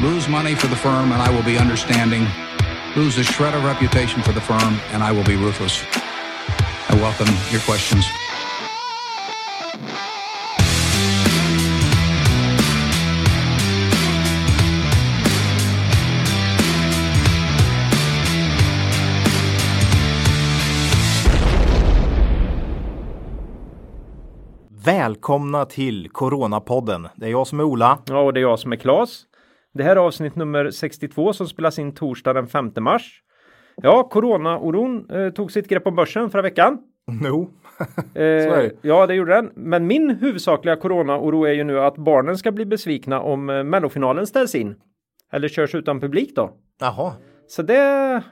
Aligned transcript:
lose 0.00 0.28
money 0.28 0.54
for 0.54 0.68
the 0.68 0.76
firm 0.76 1.12
and 1.12 1.20
I 1.20 1.30
will 1.30 1.42
be 1.42 1.58
understanding, 1.58 2.26
lose 2.94 3.18
a 3.18 3.24
shred 3.24 3.54
of 3.54 3.64
reputation 3.64 4.22
for 4.22 4.32
the 4.32 4.40
firm 4.40 4.78
and 4.92 5.02
I 5.02 5.10
will 5.12 5.24
be 5.24 5.36
ruthless. 5.36 5.82
I 6.88 6.94
welcome 6.94 7.28
your 7.50 7.60
questions. 7.60 8.06
Välkomna 24.84 25.64
till 25.64 26.10
Coronapodden. 26.10 27.08
Det 27.16 27.26
är 27.26 27.30
jag 27.30 27.46
som 27.46 27.60
är 27.60 27.64
Ola. 27.64 27.98
Ja, 28.06 28.20
och 28.20 28.34
det 28.34 28.40
är 28.40 28.42
jag 28.42 28.58
som 28.58 28.72
är 28.72 28.76
Klas. 28.76 29.27
Det 29.74 29.82
här 29.82 29.96
är 29.96 30.00
avsnitt 30.00 30.36
nummer 30.36 30.70
62 30.70 31.32
som 31.32 31.46
spelas 31.46 31.78
in 31.78 31.94
torsdag 31.94 32.32
den 32.32 32.46
5 32.46 32.72
mars. 32.80 33.22
Ja, 33.82 34.02
coronaoron 34.02 35.10
eh, 35.10 35.30
tog 35.32 35.52
sitt 35.52 35.68
grepp 35.68 35.86
om 35.86 35.94
börsen 35.96 36.30
förra 36.30 36.42
veckan. 36.42 36.78
No. 37.22 37.50
Eh. 38.20 38.70
Ja, 38.82 39.06
det 39.06 39.14
gjorde 39.14 39.32
den. 39.34 39.50
Men 39.54 39.86
min 39.86 40.10
huvudsakliga 40.10 40.76
coronaoro 40.76 41.44
är 41.44 41.52
ju 41.52 41.64
nu 41.64 41.80
att 41.80 41.96
barnen 41.96 42.38
ska 42.38 42.52
bli 42.52 42.66
besvikna 42.66 43.20
om 43.20 43.50
eh, 43.50 43.64
mellofinalen 43.64 44.26
ställs 44.26 44.54
in. 44.54 44.74
Eller 45.32 45.48
körs 45.48 45.74
utan 45.74 46.00
publik 46.00 46.36
då. 46.36 46.50
Jaha. 46.80 47.12
Så 47.48 47.62
det, 47.62 47.74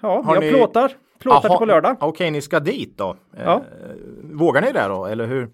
ja, 0.00 0.22
Har 0.24 0.34
jag 0.34 0.44
ni- 0.44 0.50
plåtar. 0.50 0.92
Plåtar 1.20 1.48
Jaha, 1.48 1.58
på 1.58 1.64
lördag. 1.64 1.96
Okej, 2.00 2.30
ni 2.30 2.40
ska 2.40 2.60
dit 2.60 2.98
då. 2.98 3.16
Eh, 3.36 3.42
Ja. 3.44 3.62
Vågar 4.22 4.60
ni 4.62 4.72
det 4.72 4.88
då, 4.88 5.06
eller 5.06 5.26
hur? 5.26 5.48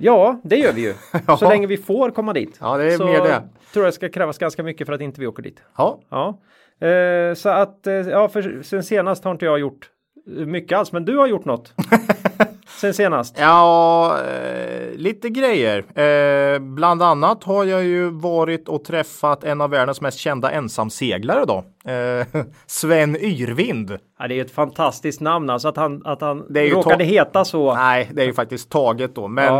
Ja, 0.00 0.40
det 0.44 0.56
gör 0.56 0.72
vi 0.72 0.80
ju. 0.80 0.94
Ja. 1.26 1.36
Så 1.36 1.48
länge 1.48 1.66
vi 1.66 1.76
får 1.76 2.10
komma 2.10 2.32
dit. 2.32 2.58
Ja, 2.60 2.76
det 2.76 2.92
är 2.92 2.96
så 2.96 3.04
mer 3.06 3.20
det. 3.22 3.42
tror 3.72 3.84
jag 3.84 3.94
ska 3.94 4.08
krävas 4.08 4.38
ganska 4.38 4.62
mycket 4.62 4.86
för 4.86 4.92
att 4.94 5.00
inte 5.00 5.20
vi 5.20 5.26
åker 5.26 5.42
dit. 5.42 5.62
Ja, 5.76 6.00
Ja, 6.08 6.40
eh, 6.88 7.34
så 7.34 7.48
att 7.48 7.86
eh, 7.86 7.94
ja, 7.94 8.28
för 8.28 8.62
sen 8.62 8.82
senast 8.82 9.24
har 9.24 9.30
inte 9.32 9.44
jag 9.44 9.58
gjort 9.58 9.90
mycket 10.26 10.78
alls, 10.78 10.92
men 10.92 11.04
du 11.04 11.16
har 11.16 11.26
gjort 11.26 11.44
något. 11.44 11.74
sen 12.80 12.94
senast. 12.94 13.38
ja 13.38 14.18
eh, 14.26 14.94
lite 14.94 15.28
grejer. 15.28 16.00
Eh, 16.00 16.58
bland 16.58 17.02
annat 17.02 17.44
har 17.44 17.64
jag 17.64 17.84
ju 17.84 18.10
varit 18.10 18.68
och 18.68 18.84
träffat 18.84 19.44
en 19.44 19.60
av 19.60 19.70
världens 19.70 20.00
mest 20.00 20.18
kända 20.18 20.50
ensamseglare 20.50 21.44
då. 21.44 21.64
Eh, 21.90 22.26
Sven 22.66 23.16
Yrvind. 23.16 23.98
Ja, 24.18 24.28
det 24.28 24.34
är 24.34 24.44
ett 24.44 24.54
fantastiskt 24.54 25.20
namn 25.20 25.50
alltså 25.50 25.68
att 25.68 25.76
han, 25.76 26.02
att 26.06 26.20
han 26.20 26.46
Det 26.52 26.60
är 26.60 26.64
ju 26.64 26.70
råkade 26.70 27.04
hita 27.04 27.44
så. 27.44 27.74
Nej, 27.74 28.10
det 28.12 28.22
är 28.22 28.26
ju 28.26 28.32
faktiskt 28.32 28.70
taget 28.70 29.14
då, 29.14 29.28
men 29.28 29.54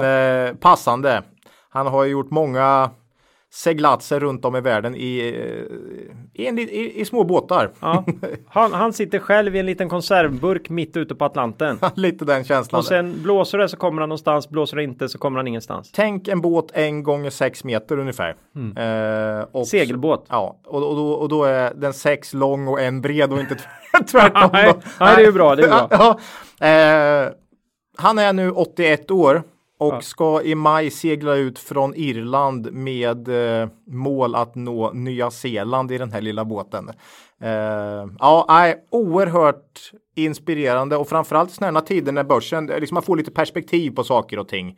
eh, 0.48 0.54
passande. 0.54 1.22
Han 1.70 1.86
har 1.86 2.04
ju 2.04 2.10
gjort 2.10 2.30
många 2.30 2.90
seglatser 3.52 4.20
runt 4.20 4.44
om 4.44 4.56
i 4.56 4.60
världen 4.60 4.94
i, 4.96 5.18
eh, 5.18 6.42
i, 6.42 6.46
en, 6.46 6.58
i, 6.58 6.92
i 7.00 7.04
små 7.04 7.24
båtar. 7.24 7.70
Ja. 7.80 8.04
Han, 8.48 8.72
han 8.72 8.92
sitter 8.92 9.18
själv 9.18 9.56
i 9.56 9.58
en 9.58 9.66
liten 9.66 9.88
konservburk 9.88 10.70
mitt 10.70 10.96
ute 10.96 11.14
på 11.14 11.24
Atlanten. 11.24 11.78
Lite 11.94 12.24
den 12.24 12.44
känslan. 12.44 12.78
Och 12.78 12.84
sen 12.84 13.22
blåser 13.22 13.58
det 13.58 13.68
så 13.68 13.76
kommer 13.76 14.00
han 14.02 14.08
någonstans, 14.08 14.48
blåser 14.48 14.76
det 14.76 14.82
inte 14.84 15.08
så 15.08 15.18
kommer 15.18 15.36
han 15.38 15.46
ingenstans. 15.46 15.90
Tänk 15.92 16.28
en 16.28 16.40
båt 16.40 16.70
en 16.74 17.02
gånger 17.02 17.30
sex 17.30 17.64
meter 17.64 17.98
ungefär. 17.98 18.36
Eh, 18.76 19.46
och, 19.52 19.66
Segelbåt. 19.66 20.26
Ja, 20.28 20.60
och, 20.66 20.88
och, 20.90 20.96
då, 20.96 21.10
och 21.12 21.28
då 21.28 21.44
är 21.44 21.74
den 21.74 21.92
sex 21.92 22.34
lång 22.34 22.68
och 22.68 22.80
en 22.80 23.00
bred 23.00 23.32
och 23.32 23.40
inte 23.40 23.54
tv- 23.54 24.04
tvärtom. 24.10 24.50
Nej, 24.52 24.74
det 24.98 25.04
är 25.04 25.20
ju 25.20 25.32
bra, 25.32 25.56
det 25.56 25.62
är 25.62 25.68
bra. 25.68 25.88
Ja, 25.90 26.18
eh, 26.66 27.32
han 27.96 28.18
är 28.18 28.32
nu 28.32 28.50
81 28.50 29.10
år 29.10 29.42
och 29.80 29.94
Ja. 29.94 30.00
ska 30.00 30.42
i 30.42 30.54
maj 30.54 30.90
segla 30.90 31.34
ut 31.34 31.58
från 31.58 31.94
Irland 31.96 32.72
med 32.72 33.28
eh, 33.62 33.68
mål 33.86 34.34
att 34.34 34.54
nå 34.54 34.92
Nya 34.92 35.30
Zeeland 35.30 35.92
i 35.92 35.98
den 35.98 36.12
här 36.12 36.20
lilla 36.20 36.44
båten. 36.44 36.88
Eh, 37.42 38.06
ja, 38.18 38.46
nej, 38.48 38.86
oerhört 38.90 39.92
inspirerande 40.16 40.96
och 40.96 41.08
framförallt 41.08 41.50
sådana 41.50 41.80
tider 41.80 42.12
när 42.12 42.24
börsen, 42.24 42.66
liksom 42.66 42.94
man 42.94 43.02
får 43.02 43.16
lite 43.16 43.30
perspektiv 43.30 43.90
på 43.90 44.04
saker 44.04 44.38
och 44.38 44.48
ting. 44.48 44.68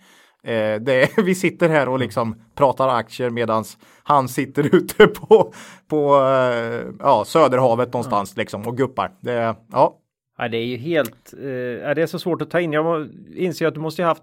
Eh, 0.45 0.81
det, 0.81 1.19
vi 1.25 1.35
sitter 1.35 1.69
här 1.69 1.89
och 1.89 1.99
liksom 1.99 2.43
pratar 2.55 2.89
aktier 2.89 3.31
medan 3.31 3.65
han 4.03 4.29
sitter 4.29 4.63
ute 4.77 5.07
på, 5.07 5.53
på 5.89 6.15
eh, 6.17 6.87
ja, 7.01 7.25
Söderhavet 7.27 7.93
någonstans 7.93 8.37
liksom 8.37 8.67
och 8.67 8.77
guppar. 8.77 9.11
Det, 9.21 9.55
ja, 9.73 9.99
Ja, 10.39 10.49
det 10.49 10.57
är 10.57 10.65
ju 10.67 10.77
helt, 10.77 11.35
eh, 11.43 11.49
ja, 11.51 11.95
det 11.95 12.03
är 12.03 12.07
så 12.07 12.19
svårt 12.19 12.43
att 12.43 12.51
ta 12.51 12.61
in. 12.61 12.73
Jag 12.73 13.09
inser 13.37 13.67
att 13.67 13.75
du 13.75 13.81
måste 13.81 14.03
ju 14.03 14.07
haft 14.07 14.23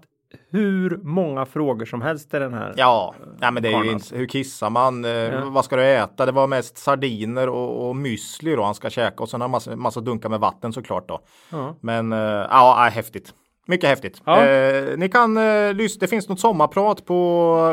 hur 0.50 0.96
många 1.02 1.46
frågor 1.46 1.86
som 1.86 2.02
helst 2.02 2.30
till 2.30 2.40
den 2.40 2.54
här. 2.54 2.74
Ja, 2.76 3.14
nej, 3.38 3.52
men 3.52 3.62
det 3.62 3.72
är 3.72 3.84
ju 3.84 3.90
inte, 3.90 4.16
hur 4.16 4.26
kissar 4.26 4.70
man? 4.70 5.04
Eh, 5.04 5.10
Ja. 5.10 5.44
Vad 5.50 5.64
ska 5.64 5.76
du 5.76 5.84
äta? 5.84 6.26
Det 6.26 6.32
var 6.32 6.46
mest 6.46 6.78
sardiner 6.78 7.48
och, 7.48 7.88
och 7.88 7.94
müsli 7.96 8.56
då 8.56 8.62
han 8.62 8.74
ska 8.74 8.90
käka 8.90 9.22
och 9.22 9.28
sen 9.28 9.40
har 9.40 9.48
massa, 9.48 9.76
massa 9.76 10.00
dunkar 10.00 10.28
med 10.28 10.40
vatten 10.40 10.72
såklart 10.72 11.08
då. 11.08 11.20
Ja. 11.50 11.76
Men 11.80 12.12
eh, 12.12 12.18
ja, 12.50 12.86
äh, 12.86 12.92
häftigt. 12.92 13.34
Mycket 13.66 13.88
häftigt. 13.88 14.22
Ja. 14.24 14.44
Eh, 14.46 14.96
ni 14.96 15.08
kan 15.08 15.36
eh, 15.36 15.74
lyssna, 15.74 16.00
det 16.00 16.06
finns 16.08 16.28
något 16.28 16.40
sommarprat 16.40 17.06
på 17.06 17.14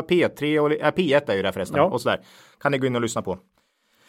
P3 0.08 0.58
och 0.58 0.72
äh, 0.72 0.92
P1 0.92 1.30
är 1.30 1.34
ju 1.36 1.42
det 1.42 1.52
förresten 1.52 1.80
och 1.80 2.00
sådär. 2.00 2.20
Kan 2.60 2.72
ni 2.72 2.78
gå 2.78 2.86
in 2.86 2.94
och 2.96 3.02
lyssna 3.02 3.22
på. 3.22 3.38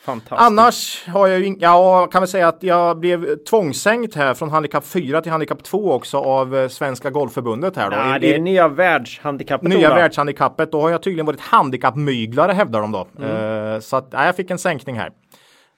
Fantastiskt. 0.10 0.42
Annars 0.42 1.08
har 1.08 1.28
jag 1.28 1.40
ju, 1.40 1.56
ja, 1.60 2.08
kan 2.12 2.22
väl 2.22 2.30
säga 2.30 2.48
att 2.48 2.64
jag 2.64 3.00
blev 3.00 3.36
tvångssänkt 3.36 4.16
här 4.16 4.34
från 4.34 4.50
handikapp 4.50 4.86
4 4.86 5.22
till 5.22 5.32
handikapp 5.32 5.64
2 5.64 5.92
också 5.92 6.18
av 6.18 6.56
eh, 6.58 6.68
Svenska 6.68 7.10
Golfförbundet 7.10 7.76
här 7.76 7.90
då. 7.90 7.96
Ja, 7.98 8.20
det 8.20 8.36
är 8.36 8.40
nya 8.40 8.68
världshandikappet. 8.68 9.70
Nya 9.70 9.88
Ola. 9.88 9.96
världshandikappet, 9.96 10.72
då 10.72 10.82
har 10.82 10.90
jag 10.90 11.04
tydligen 11.04 11.26
varit 11.26 11.42
handikappmyglare 11.42 12.52
hävdar 12.52 12.82
de 12.82 12.92
då. 12.92 13.08
Mm. 13.20 13.74
Eh, 13.74 13.80
så 13.80 13.96
att, 13.96 14.08
ja, 14.12 14.26
jag 14.26 14.36
fick 14.36 14.52
en 14.52 14.60
sänkning 14.60 14.96
här. 14.96 15.12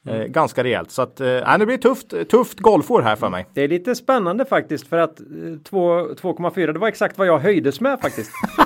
Eh, 0.07 0.23
ganska 0.23 0.63
rejält. 0.63 0.91
Så 0.91 1.01
att, 1.01 1.19
eh, 1.21 1.57
det 1.59 1.65
blir 1.65 1.77
tufft, 1.77 2.29
tufft 2.29 2.59
golfår 2.59 3.01
här 3.01 3.15
för 3.15 3.29
mig. 3.29 3.45
Det 3.53 3.61
är 3.61 3.67
lite 3.67 3.95
spännande 3.95 4.45
faktiskt 4.45 4.87
för 4.87 4.97
att 4.97 5.19
eh, 5.19 5.25
två- 5.69 6.13
2,4 6.15 6.73
det 6.73 6.79
var 6.79 6.87
exakt 6.87 7.17
vad 7.17 7.27
jag 7.27 7.39
höjdes 7.39 7.81
med 7.81 8.01
faktiskt. 8.01 8.31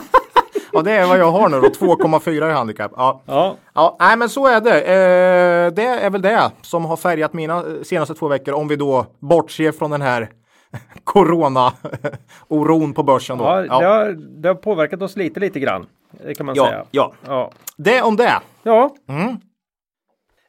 Ja, 0.75 0.81
det 0.81 0.91
är 0.91 1.07
vad 1.07 1.17
jag 1.17 1.31
har 1.31 1.49
nu 1.49 1.59
då, 1.59 1.67
2,4 1.67 2.49
i 2.49 2.53
handikapp. 2.53 2.91
Ja. 2.95 3.21
ja, 3.25 3.55
Ja, 3.73 3.97
nej 3.99 4.17
men 4.17 4.29
så 4.29 4.47
är 4.47 4.61
det. 4.61 4.81
Eh, 4.81 5.73
det 5.73 5.85
är 5.85 6.09
väl 6.09 6.21
det 6.21 6.51
som 6.61 6.85
har 6.85 6.97
färgat 6.97 7.33
mina 7.33 7.63
senaste 7.83 8.13
två 8.13 8.27
veckor 8.27 8.53
om 8.53 8.67
vi 8.67 8.75
då 8.75 9.05
bortser 9.19 9.71
från 9.71 9.91
den 9.91 10.01
här 10.01 10.29
corona-oron 11.03 12.93
på 12.93 13.03
börsen 13.03 13.37
då. 13.37 13.43
ja, 13.43 13.65
Ja, 13.65 13.79
Det, 13.79 13.85
har, 13.85 14.11
det 14.41 14.47
har 14.47 14.55
påverkat 14.55 15.01
oss 15.01 15.15
lite 15.15 15.39
lite 15.39 15.59
grann. 15.59 15.85
Det 16.25 16.35
kan 16.35 16.45
man 16.45 16.55
ja, 16.55 16.65
säga. 16.65 16.85
ja. 16.91 17.13
Ja. 17.27 17.51
Det 17.77 18.01
om 18.01 18.15
det. 18.15 18.33
ja. 18.63 18.95
Mm. 19.09 19.37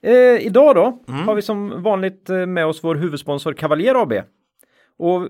Eh, 0.03 0.47
idag 0.47 0.75
då 0.75 0.99
har 1.27 1.35
vi 1.35 1.43
som 1.43 1.83
vanligt 1.83 2.31
eh, 2.31 2.47
med 2.47 2.67
oss 2.67 2.85
vår 2.85 2.95
huvudsponsor 2.95 3.53
Cavalier 3.53 4.03
AB. 4.03 4.13
Och 4.99 5.29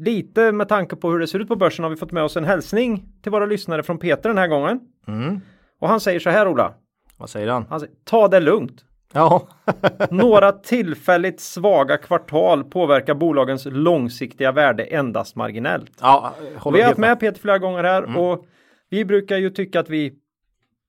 lite 0.00 0.52
med 0.52 0.68
tanke 0.68 0.96
på 0.96 1.10
hur 1.10 1.18
det 1.18 1.26
ser 1.26 1.38
ut 1.38 1.48
på 1.48 1.56
börsen 1.56 1.82
har 1.82 1.90
vi 1.90 1.96
fått 1.96 2.12
med 2.12 2.22
oss 2.22 2.36
en 2.36 2.44
hälsning 2.44 3.04
till 3.22 3.32
våra 3.32 3.46
lyssnare 3.46 3.82
från 3.82 3.98
Peter 3.98 4.28
den 4.28 4.38
här 4.38 4.48
gången. 4.48 4.80
Mm. 5.08 5.40
Och 5.80 5.88
han 5.88 6.00
säger 6.00 6.20
så 6.20 6.30
här 6.30 6.48
Ola. 6.48 6.74
Vad 7.16 7.30
säger 7.30 7.48
han? 7.48 7.66
Han 7.70 7.80
säger, 7.80 7.94
ta 8.04 8.28
det 8.28 8.40
lugnt. 8.40 8.84
Ja, 9.12 9.48
Några 10.10 10.52
tillfälligt 10.52 11.40
svaga 11.40 11.96
kvartal 11.96 12.64
påverkar 12.64 13.14
bolagens 13.14 13.66
långsiktiga 13.70 14.52
värde 14.52 14.84
endast 14.84 15.36
marginellt. 15.36 15.92
ja 16.00 16.34
Vi 16.72 16.80
har 16.80 16.86
haft 16.88 16.98
med 16.98 17.20
Peter 17.20 17.40
flera 17.40 17.58
gånger 17.58 17.84
här 17.84 18.18
och 18.18 18.44
vi 18.90 19.04
brukar 19.04 19.36
ju 19.36 19.50
tycka 19.50 19.80
att 19.80 19.90
vi 19.90 20.12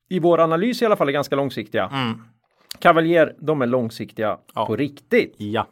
i 0.09 0.19
vår 0.19 0.39
analys 0.39 0.81
i 0.81 0.85
alla 0.85 0.95
fall 0.95 1.07
är 1.09 1.13
ganska 1.13 1.35
långsiktiga. 1.35 1.89
Mm. 1.93 2.21
Cavalier, 2.79 3.35
de 3.39 3.61
är 3.61 3.65
långsiktiga 3.65 4.37
Ja. 4.55 4.65
på 4.65 4.75
riktigt. 4.75 5.35
Ja. 5.37 5.67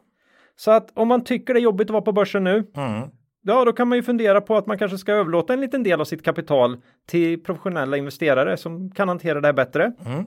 Så 0.56 0.72
att 0.72 0.92
om 0.94 1.08
man 1.08 1.24
tycker 1.24 1.54
det 1.54 1.60
är 1.60 1.62
jobbigt 1.64 1.88
att 1.88 1.94
vara 1.94 2.02
på 2.02 2.12
börsen 2.12 2.44
nu, 2.44 2.68
Mm. 2.76 3.10
ja 3.42 3.66
då 3.66 3.74
kan 3.74 3.88
man 3.88 3.98
ju 3.98 4.04
fundera 4.04 4.42
på 4.42 4.58
att 4.58 4.68
man 4.68 4.78
kanske 4.78 4.98
ska 4.98 5.12
överlåta 5.14 5.54
en 5.54 5.62
liten 5.62 5.84
del 5.84 6.02
av 6.02 6.06
sitt 6.06 6.24
kapital 6.24 6.78
till 7.08 7.44
professionella 7.44 7.98
investerare 7.98 8.58
som 8.58 8.92
kan 8.92 9.08
hantera 9.08 9.42
det 9.42 9.48
här 9.48 9.54
bättre. 9.54 9.92
Mm. 10.06 10.26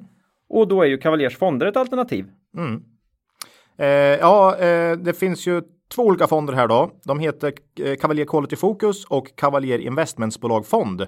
Och 0.48 0.68
då 0.68 0.82
är 0.82 0.86
ju 0.86 0.98
Cavaliers 0.98 1.36
fonder 1.38 1.66
ett 1.66 1.76
alternativ. 1.76 2.26
Mm. 2.56 2.82
Eh, 3.78 3.86
ja, 4.20 4.56
eh, 4.56 4.96
det 4.96 5.18
finns 5.18 5.46
ju 5.46 5.62
två 5.94 6.02
olika 6.02 6.26
fonder 6.26 6.52
här 6.54 6.68
då. 6.68 6.90
De 7.04 7.18
heter 7.20 7.52
eh, 7.80 7.96
Cavalier 7.96 8.26
Quality 8.26 8.56
Focus 8.56 9.04
och 9.04 9.36
Cavalier 9.36 9.78
Investmentsbolag 9.78 10.66
Fond. 10.66 11.06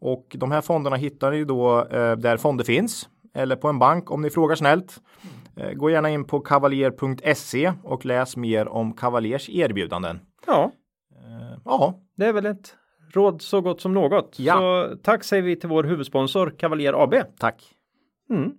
Och 0.00 0.36
de 0.38 0.50
här 0.50 0.60
fonderna 0.60 0.96
hittar 0.96 1.30
ni 1.30 1.44
då 1.44 1.78
eh, 1.90 2.16
där 2.16 2.36
fonder 2.36 2.64
finns 2.64 3.08
eller 3.34 3.56
på 3.56 3.68
en 3.68 3.78
bank 3.78 4.10
om 4.10 4.22
ni 4.22 4.30
frågar 4.30 4.56
snällt. 4.56 5.00
Eh, 5.58 5.72
gå 5.72 5.90
gärna 5.90 6.10
in 6.10 6.24
på 6.24 6.40
cavalier.se 6.40 7.72
och 7.82 8.06
läs 8.06 8.36
mer 8.36 8.68
om 8.68 8.92
Cavaliers 8.92 9.48
erbjudanden. 9.48 10.20
Ja, 10.46 10.72
Eh, 11.28 11.58
ja, 11.64 11.94
det 12.16 12.26
är 12.26 12.32
väl 12.32 12.46
ett 12.46 12.76
råd 13.12 13.42
så 13.42 13.60
gott 13.60 13.80
som 13.80 13.94
något. 13.94 14.38
Ja. 14.38 14.54
Så 14.54 14.96
tack 15.02 15.24
säger 15.24 15.42
vi 15.42 15.56
till 15.56 15.68
vår 15.68 15.84
huvudsponsor 15.84 16.54
Cavalier 16.58 17.02
AB. 17.02 17.14
tack. 17.38 17.74
Mm. 18.30 18.52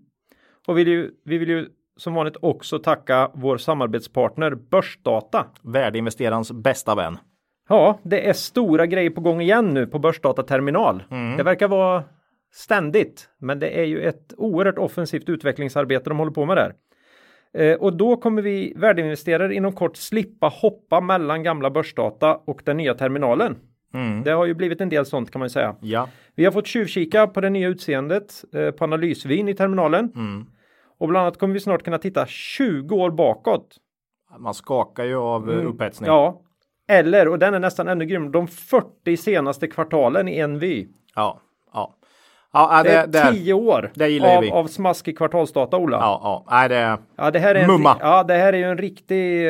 Och 0.67 0.77
vi 0.77 0.83
vill, 0.83 0.93
ju, 0.93 1.11
vi 1.25 1.37
vill 1.37 1.49
ju 1.49 1.67
som 1.97 2.13
vanligt 2.13 2.37
också 2.41 2.79
tacka 2.79 3.31
vår 3.33 3.57
samarbetspartner 3.57 4.55
Börsdata. 4.55 5.45
Värdeinvesterarens 5.61 6.51
bästa 6.51 6.95
vän. 6.95 7.17
Ja, 7.69 7.99
det 8.03 8.29
är 8.29 8.33
stora 8.33 8.85
grejer 8.85 9.09
på 9.09 9.21
gång 9.21 9.41
igen 9.41 9.67
nu 9.67 9.87
på 9.87 9.99
Börsdata 9.99 10.43
terminal. 10.43 11.03
Mm. 11.11 11.37
Det 11.37 11.43
verkar 11.43 11.67
vara 11.67 12.03
ständigt. 12.53 13.29
Men 13.39 13.59
det 13.59 13.79
är 13.79 13.85
ju 13.85 14.01
ett 14.01 14.33
oerhört 14.37 14.77
offensivt 14.77 15.29
utvecklingsarbete 15.29 16.09
de 16.09 16.19
håller 16.19 16.31
på 16.31 16.45
med 16.45 16.57
där. 16.57 16.73
Eh, 17.57 17.75
och 17.75 17.97
då 17.97 18.17
kommer 18.17 18.41
vi 18.41 18.73
värdeinvesterare 18.75 19.55
inom 19.55 19.71
kort 19.71 19.97
slippa 19.97 20.47
hoppa 20.47 21.01
mellan 21.01 21.43
gamla 21.43 21.69
börsdata 21.69 22.39
och 22.45 22.61
den 22.65 22.77
nya 22.77 22.93
terminalen. 22.93 23.57
Mm. 23.93 24.23
Det 24.23 24.31
har 24.31 24.45
ju 24.45 24.53
blivit 24.53 24.81
en 24.81 24.89
del 24.89 25.05
sånt 25.05 25.31
kan 25.31 25.39
man 25.39 25.45
ju 25.45 25.49
säga. 25.49 25.75
Ja. 25.81 26.09
Vi 26.35 26.45
har 26.45 26.51
fått 26.51 26.67
tjuvkika 26.67 27.27
på 27.27 27.41
det 27.41 27.49
nya 27.49 27.67
utseendet 27.67 28.43
eh, 28.53 28.71
på 28.71 28.83
analysvin 28.83 29.47
i 29.47 29.53
terminalen. 29.53 30.11
Mm. 30.15 30.45
Och 30.97 31.07
bland 31.07 31.25
annat 31.25 31.39
kommer 31.39 31.53
vi 31.53 31.59
snart 31.59 31.83
kunna 31.83 31.97
titta 31.97 32.25
20 32.25 32.95
år 32.95 33.11
bakåt. 33.11 33.77
Man 34.39 34.53
skakar 34.53 35.03
ju 35.03 35.15
av 35.15 35.49
mm. 35.49 35.67
upphetsning. 35.67 36.07
Ja. 36.07 36.41
Eller, 36.87 37.27
och 37.27 37.39
den 37.39 37.53
är 37.53 37.59
nästan 37.59 37.87
ännu 37.87 38.05
grym, 38.05 38.31
de 38.31 38.47
40 38.47 39.17
senaste 39.17 39.67
kvartalen 39.67 40.27
i 40.27 40.39
en 40.39 40.59
vy. 40.59 40.87
Ja, 41.15 41.41
ja. 41.73 41.95
Ja, 42.53 42.83
det, 42.83 43.05
det 43.07 43.19
är 43.19 43.31
10 43.33 43.53
år 43.53 43.91
det 43.95 44.21
av, 44.35 44.41
vi. 44.41 44.51
av 44.51 44.67
smaskig 44.67 45.17
kvartalsdata, 45.17 45.77
Ola. 45.77 45.97
Ja, 45.97 46.19
ja. 46.23 46.45
Nej, 46.55 46.69
det, 46.69 46.97
ja, 47.17 47.31
det 47.31 47.39
här 47.39 47.55
är 47.55 47.59
en, 47.59 47.67
mumma. 47.67 47.97
Ja, 47.99 48.23
det 48.23 48.33
här 48.33 48.53
är 48.53 48.57
ju 48.57 48.63
en 48.63 48.77
riktig, 48.77 49.47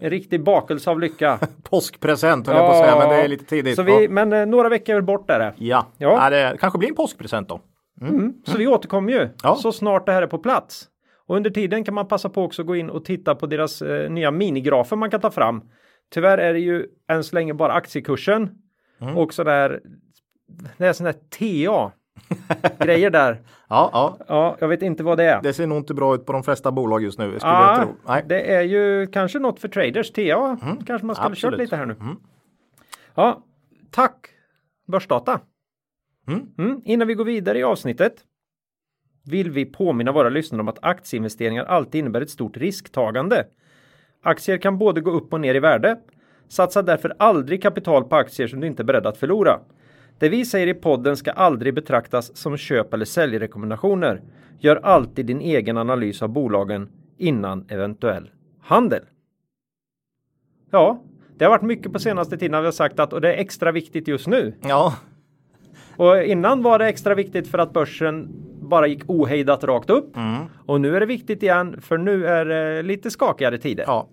en 0.00 0.10
riktig 0.10 0.44
bakelse 0.44 0.90
av 0.90 1.00
lycka. 1.00 1.38
Påskpresent 1.70 2.46
höll 2.46 2.56
jag 2.56 2.66
på 2.66 2.72
att 2.72 2.78
säga, 2.84 2.98
men 2.98 3.08
det 3.08 3.14
är 3.22 3.28
lite 3.28 3.44
tidigt. 3.44 3.76
Så 3.76 3.82
vi, 3.82 4.08
Men 4.08 4.32
eh, 4.32 4.46
några 4.46 4.68
veckor 4.68 5.00
bort 5.00 5.30
är 5.30 5.38
det. 5.38 5.54
Ja, 5.56 5.86
Ja. 5.98 6.18
ja. 6.24 6.30
det 6.30 6.56
kanske 6.60 6.78
blir 6.78 6.88
en 6.88 6.94
påskpresent 6.94 7.48
då. 7.48 7.60
Mm. 8.00 8.32
Så 8.46 8.58
vi 8.58 8.66
återkommer 8.66 9.12
ju 9.12 9.28
Ja. 9.42 9.54
så 9.54 9.72
snart 9.72 10.06
det 10.06 10.12
här 10.12 10.22
är 10.22 10.26
på 10.26 10.38
plats. 10.38 10.84
Och 11.26 11.36
under 11.36 11.50
tiden 11.50 11.84
kan 11.84 11.94
man 11.94 12.08
passa 12.08 12.28
på 12.28 12.42
också 12.44 12.62
att 12.62 12.66
gå 12.68 12.76
in 12.76 12.90
och 12.90 13.04
titta 13.04 13.34
på 13.34 13.46
deras 13.46 13.82
eh, 13.82 14.10
nya 14.10 14.30
minigrafer 14.30 14.96
man 14.96 15.10
kan 15.10 15.20
ta 15.20 15.30
fram. 15.30 15.62
Tyvärr 16.14 16.38
är 16.38 16.52
det 16.52 16.60
ju 16.60 16.86
än 17.10 17.24
så 17.24 17.34
länge 17.36 17.54
bara 17.54 17.72
aktiekursen 17.72 18.50
Mm. 19.00 19.16
och 19.16 19.34
sådär. 19.34 19.80
Det 20.76 20.86
är 20.86 20.92
sådana 20.92 21.14
här 21.14 21.68
TA 21.68 21.92
grejer 22.78 23.10
där. 23.10 23.40
Ja, 23.68 23.90
ja. 23.92 24.18
Ja, 24.28 24.56
jag 24.60 24.68
vet 24.68 24.82
inte 24.82 25.02
vad 25.02 25.18
det 25.18 25.24
är. 25.24 25.42
Det 25.42 25.52
ser 25.52 25.66
nog 25.66 25.78
inte 25.78 25.94
bra 25.94 26.14
ut 26.14 26.26
på 26.26 26.32
de 26.32 26.42
flesta 26.42 26.72
bolag 26.72 27.02
just 27.02 27.18
nu. 27.18 27.24
Skulle 27.38 27.52
Ja, 27.52 27.78
tro. 27.82 27.94
Nej. 28.06 28.24
det 28.26 28.54
är 28.54 28.62
ju 28.62 29.06
kanske 29.06 29.38
något 29.38 29.60
för 29.60 29.68
traders. 29.68 30.10
TA 30.10 30.58
kanske 30.86 31.06
man 31.06 31.16
skulle 31.16 31.28
ha 31.28 31.34
kört 31.34 31.34
absolut. 31.34 31.58
lite 31.58 31.76
här 31.76 31.86
nu. 31.86 31.94
Mm. 32.00 32.16
Ja, 33.14 33.42
tack 33.90 34.14
Börsdata. 34.86 35.40
Mm. 36.28 36.46
Mm, 36.58 36.80
innan 36.84 37.08
vi 37.08 37.14
går 37.14 37.24
vidare 37.24 37.58
i 37.58 37.62
avsnittet 37.62 38.14
vill 39.30 39.50
vi 39.50 39.64
påminna 39.64 40.12
våra 40.12 40.28
lyssnare 40.28 40.60
om 40.60 40.68
att 40.68 40.78
aktieinvesteringar 40.82 41.64
alltid 41.64 41.98
innebär 41.98 42.20
ett 42.20 42.30
stort 42.30 42.56
risktagande. 42.56 43.46
Aktier 44.22 44.58
kan 44.58 44.78
både 44.78 45.00
gå 45.00 45.10
upp 45.10 45.32
och 45.32 45.40
ner 45.40 45.54
i 45.54 45.60
värde. 45.60 45.96
Satsa 46.48 46.82
därför 46.82 47.14
aldrig 47.18 47.62
kapital 47.62 48.04
på 48.04 48.16
aktier 48.16 48.48
som 48.48 48.60
du 48.60 48.66
inte 48.66 48.82
är 48.82 48.84
beredd 48.84 49.06
att 49.06 49.16
förlora. 49.16 49.60
Det 50.18 50.28
vi 50.28 50.44
säger 50.44 50.66
i 50.66 50.74
podden 50.74 51.16
ska 51.16 51.30
aldrig 51.30 51.74
betraktas 51.74 52.36
som 52.36 52.56
köp 52.56 52.94
eller 52.94 53.04
säljrekommendationer. 53.04 54.22
Gör 54.58 54.76
alltid 54.76 55.26
din 55.26 55.40
egen 55.40 55.76
analys 55.76 56.22
av 56.22 56.28
bolagen 56.28 56.88
innan 57.16 57.64
eventuell 57.68 58.30
handel. 58.60 59.02
Ja, 60.70 61.02
det 61.36 61.44
har 61.44 61.50
varit 61.50 61.62
mycket 61.62 61.92
på 61.92 61.98
senaste 61.98 62.38
tiden 62.38 62.60
vi 62.60 62.64
har 62.66 62.72
sagt 62.72 63.00
att 63.00 63.12
och 63.12 63.20
det 63.20 63.34
är 63.34 63.38
extra 63.38 63.72
viktigt 63.72 64.08
just 64.08 64.26
nu. 64.26 64.54
Ja, 64.60 64.94
Och 65.96 66.22
innan 66.22 66.62
var 66.62 66.78
det 66.78 66.86
extra 66.86 67.14
viktigt 67.14 67.48
för 67.48 67.58
att 67.58 67.72
börsen 67.72 68.28
bara 68.62 68.86
gick 68.86 69.02
ohejdat 69.06 69.64
rakt 69.64 69.90
upp. 69.90 70.16
Och 70.66 70.80
nu 70.80 70.96
är 70.96 71.00
det 71.00 71.06
viktigt 71.06 71.42
igen 71.42 71.80
för 71.80 71.98
nu 71.98 72.26
är 72.26 72.44
det 72.44 72.82
lite 72.82 73.10
skakigare 73.10 73.58
tider. 73.58 73.84
ja. 73.86 74.08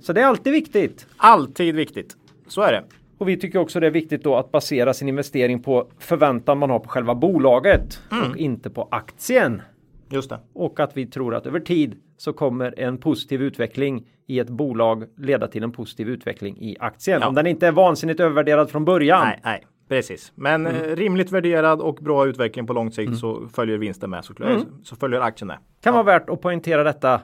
Så 0.00 0.12
det 0.12 0.20
är 0.20 0.26
alltid 0.26 0.52
viktigt. 0.52 1.06
Alltid 1.16 1.74
viktigt. 1.74 2.16
Så 2.48 2.62
är 2.62 2.72
det. 2.72 2.84
Och 3.18 3.28
vi 3.28 3.36
tycker 3.36 3.58
också 3.58 3.80
det 3.80 3.86
är 3.86 3.90
viktigt 3.90 4.24
då 4.24 4.36
att 4.36 4.52
basera 4.52 4.94
sin 4.94 5.08
investering 5.08 5.62
på 5.62 5.88
förväntan 5.98 6.58
man 6.58 6.70
har 6.70 6.78
på 6.78 6.88
själva 6.88 7.14
bolaget 7.14 8.00
och 8.30 8.36
inte 8.36 8.70
på 8.70 8.88
aktien. 8.90 9.62
Just 10.10 10.30
det. 10.30 10.38
Och 10.54 10.80
att 10.80 10.96
vi 10.96 11.06
tror 11.06 11.34
att 11.34 11.46
över 11.46 11.60
tid 11.60 11.96
så 12.16 12.32
kommer 12.32 12.74
en 12.80 12.98
positiv 12.98 13.42
utveckling 13.42 14.06
i 14.26 14.38
ett 14.38 14.48
bolag 14.50 15.04
leda 15.18 15.48
till 15.48 15.62
en 15.62 15.72
positiv 15.72 16.08
utveckling 16.08 16.56
i 16.60 16.76
aktien. 16.80 17.18
Ja. 17.22 17.28
Om 17.28 17.34
den 17.34 17.46
inte 17.46 17.66
är 17.66 17.72
vansinnigt 17.72 18.20
övervärderad 18.20 18.70
från 18.70 18.84
början. 18.84 19.26
Nej, 19.26 19.40
nej, 19.44 19.66
precis. 19.88 20.32
Men 20.34 20.66
Mm. 20.66 20.82
eh, 20.90 20.96
rimligt 20.96 21.32
värderad 21.32 21.80
och 21.80 21.94
bra 21.94 22.26
utveckling 22.26 22.66
på 22.66 22.72
lång 22.72 22.90
sikt 22.92 23.16
så 23.18 23.48
följer 23.54 23.78
vinsten 23.78 24.10
med 24.10 24.24
såklart. 24.24 24.50
Mm. 24.50 24.66
Så 24.84 24.96
följer 24.96 25.20
aktien 25.20 25.46
med. 25.48 25.58
Kan 25.82 25.94
vara 25.94 26.02
värt 26.04 26.30
att 26.30 26.40
poängtera 26.40 26.84
detta 26.84 27.20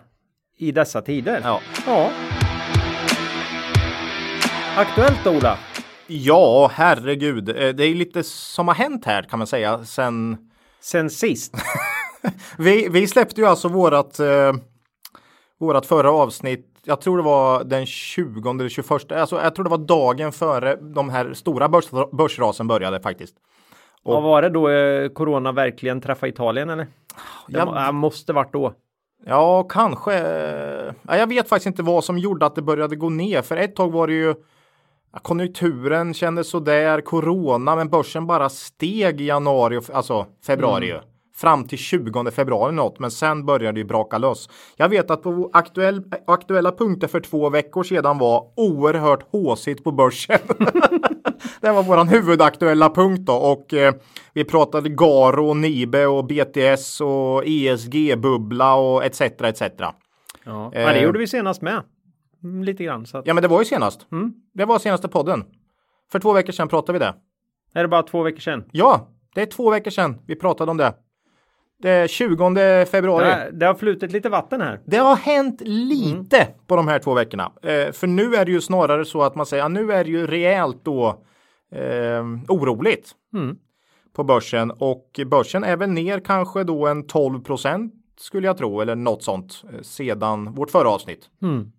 i 0.58 0.72
dessa 0.72 1.02
tider. 1.02 1.40
Ja. 1.44 1.60
ja. 1.86 2.10
Aktuellt 4.76 5.26
Ola. 5.26 5.58
Ja, 6.12 6.70
herregud. 6.74 7.48
Eh, 7.48 7.68
Det 7.68 7.84
är 7.84 7.94
lite 7.94 8.22
som 8.22 8.68
har 8.68 8.74
hänt 8.74 9.04
här 9.04 9.22
kan 9.22 9.38
man 9.38 9.46
säga 9.46 9.84
sen 9.84 10.38
Sen 10.80 11.10
sist. 11.10 11.54
Vi, 12.58 12.88
vi 12.88 13.06
släppte 13.06 13.40
ju 13.40 13.46
alltså 13.46 13.68
vårat, 13.68 14.18
eh, 14.20 14.52
vårat 15.60 15.86
förra 15.86 16.12
avsnitt. 16.12 16.66
Jag 16.84 17.00
tror 17.00 17.16
det 17.16 17.22
var 17.22 17.64
den 17.64 17.86
20 17.86 18.50
eller 18.50 18.68
21. 18.68 19.12
Alltså, 19.12 19.42
jag 19.42 19.54
tror 19.54 19.64
det 19.64 19.70
var 19.70 19.78
dagen 19.78 20.32
före 20.32 20.76
de 20.76 21.10
här 21.10 21.32
stora 21.34 21.68
börs, 21.68 21.84
börsrasen 22.12 22.66
började 22.68 23.00
faktiskt. 23.00 23.34
Och- 24.02 24.14
Vad 24.14 24.22
var 24.22 24.42
det 24.42 24.48
då 24.48 24.68
eh, 24.68 25.08
corona 25.08 25.52
verkligen 25.52 26.00
träffade 26.00 26.30
Italien 26.32 26.70
eller? 26.70 26.86
Det 27.48 27.58
Jag- 27.58 27.86
äh, 27.86 27.92
måste 27.92 28.32
varit 28.32 28.52
då. 28.52 28.72
Ja, 29.26 29.62
kanske. 29.62 30.14
Ja, 31.08 31.16
jag 31.16 31.26
vet 31.26 31.48
faktiskt 31.48 31.66
inte 31.66 31.82
vad 31.82 32.04
som 32.04 32.18
gjorde 32.18 32.46
att 32.46 32.54
det 32.54 32.62
började 32.62 32.96
gå 32.96 33.08
ner. 33.08 33.42
För 33.42 33.56
ett 33.56 33.76
tag 33.76 33.92
var 33.92 34.06
det 34.06 34.12
ju 34.12 34.28
ja, 34.28 34.34
konjunkturen 35.18 36.14
kändes 36.14 36.50
sådär, 36.50 37.00
corona, 37.00 37.76
men 37.76 37.88
börsen 37.88 38.26
bara 38.26 38.48
steg 38.48 39.20
i 39.20 39.24
januari, 39.24 39.76
och, 39.76 39.84
alltså 39.92 40.26
februari 40.46 40.86
ju. 40.86 41.00
Fram 41.36 41.64
till 41.64 41.78
20 41.78 42.30
februari 42.30 42.72
något, 42.72 42.98
men 42.98 43.10
sen 43.10 43.46
började 43.46 43.72
det 43.72 43.80
ju 43.80 43.86
braka 43.86 44.18
lös. 44.18 44.48
Jag 44.76 44.88
vet 44.88 45.10
att 45.10 45.22
på 45.22 45.50
aktuell, 45.52 46.02
aktuella 46.26 46.72
punkter 46.72 47.08
för 47.08 47.20
två 47.20 47.50
veckor 47.50 47.82
sedan 47.82 48.18
var 48.18 48.46
oerhört 48.56 49.32
håsigt 49.32 49.84
på 49.84 49.92
börsen. 49.92 50.38
det 51.60 51.72
var 51.72 51.82
våran 51.82 52.08
huvudaktuella 52.08 52.90
punkt 52.90 53.20
då 53.26 53.34
och 53.34 53.74
eh, 53.74 53.94
vi 54.32 54.44
pratade 54.44 54.88
Garo, 54.88 55.54
Nibe 55.54 56.06
och 56.06 56.24
BTS 56.24 57.00
och 57.00 57.44
ESG-bubbla 57.44 58.74
och 58.74 59.04
etc. 59.04 59.20
etc. 59.20 59.62
Ja. 60.44 60.72
Eh. 60.74 60.86
det 60.86 61.00
gjorde 61.00 61.18
vi 61.18 61.26
senast 61.26 61.62
med. 61.62 61.82
Mm, 62.42 62.62
lite 62.64 62.84
grann. 62.84 63.06
Så 63.06 63.18
att, 63.18 63.26
Ja, 63.26 63.34
men 63.34 63.42
det 63.42 63.48
var 63.48 63.58
ju 63.58 63.64
senast. 63.64 64.06
Mm. 64.12 64.32
Det 64.54 64.64
var 64.64 64.78
senaste 64.78 65.08
podden. 65.08 65.44
För 66.12 66.18
två 66.18 66.32
veckor 66.32 66.52
sedan 66.52 66.68
pratade 66.68 66.92
vi 66.98 67.04
det. 67.04 67.14
Är 67.74 67.82
det 67.82 67.88
bara 67.88 68.02
två 68.02 68.22
veckor 68.22 68.40
sedan? 68.40 68.64
Ja, 68.72 69.08
det 69.34 69.42
är 69.42 69.46
två 69.46 69.70
veckor 69.70 69.90
sedan 69.90 70.18
vi 70.26 70.36
pratade 70.36 70.70
om 70.70 70.76
det. 70.76 70.94
Det 71.82 71.90
är 71.90 72.06
20 72.06 72.86
februari. 72.86 73.24
Det, 73.24 73.50
det 73.52 73.66
har 73.66 73.74
flutit 73.74 74.12
lite 74.12 74.28
vatten 74.28 74.60
här. 74.60 74.80
Det 74.86 74.96
har 74.96 75.16
hänt 75.16 75.60
lite 75.64 76.48
på 76.66 76.76
de 76.76 76.88
här 76.88 76.98
två 76.98 77.14
veckorna. 77.14 77.52
Eh, 77.62 77.92
för 77.92 78.06
nu 78.06 78.34
är 78.34 78.44
det 78.44 78.50
ju 78.52 78.60
snarare 78.60 79.04
så 79.04 79.22
att 79.22 79.34
man 79.34 79.46
säger 79.46 79.64
att 79.64 79.70
nu 79.70 79.92
är 79.92 80.04
det 80.04 80.10
ju 80.10 80.26
rejält 80.26 80.78
då 80.84 81.22
eh, 81.72 82.24
oroligt 82.48 83.10
Mm. 83.34 83.56
på 84.12 84.24
börsen 84.24 84.70
och 84.70 85.20
börsen 85.26 85.64
är 85.64 85.76
väl 85.76 85.90
ner 85.90 86.20
kanske 86.20 86.64
då 86.64 86.86
en 86.86 87.06
12 87.06 87.40
procent 87.42 87.94
skulle 88.18 88.46
jag 88.46 88.58
tro 88.58 88.80
eller 88.80 88.94
något 88.96 89.22
sånt 89.22 89.64
eh, 89.72 89.80
sedan 89.82 90.52
vårt 90.54 90.70
förra 90.70 90.88
avsnitt. 90.88 91.28
Mm. 91.42 91.72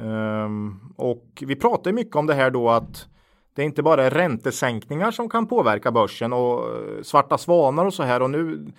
Ehm, 0.00 0.80
och 0.96 1.42
vi 1.46 1.56
pratar 1.56 1.92
mycket 1.92 2.16
om 2.16 2.26
det 2.26 2.34
här 2.34 2.50
då 2.50 2.70
att 2.70 3.08
det 3.54 3.62
är 3.62 3.66
inte 3.66 3.82
bara 3.82 4.10
räntesänkningar 4.10 5.10
som 5.10 5.28
kan 5.28 5.46
påverka 5.46 5.92
börsen 5.92 6.32
och 6.32 6.58
eh, 6.58 7.02
svarta 7.02 7.38
svanar 7.38 7.84
och 7.84 7.94
så 7.94 8.02
här 8.02 8.22
och 8.22 8.30
nu 8.30 8.72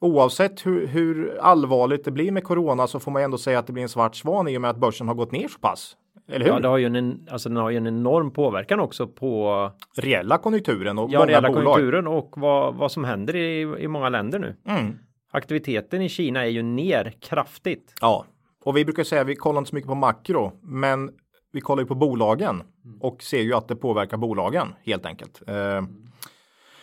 oavsett 0.00 0.66
hur, 0.66 0.86
hur 0.86 1.38
allvarligt 1.40 2.04
det 2.04 2.10
blir 2.10 2.32
med 2.32 2.44
corona 2.44 2.86
så 2.86 3.00
får 3.00 3.10
man 3.10 3.22
ändå 3.22 3.38
säga 3.38 3.58
att 3.58 3.66
det 3.66 3.72
blir 3.72 3.82
en 3.82 3.88
svart 3.88 4.16
svan 4.16 4.48
i 4.48 4.56
och 4.56 4.60
med 4.60 4.70
att 4.70 4.76
börsen 4.76 5.08
har 5.08 5.14
gått 5.14 5.32
ner 5.32 5.48
så 5.48 5.58
pass. 5.58 5.96
Eller 6.28 6.44
hur? 6.44 6.52
Ja, 6.52 6.60
det 6.60 6.68
har 6.68 6.78
ju 6.78 6.86
en, 6.86 7.26
alltså, 7.30 7.48
den 7.48 7.56
har 7.56 7.70
ju 7.70 7.76
en 7.76 7.86
enorm 7.86 8.30
påverkan 8.30 8.80
också 8.80 9.06
på 9.06 9.70
Reella 9.96 10.38
konjunkturen 10.38 10.98
och 10.98 11.10
ja, 11.10 11.18
många 11.18 11.30
reella 11.30 11.48
bolag. 11.48 11.64
konjunkturen 11.64 12.06
och 12.06 12.32
vad, 12.36 12.74
vad 12.74 12.92
som 12.92 13.04
händer 13.04 13.36
i, 13.36 13.60
i 13.60 13.88
många 13.88 14.08
länder 14.08 14.38
nu. 14.38 14.56
Mm. 14.68 14.98
Aktiviteten 15.30 16.02
i 16.02 16.08
Kina 16.08 16.44
är 16.44 16.50
ju 16.50 16.62
ner 16.62 17.12
kraftigt. 17.20 17.94
Ja, 18.00 18.24
och 18.68 18.76
vi 18.76 18.84
brukar 18.84 19.04
säga 19.04 19.20
att 19.22 19.26
vi 19.28 19.36
kollar 19.36 19.58
inte 19.58 19.68
så 19.68 19.74
mycket 19.74 19.88
på 19.88 19.94
makro, 19.94 20.52
men 20.62 21.10
vi 21.52 21.60
kollar 21.60 21.82
ju 21.82 21.86
på 21.86 21.94
bolagen 21.94 22.62
och 23.00 23.22
ser 23.22 23.40
ju 23.42 23.54
att 23.54 23.68
det 23.68 23.76
påverkar 23.76 24.16
bolagen 24.16 24.68
helt 24.84 25.06
enkelt. 25.06 25.42
Ehm, 25.46 25.86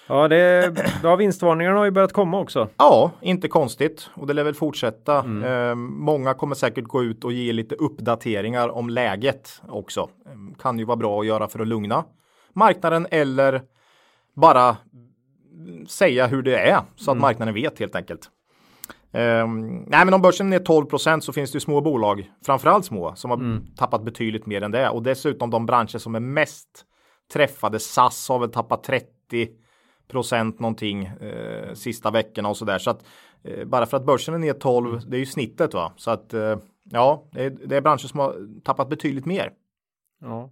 Ja, 0.08 0.28
det, 0.28 0.74
ja 1.04 1.16
vinstvarningarna 1.16 1.78
har 1.78 1.86
ju 1.86 1.92
börjat 1.92 2.14
komma 2.14 2.40
också. 2.40 2.68
Ja, 2.78 3.12
inte 3.22 3.48
konstigt 3.48 4.10
och 4.14 4.28
det 4.28 4.34
lär 4.34 4.44
väl 4.44 4.54
fortsätta. 4.54 5.20
Mm. 5.20 5.44
Eh, 5.70 5.76
många 5.76 6.34
kommer 6.34 6.56
säkert 6.56 6.86
gå 6.86 7.04
ut 7.04 7.24
och 7.24 7.32
ge 7.34 7.54
lite 7.54 7.76
uppdateringar 7.76 8.70
om 8.70 8.90
läget 8.90 9.62
också. 9.68 10.00
Eh, 10.26 10.58
kan 10.62 10.80
ju 10.80 10.86
vara 10.86 10.98
bra 10.98 11.20
att 11.20 11.26
göra 11.26 11.48
för 11.48 11.60
att 11.60 11.68
lugna 11.68 12.06
marknaden 12.54 13.08
eller 13.12 13.62
bara 14.36 14.78
säga 15.88 16.28
hur 16.28 16.42
det 16.42 16.58
är 16.58 16.80
så 16.96 17.12
Mm. 17.12 17.18
att 17.18 17.22
marknaden 17.22 17.54
vet 17.54 17.80
helt 17.80 17.96
enkelt. 17.96 18.30
Eh, 19.16 19.48
nej, 19.88 20.06
men 20.06 20.14
om 20.14 20.22
börsen 20.22 20.54
är 20.54 20.60
12% 20.60 21.20
så 21.20 21.34
finns 21.34 21.52
det 21.52 21.56
ju 21.56 21.60
små 21.60 21.82
bolag, 21.82 22.32
framförallt 22.46 22.86
små, 22.86 23.16
som 23.16 23.32
har 23.32 23.38
Mm. 23.38 23.66
tappat 23.78 24.04
betydligt 24.04 24.46
mer 24.46 24.62
än 24.62 24.72
det 24.72 24.90
och 24.90 25.04
dessutom 25.04 25.50
de 25.50 25.66
branscher 25.66 25.98
som 25.98 26.16
är 26.16 26.20
mest 26.20 26.86
träffade. 27.34 27.80
SAS 27.80 28.30
har 28.30 28.40
väl 28.40 28.52
tappat 28.52 28.84
30 28.84 29.50
procent 30.08 30.60
någonting 30.60 31.06
eh, 31.06 31.74
sista 31.74 32.12
veckorna 32.12 32.50
och 32.50 32.58
så 32.58 32.66
där. 32.66 32.78
Så 32.78 32.90
att 32.90 33.04
eh, 33.44 33.66
bara 33.66 33.86
för 33.86 33.98
att 33.98 34.06
börsen 34.06 34.34
är 34.34 34.38
ner 34.40 34.54
12, 34.54 35.02
det 35.10 35.18
är 35.18 35.20
ju 35.20 35.26
snittet 35.26 35.74
va. 35.74 35.94
Så 35.96 36.12
att 36.12 36.34
eh, 36.34 36.58
ja, 36.84 37.28
det 37.32 37.44
är, 37.44 37.50
det 37.50 37.78
är 37.78 37.82
branscher 37.82 38.08
som 38.08 38.20
har 38.20 38.62
tappat 38.64 38.90
betydligt 38.90 39.26
mer. 39.26 39.52
Ja. 40.22 40.52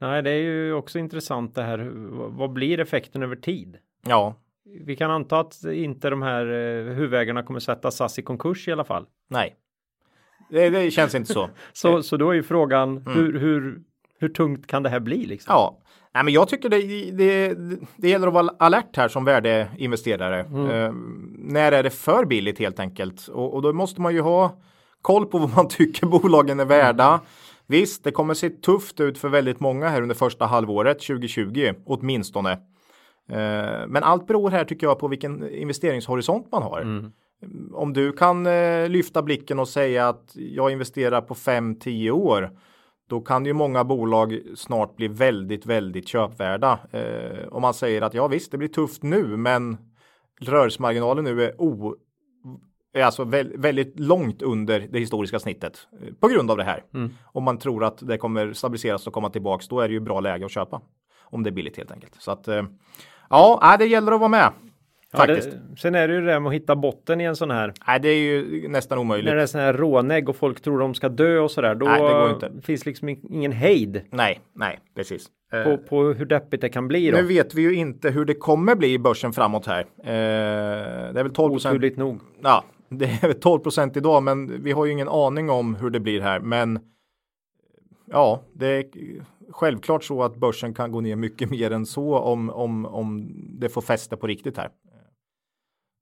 Nej, 0.00 0.22
det 0.22 0.30
är 0.30 0.42
ju 0.42 0.72
också 0.74 0.98
intressant 0.98 1.54
det 1.54 1.62
här. 1.62 1.90
Vad 2.38 2.52
blir 2.52 2.80
effekten 2.80 3.22
över 3.22 3.36
tid? 3.36 3.76
Ja, 4.06 4.34
Vi 4.64 4.96
kan 4.96 5.10
anta 5.10 5.40
att 5.40 5.64
inte 5.64 6.10
de 6.10 6.22
här 6.22 6.46
eh, 6.46 6.94
huvudägarna 6.94 7.42
kommer 7.42 7.60
sätta 7.60 7.90
SAS 7.90 8.18
i 8.18 8.22
konkurs 8.22 8.68
i 8.68 8.72
alla 8.72 8.84
fall. 8.84 9.06
nej. 9.28 9.56
Det, 10.50 10.70
det 10.70 10.90
känns 10.90 11.14
inte 11.14 11.32
så. 11.32 11.50
Så, 11.72 12.02
så 12.02 12.16
då 12.16 12.30
är 12.30 12.34
ju 12.34 12.42
frågan 12.42 13.06
hur, 13.06 13.38
hur, 13.38 13.82
hur 14.18 14.28
tungt 14.28 14.66
kan 14.66 14.82
det 14.82 14.88
här 14.88 15.00
bli 15.00 15.26
liksom? 15.26 15.52
Ja, 15.52 15.78
Nej, 16.14 16.24
men 16.24 16.34
jag 16.34 16.48
tycker 16.48 16.68
det, 16.68 17.10
det, 17.10 17.54
det 17.96 18.08
gäller 18.08 18.26
att 18.26 18.32
vara 18.32 18.50
alert 18.58 18.96
här 18.96 19.08
som 19.08 19.24
värdeinvesterare. 19.24 20.40
Eh, 20.40 20.92
när 21.38 21.72
är 21.72 21.82
det 21.82 21.90
för 21.90 22.24
billigt 22.24 22.58
helt 22.58 22.80
enkelt? 22.80 23.28
Och, 23.28 23.54
och 23.54 23.62
då 23.62 23.72
måste 23.72 24.00
man 24.00 24.14
ju 24.14 24.20
ha 24.20 24.58
koll 25.02 25.26
på 25.26 25.38
vad 25.38 25.56
man 25.56 25.68
tycker 25.68 26.06
bolagen 26.06 26.60
är 26.60 26.64
värda. 26.64 27.20
Visst, 27.66 28.04
det 28.04 28.10
kommer 28.10 28.34
se 28.34 28.50
tufft 28.50 29.00
ut 29.00 29.18
för 29.18 29.28
väldigt 29.28 29.60
många 29.60 29.88
här 29.88 30.02
under 30.02 30.14
första 30.14 30.46
halvåret 30.46 31.00
2020 31.00 31.72
åtminstone. 31.86 32.58
Eh, 33.28 33.86
men 33.88 34.02
allt 34.02 34.26
beror 34.26 34.50
här 34.50 34.64
tycker 34.64 34.86
jag 34.86 34.98
på 34.98 35.08
vilken 35.08 35.54
investeringshorisont 35.54 36.52
man 36.52 36.62
har. 36.62 37.10
Om 37.72 37.92
du 37.92 38.12
kan 38.12 38.46
eh, 38.46 38.88
lyfta 38.88 39.22
blicken 39.22 39.58
och 39.58 39.68
säga 39.68 40.08
att 40.08 40.32
jag 40.34 40.70
investerar 40.70 41.20
på 41.20 41.34
5-10 41.34 42.10
år 42.10 42.50
då 43.08 43.20
kan 43.20 43.46
ju 43.46 43.52
många 43.52 43.84
bolag 43.84 44.40
snart 44.54 44.96
bli 44.96 45.08
väldigt, 45.08 45.66
väldigt 45.66 46.08
köpvärda. 46.08 46.78
Eh, 46.90 47.48
om 47.48 47.62
man 47.62 47.74
säger 47.74 48.02
att 48.02 48.14
ja 48.14 48.28
visst, 48.28 48.50
det 48.50 48.58
blir 48.58 48.68
tufft 48.68 49.02
nu, 49.02 49.36
men 49.36 49.76
rörelsemarginalen 50.40 51.24
nu 51.24 51.42
är 51.42 51.60
o, 51.60 51.96
är 52.92 53.02
alltså 53.02 53.24
vä 53.24 53.44
väldigt 53.54 54.00
långt 54.00 54.42
under 54.42 54.88
det 54.90 54.98
historiska 54.98 55.38
snittet 55.38 55.88
eh, 56.00 56.14
på 56.20 56.28
grund 56.28 56.50
av 56.50 56.56
det 56.56 56.64
här. 56.64 56.84
Om 57.24 57.44
man 57.44 57.58
tror 57.58 57.84
att 57.84 57.98
det 57.98 58.18
kommer 58.18 58.52
stabiliseras 58.52 59.06
och 59.06 59.12
komma 59.12 59.30
tillbaks, 59.30 59.68
då 59.68 59.80
är 59.80 59.88
det 59.88 59.94
ju 59.94 60.00
bra 60.00 60.20
läge 60.20 60.44
att 60.44 60.52
köpa 60.52 60.82
om 61.24 61.42
det 61.42 61.50
är 61.50 61.52
billigt 61.52 61.76
helt 61.76 61.92
enkelt. 61.92 62.14
Så 62.18 62.30
att 62.30 62.48
eh, 62.48 62.62
ja, 63.30 63.76
det 63.78 63.86
gäller 63.86 64.12
att 64.12 64.20
vara 64.20 64.28
med. 64.28 64.50
Ja, 65.16 65.26
det, 65.26 65.42
sen 65.78 65.94
är 65.94 66.08
det 66.08 66.14
ju 66.14 66.20
det 66.20 66.40
med 66.40 66.48
att 66.48 66.54
hitta 66.54 66.76
botten 66.76 67.20
i 67.20 67.24
en 67.24 67.36
sån 67.36 67.50
här. 67.50 67.72
Nej, 67.86 68.00
det 68.00 68.08
är 68.08 68.18
ju 68.18 68.68
nästan 68.68 68.98
omöjligt. 68.98 69.28
När 69.28 69.36
det 69.36 69.42
är 69.42 69.46
sån 69.46 69.60
här 69.60 69.72
rånägg 69.72 70.28
och 70.28 70.36
folk 70.36 70.60
tror 70.60 70.78
de 70.78 70.94
ska 70.94 71.08
dö 71.08 71.38
och 71.38 71.50
sådär. 71.50 71.74
Då 71.74 71.86
Nej, 71.86 72.02
det 72.02 72.08
går 72.08 72.30
inte. 72.30 72.52
finns 72.62 72.86
liksom 72.86 73.08
in- 73.08 73.26
ingen 73.30 73.52
hejd 73.52 74.02
Nej, 74.10 74.40
nej, 74.54 74.78
precis. 74.96 75.26
Eh, 75.52 75.62
på, 75.64 75.78
på 75.78 76.02
hur 76.02 76.26
deppigt 76.26 76.60
det 76.60 76.68
kan 76.68 76.88
bli 76.88 77.10
då. 77.10 77.16
Nu 77.16 77.22
vet 77.22 77.54
vi 77.54 77.62
ju 77.62 77.74
inte 77.74 78.10
hur 78.10 78.24
det 78.24 78.34
kommer 78.34 78.74
bli 78.74 78.92
i 78.92 78.98
börsen 78.98 79.32
framåt 79.32 79.66
här. 79.66 79.80
Eh, 79.80 81.12
det 81.12 81.20
är 81.20 81.22
väl 81.22 81.32
12 81.34 81.50
procent. 81.52 81.96
Nog. 81.96 82.20
Ja, 82.42 82.64
det 82.88 83.04
är 83.04 83.26
väl 83.28 83.40
12 83.40 83.60
procent 83.60 83.96
idag, 83.96 84.22
men 84.22 84.62
vi 84.64 84.72
har 84.72 84.84
ju 84.86 84.92
ingen 84.92 85.08
aning 85.08 85.50
om 85.50 85.74
hur 85.74 85.90
det 85.90 86.00
blir 86.00 86.20
här. 86.20 86.40
Men 86.40 86.78
ja, 88.10 88.42
det 88.52 88.84
självklart 89.50 90.04
så 90.04 90.22
att 90.22 90.36
börsen 90.36 90.74
kan 90.74 90.92
gå 90.92 91.00
ner 91.00 91.16
mycket 91.16 91.50
mer 91.50 91.70
än 91.70 91.86
så 91.86 92.18
om, 92.18 92.50
om, 92.50 92.86
om 92.86 93.32
det 93.60 93.68
får 93.68 93.80
fäste 93.80 94.16
på 94.16 94.26
riktigt 94.26 94.56
här. 94.56 94.70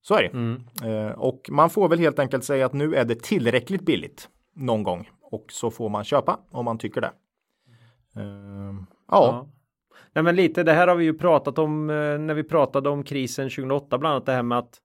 Så 0.02 0.14
är 0.14 0.22
det. 0.22 0.28
Mm. 0.28 0.62
Eh, 0.84 1.12
och 1.12 1.48
man 1.50 1.70
får 1.70 1.88
väl 1.88 1.98
helt 1.98 2.18
enkelt 2.18 2.44
säga 2.44 2.66
att 2.66 2.72
nu 2.72 2.94
är 2.94 3.04
det 3.04 3.22
tillräckligt 3.22 3.82
billigt 3.82 4.28
någon 4.54 4.82
gång 4.82 5.10
och 5.22 5.44
så 5.48 5.70
får 5.70 5.88
man 5.88 6.04
köpa 6.04 6.38
om 6.50 6.64
man 6.64 6.78
tycker 6.78 7.00
det. 7.00 7.12
Eh, 8.16 8.74
ja. 9.08 9.26
Ja. 9.26 9.48
Nej 10.12 10.24
men 10.24 10.36
lite 10.36 10.62
det 10.62 10.72
här 10.72 10.88
har 10.88 10.96
vi 10.96 11.04
ju 11.04 11.14
pratat 11.14 11.58
om 11.58 11.90
eh, 11.90 12.18
när 12.18 12.34
vi 12.34 12.44
pratade 12.44 12.88
om 12.88 13.04
krisen 13.04 13.50
2008 13.50 13.98
bland 13.98 14.12
annat 14.12 14.26
det 14.26 14.32
här 14.32 14.42
med 14.42 14.58
att 14.58 14.80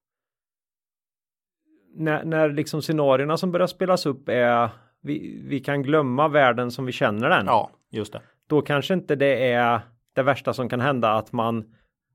när, 1.94 2.24
när 2.24 2.48
liksom 2.48 2.82
scenarierna 2.82 3.36
som 3.36 3.52
börjar 3.52 3.66
spelas 3.66 4.06
upp 4.06 4.28
är 4.28 4.70
vi, 5.00 5.42
vi 5.44 5.60
kan 5.60 5.82
glömma 5.82 6.28
världen 6.28 6.70
som 6.70 6.86
vi 6.86 6.92
känner 6.92 7.28
den. 7.28 7.46
ja, 7.46 7.70
just 7.90 8.12
det. 8.12 8.22
Då 8.48 8.62
kanske 8.62 8.94
inte 8.94 9.16
det 9.16 9.52
är 9.52 9.80
det 10.14 10.22
värsta 10.22 10.52
som 10.52 10.68
kan 10.68 10.80
hända 10.80 11.10
att 11.12 11.32
man 11.32 11.64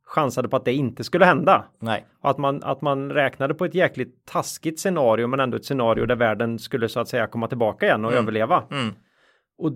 chansade 0.06 0.50
på 0.50 0.56
att 0.56 0.66
det 0.66 0.74
inte 0.74 1.04
skulle 1.04 1.26
hända. 1.26 1.66
Nej, 1.80 2.06
Och 2.22 2.30
att 2.30 2.38
man, 2.38 2.64
att 2.64 2.82
man 2.82 3.12
räknade 3.12 3.54
på 3.54 3.66
ett 3.66 3.76
jäkligt 3.76 4.26
taskigt 4.26 4.80
scenario 4.80 5.28
men 5.28 5.40
ändå 5.40 5.58
ett 5.58 5.66
scenario 5.66 6.06
där 6.06 6.16
världen 6.16 6.60
skulle 6.60 6.90
så 6.90 7.00
att 7.00 7.08
säga 7.08 7.28
komma 7.28 7.48
tillbaka 7.48 7.86
igen 7.86 8.06
och 8.06 8.14
överleva. 8.14 8.64
Mm. 8.72 8.94
Och 9.58 9.72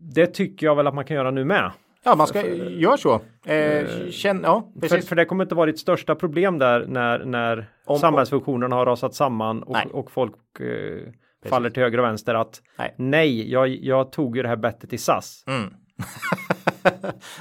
det 0.00 0.26
tycker 0.26 0.66
jag 0.66 0.76
väl 0.76 0.86
att 0.86 0.94
man 0.94 1.04
kan 1.04 1.16
göra 1.16 1.30
nu 1.30 1.44
med. 1.44 1.70
ja, 2.04 2.14
man 2.14 2.26
ska 2.26 2.46
göra 2.56 2.96
så. 2.96 3.20
Eh, 3.46 3.86
känn, 4.10 4.40
ja, 4.44 4.72
För, 4.80 4.98
för 4.98 5.16
det 5.16 5.24
kommer 5.24 5.44
inte 5.44 5.54
vara 5.54 5.66
ditt 5.66 5.78
största 5.78 6.14
problem 6.14 6.58
där 6.58 6.86
när, 6.88 7.24
när 7.24 7.70
Om- 7.86 7.98
samhällsfunktionerna 7.98 8.76
har 8.76 8.86
rasat 8.86 9.14
samman 9.14 9.62
och, 9.62 9.76
och 9.92 10.10
folk 10.10 10.34
eh, 10.60 11.48
faller 11.50 11.70
till 11.70 11.82
höger 11.82 11.98
och 11.98 12.04
vänster 12.04 12.34
att 12.34 12.62
Nej. 12.78 12.94
nej, 12.98 13.52
jag, 13.52 13.68
jag 13.68 14.12
tog 14.12 14.36
ju 14.36 14.42
det 14.42 14.48
här 14.48 14.56
bettet 14.56 14.92
i 14.92 14.98
SAS. 14.98 15.44
Mm. 15.46 15.74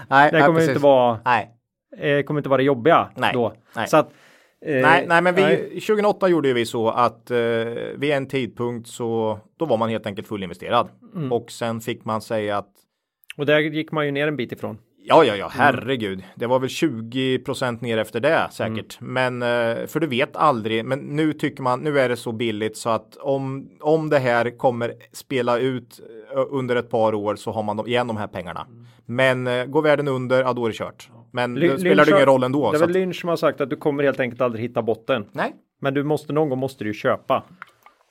nej, 0.07 0.31
Det 0.31 0.37
nej, 0.37 0.41
kommer 0.41 0.53
precis. 0.53 0.69
inte 0.69 0.81
vara, 0.81 1.19
Nej, 1.25 1.51
eh, 1.97 2.23
kommer 2.23 2.39
inte 2.39 2.49
vara 2.49 2.57
det 2.57 2.63
jobbiga 2.63 3.09
Nej. 3.15 3.31
då. 3.33 3.53
Nej. 3.75 3.87
Så 3.87 3.97
att, 3.97 4.13
eh, 4.65 4.81
nej, 4.81 5.05
nej, 5.07 5.21
men 5.21 5.35
vi, 5.35 5.41
nej. 5.41 5.69
2008 5.69 6.27
gjorde 6.27 6.53
vi 6.53 6.65
så 6.65 6.89
att 6.89 7.31
eh, 7.31 7.37
vid 7.95 8.11
en 8.11 8.27
tidpunkt 8.27 8.87
så 8.87 9.39
då 9.57 9.65
var 9.65 9.77
man 9.77 9.89
helt 9.89 10.05
enkelt 10.05 10.27
fullinvesterad 10.27 10.89
Mm. 11.15 11.31
och 11.31 11.51
sen 11.51 11.81
fick 11.81 12.05
man 12.05 12.21
säga 12.21 12.57
att 12.57 12.69
Och 13.37 13.45
där 13.45 13.59
gick 13.59 13.91
man 13.91 14.05
ju 14.05 14.11
ner 14.11 14.27
en 14.27 14.37
bit 14.37 14.51
ifrån. 14.51 14.77
Ja, 15.09 15.23
ja, 15.23 15.35
ja, 15.35 15.49
herregud. 15.51 16.23
Det 16.35 16.47
var 16.47 16.59
väl 16.59 16.69
20% 16.69 17.77
ner 17.81 17.97
efter 17.97 18.19
det 18.19 18.47
säkert. 18.51 18.97
Men 19.01 19.41
eh, 19.41 19.47
för 19.87 19.99
du 19.99 20.07
vet 20.07 20.35
aldrig. 20.35 20.85
Men 20.85 20.99
nu 20.99 21.33
tycker 21.33 21.63
man 21.63 21.79
nu 21.79 21.99
är 21.99 22.09
det 22.09 22.15
så 22.15 22.31
billigt 22.31 22.77
så 22.77 22.89
att 22.89 23.17
om 23.17 23.69
om 23.79 24.09
det 24.09 24.19
här 24.19 24.57
kommer 24.57 24.93
spela 25.13 25.59
ut 25.59 25.99
eh, 26.35 26.45
under 26.49 26.75
ett 26.75 26.89
par 26.89 27.13
år 27.13 27.35
så 27.35 27.51
har 27.51 27.63
man 27.63 27.87
igen 27.87 28.07
de 28.07 28.17
här 28.17 28.27
pengarna. 28.27 28.67
Men 29.05 29.47
eh, 29.47 29.65
går 29.65 29.81
världen 29.81 30.07
under, 30.07 30.39
ja 30.43 30.53
då 30.53 30.65
är 30.65 30.69
det 30.69 30.75
kört. 30.75 31.09
Men 31.31 31.57
Lyn- 31.57 31.71
det 31.71 31.79
spelar 31.79 31.95
det 32.05 32.11
Lynch 32.11 32.17
ingen 32.17 32.25
roll 32.25 32.43
ändå. 32.43 32.71
Det 32.71 32.77
är 32.77 32.79
väl 32.79 32.89
Lynch 32.91 33.19
som 33.21 33.29
har 33.29 33.35
sagt 33.35 33.61
att 33.61 33.69
du 33.69 33.75
kommer 33.75 34.03
helt 34.03 34.19
enkelt 34.19 34.41
aldrig 34.41 34.63
hitta 34.63 34.81
botten. 34.81 35.25
nej. 35.31 35.53
Men 35.79 35.93
du 35.93 36.03
måste 36.03 36.33
någon 36.33 36.49
gång 36.49 36.59
måste 36.59 36.83
du 36.83 36.89
ju 36.89 36.93
köpa. 36.93 37.43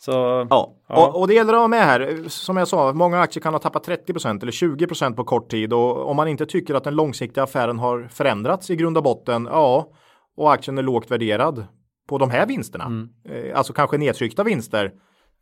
Så 0.06 0.46
Ja, 0.50 0.72
Ja. 0.88 1.06
Och, 1.06 1.20
och 1.20 1.28
det 1.28 1.34
gäller 1.34 1.52
att 1.52 1.60
ha 1.60 1.68
med 1.68 1.84
här. 1.84 2.28
Som 2.28 2.56
jag 2.56 2.68
sa, 2.68 2.92
många 2.92 3.20
aktier 3.20 3.42
kan 3.42 3.54
ha 3.54 3.58
tappat 3.58 3.88
30% 3.88 4.42
eller 4.42 4.52
20% 4.52 5.14
på 5.14 5.24
kort 5.24 5.50
tid 5.50 5.72
och 5.72 6.10
om 6.10 6.16
man 6.16 6.28
inte 6.28 6.46
tycker 6.46 6.74
att 6.74 6.84
den 6.84 6.94
långsiktiga 6.94 7.44
affären 7.44 7.78
har 7.78 8.08
förändrats 8.10 8.70
i 8.70 8.76
grund 8.76 8.96
och 8.96 9.02
botten, 9.02 9.48
ja, 9.50 9.92
och 10.36 10.52
aktien 10.52 10.78
är 10.78 10.82
lågt 10.82 11.10
värderad 11.10 11.66
på 12.08 12.18
de 12.18 12.30
här 12.30 12.46
vinsterna, 12.46 13.08
eh, 13.28 13.58
alltså 13.58 13.72
kanske 13.72 13.98
nedtryckta 13.98 14.44
vinster, 14.44 14.92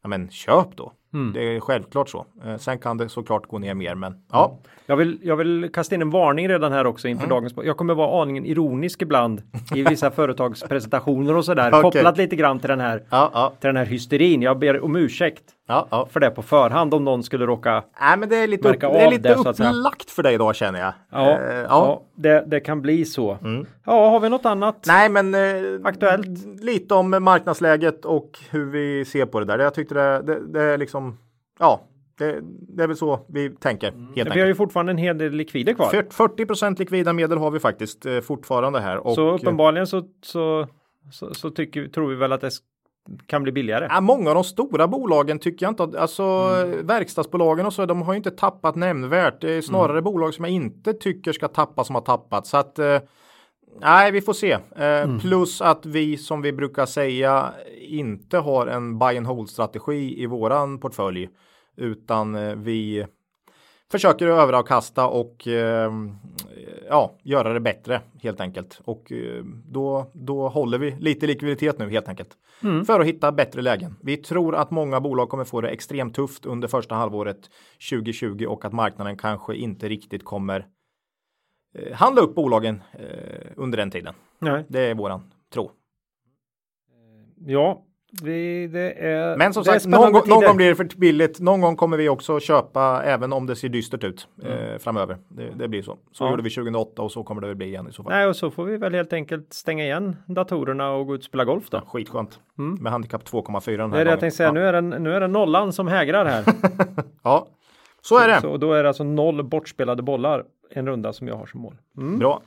ja 0.03 0.09
men 0.09 0.31
köp 0.31 0.77
då. 0.77 0.93
Det 1.33 1.57
är 1.57 1.61
självklart 1.61 2.09
så. 2.09 2.27
Eh, 2.47 2.57
sen 2.57 2.79
kan 2.79 2.97
det 2.97 3.09
såklart 3.09 3.47
gå 3.47 3.59
ner 3.59 3.75
mer, 3.75 3.95
men 3.95 4.15
ja, 4.33 4.59
Jag 4.87 4.97
vill, 4.97 5.19
jag 5.23 5.37
vill 5.37 5.71
kasta 5.73 5.95
in 5.95 6.03
en 6.03 6.11
varning 6.11 6.49
redan 6.49 6.73
här 6.73 6.87
också 6.87 7.07
Mm. 7.09 7.17
inför 7.17 7.29
dagens. 7.31 7.55
Jag 7.65 7.77
kommer 7.77 7.95
vara 7.95 8.23
aningen 8.23 8.45
ironisk 8.47 9.03
ibland 9.03 9.43
i 9.75 9.83
vissa 9.89 10.11
företagspresentationer 10.11 11.37
och 11.37 11.45
sådär. 11.45 11.69
Okej. 11.73 11.83
Kopplat 11.83 12.17
lite 12.19 12.37
grann 12.37 12.59
till 12.59 12.69
den 12.69 12.81
här, 12.81 13.03
ja, 13.11 13.31
ja, 13.35 13.53
till 13.61 13.67
den 13.69 13.77
här 13.77 13.85
hysterin. 13.85 14.43
Jag 14.43 14.59
ber 14.59 14.85
om 14.85 14.97
ursäkt 14.97 15.43
ja. 15.69 16.09
för 16.11 16.21
det 16.21 16.31
på 16.31 16.43
förhand 16.43 16.95
om 16.95 17.05
någon 17.05 17.23
skulle 17.23 17.47
råka. 17.47 17.85
Nej, 18.01 18.17
men 18.19 18.29
det 18.29 18.37
är 18.37 18.47
lite, 18.47 18.69
upp, 18.69 18.81
det 18.81 18.87
är 18.87 19.11
lite 19.11 19.29
det, 19.29 19.35
upplagt 19.35 20.11
för 20.11 20.23
dig 20.23 20.35
idag 20.35 20.57
känner 20.57 20.81
jag. 20.81 20.93
Ja, 21.13 21.39
Eh, 21.39 21.55
ja. 21.69 22.03
det, 22.15 22.45
det 22.47 22.61
kan 22.61 22.83
bli 22.83 23.05
så. 23.05 23.39
Mm. 23.43 23.67
Ja, 23.87 24.11
har 24.11 24.21
vi 24.21 24.29
något 24.29 24.47
annat? 24.47 24.85
Nej, 24.87 25.09
men 25.09 25.35
eh, 25.35 25.41
Aktuellt. 25.85 26.27
Lite 26.63 26.95
om 26.95 27.11
marknadsläget 27.11 28.05
och 28.05 28.39
hur 28.51 28.65
vi 28.71 29.05
ser 29.05 29.27
på 29.27 29.41
det 29.41 29.47
där. 29.47 29.59
Jag 29.59 29.75
tyckte 29.75 29.95
det, 29.95 30.23
det, 30.23 30.41
det 30.53 30.63
är 30.63 30.79
liksom, 30.79 31.04
ja, 31.59 31.81
det, 32.19 32.41
det 32.69 32.83
är 32.83 32.87
väl 32.87 32.97
så 32.97 33.21
vi 33.29 33.51
tänker 33.51 33.93
helt 34.17 34.35
Vi 34.37 34.41
har 34.41 34.47
ju 34.47 34.55
fortfarande 34.55 34.93
en 34.93 34.99
hel 34.99 35.19
del 35.19 35.33
likvider 35.33 35.75
kvar. 35.75 35.87
40% 35.87 36.79
likvida 36.79 37.13
medel 37.13 37.39
har 37.39 37.51
vi 37.51 37.61
faktiskt 37.61 38.07
eh, 38.07 38.21
fortfarande 38.21 38.81
här. 38.81 39.07
Och, 39.07 39.15
så 39.15 39.31
uppenbarligen 39.31 39.87
så, 39.87 40.03
så, 40.23 40.67
så, 41.13 41.35
så 41.35 41.51
tycker, 41.51 41.89
tror 41.89 42.09
vi 42.09 42.15
väl 42.15 42.33
att 42.33 42.41
det 42.41 42.51
kan 43.27 43.43
bli 43.43 43.53
billigare. 43.53 43.87
Ja, 43.91 44.01
många 44.01 44.29
av 44.31 44.35
de 44.35 44.45
stora 44.45 44.89
bolagen 44.89 45.39
tycker 45.39 45.67
jag 45.67 45.71
inte 45.73 45.83
att, 45.83 45.95
alltså 45.95 46.23
Mm. 46.23 46.87
verkstadsbolagen 46.87 47.67
och 47.67 47.73
så, 47.73 47.87
de 47.87 48.03
har 48.03 48.13
ju 48.13 48.17
inte 48.17 48.31
tappat 48.31 48.77
nämnvärt. 48.77 49.41
Det 49.41 49.51
är 49.53 49.61
snarare 49.63 49.93
Mm. 49.93 50.05
bolag 50.05 50.35
som 50.35 50.45
jag 50.45 50.53
inte 50.55 50.93
tycker 50.93 51.33
ska 51.33 51.49
tappa 51.49 51.85
som 51.85 51.95
har 51.95 52.03
tappat. 52.03 52.47
Så 52.47 52.57
att, 52.57 52.79
eh, 52.79 52.99
nej, 53.81 54.13
vi 54.13 54.21
får 54.21 54.33
se. 54.33 54.53
Eh, 54.53 54.61
Mm. 55.05 55.21
Plus 55.21 55.61
att 55.61 55.87
vi, 55.87 56.17
som 56.17 56.43
vi 56.43 56.53
brukar 56.53 56.87
säga, 56.87 57.53
inte 57.81 58.39
har 58.39 58.67
en 58.67 58.99
buy 58.99 59.17
and 59.17 59.27
hold 59.27 59.49
strategi 59.51 60.23
i 60.23 60.27
våran 60.27 60.79
portfölj, 60.79 61.29
utan 61.77 62.35
eh, 62.35 62.55
vi 62.55 63.07
försöker 63.93 64.27
överavkasta 64.27 65.07
och 65.07 65.49
eh, 65.49 65.93
ja, 66.89 67.19
göra 67.23 67.53
det 67.53 67.61
bättre 67.61 68.01
helt 68.23 68.41
enkelt. 68.41 68.81
Och 68.85 69.13
eh, 69.13 69.45
då, 69.65 70.11
då 70.15 70.49
håller 70.49 70.79
vi 70.79 70.91
lite 71.01 71.27
likviditet 71.27 71.79
nu 71.79 71.91
helt 71.91 72.09
enkelt. 72.09 72.31
För 72.85 73.01
att 73.01 73.07
hitta 73.07 73.33
bättre 73.33 73.63
lägen. 73.63 73.97
Vi 74.03 74.17
tror 74.17 74.55
att 74.55 74.71
många 74.71 75.01
bolag 75.01 75.29
kommer 75.29 75.45
få 75.45 75.61
det 75.61 75.69
extremt 75.69 76.15
tufft 76.15 76.47
under 76.47 76.69
första 76.69 76.95
halvåret 76.95 77.51
2020 77.91 78.47
och 78.49 78.65
att 78.65 78.73
marknaden 78.73 79.17
kanske 79.17 79.55
inte 79.57 79.89
riktigt 79.89 80.25
kommer 80.25 80.67
eh, 81.75 81.93
handla 81.95 82.23
upp 82.23 82.35
bolagen 82.35 82.83
eh, 82.93 83.51
under 83.57 83.79
den 83.79 83.91
tiden. 83.91 84.15
Nej. 84.39 84.65
Det 84.69 84.81
är 84.81 84.95
våran 84.95 85.21
tro. 85.55 85.71
Ja, 87.47 87.83
vi, 88.23 88.67
det 88.67 88.93
är 89.07 89.37
Men 89.37 89.53
som 89.55 89.65
sagt, 89.65 89.87
någon, 89.87 90.13
någon 90.13 90.45
gång 90.45 90.57
blir 90.57 90.69
det 90.69 90.75
för 90.75 90.89
billigt. 90.97 91.41
Någon 91.41 91.61
gång 91.61 91.77
kommer 91.77 91.97
vi 91.97 92.09
också 92.09 92.41
köpa 92.41 93.03
även 93.05 93.33
om 93.33 93.47
det 93.47 93.57
ser 93.57 93.69
dystert 93.69 94.05
ut 94.05 94.29
eh, 94.43 94.79
framöver. 94.79 95.19
Det, 95.29 95.51
det 95.57 95.69
blir 95.69 95.83
så. 95.83 95.99
Så 96.13 96.25
Mm. 96.25 96.29
Ja. 96.29 96.31
gjorde 96.31 96.43
vi 96.43 96.51
2008 96.51 97.03
och 97.03 97.13
så 97.13 97.23
kommer 97.25 97.41
det 97.41 97.47
väl 97.47 97.57
bli 97.57 97.67
igen 97.67 97.89
i 97.89 97.93
så 97.93 98.03
fall. 98.03 98.13
Nej, 98.13 98.27
och 98.27 98.37
så 98.37 98.51
får 98.51 98.65
vi 98.65 98.77
väl 98.77 98.95
helt 98.95 99.13
enkelt 99.13 99.53
stänga 99.53 99.85
igen 99.85 100.17
datorerna 100.27 100.91
och 100.91 101.07
gå 101.07 101.15
ut 101.15 101.21
och 101.21 101.25
spela 101.25 101.45
golf 101.45 101.71
då. 101.71 101.81
Skitskönt. 101.81 102.41
Med 102.55 102.93
handikapp 102.93 103.23
2,4 103.25 103.71
den 103.71 103.81
här 103.81 103.85
Mm. 103.85 103.91
Det 103.91 104.01
är 104.01 104.05
det 104.05 104.11
jag 104.11 104.21
tänkte 104.21 104.37
säga. 104.37 104.53
Nu, 104.53 104.61
är 104.67 104.73
det, 104.73 104.81
nu 104.81 105.13
är 105.13 105.21
det 105.21 105.29
nollan 105.29 105.73
som 105.73 105.87
hägrar 105.89 106.25
här. 106.25 106.45
Ja, 107.23 107.47
så 108.03 108.19
är 108.19 108.29
det. 108.29 108.41
så 108.41 108.57
då 108.57 108.73
är 108.73 108.83
det 108.83 108.89
alltså 108.89 109.05
noll 109.05 109.45
bortspelade 109.45 110.03
bollar 110.03 110.45
en 110.71 110.87
runda 110.87 111.13
som 111.13 111.29
jag 111.29 111.37
har 111.37 111.47
som 111.47 111.61
mål. 111.61 111.77
Mm. 111.97 112.19
Bra. 112.19 112.43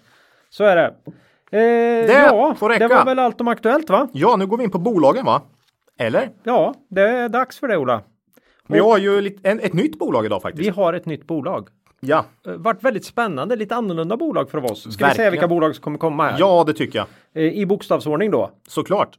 Så 0.50 0.64
är 0.64 0.76
det. 0.76 0.94
Eh, 1.52 1.62
ja, 2.16 2.56
får 2.60 2.70
räcka. 2.70 2.88
det 2.88 2.96
var 2.96 3.06
väl 3.06 3.20
allt 3.20 3.42
om 3.42 3.48
Aktuellt 3.48 3.90
va? 3.90 4.08
Ja, 4.14 4.36
nu 4.36 4.46
går 4.48 4.58
vi 4.58 4.64
in 4.64 4.72
på 4.72 4.80
bolagen 4.80 5.26
va? 5.26 5.42
Eller? 6.00 6.30
Ja, 6.44 6.74
det 6.90 7.02
är 7.02 7.30
dags 7.30 7.60
för 7.60 7.68
det 7.68 7.78
Ola. 7.78 8.02
Vi 8.68 8.80
har 8.80 8.98
ju 8.98 9.22
lite, 9.22 9.50
en, 9.50 9.60
ett 9.60 9.74
nytt 9.74 10.00
bolag 10.00 10.26
idag 10.26 10.42
faktiskt. 10.42 10.66
Vi 10.68 10.70
har 10.70 10.94
ett 10.94 11.06
nytt 11.06 11.28
bolag. 11.28 11.68
Ja, 12.00 12.26
Eh, 12.48 12.54
Vart 12.54 12.84
väldigt 12.84 13.06
spännande, 13.06 13.56
lite 13.56 13.76
annorlunda 13.76 14.18
bolag 14.18 14.50
för 14.50 14.72
oss. 14.72 14.80
Ska 14.82 14.90
vi 14.90 14.94
säga 14.96 15.08
Verkligen. 15.08 15.32
vilka 15.32 15.48
bolag 15.48 15.76
som 15.76 15.84
kommer 15.84 15.98
komma 15.98 16.24
här? 16.30 16.36
ja 16.40 16.64
det 16.68 16.74
tycker 16.74 17.00
jag. 17.00 17.08
Eh, 17.46 17.54
I 17.54 17.66
bokstavsordning 17.66 18.32
då. 18.32 18.52
Såklart. 18.68 19.18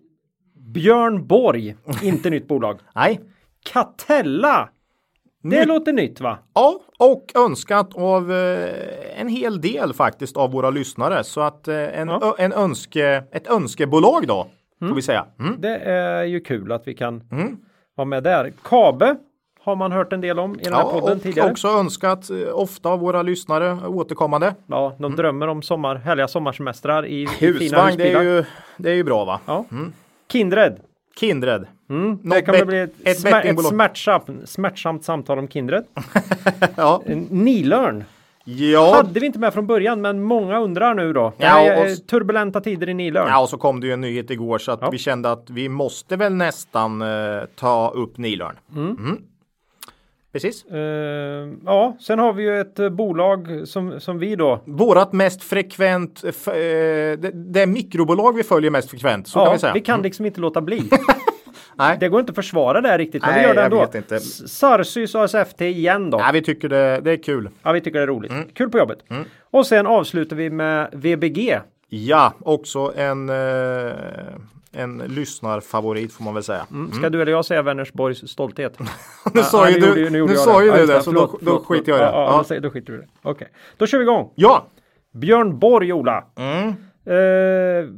Björn 0.75 1.27
Borg, 1.27 1.77
inte 2.03 2.31
nytt 2.31 2.49
bolag. 2.49 2.79
Nej. 2.95 3.21
Catella! 3.73 4.69
Det 5.43 5.49
Nytt- 5.61 5.69
låter 5.69 5.93
nytt 5.93 6.21
va? 6.21 6.39
Ja, 6.55 6.81
och 6.99 7.33
önskat 7.35 7.97
av 7.97 8.33
eh, 8.33 9.21
en 9.21 9.29
hel 9.29 9.61
del 9.61 9.93
faktiskt 9.95 10.37
av 10.37 10.53
våra 10.53 10.71
lyssnare. 10.71 11.25
Så 11.25 11.41
att 11.41 11.69
eh, 11.69 12.01
en, 12.01 12.09
Ja. 12.09 12.21
ö, 12.39 12.43
en 12.45 12.53
önske, 12.53 13.25
ett 13.33 13.47
önskebolag 13.51 14.27
då, 14.27 14.47
får 14.89 14.95
vi 14.95 15.03
säga. 15.03 15.27
Mm. 15.41 15.61
Det 15.61 15.77
är 15.77 16.23
ju 16.25 16.41
kul 16.41 16.73
att 16.73 16.83
vi 16.89 16.95
kan 16.95 17.23
vara 17.95 18.05
med 18.07 18.23
där. 18.23 18.53
Kabe 18.63 19.17
har 19.65 19.77
man 19.77 19.93
hört 19.93 20.13
en 20.13 20.21
del 20.21 20.39
om 20.39 20.61
i 20.61 20.63
den 20.65 20.73
här 20.73 20.81
Ja, 20.81 20.91
podden 21.01 21.17
och 21.17 21.23
tidigare. 21.23 21.51
också 21.51 21.69
önskat 21.69 22.31
eh, 22.31 22.37
ofta 22.55 22.89
av 22.89 22.99
våra 23.01 23.23
lyssnare 23.23 23.79
återkommande. 23.87 24.55
Ja, 24.67 24.97
de 24.99 25.17
drömmer 25.17 25.47
om 25.49 25.63
sommar, 25.63 25.97
härliga 25.97 26.29
sommarsemestrar 26.29 27.07
i, 27.07 27.23
i 27.23 27.27
fina 27.27 27.53
Husvagn, 27.53 27.97
det 27.97 28.03
husbilar. 28.05 28.21
är, 28.21 28.25
ju, 28.37 28.45
det 28.77 28.91
är 28.91 28.95
ju 28.95 29.05
bra 29.05 29.25
va? 29.25 29.41
Ja. 29.47 29.65
Kindred. 30.33 30.81
Kindred. 31.21 31.67
Mm. 31.89 32.19
Det 32.23 32.43
bet- 32.47 32.67
bli 32.67 32.79
ett, 32.79 32.93
ett 33.05 33.21
smär, 33.21 33.45
ett 33.47 33.65
smärtsamt, 33.67 34.29
smärtsamt 34.45 35.05
samtal 35.05 35.39
om 35.39 35.49
Kindred. 35.49 35.85
Ja. 36.77 37.03
Nilörn 37.31 38.05
Ja. 38.45 38.95
hade 38.97 39.21
vi 39.21 39.27
inte 39.27 39.39
med 39.39 39.53
från 39.55 39.67
början, 39.67 40.01
men 40.01 40.23
många 40.23 40.61
undrar 40.61 40.95
nu 40.95 41.13
då. 41.13 41.33
Ja, 41.37 41.59
är 41.59 41.79
och- 41.81 41.87
eh, 41.89 41.95
turbulenta 41.95 42.61
tider 42.61 42.89
i 42.89 42.95
Nilörn. 42.95 43.29
ja, 43.29 43.41
och 43.43 43.49
så 43.49 43.57
kom 43.59 43.81
det 43.81 43.87
ju 43.87 43.93
en 43.93 44.01
nyhet 44.01 44.31
igår 44.31 44.59
så 44.59 44.73
att 44.73 44.79
Ja. 44.83 44.91
vi 44.91 44.99
kände 44.99 45.31
att 45.33 45.51
vi 45.51 45.69
måste 45.69 46.17
väl 46.17 46.33
nästan 46.35 47.03
eh, 47.03 47.09
ta 47.55 47.91
upp 47.95 48.19
Nilörn. 48.19 48.57
Mm. 48.77 49.19
Precis. 50.33 50.65
Eh, 50.67 50.79
ja, 51.65 51.97
sen 52.01 52.19
har 52.19 52.33
vi 52.33 52.43
ju 52.43 52.61
ett 52.61 52.79
eh, 52.79 52.89
bolag 52.89 53.63
som, 53.65 54.01
som 54.01 54.19
vi 54.19 54.37
då. 54.37 54.61
Vårat 54.65 55.13
mest 55.13 55.43
frekvent, 55.43 56.25
eh, 56.25 56.31
det, 56.55 57.31
det 57.35 57.67
mikrobolag 57.67 58.37
vi 58.37 58.43
följer 58.43 58.71
mest 58.71 58.91
frekvent, 58.91 59.29
så 59.29 59.39
kan 59.45 59.53
vi 59.53 59.59
säga. 59.59 59.73
vi 59.73 59.81
kan 59.81 60.03
liksom 60.03 60.27
inte 60.27 60.41
låta 60.41 60.61
bli. 60.61 60.83
Nej. 61.79 61.97
Det 62.01 62.09
går 62.09 62.21
inte 62.21 62.31
att 62.31 62.37
försvara 62.37 62.81
det 62.81 62.89
här 62.89 62.99
riktigt, 62.99 63.23
men 63.23 63.31
Nej, 63.31 63.41
vi 63.41 63.47
gör 63.49 63.55
det 63.55 63.63
ändå. 63.63 63.81
vet 63.81 63.95
inte. 63.95 64.21
Sarsys 64.21 65.15
ASFT 65.15 65.61
igen 65.61 66.11
då. 66.11 66.19
Nej, 66.19 66.33
vi 66.33 66.43
tycker 66.43 66.69
det, 66.69 67.01
det 67.01 67.11
är 67.11 67.23
kul. 67.23 67.51
Ja, 67.63 67.73
vi 67.73 67.81
tycker 67.81 67.99
det 67.99 68.03
är 68.05 68.07
roligt. 68.07 68.31
Mm. 68.33 68.49
Kul 68.55 68.71
på 68.71 68.79
jobbet. 68.79 68.99
Och 69.51 69.67
sen 69.67 69.87
avslutar 69.87 70.37
vi 70.37 70.51
med 70.51 70.89
VBG. 70.93 71.61
Ja, 71.89 72.33
också 72.41 72.93
en, 72.97 73.29
eh, 73.29 73.93
en 74.73 74.99
lyssnarfavorit 74.99 76.13
får 76.13 76.25
man 76.25 76.35
väl 76.35 76.43
säga. 76.43 76.67
Mm. 76.71 76.93
Ska 76.93 77.11
du 77.11 77.23
eller 77.23 77.33
jag 77.33 77.45
säga 77.45 77.63
Vänersborgs 77.63 78.29
stolthet? 78.29 78.79
Nu 79.35 79.43
sa 79.43 79.71
ju 79.71 79.81
du, 79.81 80.11
nu 80.11 80.37
sa 80.37 80.65
ju 80.65 80.87
det, 80.87 81.03
så 81.03 81.13
då, 81.41 81.65
skiter 81.67 81.93
jag 81.93 81.99
i 81.99 82.03
det. 82.03 82.09
Ja, 82.09 82.45
ja. 82.51 82.61
Då, 82.61 82.71
skiter 82.71 82.93
du 82.93 82.99
i 82.99 83.01
det. 83.01 83.09
Okej, 83.23 83.49
då 83.77 83.87
kör 83.87 83.99
vi 83.99 84.05
igång. 84.05 84.33
Ja, 84.35 84.67
Björn 85.15 85.59
Borg, 85.59 85.93
Ola. 85.93 86.25
Mm. 86.37 86.75
Eh, 87.07 87.91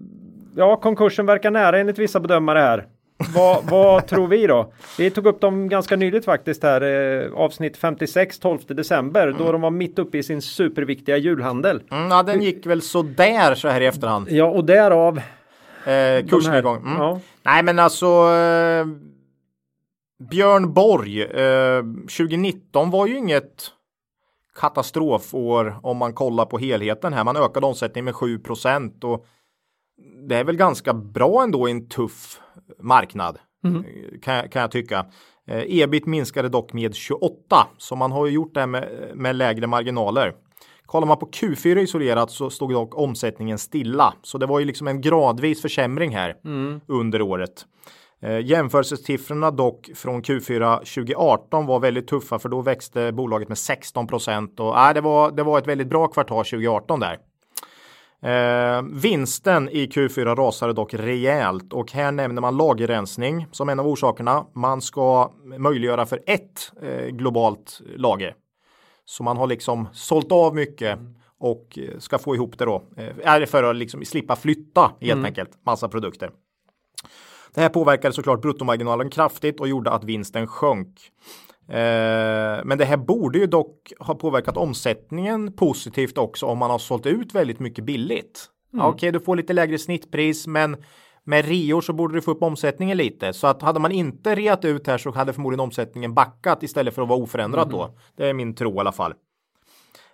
ja, 0.57 0.76
konkursen 0.76 1.26
verkar 1.26 1.50
nära 1.50 1.78
enligt 1.78 1.98
vissa 1.98 2.20
bedömare 2.20 2.59
här. 2.59 2.87
Vad, 3.35 3.64
vad 3.70 4.06
tror 4.06 4.26
vi 4.26 4.46
då? 4.46 4.72
Vi 4.98 5.11
tog 5.11 5.26
upp 5.26 5.40
dem 5.40 5.68
ganska 5.68 5.96
nyligt 5.96 6.24
faktiskt 6.24 6.62
här. 6.62 6.80
Eh, 6.80 7.33
avsnitt 7.33 7.76
56, 7.76 8.38
12 8.38 8.59
december, 8.68 9.35
då 9.38 9.52
de 9.52 9.61
var 9.61 9.70
mitt 9.70 9.98
uppe 9.98 10.18
i 10.18 10.22
sin 10.22 10.42
superviktiga 10.42 11.16
julhandel. 11.16 11.83
mm, 11.90 12.11
ja 12.11 12.22
den 12.22 12.42
gick 12.42 12.66
väl 12.66 12.83
så 12.83 13.02
där 13.02 13.54
så 13.54 13.68
här 13.68 13.80
i 13.80 13.87
efterhand. 13.87 14.26
Ja, 14.30 14.44
och 14.44 14.64
därav 14.64 15.20
Eh, 15.85 16.18
igång. 16.59 16.76
Mm. 16.76 16.96
ja. 16.98 17.20
Nej, 17.42 17.62
men 17.62 17.78
alltså. 17.78 18.06
Eh, 18.06 18.87
Björn 20.30 20.72
Borg. 20.72 21.22
Eh, 21.22 21.83
2019 22.18 22.90
var 22.90 23.06
ju 23.06 23.16
inget 23.18 23.70
katastrofår 24.61 25.80
om 25.83 25.96
man 25.96 26.12
kollar 26.12 26.44
på 26.44 26.59
helheten 26.59 27.12
här. 27.12 27.24
Man 27.24 27.37
ökade 27.37 27.66
omsättningen 27.66 28.04
med 28.04 28.14
7 28.14 28.40
och 29.02 29.26
det 30.28 30.37
är 30.37 30.44
väl 30.44 30.56
ganska 30.56 30.94
bra 30.94 31.42
ändå 31.42 31.68
i 31.68 31.70
en 31.70 31.88
tuff 31.88 32.40
marknad 32.78 33.38
eh, 33.85 34.20
kan, 34.22 34.35
jag- 34.35 34.52
kan 34.52 34.62
jag 34.62 34.70
tycka. 34.70 35.06
Eh, 35.46 35.62
ebit 35.83 36.06
minskade 36.06 36.48
dock 36.48 36.72
med 36.72 36.94
28 36.94 37.66
så 37.78 37.96
man 37.96 38.12
har 38.12 38.26
ju 38.26 38.33
gjort 38.33 38.54
det 38.54 38.66
med, 38.66 39.11
med 39.14 39.37
lägre 39.37 39.66
marginaler. 39.66 40.35
Kollar 40.87 41.06
man 41.06 41.18
på 41.18 41.26
Q4 41.26 41.78
isolerat 41.78 42.30
så 42.30 42.50
stod 42.50 42.72
dock 42.72 42.98
omsättningen 42.98 43.59
stilla. 43.59 44.14
Så 44.22 44.38
det 44.38 44.46
var 44.46 44.59
ju 44.59 44.64
liksom 44.64 44.87
en 44.88 45.00
gradvis 45.00 45.62
försämring 45.62 46.16
här 46.16 46.35
under 46.88 47.22
året. 47.22 47.66
Eh, 48.22 48.40
jämförelsesiffrorna 48.40 49.50
dock 49.50 49.90
från 49.94 50.22
Q4 50.22 50.76
2018 50.78 51.66
var 51.66 51.80
väldigt 51.80 52.09
tuffa 52.09 52.38
för 52.38 52.48
då 52.48 52.61
växte 52.62 53.12
bolaget 53.12 53.48
med 53.48 53.59
16 53.59 54.06
procent 54.06 54.61
och 54.61 54.78
äh, 54.78 54.94
det, 54.94 55.00
var, 55.00 55.30
det 55.30 55.42
var 55.42 55.59
ett 55.59 55.66
väldigt 55.66 55.88
bra 55.88 56.06
kvartal 56.09 56.44
2018 56.44 57.00
där. 57.00 57.18
Eh, 58.22 58.83
vinsten 58.83 59.68
i 59.68 59.87
Q4 59.87 60.37
rasade 60.37 60.72
dock 60.72 60.94
rejält 60.94 61.72
och 61.72 61.92
här 61.92 62.12
nämner 62.12 62.42
man 62.42 62.56
lagerrensning 62.56 63.46
som 63.52 63.68
en 63.68 63.80
av 63.80 63.87
orsakerna. 63.87 64.46
Man 64.54 64.80
ska 64.80 65.33
möjliggöra 65.59 66.06
för 66.06 66.22
ett 66.26 66.72
eh, 66.83 67.06
globalt 67.06 67.80
lager. 67.96 68.35
Så 69.04 69.22
man 69.22 69.37
har 69.37 69.46
liksom 69.46 69.88
sålt 69.92 70.33
av 70.33 70.54
mycket 70.54 70.98
och 71.38 71.78
eh, 71.78 71.98
ska 71.98 72.18
få 72.18 72.35
ihop 72.35 72.59
det 72.59 72.64
då. 72.64 72.83
Eh, 72.96 73.14
är 73.22 73.40
det 73.40 73.46
för 73.46 73.62
att 73.62 73.76
liksom 73.76 74.04
slippa 74.04 74.37
flytta 74.37 74.92
helt 75.00 75.26
enkelt 75.26 75.50
massa 75.66 75.88
produkter. 75.88 76.30
Det 77.54 77.61
här 77.61 77.68
påverkade 77.68 78.14
såklart 78.14 78.42
bruttomarginalen 78.42 79.11
kraftigt 79.11 79.61
och 79.61 79.68
gjorde 79.68 79.90
att 79.90 80.04
vinsten 80.04 80.46
sjönk. 80.46 80.96
Eh, 81.70 82.64
men 82.64 82.78
det 82.78 82.85
här 82.85 82.96
borde 82.96 83.38
ju 83.38 83.46
dock 83.46 83.92
ha 83.98 84.14
påverkat 84.14 84.56
omsättningen 84.56 85.52
positivt 85.52 86.18
också 86.18 86.46
om 86.46 86.59
man 86.59 86.70
har 86.70 86.78
sålt 86.78 87.06
ut 87.06 87.35
väldigt 87.35 87.61
mycket 87.61 87.85
billigt. 87.85 88.46
Ja, 88.72 88.88
Okej, 88.88 89.12
du 89.12 89.20
får 89.20 89.37
lite 89.37 89.52
lägre 89.52 89.78
snittpris, 89.78 90.46
men 90.46 90.76
med 91.24 91.44
reor 91.44 91.80
så 91.80 91.92
borde 91.92 92.14
du 92.14 92.22
få 92.22 92.30
upp 92.30 92.42
omsättningen 92.42 92.96
lite. 92.96 93.33
Så 93.33 93.46
att 93.46 93.62
hade 93.62 93.80
man 93.80 93.92
inte 93.92 94.35
reat 94.35 94.64
ut 94.64 94.87
här 94.87 94.98
så 94.98 95.11
hade 95.11 95.33
förmodligen 95.33 95.61
omsättningen 95.61 96.14
backat 96.14 96.62
istället 96.62 96.94
för 96.94 97.02
att 97.02 97.09
vara 97.09 97.18
oförändrat 97.18 97.70
då. 97.70 97.98
Det 98.16 98.26
är 98.26 98.35
min 98.35 98.54
tro 98.54 98.76
i 98.76 98.78
alla 98.78 98.92
fall. 98.92 99.14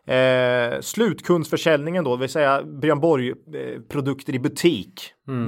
Eh, 0.06 0.80
slutkundsförsäljningen 0.80 2.04
då, 2.04 2.16
det 2.16 2.20
vill 2.20 2.28
säga 2.28 2.62
Björn 2.62 3.00
Borg 3.00 3.30
eh, 3.30 3.80
produkter 3.88 4.34
i 4.34 4.38
butik 4.38 5.00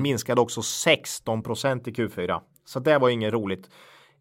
minskade 0.03 0.41
också 0.41 0.61
16% 0.61 1.89
i 1.89 1.93
Q4. 1.93 2.41
Så 2.65 2.81
det 2.81 2.99
var 2.99 3.09
inget 3.09 3.33
roligt. 3.33 3.71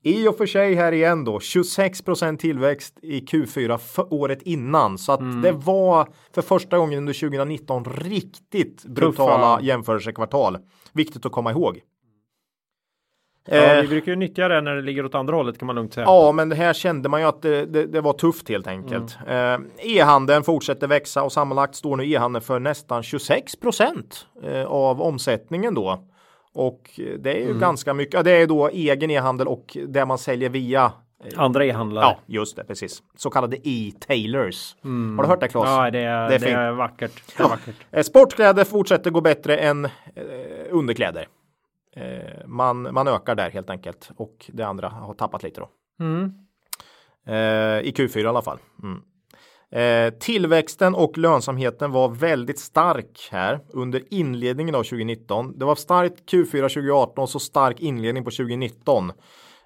I 0.08 0.28
och 0.28 0.38
för 0.38 0.46
sig 0.46 0.76
här 0.76 0.92
igen 0.92 1.24
då 1.24 1.38
26% 1.38 2.38
tillväxt 2.38 3.00
i 3.02 3.20
Q4 3.20 3.78
för 3.78 4.14
året 4.14 4.42
innan. 4.42 4.98
Så 4.98 5.12
att 5.12 5.44
det 5.44 5.52
var 5.52 6.08
för 6.34 6.42
första 6.42 6.78
gången 6.78 6.98
under 6.98 7.14
2019 7.14 7.86
riktigt 7.86 8.86
brutala 8.86 9.62
jämförelsekvartal. 9.62 10.58
Viktigt 10.94 11.26
att 11.26 11.32
komma 11.32 11.52
ihåg. 11.52 11.82
Ja, 13.50 13.56
Eh, 13.56 13.82
vi 13.82 13.88
brukar 13.88 14.12
ju 14.12 14.16
nyttja 14.16 14.48
det 14.48 14.62
när 14.62 14.76
det 14.76 14.82
ligger 14.82 15.06
åt 15.06 15.16
andra 15.16 15.36
hållet 15.36 15.58
kan 15.58 15.66
man 15.66 15.76
lugnt 15.76 15.94
säga. 15.94 16.06
Ja, 16.06 16.32
men 16.32 16.50
det 16.50 16.56
här 16.56 16.74
kände 16.74 17.10
man 17.10 17.22
ju 17.22 17.28
att 17.28 17.42
det, 17.42 17.66
det, 17.66 17.86
det 17.86 18.02
var 18.02 18.14
tufft 18.14 18.50
helt 18.50 18.68
enkelt. 18.68 19.18
Eh, 19.28 19.58
E-handeln 19.78 20.44
fortsätter 20.44 20.88
växa 20.88 21.24
och 21.24 21.32
sammanlagt 21.32 21.76
står 21.76 21.96
nu 21.96 22.10
e-handeln 22.12 22.44
för 22.44 22.60
nästan 22.60 23.04
26 23.04 23.56
procent 23.56 24.28
eh, 24.44 24.66
av 24.66 25.02
omsättningen 25.02 25.74
då. 25.74 26.04
Och 26.58 27.00
eh, 27.00 27.20
det 27.20 27.44
är 27.44 27.48
ju 27.48 27.60
ganska 27.60 27.94
mycket. 27.94 28.14
Ja, 28.14 28.24
det 28.24 28.32
är 28.32 28.48
då 28.48 28.70
egen 28.70 29.12
e-handel 29.12 29.48
och 29.48 29.78
det 29.88 30.06
man 30.06 30.18
säljer 30.18 30.50
via. 30.50 30.92
Andra 31.36 31.66
e-handlare. 31.66 32.06
Ja, 32.06 32.20
just 32.26 32.56
det, 32.56 32.64
precis. 32.64 33.04
Så 33.16 33.30
kallade 33.30 33.58
e-tailers. 33.68 34.76
Har 34.82 35.24
du 35.24 35.30
hört 35.30 35.40
det 35.40 35.48
Claes? 35.48 35.70
Ja, 35.70 35.92
det 35.92 36.00
är, 36.00 36.30
Det 36.30 36.36
är 36.36 36.40
det 36.40 36.52
är 36.52 36.72
vackert. 36.72 37.40
Är 37.40 37.44
vackert. 37.50 37.76
Eh, 37.92 38.04
Sportkläder 38.04 38.64
fortsätter 38.64 39.12
gå 39.12 39.22
bättre 39.22 39.58
än 39.58 39.86
eh, 39.86 39.92
underkläder. 40.70 41.28
Eh, 41.96 42.46
man, 42.48 42.94
man 42.94 43.08
ökar 43.08 43.36
där 43.36 43.50
helt 43.50 43.70
enkelt 43.70 44.12
och 44.18 44.46
det 44.54 44.64
andra 44.64 44.90
har 44.90 45.14
tappat 45.14 45.44
lite 45.44 45.60
då. 45.60 45.70
Mm. 46.00 46.34
Eh, 47.26 47.88
I 47.88 47.94
Q4 47.98 48.18
i 48.18 48.26
alla 48.28 48.42
fall. 48.42 48.58
Mm. 48.84 49.02
Eh, 49.72 50.14
tillväxten 50.20 50.96
och 50.96 51.18
lönsamheten 51.18 51.92
var 51.92 52.10
väldigt 52.10 52.60
stark 52.60 53.28
här 53.32 53.60
under 53.74 54.04
inledningen 54.10 54.76
av 54.76 54.84
2019. 54.84 55.60
Det 55.60 55.66
var 55.66 55.76
starkt 55.76 56.32
Q4 56.32 56.52
2018 56.52 57.22
och 57.22 57.30
så 57.30 57.40
stark 57.40 57.80
inledning 57.80 58.24
på 58.24 58.32
2019. 58.32 59.12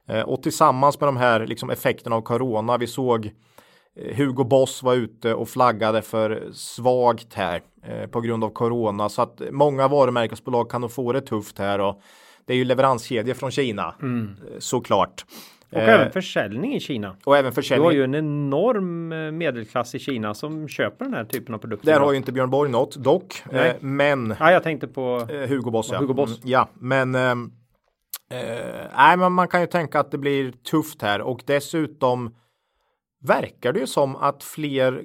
Eh, 0.07 0.21
och 0.21 0.43
tillsammans 0.43 0.99
med 0.99 1.07
de 1.07 1.17
här 1.17 1.47
liksom, 1.47 1.69
effekterna 1.69 2.15
av 2.15 2.21
corona, 2.21 2.77
vi 2.77 2.87
såg 2.87 3.25
eh, 3.95 4.15
Hugo 4.15 4.43
Boss 4.43 4.83
var 4.83 4.93
ute 4.93 5.33
och 5.33 5.49
flaggade 5.49 6.01
för 6.01 6.49
svagt 6.53 7.33
här 7.33 7.61
eh, 7.83 8.07
på 8.07 8.21
grund 8.21 8.43
av 8.43 8.49
corona 8.49 9.09
så 9.09 9.21
att 9.21 9.41
många 9.51 9.87
varumärkesbolag 9.87 10.69
kan 10.69 10.81
nog 10.81 10.91
få 10.91 11.11
det 11.11 11.21
tufft 11.21 11.59
här 11.59 11.79
och 11.79 12.01
det 12.45 12.53
är 12.53 12.57
ju 12.57 12.65
leveranskedjor 12.65 13.33
från 13.33 13.51
Kina 13.51 13.95
mm. 14.01 14.37
såklart. 14.59 15.25
Och 15.71 15.77
eh, 15.77 15.93
även 15.93 16.12
försäljning 16.12 16.75
i 16.75 16.79
Kina. 16.79 17.15
Och 17.23 17.38
även 17.38 17.51
försäljning. 17.51 17.84
Du 17.84 17.88
har 17.88 17.93
ju 17.93 18.03
en 18.03 18.15
enorm 18.15 19.12
eh, 19.12 19.31
medelklass 19.31 19.95
i 19.95 19.99
Kina 19.99 20.34
som 20.34 20.67
köper 20.67 21.05
den 21.05 21.13
här 21.13 21.25
typen 21.25 21.55
av 21.55 21.60
produkter. 21.60 21.91
Där 21.91 21.99
har 21.99 22.12
ju 22.12 22.17
inte 22.17 22.31
Björn 22.31 22.49
Borg 22.49 22.71
något 22.71 22.95
dock. 22.95 23.43
Eh, 23.51 23.75
men. 23.79 24.36
Ja, 24.39 24.51
jag 24.51 24.63
tänkte 24.63 24.88
på 24.88 25.27
eh, 25.29 25.49
Hugo 25.49 25.71
Boss. 25.71 25.89
Ja, 25.91 25.99
Hugo 25.99 26.13
Boss. 26.13 26.38
Mm, 26.38 26.49
ja 26.51 26.69
men. 26.73 27.15
Ehm, 27.15 27.51
eh, 28.31 28.38
nej, 28.97 29.17
men 29.17 29.31
man 29.31 29.47
kan 29.47 29.62
ju 29.62 29.67
tänka 29.67 29.99
att 29.99 30.12
det 30.12 30.17
blir 30.17 30.51
tufft 30.51 31.01
här 31.01 31.21
och 31.21 31.41
dessutom 31.45 32.36
verkar 33.21 33.73
det 33.73 33.79
ju 33.79 33.88
som 33.88 34.15
att 34.15 34.43
fler 34.43 35.03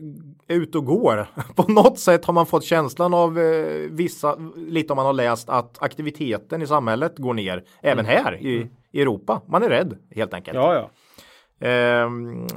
är 0.49 0.55
ute 0.55 0.79
och 0.79 0.85
går. 0.85 1.27
På 1.55 1.73
något 1.73 1.99
sätt 1.99 2.25
har 2.25 2.33
man 2.33 2.47
fått 2.47 2.65
känslan 2.65 3.15
av 3.15 3.39
eh, 3.39 3.91
vissa, 3.91 4.37
lite 4.57 4.93
om 4.93 4.97
man 4.97 5.07
har 5.07 5.13
läst 5.13 5.49
att 5.49 5.83
aktiviteten 5.83 6.63
i 6.63 6.67
samhället 6.67 7.19
går 7.19 7.35
ner. 7.35 7.65
Även 7.81 8.07
mm. 8.07 8.25
här 8.25 8.37
i, 8.37 8.71
i, 8.93 9.01
Europa. 9.03 9.41
Man 9.47 9.63
är 9.63 9.69
rädd 9.69 9.99
helt 10.15 10.35
enkelt. 10.35 10.55
Ja, 10.55 10.75
ja. 10.75 10.91
Eh, 11.69 12.11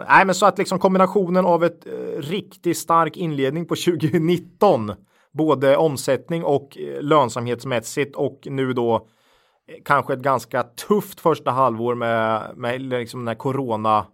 nej, 0.07 0.25
men 0.25 0.35
så 0.35 0.45
att 0.45 0.57
liksom 0.57 0.79
kombinationen 0.79 1.45
av 1.45 1.63
ett 1.63 1.87
eh, 1.87 2.21
riktigt 2.21 2.77
stark 2.77 3.17
inledning 3.17 3.65
på 3.65 3.75
2019, 3.85 4.91
både 5.31 5.77
omsättning 5.77 6.43
och 6.43 6.77
eh, 6.77 7.01
lönsamhetsmässigt 7.01 8.15
och 8.15 8.39
nu 8.45 8.73
då 8.73 8.95
eh, 8.95 9.75
kanske 9.85 10.13
ett 10.13 10.19
ganska 10.19 10.63
tufft 10.63 11.19
första 11.19 11.51
halvår 11.51 11.95
med, 11.95 12.51
med 12.55 12.81
liksom 12.81 13.19
den 13.19 13.27
här 13.27 13.35
corona 13.35 14.05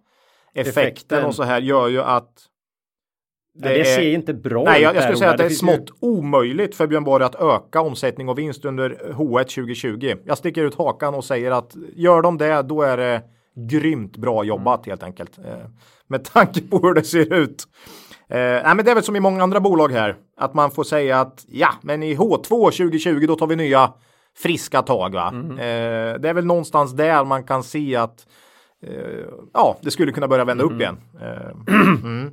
effekten, 0.56 0.82
effekten 0.82 1.24
och 1.24 1.34
så 1.34 1.42
här 1.42 1.60
gör 1.60 1.88
ju 1.88 2.02
att 2.02 2.30
det, 3.58 3.72
ja, 3.72 3.78
det 3.78 3.84
ser 3.84 4.14
inte 4.14 4.34
bra 4.34 4.62
ut. 4.62 4.68
Nej, 4.68 4.82
jag, 4.82 4.96
jag 4.96 5.02
skulle 5.02 5.18
säga 5.18 5.30
att 5.30 5.38
det, 5.38 5.44
är 5.44 5.48
smått 5.48 5.90
ju... 5.90 6.08
omöjligt 6.08 6.74
för 6.74 6.86
Björn 6.86 7.04
Borg 7.04 7.24
att 7.24 7.34
öka 7.34 7.80
omsättning 7.80 8.28
och 8.28 8.38
vinst 8.38 8.64
under 8.64 8.90
H1 8.90 9.44
2020. 9.44 10.14
Jag 10.24 10.38
sticker 10.38 10.64
ut 10.64 10.74
hakan 10.74 11.14
och 11.14 11.24
säger 11.24 11.50
att 11.50 11.76
gör 11.94 12.22
de 12.22 12.38
det, 12.38 12.62
då 12.62 12.82
är 12.82 12.96
det 12.96 13.22
grymt 13.70 14.16
bra 14.16 14.44
jobbat 14.44 14.86
mm. 14.86 14.92
helt 14.92 15.02
enkelt. 15.02 15.38
Eh, 15.38 15.68
med 16.06 16.24
tanke 16.24 16.60
på 16.60 16.78
hur 16.78 16.94
det 16.94 17.02
ser 17.02 17.34
ut. 17.34 17.64
Eh, 18.28 18.38
nej, 18.38 18.74
men 18.74 18.84
det 18.84 18.90
är 18.90 18.94
väl 18.94 19.04
som 19.04 19.16
i 19.16 19.20
många 19.20 19.42
andra 19.42 19.60
bolag 19.60 19.92
här, 19.92 20.16
att 20.36 20.54
man 20.54 20.70
får 20.70 20.84
säga 20.84 21.20
att 21.20 21.44
ja, 21.48 21.68
men 21.82 22.02
i 22.02 22.16
H2 22.16 22.48
2020 22.48 23.26
då 23.26 23.36
tar 23.36 23.46
vi 23.46 23.56
nya 23.56 23.92
friska 24.36 24.82
tag. 24.82 25.14
Va? 25.14 25.28
Mm. 25.28 25.50
Eh, 25.50 26.20
det 26.20 26.28
är 26.28 26.34
väl 26.34 26.46
någonstans 26.46 26.92
där 26.92 27.24
man 27.24 27.44
kan 27.44 27.62
se 27.62 27.96
att 27.96 28.26
ja, 29.52 29.76
det 29.80 29.90
skulle 29.90 30.12
kunna 30.12 30.28
börja 30.28 30.44
vända 30.44 30.64
mm. 30.64 30.74
upp 30.74 30.80
igen. 30.80 30.96
Eh, 31.20 31.74
mm. 32.04 32.32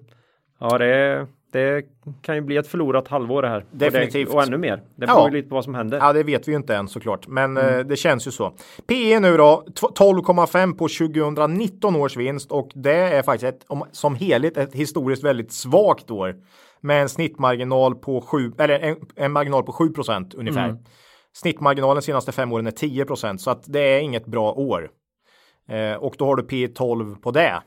Ja, 0.59 0.77
det, 0.77 1.27
det 1.51 1.85
kan 2.21 2.35
ju 2.35 2.41
bli 2.41 2.57
ett 2.57 2.67
förlorat 2.67 3.07
halvår 3.07 3.41
det 3.41 3.47
här. 3.47 3.65
Definitivt. 3.71 4.27
Och, 4.27 4.33
det, 4.33 4.37
och 4.37 4.43
ännu 4.43 4.57
mer. 4.57 4.81
Det 4.95 5.07
beror 5.07 5.19
ja. 5.19 5.27
lite 5.27 5.49
på 5.49 5.55
vad 5.55 5.63
som 5.63 5.75
händer. 5.75 5.97
Ja, 5.97 6.13
det 6.13 6.23
vet 6.23 6.47
vi 6.47 6.51
ju 6.51 6.57
inte 6.57 6.75
än 6.75 6.87
såklart. 6.87 7.27
Men 7.27 7.57
mm. 7.57 7.79
eh, 7.79 7.85
det 7.85 7.95
känns 7.95 8.27
ju 8.27 8.31
så. 8.31 8.53
PE 8.87 9.19
nu 9.19 9.37
då 9.37 9.63
12,5 9.75 10.71
på 10.71 10.87
2019 10.87 11.95
års 11.95 12.17
vinst 12.17 12.51
och 12.51 12.69
det 12.73 12.95
är 12.95 13.23
faktiskt 13.23 13.55
ett, 13.55 13.65
om, 13.67 13.83
som 13.91 14.15
helhet 14.15 14.57
ett 14.57 14.75
historiskt 14.75 15.23
väldigt 15.23 15.51
svagt 15.51 16.11
år. 16.11 16.35
Med 16.81 17.01
en 17.01 17.09
snittmarginal 17.09 17.95
på 17.95 18.21
7 18.21 18.51
eller 18.57 18.79
en, 18.79 18.95
en 19.15 19.31
marginal 19.31 19.63
på 19.63 19.71
7% 19.71 20.33
ungefär. 20.37 20.69
Mm. 20.69 20.77
Snittmarginalen 21.33 21.95
de 21.95 22.01
senaste 22.01 22.31
fem 22.31 22.51
åren 22.53 22.67
är 22.67 22.71
10% 22.71 23.37
så 23.37 23.51
att 23.51 23.63
det 23.65 23.79
är 23.79 23.99
inget 23.99 24.25
bra 24.25 24.51
år. 24.51 24.89
Eh, 25.67 25.95
och 25.95 26.15
då 26.17 26.25
har 26.25 26.35
du 26.35 26.43
P 26.43 26.67
12 26.67 27.15
på 27.15 27.31
det. 27.31 27.61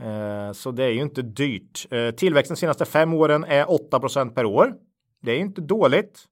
Eh, 0.00 0.52
så 0.52 0.70
det 0.70 0.84
är 0.84 0.90
ju 0.90 1.02
inte 1.02 1.22
dyrt. 1.22 1.86
Eh, 1.90 2.10
tillväxten 2.10 2.54
de 2.54 2.60
senaste 2.60 2.84
fem 2.84 3.14
åren 3.14 3.44
är 3.44 3.64
8% 3.64 4.34
per 4.34 4.44
år. 4.44 4.74
Det 5.22 5.32
är 5.32 5.38
inte 5.38 5.60
dåligt. 5.60 6.24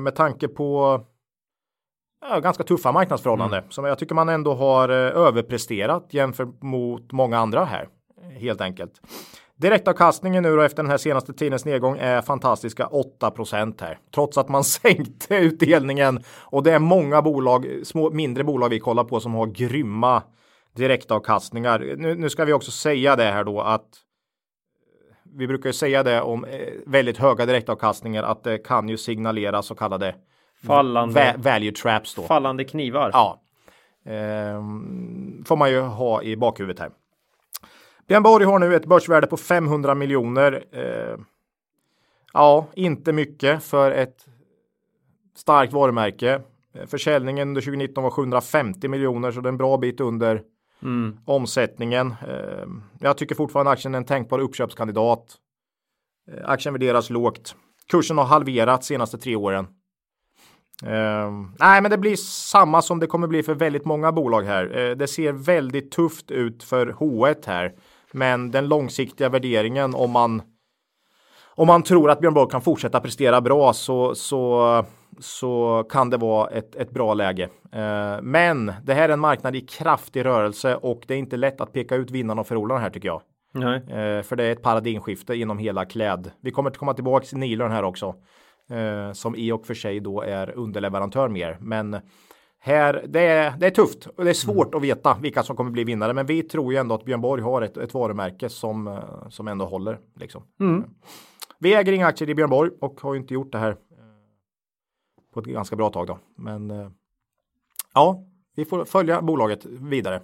Med 0.00 0.14
tanke 0.14 0.48
på 0.48 1.00
ja, 2.20 2.40
ganska 2.40 2.64
tuffa 2.64 2.92
marknadsförhållanden 2.92 3.58
mm. 3.58 3.70
som 3.70 3.84
jag 3.84 3.98
tycker 3.98 4.14
man 4.14 4.28
ändå 4.28 4.54
har 4.54 4.88
överpresterat 4.88 6.14
jämfört 6.14 6.62
mot 6.62 7.12
många 7.12 7.38
andra 7.38 7.64
här. 7.64 7.88
Helt 8.38 8.60
enkelt. 8.60 9.00
Direktavkastningen 9.60 10.42
nu 10.42 10.56
då 10.56 10.62
efter 10.62 10.82
den 10.82 10.90
här 10.90 10.98
senaste 10.98 11.32
tidens 11.32 11.64
nedgång 11.64 11.98
är 11.98 12.22
fantastiska 12.22 12.86
8 12.86 13.32
här. 13.80 13.98
Trots 14.14 14.38
att 14.38 14.48
man 14.48 14.64
sänkte 14.84 15.36
utdelningen 15.36 16.24
och 16.38 16.62
det 16.62 16.72
är 16.72 16.78
många 16.78 17.22
bolag, 17.22 17.66
små 17.84 18.10
mindre 18.10 18.44
bolag 18.44 18.68
vi 18.68 18.80
kollar 18.80 19.04
på 19.04 19.20
som 19.20 19.34
har 19.34 19.46
grymma 19.46 20.22
direktavkastningar. 20.76 21.94
Nu, 21.96 22.14
nu 22.14 22.30
ska 22.30 22.44
vi 22.44 22.52
också 22.52 22.70
säga 22.70 23.16
det 23.16 23.24
här 23.24 23.44
då 23.44 23.60
att 23.60 23.86
vi 25.36 25.46
brukar 25.46 25.68
ju 25.68 25.72
säga 25.72 26.02
det 26.02 26.20
om 26.20 26.44
eh, 26.44 26.68
väldigt 26.86 27.18
höga 27.18 27.46
direktavkastningar 27.46 28.22
att 28.22 28.44
det 28.44 28.58
kan 28.58 28.88
ju 28.88 28.96
signalera 28.96 29.62
så 29.62 29.74
kallade 29.74 30.14
fallande, 30.66 31.34
value 31.38 31.72
traps 31.72 32.14
då. 32.14 32.22
Fallande 32.22 32.64
knivar. 32.64 33.10
Ja. 33.12 33.40
Ehm, 34.04 35.44
får 35.46 35.56
man 35.56 35.70
ju 35.70 35.80
ha 35.80 36.22
i 36.22 36.36
bakhuvudet 36.36 36.78
här. 36.78 36.90
Björn 38.10 38.22
Borg 38.22 38.44
har 38.44 38.58
nu 38.58 38.76
ett 38.76 38.86
börsvärde 38.86 39.26
på 39.26 39.36
500 39.36 39.94
miljoner. 39.94 40.64
Eh, 40.72 41.18
ja, 42.32 42.66
inte 42.74 43.12
mycket 43.12 43.64
för 43.64 43.90
ett 43.90 44.26
starkt 45.36 45.72
varumärke. 45.72 46.42
Eh, 46.74 46.86
försäljningen 46.86 47.48
under 47.48 47.60
2019 47.60 48.04
var 48.04 48.10
750 48.10 48.88
miljoner 48.88 49.32
så 49.32 49.40
det 49.40 49.46
är 49.46 49.48
en 49.48 49.56
bra 49.56 49.76
bit 49.76 50.00
under 50.00 50.42
mm. 50.82 51.16
omsättningen. 51.24 52.14
Eh, 52.28 52.66
jag 53.00 53.18
tycker 53.18 53.34
fortfarande 53.34 53.72
aktien 53.72 53.94
är 53.94 53.98
en 53.98 54.04
tänkbar 54.04 54.38
uppköpskandidat. 54.38 55.36
Eh, 56.30 56.50
aktien 56.50 56.74
värderas 56.74 57.10
lågt. 57.10 57.54
Kursen 57.90 58.18
har 58.18 58.24
halverats 58.24 58.86
senaste 58.86 59.18
tre 59.18 59.36
åren. 59.36 59.66
Uh, 60.82 61.30
nej, 61.58 61.82
men 61.82 61.90
det 61.90 61.98
blir 61.98 62.16
samma 62.16 62.82
som 62.82 63.00
det 63.00 63.06
kommer 63.06 63.26
bli 63.26 63.42
för 63.42 63.54
väldigt 63.54 63.84
många 63.84 64.12
bolag 64.12 64.42
här. 64.42 64.78
Uh, 64.78 64.96
det 64.96 65.08
ser 65.08 65.32
väldigt 65.32 65.90
tufft 65.90 66.30
ut 66.30 66.62
för 66.62 66.86
H1 66.86 67.46
här. 67.46 67.74
Men 68.12 68.50
den 68.50 68.68
långsiktiga 68.68 69.28
värderingen 69.28 69.94
om 69.94 70.10
man 70.10 70.42
om 71.60 71.66
man 71.66 71.82
tror 71.82 72.10
att 72.10 72.20
Björn 72.20 72.34
Borg 72.34 72.50
kan 72.50 72.60
fortsätta 72.60 73.00
prestera 73.00 73.40
bra 73.40 73.72
så, 73.72 74.14
så, 74.14 74.84
så 75.18 75.84
kan 75.90 76.10
det 76.10 76.16
vara 76.16 76.50
ett, 76.50 76.76
ett 76.76 76.90
bra 76.90 77.14
läge. 77.14 77.48
Eh, 77.72 78.22
men 78.22 78.72
det 78.84 78.94
här 78.94 79.08
är 79.08 79.12
en 79.12 79.20
marknad 79.20 79.56
i 79.56 79.60
kraftig 79.60 80.24
rörelse 80.24 80.76
och 80.76 81.02
det 81.06 81.14
är 81.14 81.18
inte 81.18 81.36
lätt 81.36 81.60
att 81.60 81.72
peka 81.72 81.94
ut 81.94 82.10
vinnarna 82.10 82.40
och 82.40 82.46
förlorarna 82.46 82.80
här 82.80 82.90
tycker 82.90 83.08
jag. 83.08 83.22
Eh, 83.74 84.22
för 84.22 84.36
det 84.36 84.44
är 84.44 84.52
ett 84.52 84.62
paradigmskifte 84.62 85.34
inom 85.34 85.58
hela 85.58 85.84
kläd. 85.84 86.30
Vi 86.40 86.50
kommer 86.50 86.70
att 86.70 86.78
komma 86.78 86.94
tillbaka 86.94 87.26
till 87.26 87.38
Nilörn 87.38 87.72
här 87.72 87.82
också. 87.82 88.14
Eh, 88.70 89.12
som 89.12 89.36
i 89.36 89.52
och 89.52 89.66
för 89.66 89.74
sig 89.74 90.00
då 90.00 90.22
är 90.22 90.50
underleverantör 90.50 91.28
mer. 91.28 91.56
Men 91.60 92.00
här, 92.62 93.04
det 93.08 93.20
är, 93.20 93.56
det 93.58 93.66
är 93.66 93.70
tufft 93.70 94.06
och 94.06 94.24
det 94.24 94.30
är 94.30 94.34
svårt 94.34 94.66
mm. 94.66 94.76
att 94.76 94.82
veta 94.82 95.18
vilka 95.20 95.42
som 95.42 95.56
kommer 95.56 95.70
bli 95.70 95.84
vinnare. 95.84 96.14
Men 96.14 96.26
vi 96.26 96.42
tror 96.42 96.72
ju 96.72 96.78
ändå 96.78 96.94
att 96.94 97.04
Björn 97.04 97.20
Borg 97.20 97.42
har 97.42 97.62
ett, 97.62 97.76
ett 97.76 97.94
varumärke 97.94 98.48
som, 98.48 98.88
eh, 98.88 99.28
som 99.28 99.48
ändå 99.48 99.64
håller. 99.64 99.98
Liksom. 100.16 100.42
Mm. 100.60 100.84
Vi 101.58 101.74
äger 101.74 101.92
inga 101.92 102.06
aktier 102.06 102.30
i 102.30 102.34
Björn 102.34 102.50
Borg 102.50 102.70
och 102.80 103.00
har 103.00 103.14
ju 103.14 103.20
inte 103.20 103.34
gjort 103.34 103.52
det 103.52 103.58
här 103.58 103.70
eh, 103.70 103.76
på 105.34 105.40
ett 105.40 105.46
ganska 105.46 105.76
bra 105.76 105.90
tag 105.90 106.06
då. 106.06 106.18
Men 106.36 106.70
eh, 106.70 106.90
ja, 107.94 108.24
vi 108.56 108.64
får 108.64 108.84
följa 108.84 109.22
bolaget 109.22 109.64
vidare. 109.66 110.22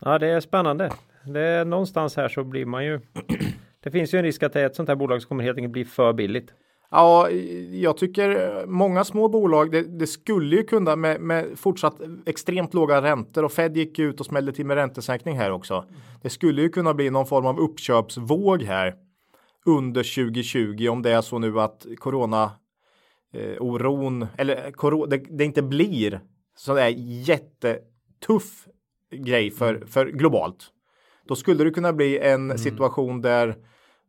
Ja, 0.00 0.18
det 0.18 0.28
är 0.28 0.40
spännande. 0.40 0.92
Det 1.24 1.40
är 1.40 1.64
någonstans 1.64 2.16
här 2.16 2.28
så 2.28 2.44
blir 2.44 2.66
man 2.66 2.84
ju. 2.84 3.00
Det 3.80 3.90
finns 3.90 4.14
ju 4.14 4.18
en 4.18 4.24
risk 4.24 4.42
att 4.42 4.52
det 4.52 4.60
är 4.60 4.66
ett 4.66 4.76
sånt 4.76 4.88
här 4.88 4.96
bolag 4.96 5.22
som 5.22 5.28
kommer 5.28 5.44
helt 5.44 5.58
enkelt 5.58 5.72
bli 5.72 5.84
för 5.84 6.12
billigt. 6.12 6.54
Ja, 6.96 7.30
jag 7.70 7.96
tycker 7.96 8.66
många 8.66 9.04
små 9.04 9.28
bolag, 9.28 9.70
det, 9.70 9.82
det 9.82 10.06
skulle 10.06 10.56
ju 10.56 10.62
kunna 10.62 10.96
med, 10.96 11.20
med, 11.20 11.58
fortsatt 11.58 12.00
extremt 12.26 12.74
låga 12.74 13.02
räntor 13.02 13.44
och 13.44 13.52
Fed 13.52 13.76
gick 13.76 13.98
ut 13.98 14.20
och 14.20 14.26
smällde 14.26 14.52
till 14.52 14.66
med 14.66 14.74
räntesänkning 14.74 15.36
här 15.36 15.50
också. 15.50 15.84
Det 16.22 16.30
skulle 16.30 16.62
ju 16.62 16.68
kunna 16.68 16.94
bli 16.94 17.10
någon 17.10 17.26
form 17.26 17.46
av 17.46 17.60
uppköpsvåg 17.60 18.62
här 18.62 18.94
under 19.66 20.02
2020 20.02 20.88
om 20.88 21.02
det 21.02 21.10
är 21.10 21.20
så 21.20 21.38
nu 21.38 21.60
att 21.60 21.86
corona 21.98 22.50
eh, 23.32 23.62
oron 23.62 24.26
eller 24.36 24.70
corona, 24.70 25.06
det, 25.06 25.24
det, 25.30 25.44
inte 25.44 25.62
blir 25.62 26.20
så 26.56 26.74
där 26.74 26.88
jättetuff 26.96 28.66
grej 29.10 29.50
för, 29.50 29.84
för 29.86 30.06
globalt. 30.06 30.66
Då 31.28 31.36
skulle 31.36 31.64
det 31.64 31.70
kunna 31.70 31.92
bli 31.92 32.18
en 32.18 32.44
mm. 32.44 32.58
situation 32.58 33.20
där 33.20 33.56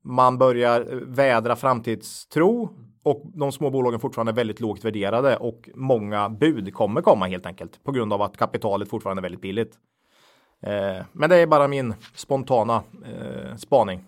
man 0.06 0.38
börjar 0.38 0.88
vädra 1.06 1.56
framtidstro 1.56 2.70
och 3.04 3.22
de 3.34 3.52
små 3.52 3.70
bolagen 3.70 4.00
fortfarande 4.00 4.32
är 4.32 4.36
väldigt 4.36 4.60
lågt 4.60 4.86
värderade 4.86 5.38
och 5.38 5.70
många 5.76 6.30
bud 6.30 6.74
kommer 6.74 7.02
komma 7.02 7.28
helt 7.28 7.46
enkelt 7.46 7.84
på 7.84 7.92
grund 7.92 8.14
av 8.14 8.22
att 8.22 8.38
kapitalet 8.38 8.90
fortfarande 8.90 9.20
är 9.20 9.24
väldigt 9.24 9.42
billigt. 9.42 9.74
Eh, 10.62 11.06
men 11.12 11.30
det 11.30 11.36
är 11.36 11.48
bara 11.48 11.68
min 11.68 11.94
spontana 12.16 12.84
eh, 13.06 13.56
spaning. 13.56 14.06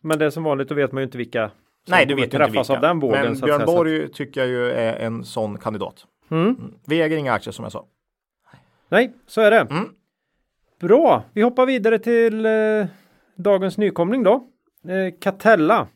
Men 0.00 0.18
det 0.18 0.24
är 0.24 0.30
som 0.30 0.44
vanligt, 0.44 0.68
då 0.68 0.74
vet 0.74 0.92
man 0.92 1.00
ju 1.00 1.04
inte 1.04 1.18
vilka 1.18 1.48
som 1.48 1.90
Nej, 1.90 2.06
du 2.06 2.14
vet 2.14 2.20
ju 2.20 2.24
inte 2.24 2.36
träffas 2.36 2.70
vilka. 2.70 2.72
av 2.74 2.80
den 2.80 3.00
vågen. 3.00 3.22
Men 3.24 3.40
Björn 3.40 3.48
så 3.58 3.62
att- 3.62 3.66
Borg 3.66 4.12
tycker 4.12 4.40
jag 4.40 4.48
ju 4.50 4.70
är 4.70 4.94
en 5.06 5.24
sån 5.24 5.58
kandidat. 5.58 6.06
Mm. 6.30 6.56
Vi 6.86 7.02
äger 7.02 7.16
inga 7.16 7.32
aktier 7.32 7.52
som 7.52 7.62
jag 7.62 7.72
sa. 7.72 7.84
Nej, 8.88 9.12
så 9.26 9.40
är 9.40 9.50
det. 9.50 9.60
Mm. 9.60 9.88
Bra, 10.80 11.22
vi 11.32 11.42
hoppar 11.42 11.66
vidare 11.66 11.98
till 11.98 12.46
eh, 12.46 12.52
dagens 13.36 13.78
nykomling 13.78 14.22
då. 14.22 14.48
Eh, 14.88 15.14
Catella. 15.20 15.86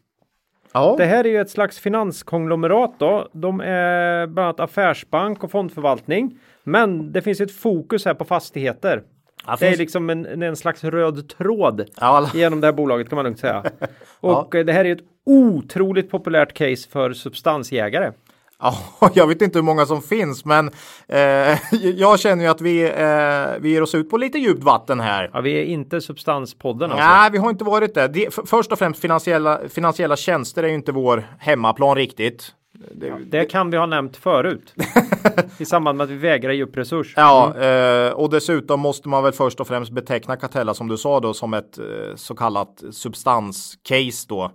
Ja. 0.72 0.94
Det 0.98 1.04
här 1.04 1.24
är 1.24 1.28
ju 1.28 1.40
ett 1.40 1.50
slags 1.50 1.78
finanskonglomerat 1.78 2.94
då. 2.98 3.28
De 3.32 3.60
är 3.60 4.26
bland 4.26 4.44
annat 4.46 4.60
affärsbank 4.60 5.44
och 5.44 5.50
fondförvaltning. 5.50 6.38
Men 6.64 7.12
det 7.12 7.22
finns 7.22 7.40
ett 7.40 7.52
fokus 7.52 8.04
här 8.04 8.14
på 8.14 8.24
fastigheter. 8.24 9.02
Ja, 9.46 9.56
Det 9.60 9.66
är 9.68 9.76
liksom 9.76 10.10
en, 10.10 10.42
en 10.42 10.56
slags 10.56 10.84
röd 10.84 11.28
tråd 11.28 11.84
Ja, 12.00 12.30
genom 12.34 12.60
det 12.60 12.66
här 12.66 12.72
bolaget 12.72 13.08
kan 13.08 13.16
man 13.16 13.24
lugnt 13.24 13.38
säga. 13.38 13.64
Och 14.20 14.54
eh, 14.54 14.64
det 14.64 14.72
här 14.72 14.84
är 14.84 14.92
ett 14.92 15.04
otroligt 15.26 16.10
populärt 16.10 16.52
case 16.52 16.88
för 16.88 17.12
substansjägare. 17.12 18.12
Ja, 18.60 18.78
jag 19.14 19.26
vet 19.26 19.42
inte 19.42 19.58
hur 19.58 19.64
många 19.64 19.86
som 19.86 20.02
finns, 20.02 20.44
men 20.44 20.70
eh, 21.08 21.58
jag 21.96 22.20
känner 22.20 22.44
ju 22.44 22.50
att 22.50 22.60
vi, 22.60 22.82
eh, 22.82 23.60
vi 23.60 23.70
ger 23.70 23.82
oss 23.82 23.94
ut 23.94 24.10
på 24.10 24.16
lite 24.16 24.38
djupt 24.38 24.64
vatten 24.64 25.00
här. 25.00 25.30
Ja, 25.32 25.40
vi 25.40 25.58
är 25.60 25.64
inte 25.64 26.00
substanspodden 26.00 26.90
alltså. 26.90 27.06
Nej, 27.06 27.30
vi 27.30 27.38
har 27.38 27.50
inte 27.50 27.64
varit 27.64 27.94
det. 27.94 28.08
det 28.08 28.34
först 28.46 28.72
och 28.72 28.78
främst 28.78 29.00
finansiella, 29.00 29.60
finansiella 29.68 30.16
tjänster 30.16 30.62
är 30.62 30.68
ju 30.68 30.74
inte 30.74 30.92
vår 30.92 31.26
hemmaplan 31.38 31.96
riktigt. 31.96 32.52
Det, 32.94 33.12
Det 33.26 33.44
kan 33.44 33.70
vi 33.70 33.76
ha 33.76 33.86
nämnt 33.86 34.16
förut. 34.16 34.74
I 35.58 35.64
samband 35.64 35.98
med 35.98 36.04
att 36.04 36.10
vi 36.10 36.16
vägrar 36.16 36.52
ge 36.52 36.62
upp 36.62 36.76
resurs. 36.76 37.14
Ja, 37.16 37.56
eh, 37.60 38.12
och 38.12 38.30
dessutom 38.30 38.80
måste 38.80 39.08
man 39.08 39.22
väl 39.22 39.32
först 39.32 39.60
och 39.60 39.68
främst 39.68 39.92
beteckna 39.92 40.36
Catella 40.36 40.74
som 40.74 40.88
du 40.88 40.96
sa 40.96 41.20
då 41.20 41.34
som 41.34 41.54
ett 41.54 41.78
eh, 41.78 41.84
så 42.16 42.34
kallat 42.34 42.82
substanscase 42.90 44.26
då. 44.28 44.52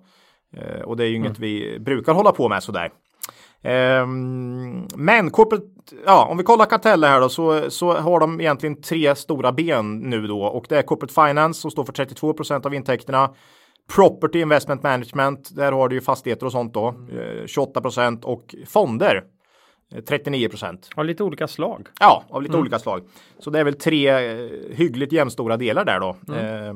Eh, 0.57 0.81
och 0.81 0.97
det 0.97 1.03
är 1.03 1.07
ju 1.07 1.15
inget 1.15 1.39
vi 1.39 1.79
brukar 1.79 2.13
hålla 2.13 2.31
på 2.31 2.49
med 2.49 2.63
sådär. 2.63 2.91
Ehm, 3.63 4.87
men 4.95 5.31
ja, 6.05 6.25
om 6.25 6.37
vi 6.37 6.43
kollar 6.43 6.65
Catella 6.65 7.07
här 7.07 7.21
då 7.21 7.29
så, 7.29 7.71
så 7.71 7.93
har 7.93 8.19
de 8.19 8.41
egentligen 8.41 8.81
tre 8.81 9.15
stora 9.15 9.51
ben 9.51 9.99
nu 9.99 10.27
då 10.27 10.43
och 10.43 10.65
det 10.69 10.77
är 10.77 10.81
corporate 10.81 11.13
finance 11.13 11.61
som 11.61 11.71
står 11.71 11.83
för 11.83 11.93
32% 11.93 12.65
av 12.65 12.73
intäkterna. 12.73 13.33
Property 13.95 14.41
investment 14.41 14.83
management, 14.83 15.55
där 15.55 15.71
har 15.71 15.89
du 15.89 15.95
ju 15.95 16.01
fastigheter 16.01 16.45
och 16.45 16.51
sånt 16.51 16.73
då, 16.73 16.87
eh, 16.87 17.45
28 17.45 17.81
och 18.23 18.55
fonder 18.67 19.23
eh, 19.95 20.01
39% 20.01 20.87
Har 20.95 21.03
lite 21.03 21.23
olika 21.23 21.47
slag. 21.47 21.87
Ja, 21.99 22.23
av 22.29 22.41
lite 22.41 22.57
olika 22.57 22.79
slag. 22.79 23.01
Så 23.39 23.49
det 23.49 23.59
är 23.59 23.63
väl 23.63 23.73
tre 23.73 24.09
eh, 24.09 24.49
hyggligt 24.71 25.13
jämnstora 25.13 25.57
delar 25.57 25.85
där 25.85 25.99
då. 25.99 26.35
Eh, 26.35 26.75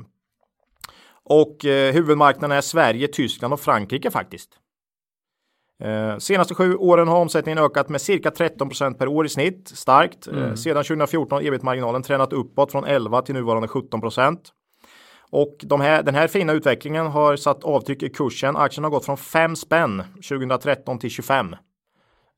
och 1.24 1.66
eh, 1.66 1.94
huvudmarknaden 1.94 2.58
är 2.58 2.62
Sverige, 2.62 3.08
Tyskland 3.08 3.54
och 3.54 3.60
Frankrike 3.60 4.12
faktiskt. 4.12 4.50
Eh, 5.80 6.18
senaste 6.18 6.56
sju 6.56 6.76
åren 6.76 7.08
har 7.08 7.18
omsättningen 7.20 7.58
ökat 7.58 7.90
med 7.90 8.02
cirka 8.02 8.30
13% 8.30 8.94
per 8.98 9.08
år 9.08 9.26
i 9.26 9.30
snitt, 9.30 9.68
starkt. 9.68 10.28
Eh, 10.28 10.54
sedan 10.54 10.84
2014 10.84 11.36
har 11.36 11.42
ebit-marginalen 11.48 12.04
tränat 12.04 12.34
uppåt 12.34 12.72
från 12.72 12.86
11 12.86 13.22
till 13.22 13.36
nuvarande 13.36 13.68
17 13.68 14.02
Och 15.30 15.56
de 15.64 15.82
här, 15.82 16.04
den 16.04 16.16
här 16.16 16.28
fina 16.28 16.54
utvecklingen 16.54 17.08
har 17.08 17.36
satt 17.36 17.64
avtryck 17.64 18.04
i 18.04 18.10
kursen. 18.10 18.56
Aktien 18.56 18.84
har 18.84 18.92
gått 18.92 19.06
från 19.06 19.18
5 19.18 19.56
spänn 19.56 20.04
2013 20.30 21.00
till 21.00 21.10
25. 21.10 21.56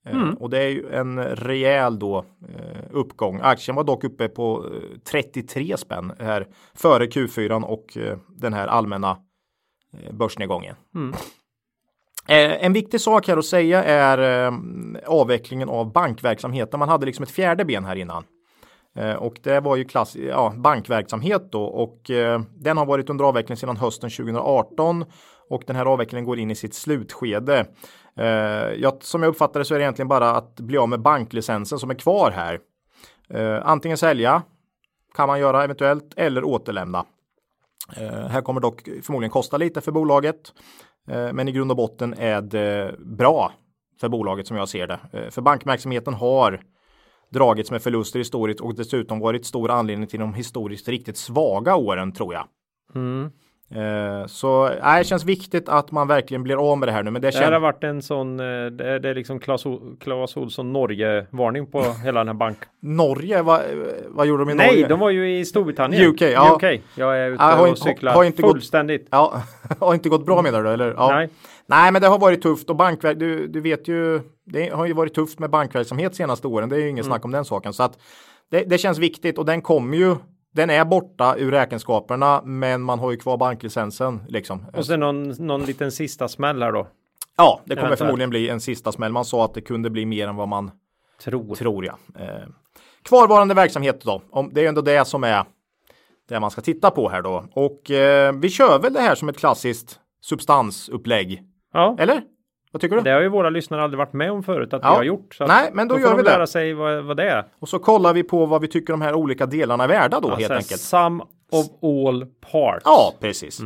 Eh, 0.06 0.18
Och 0.40 0.50
det 0.50 0.58
är 0.64 0.70
ju 0.70 0.90
en 0.94 1.24
rejäl 1.24 2.00
då 2.00 2.26
uppgång. 2.92 3.40
Aktien 3.44 3.76
var 3.76 3.84
dock 3.84 4.04
uppe 4.04 4.28
på 4.28 4.66
eh, 4.66 5.00
33 5.12 5.78
spänn 5.78 6.14
här 6.20 6.48
före 6.76 7.06
Q4 7.06 7.64
och 7.64 7.98
den 8.28 8.54
här 8.54 8.68
allmänna 8.68 9.18
börsnedgången. 10.12 10.76
Eh, 11.14 11.18
Eh, 12.28 12.66
en 12.66 12.74
viktig 12.74 13.02
sak 13.02 13.28
här 13.28 13.38
att 13.38 13.46
säga 13.46 13.84
är 13.84 14.48
eh, 14.48 14.52
avvecklingen 15.06 15.70
av 15.70 15.92
bankverksamheten. 15.92 16.80
Man 16.80 16.90
hade 16.90 17.06
liksom 17.06 17.24
ett 17.24 17.32
fjärde 17.32 17.66
ben 17.66 17.86
här 17.86 17.96
innan. 17.96 18.24
Eh, 18.96 19.14
och 19.14 19.40
det 19.44 19.60
var 19.60 19.76
ju 19.76 19.86
klass, 19.86 20.16
ja, 20.16 20.54
bankverksamhet 20.58 21.52
då 21.52 21.64
och 21.64 22.10
eh, 22.12 22.42
den 22.56 22.78
har 22.78 22.86
varit 22.86 23.10
under 23.10 23.26
avveckling 23.26 23.58
sedan 23.58 23.78
hösten 23.78 24.10
2018 24.10 25.06
och 25.50 25.64
den 25.68 25.76
här 25.76 25.86
avvecklingen 25.86 26.26
går 26.26 26.40
in 26.40 26.52
i 26.52 26.56
sitt 26.56 26.74
slutskede. 26.74 27.66
Eh, 28.18 28.26
jag, 28.78 29.04
som 29.04 29.24
jag 29.24 29.30
uppfattar 29.30 29.60
det 29.60 29.66
så 29.66 29.74
är 29.74 29.80
det 29.80 29.84
egentligen 29.84 30.08
bara 30.08 30.32
att 30.32 30.56
bli 30.60 30.78
av 30.78 30.90
med 30.90 31.02
banklicensen 31.02 31.80
som 31.80 31.90
är 31.90 31.96
kvar 31.96 32.32
här. 32.32 32.60
Eh, 33.30 33.68
antingen 33.68 33.98
sälja 33.98 34.42
kan 35.16 35.28
man 35.28 35.40
göra 35.40 35.64
eventuellt 35.64 36.14
eller 36.16 36.44
återlämna. 36.44 37.06
Här 38.30 38.42
kommer 38.42 38.62
dock 38.62 38.90
förmodligen 39.04 39.32
kosta 39.32 39.58
lite 39.58 39.82
för 39.82 39.92
bolaget. 39.92 40.54
Eh, 41.08 41.34
men 41.34 41.48
i 41.48 41.52
grund 41.52 41.72
och 41.72 41.78
botten 41.78 42.14
är 42.14 42.42
det 42.42 42.96
bra 43.00 43.52
för 44.00 44.10
bolaget 44.10 44.48
som 44.48 44.58
jag 44.58 44.70
ser 44.70 44.88
det. 44.88 45.00
Eh, 45.14 45.30
för 45.30 45.42
bankverksamheten 45.42 46.14
har 46.14 46.62
dragits 47.30 47.72
med 47.72 47.82
förluster 47.82 48.20
historiskt 48.20 48.60
och 48.60 48.76
dessutom 48.76 49.20
varit 49.20 49.46
stor 49.46 49.72
anledning 49.72 50.08
till 50.08 50.20
de 50.20 50.34
historiskt 50.34 50.88
riktigt 50.88 51.18
svaga 51.18 51.76
åren 51.76 52.12
tror 52.12 52.34
jag. 52.34 52.48
Mm 52.96 53.32
så 54.28 54.70
nej, 54.84 55.00
det 55.00 55.04
känns 55.04 55.26
viktigt 55.26 55.70
att 55.70 55.92
man 55.92 56.08
verkligen 56.08 56.44
blir 56.44 56.72
av 56.72 56.78
med 56.78 56.88
det 56.88 56.92
här 56.92 57.04
nu. 57.04 57.12
Men 57.12 57.22
det, 57.22 57.32
Det 57.32 57.38
här 57.38 57.52
har 57.52 57.60
varit 57.60 57.84
en 57.84 58.02
sån, 58.02 58.40
eh, 58.40 58.46
det 58.66 58.84
är, 58.90 59.00
det 59.00 59.10
är 59.10 59.16
liksom 59.16 59.40
Clas, 59.40 59.66
O- 59.66 59.82
Clas 60.00 60.38
Ohlson 60.38 60.74
Norge-varning 60.74 61.66
på 61.66 61.82
hela 62.04 62.20
den 62.20 62.28
här 62.28 62.34
bank. 62.34 62.58
Norge, 62.82 63.42
vad, 63.42 63.62
vad 64.08 64.28
gjorde 64.28 64.46
de 64.46 64.50
i 64.52 64.54
Nej, 64.54 64.68
Norge? 64.68 64.88
de 64.88 65.00
var 65.00 65.10
ju 65.10 65.38
i 65.40 65.46
Storbritannien. 65.46 66.10
UK, 66.10 66.22
ja. 66.22 66.56
UK. 66.56 66.82
Jag 66.96 67.18
är 67.20 67.30
ute 67.32 67.44
Ja, 67.44 67.50
har 67.52 67.62
och 67.62 67.68
inte- 67.68 67.82
cyklar 67.82 68.14
har 68.14 68.24
inte 68.24 68.42
gått- 68.42 68.52
fullständigt. 68.52 69.08
Ja, 69.12 69.42
har 69.80 69.94
inte 69.94 70.10
gått 70.10 70.26
bra 70.26 70.42
menar 70.42 70.64
du 70.64 70.70
eller? 70.70 70.94
Ja. 70.98 71.12
Nej. 71.12 71.30
Nej, 71.70 71.92
men 71.92 72.02
det 72.02 72.08
har 72.08 72.20
varit 72.20 72.42
tufft 72.42 72.70
och 72.70 72.76
bankverk, 72.76 73.20
du, 73.20 73.48
du 73.48 73.62
vet 73.62 73.88
ju, 73.88 74.22
det 74.46 74.70
har 74.74 74.86
ju 74.86 74.94
varit 74.94 75.14
tufft 75.14 75.40
med 75.40 75.50
bankverksamhet 75.50 76.16
senaste 76.16 76.48
åren. 76.48 76.70
Det 76.70 76.76
är 76.76 76.78
ju 76.78 76.84
Mm. 76.84 76.96
inget 76.96 77.06
snack 77.06 77.26
om 77.26 77.32
den 77.32 77.46
saken. 77.46 77.74
Så 77.74 77.84
att 77.84 77.98
det, 78.52 78.64
det 78.64 78.78
känns 78.78 78.98
viktigt 78.98 79.38
och 79.38 79.46
den 79.46 79.62
kommer 79.62 79.98
ju, 79.98 80.16
den 80.58 80.70
är 80.70 80.86
borta 80.86 81.36
ur 81.38 81.52
räkenskaperna, 81.52 82.42
men 82.46 82.82
man 82.82 83.00
har 83.00 83.12
ju 83.12 83.18
kvar 83.18 83.38
banklicensen 83.38 84.22
liksom. 84.28 84.66
Och 84.74 84.86
sen 84.86 85.00
någon, 85.00 85.30
någon 85.30 85.66
liten 85.66 85.92
sista 85.92 86.28
smäll 86.28 86.64
här 86.64 86.72
då. 86.72 86.88
Ja, 87.38 87.62
det 87.66 87.76
kommer 87.76 87.96
förmodligen 87.96 88.30
bli 88.30 88.50
en 88.50 88.62
sista 88.62 88.92
smäll. 88.92 89.12
Man 89.12 89.26
sa 89.26 89.46
att 89.46 89.54
det 89.54 89.62
kunde 89.62 89.90
bli 89.90 90.06
mer 90.06 90.28
än 90.28 90.36
vad 90.36 90.48
man 90.48 90.72
Tror. 91.24 91.56
tror 91.56 91.86
jag. 91.86 91.96
Eh, 92.20 92.48
kvarvarande 93.04 93.54
verksamhet 93.54 94.02
då, 94.02 94.22
om, 94.30 94.50
det 94.54 94.66
är 94.66 94.70
ändå 94.70 94.82
det 94.82 95.06
som 95.06 95.24
är 95.24 95.46
det 96.30 96.40
man 96.40 96.52
ska 96.52 96.62
titta 96.62 96.92
på 96.92 97.10
här 97.10 97.22
då. 97.22 97.46
Och 97.54 97.92
eh, 97.92 98.34
vi 98.34 98.50
kör 98.50 98.80
väl 98.80 98.94
det 98.94 99.02
här 99.02 99.16
som 99.16 99.30
ett 99.30 99.38
klassiskt 99.38 100.00
substansupplägg. 100.22 101.44
Ja, 101.74 101.96
Eller? 102.00 102.22
Vad 102.78 102.82
tycker 102.82 102.96
du? 102.96 103.02
det 103.02 103.10
har 103.12 103.22
ju 103.22 103.30
våra 103.30 103.50
lyssnare 103.50 103.84
aldrig 103.84 103.98
varit 103.98 104.14
med 104.14 104.32
om 104.32 104.44
förut 104.44 104.74
att 104.74 104.82
Ja. 104.84 104.90
vi 104.90 104.96
har 104.96 105.04
gjort. 105.04 105.36
Så 105.36 105.48
Nej, 105.48 105.70
men 105.74 105.88
då 105.88 105.96
får 105.96 106.02
gör 106.02 106.10
de 106.10 106.18
vi 106.18 106.24
det. 106.24 106.30
lära 106.30 106.48
sig 106.48 106.74
vad, 106.74 107.04
vad 107.04 107.18
det 107.18 107.30
är. 107.30 107.46
Och 107.60 107.70
så 107.70 107.80
kollar 107.80 108.14
vi 108.14 108.24
på 108.24 108.46
vad 108.46 108.62
vi 108.62 108.68
tycker 108.68 108.94
de 108.94 109.02
här 109.02 109.14
olika 109.14 109.46
delarna 109.46 109.84
är 109.84 109.88
värda 109.88 110.20
då 110.20 110.28
helt 110.30 110.42
Alltså, 110.52 110.54
enkelt. 110.54 110.82
Sum 110.82 111.22
of 111.52 111.66
all 111.84 112.26
parts. 112.52 112.82
Ja, 112.86 113.14
precis. 113.20 113.60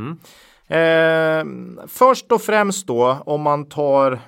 Eh, 0.67 1.43
först 1.87 2.31
och 2.31 2.41
främst 2.41 2.87
då, 2.87 3.17
om 3.25 3.41
man 3.41 3.65
tar 3.69 4.19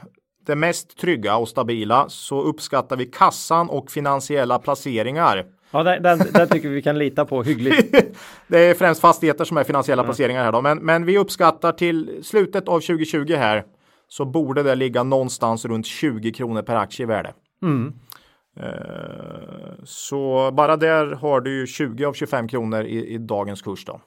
det 0.45 0.55
mest 0.55 0.97
trygga 0.99 1.35
och 1.37 1.47
stabila 1.49 2.05
så 2.09 2.41
uppskattar 2.41 2.95
vi 2.95 3.05
kassan 3.05 3.69
och 3.69 3.91
finansiella 3.91 4.59
placeringar. 4.59 5.45
Ja, 5.71 5.83
den, 5.83 6.03
den, 6.03 6.19
den 6.33 6.47
tycker 6.47 6.69
vi 6.69 6.81
kan 6.81 6.97
lita 6.97 7.25
på 7.25 7.43
hyggligt. 7.43 7.95
Det 8.47 8.59
är 8.59 8.73
främst 8.73 9.01
fastigheter 9.01 9.45
som 9.45 9.57
är 9.57 9.63
finansiella 9.63 10.03
placeringar 10.03 10.43
här 10.43 10.51
då, 10.51 10.61
men, 10.61 10.77
men 10.77 11.05
vi 11.05 11.17
uppskattar 11.17 11.71
till 11.71 12.19
slutet 12.23 12.67
av 12.67 12.79
2020 12.79 13.33
här 13.37 13.63
så 14.17 14.25
borde 14.25 14.63
det 14.63 14.75
ligga 14.75 15.03
någonstans 15.03 15.65
runt 15.65 15.85
20 15.85 16.31
kronor 16.31 16.61
per 16.61 16.75
aktie 16.75 17.03
i 17.03 17.07
värde. 17.07 17.33
Eh, 18.59 18.65
så 19.83 20.51
bara 20.53 20.77
där 20.77 21.05
har 21.15 21.41
du 21.41 21.51
ju 21.59 21.67
20 21.67 22.05
av 22.05 22.13
25 22.13 22.47
kronor 22.47 22.83
i, 22.83 23.07
i 23.13 23.17
dagens 23.17 23.61
kurs 23.61 23.85
då. 23.85 24.01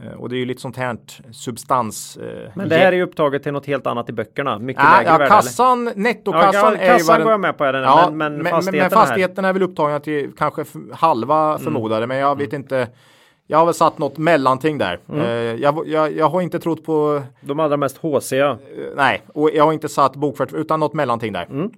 Eh, 0.00 0.12
och 0.12 0.28
det 0.28 0.36
är 0.36 0.38
ju 0.38 0.44
lite 0.44 0.60
sånt 0.60 0.76
här 0.76 0.96
substans. 1.32 2.16
eh, 2.16 2.50
Men 2.54 2.68
det 2.68 2.76
här 2.76 2.86
är 2.86 2.96
ju 2.96 3.02
upptaget 3.02 3.42
till 3.42 3.52
något 3.52 3.66
helt 3.66 3.86
annat 3.86 4.08
i 4.08 4.12
böckerna. 4.12 4.58
Mycket 4.58 4.82
Ja, 4.82 4.90
lägre 4.98 5.10
ja, 5.12 5.18
värde. 5.18 5.30
kassan, 5.30 5.84
nettokassan 5.96 6.72
Ja, 6.74 6.76
är 6.80 6.92
ju 6.92 6.98
kassan 6.98 7.14
den- 7.16 7.22
går 7.24 7.32
jag 7.32 7.40
med 7.40 7.58
på, 7.58 7.64
är 7.64 7.72
den, 7.72 7.82
Ja, 7.82 8.10
men- 8.12 8.18
men 8.18 8.42
men, 8.42 8.50
fastigheterna 8.52 8.96
men 9.00 9.06
fastigheterna 9.06 9.48
är 9.48 9.52
väl 9.52 9.62
upptagna 9.62 10.00
till 10.00 10.32
kanske 10.38 10.64
halva 10.92 11.48
Mm. 11.50 11.58
förmodade, 11.58 12.06
men 12.06 12.16
jag 12.16 12.38
vet 12.38 12.52
inte. 12.52 12.88
Jag 13.52 13.58
har 13.58 13.64
väl 13.64 13.74
satt 13.74 13.98
något 13.98 14.18
mellanting 14.18 14.78
där. 14.78 14.98
Mm. 15.08 15.20
Eh, 15.20 15.30
jag, 15.62 15.82
jag, 15.86 16.16
jag 16.16 16.28
har 16.28 16.40
inte 16.40 16.58
trott 16.58 16.84
på, 16.84 17.22
De 17.40 17.60
allra 17.60 17.76
mest 17.76 17.96
håsiga. 17.96 18.50
eh, 18.50 18.56
nej, 18.96 19.22
och 19.34 19.50
jag 19.54 19.64
har 19.64 19.72
inte 19.72 19.88
satt 19.88 20.16
bokfört 20.16 20.52
utan 20.52 20.80
något 20.80 20.94
mellanting 20.94 21.32
där. 21.32 21.46
Mm. 21.50 21.70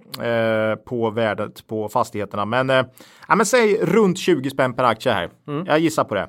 Eh, 0.71 0.77
på 0.77 1.11
värdet 1.11 1.67
på 1.67 1.89
fastigheterna. 1.89 2.45
Men, 2.45 2.69
ja, 3.29 3.37
men 3.37 3.47
säg 3.47 3.79
runt 3.83 4.19
20 4.19 4.51
spänn 4.51 4.75
per 4.75 4.85
aktie 4.85 5.13
här. 5.13 5.31
Mm. 5.49 5.67
Jag 5.67 5.79
gissar 5.79 6.05
på 6.05 6.15
det. 6.15 6.29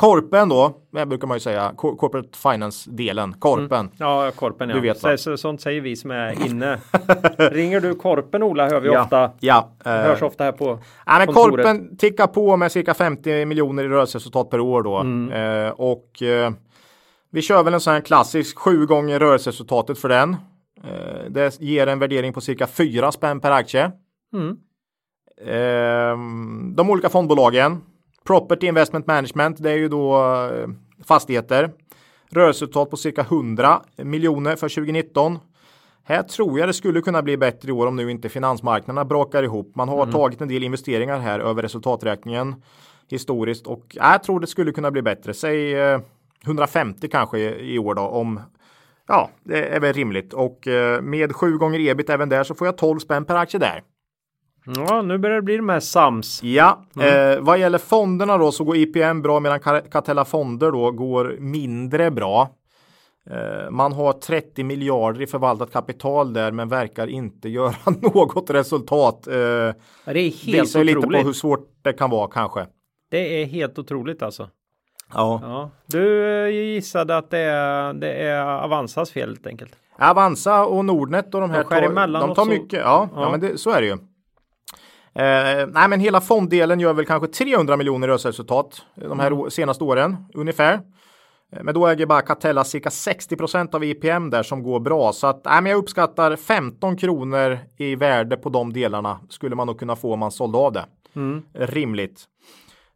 Korpen 0.00 0.48
då, 0.48 0.72
det 0.90 1.06
brukar 1.06 1.28
man 1.28 1.36
ju 1.36 1.40
säga, 1.40 1.72
corporate 1.76 2.38
finance-delen, 2.38 3.32
Korpen. 3.32 3.80
Mm. 3.80 3.92
Ja, 3.96 4.30
Korpen 4.30 4.68
ja. 4.68 4.74
Du 4.74 4.80
vet, 4.80 4.98
så, 4.98 5.16
så, 5.16 5.36
sånt 5.36 5.60
säger 5.60 5.80
vi 5.80 5.96
som 5.96 6.10
är 6.10 6.46
inne. 6.46 6.78
Ringer 7.38 7.80
du 7.80 7.94
Korpen 7.94 8.42
Ola 8.42 8.68
hör 8.68 8.80
vi 8.80 8.88
ja. 8.88 9.02
ofta. 9.02 9.30
Ja. 9.40 9.72
Uh, 9.86 9.92
hörs 9.92 10.22
ofta 10.22 10.44
här 10.44 10.52
på 10.52 10.78
ja, 11.06 11.18
men 11.18 11.34
Korpen 11.34 11.96
tickar 11.96 12.26
på 12.26 12.56
med 12.56 12.72
cirka 12.72 12.94
50 12.94 13.44
miljoner 13.44 13.84
i 13.84 13.88
rörelseresultat 13.88 14.50
per 14.50 14.60
år 14.60 14.82
då. 14.82 14.96
Mm. 14.96 15.32
Uh, 15.32 15.70
och 15.70 16.22
uh, 16.22 16.50
vi 17.30 17.42
kör 17.42 17.62
väl 17.62 17.74
en 17.74 17.80
sån 17.80 17.92
här 17.92 18.00
klassisk 18.00 18.58
sju 18.58 18.86
gånger 18.86 19.18
rörelseresultatet 19.18 19.98
för 19.98 20.08
den. 20.08 20.36
det 21.28 21.60
ger 21.60 21.86
en 21.86 21.98
värdering 21.98 22.32
på 22.32 22.40
cirka 22.40 22.66
fyra 22.66 23.12
spänn 23.12 23.40
per 23.40 23.50
aktie. 23.50 23.92
Mm. 24.34 24.56
de 26.76 26.90
olika 26.90 27.08
fondbolagen 27.08 27.80
Property 28.26 28.66
Investment 28.66 29.06
Management, 29.06 29.62
det 29.62 29.70
är 29.70 29.76
ju 29.76 29.88
då 29.88 30.24
eh, 30.24 30.68
fastigheter. 31.04 31.70
Rörelseresultat 32.30 32.90
på 32.90 32.96
cirka 32.96 33.20
100 33.20 33.82
miljoner 33.96 34.56
för 34.56 34.68
2019. 34.68 35.38
Här 36.04 36.22
tror 36.22 36.58
jag 36.58 36.68
det 36.68 36.72
skulle 36.72 37.00
kunna 37.00 37.22
bli 37.22 37.36
bättre 37.36 37.68
i 37.68 37.72
år 37.72 37.86
om 37.86 37.96
nu 37.96 38.10
inte 38.10 38.28
finansmarknaderna 38.28 39.04
brakar 39.04 39.42
ihop. 39.42 39.72
Man 39.74 39.88
har 39.88 40.02
mm. 40.02 40.12
tagit 40.12 40.40
en 40.40 40.48
del 40.48 40.62
investeringar 40.62 41.18
här 41.18 41.40
över 41.40 41.62
resultaträkningen 41.62 42.54
historiskt 43.08 43.66
och 43.66 43.86
jag 43.90 44.22
tror 44.22 44.40
det 44.40 44.46
skulle 44.46 44.72
kunna 44.72 44.90
bli 44.90 45.02
bättre. 45.02 45.34
Säg 45.34 45.74
150 46.44 47.06
eh, 47.06 47.10
kanske 47.10 47.38
i 47.54 47.78
år 47.78 47.94
då 47.94 48.02
om 48.02 48.40
Ja, 49.06 49.30
det 49.44 49.68
är 49.68 49.80
väl 49.80 49.92
rimligt 49.92 50.32
och 50.32 50.68
eh, 50.68 51.02
med 51.02 51.32
sju 51.36 51.58
gånger 51.58 51.80
ebit 51.80 52.10
även 52.10 52.28
där 52.28 52.44
så 52.44 52.54
får 52.54 52.66
jag 52.66 52.78
12 52.78 52.98
spänn 52.98 53.24
per 53.24 53.34
aktie 53.34 53.60
där. 53.60 53.82
Ja, 54.64 55.02
nu 55.02 55.18
börjar 55.18 55.36
det 55.36 55.42
bli 55.42 55.56
de 55.56 55.68
här 55.68 55.80
sams. 55.80 56.42
Ja, 56.42 56.84
mm. 56.96 57.32
eh, 57.32 57.44
vad 57.44 57.58
gäller 57.58 57.78
fonderna 57.78 58.38
då 58.38 58.52
så 58.52 58.64
går 58.64 58.76
IPM 58.76 59.22
bra 59.22 59.40
medan 59.40 59.60
Catella 59.90 60.24
Fonder 60.24 60.70
då 60.70 60.90
går 60.90 61.36
mindre 61.38 62.10
bra. 62.10 62.48
Eh, 63.30 63.70
man 63.70 63.92
har 63.92 64.12
30 64.12 64.64
miljarder 64.64 65.22
i 65.22 65.26
förvaltat 65.26 65.72
kapital 65.72 66.32
där 66.32 66.52
men 66.52 66.68
verkar 66.68 67.06
inte 67.06 67.48
göra 67.58 67.74
något 68.00 68.50
resultat. 68.50 69.26
Eh, 69.26 69.32
det 69.32 69.74
är 70.04 70.14
helt 70.14 70.44
visar 70.44 70.80
otroligt. 70.80 70.96
lite 70.96 71.06
på 71.06 71.26
hur 71.26 71.32
svårt 71.32 71.68
det 71.82 71.92
kan 71.92 72.10
vara 72.10 72.28
kanske. 72.28 72.66
Det 73.10 73.42
är 73.42 73.46
helt 73.46 73.78
otroligt 73.78 74.22
alltså. 74.22 74.48
Ja. 75.14 75.40
ja. 75.42 75.70
Du 75.86 76.26
eh, 76.44 76.48
gissade 76.48 77.16
att 77.16 77.30
det 77.30 77.38
är, 77.38 77.92
det 77.92 78.12
är 78.12 78.44
Avanzas 78.44 79.10
fel 79.10 79.28
helt 79.28 79.46
enkelt. 79.46 79.76
Avanza 79.98 80.64
och 80.64 80.84
Nordnet 80.84 81.34
och 81.34 81.40
de 81.40 81.50
här 81.50 81.62
de 81.62 81.68
tar, 81.68 82.26
de 82.26 82.34
tar 82.34 82.44
mycket. 82.44 82.80
Ja, 82.80 83.08
ja. 83.14 83.22
ja 83.22 83.30
men 83.30 83.40
det, 83.40 83.58
så 83.58 83.70
är 83.70 83.80
det 83.80 83.86
ju. 83.86 83.96
Eh, 85.14 85.66
nej, 85.68 85.88
men 85.88 86.00
hela 86.00 86.20
fonddelen 86.20 86.80
gör 86.80 86.92
väl 86.92 87.06
kanske 87.06 87.28
300 87.28 87.76
miljoner 87.76 88.06
rörelseresultat 88.06 88.82
de 88.94 89.20
här 89.20 89.30
mm. 89.30 89.50
senaste 89.50 89.84
åren 89.84 90.16
ungefär. 90.34 90.74
Eh, 91.52 91.62
men 91.62 91.74
då 91.74 91.86
äger 91.86 92.06
bara 92.06 92.22
Catella 92.22 92.64
cirka 92.64 92.88
60% 92.88 93.74
av 93.74 93.84
IPM 93.84 94.30
där 94.30 94.42
som 94.42 94.62
går 94.62 94.80
bra 94.80 95.12
så 95.12 95.26
att 95.26 95.44
nej, 95.44 95.62
men 95.62 95.70
jag 95.70 95.78
uppskattar 95.78 96.36
15 96.36 96.96
kronor 96.96 97.58
i 97.76 97.94
värde 97.94 98.36
på 98.36 98.48
de 98.48 98.72
delarna 98.72 99.20
skulle 99.28 99.56
man 99.56 99.66
nog 99.66 99.78
kunna 99.78 99.96
få 99.96 100.12
om 100.12 100.18
man 100.18 100.30
sålde 100.30 100.58
av 100.58 100.72
det. 100.72 100.84
Mm. 101.16 101.42
Rimligt. 101.52 102.24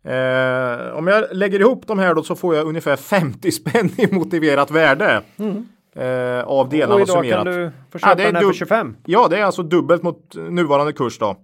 Eh, 0.05 0.97
om 0.97 1.07
jag 1.07 1.25
lägger 1.33 1.61
ihop 1.61 1.87
de 1.87 1.99
här 1.99 2.15
då 2.15 2.23
så 2.23 2.37
får 2.37 2.55
jag 2.55 2.67
ungefär 2.67 2.97
50 2.97 3.53
spänn 3.53 3.91
i 3.97 4.15
motiverat 4.15 4.71
värde. 4.71 5.23
Mm. 5.37 5.67
Eh, 5.97 6.45
av 6.45 6.69
delarna 6.69 6.95
och 6.95 7.01
idag 7.01 7.17
summerat. 7.17 7.45
kan 7.45 7.55
du 7.55 7.71
få 7.93 7.99
köpa 7.99 8.11
ja, 8.11 8.27
den 8.27 8.37
här 8.37 8.43
för 8.43 8.53
25. 8.53 8.97
Ja, 9.05 9.29
det 9.29 9.39
är 9.39 9.45
alltså 9.45 9.63
dubbelt 9.63 10.03
mot 10.03 10.35
nuvarande 10.35 10.93
kurs 10.93 11.19
då. 11.19 11.37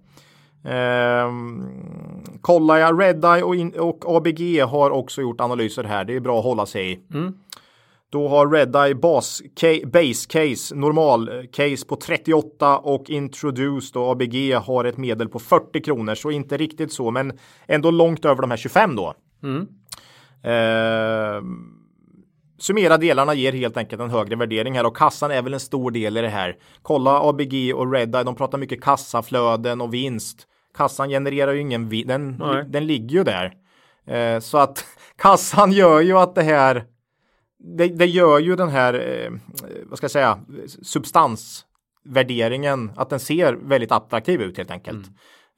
Eh, 0.65 1.31
kollar 2.41 2.77
jag 2.77 3.01
Redeye 3.01 3.43
och, 3.43 3.55
in, 3.55 3.73
och 3.79 4.15
ABG 4.15 4.61
har 4.61 4.91
också 4.91 5.21
gjort 5.21 5.41
analyser 5.41 5.83
här. 5.83 6.05
Det 6.05 6.15
är 6.15 6.19
bra 6.19 6.37
att 6.39 6.45
hålla 6.45 6.65
sig 6.65 6.91
i. 6.91 6.99
Mm. 7.13 7.33
Då 8.11 8.27
har 8.27 8.47
Redeye 8.47 8.95
bas, 8.95 9.41
base 9.85 10.27
case, 10.29 10.75
normal 10.75 11.47
case 11.51 11.85
på 11.87 11.95
38 11.95 12.77
och 12.77 13.09
Introduced 13.09 14.01
och 14.01 14.11
ABG 14.11 14.53
har 14.53 14.85
ett 14.85 14.97
medel 14.97 15.29
på 15.29 15.39
40 15.39 15.81
kronor. 15.81 16.15
Så 16.15 16.31
inte 16.31 16.57
riktigt 16.57 16.93
så, 16.93 17.11
men 17.11 17.39
ändå 17.67 17.91
långt 17.91 18.25
över 18.25 18.41
de 18.41 18.51
här 18.51 18.57
25 18.57 18.95
då. 18.95 19.13
Mm. 19.43 19.67
Eh, 20.43 21.43
summera 22.59 22.97
delarna 22.97 23.33
ger 23.33 23.53
helt 23.53 23.77
enkelt 23.77 24.01
en 24.01 24.09
högre 24.09 24.35
värdering 24.35 24.73
här 24.73 24.85
och 24.85 24.97
kassan 24.97 25.31
är 25.31 25.41
väl 25.41 25.53
en 25.53 25.59
stor 25.59 25.91
del 25.91 26.17
i 26.17 26.21
det 26.21 26.29
här. 26.29 26.55
Kolla 26.81 27.29
ABG 27.29 27.73
och 27.75 27.91
Redeye, 27.91 28.23
de 28.23 28.35
pratar 28.35 28.57
mycket 28.57 28.81
kassaflöden 28.81 29.81
och 29.81 29.93
vinst 29.93 30.47
kassan 30.73 31.09
genererar 31.09 31.53
ju 31.53 31.59
ingen, 31.59 31.89
den, 31.89 32.43
den 32.67 32.87
ligger 32.87 33.17
ju 33.17 33.23
där. 33.23 33.53
Eh, 34.05 34.39
så 34.39 34.57
att 34.57 34.85
kassan 35.15 35.71
gör 35.71 36.01
ju 36.01 36.17
att 36.17 36.35
det 36.35 36.43
här, 36.43 36.85
det, 37.77 37.87
det 37.87 38.05
gör 38.05 38.39
ju 38.39 38.55
den 38.55 38.69
här, 38.69 38.93
eh, 38.93 39.31
vad 39.85 39.97
ska 39.97 40.05
jag 40.05 40.11
säga, 40.11 40.39
substansvärderingen, 40.81 42.91
att 42.95 43.09
den 43.09 43.19
ser 43.19 43.53
väldigt 43.53 43.91
attraktiv 43.91 44.41
ut 44.41 44.57
helt 44.57 44.71
enkelt. 44.71 45.07
Mm. 45.07 45.13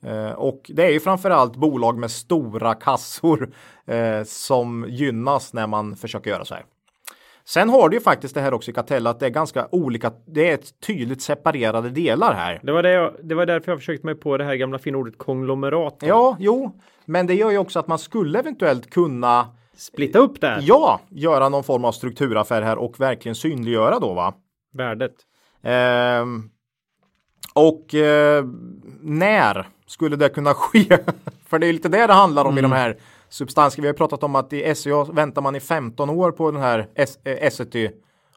Eh, 0.06 0.32
och 0.32 0.72
det 0.74 0.86
är 0.86 0.92
ju 0.92 1.00
framförallt 1.00 1.56
bolag 1.56 1.98
med 1.98 2.12
stora 2.12 2.74
kassor 2.74 3.54
eh, 3.86 4.24
som 4.24 4.86
gynnas 4.90 5.54
när 5.54 5.68
man 5.68 5.96
försöker 5.96 6.30
göra 6.30 6.46
så 6.46 6.54
här. 6.54 6.66
Sen 7.46 7.70
har 7.70 7.90
du 7.90 7.98
ju 7.98 8.02
faktiskt 8.02 8.36
det 8.36 8.42
här 8.42 8.54
också 8.54 8.72
i 8.72 8.74
Catella 8.74 9.10
att 9.10 9.20
det 9.20 9.26
är 9.26 9.30
ganska 9.30 9.68
olika. 9.72 10.12
Det 10.26 10.50
är 10.50 10.54
ett 10.54 10.80
tydligt 10.80 11.22
separerade 11.22 11.90
delar 11.90 12.34
här. 12.34 12.60
Det 12.64 12.72
var, 12.72 12.84
det, 12.84 12.92
jag, 12.92 13.14
det 13.24 13.36
var 13.36 13.46
därför 13.46 13.72
jag 13.72 13.80
försökte 13.80 14.06
mig 14.06 14.16
på 14.16 14.38
det 14.38 14.44
här 14.44 14.56
gamla 14.56 14.80
fina 14.80 14.98
ordet 14.98 15.18
konglomerat. 15.18 15.98
Ja, 16.02 16.38
jo, 16.40 16.80
men 17.06 17.28
det 17.28 17.34
gör 17.34 17.52
ju 17.52 17.58
också 17.58 17.80
att 17.80 17.88
man 17.88 18.00
skulle 18.00 18.40
eventuellt 18.40 18.90
kunna 18.90 19.48
splitta 19.76 20.20
upp 20.20 20.42
det. 20.42 20.60
Ja, 20.62 21.00
göra 21.10 21.50
någon 21.50 21.64
form 21.64 21.86
av 21.86 21.92
strukturaffär 21.92 22.62
här 22.62 22.78
och 22.78 23.00
verkligen 23.00 23.36
synliggöra 23.36 24.00
då 24.00 24.14
va? 24.14 24.34
Värdet. 24.74 25.16
Eh, 25.62 26.26
och 27.54 27.96
eh, 27.96 28.46
när 29.02 29.68
skulle 29.86 30.16
det 30.16 30.30
kunna 30.30 30.54
ske? 30.54 30.98
För 31.48 31.60
det 31.60 31.68
är 31.68 31.74
lite 31.74 31.90
det 31.90 32.08
det 32.08 32.14
handlar 32.14 32.46
om 32.46 32.58
mm. 32.58 32.58
i 32.58 32.62
de 32.62 32.74
mm. 32.74 32.78
här 32.78 32.98
substans. 33.34 33.80
Vi 33.80 33.88
har 33.88 33.94
pratat 33.94 34.24
om 34.24 34.36
att 34.36 34.54
i 34.54 34.76
SEA 34.76 35.04
väntar 35.04 35.42
man 35.42 35.56
i 35.56 35.60
15 35.60 36.10
år 36.10 36.32
på 36.32 36.52
den 36.52 36.62
här 36.62 36.88
SET 37.50 37.94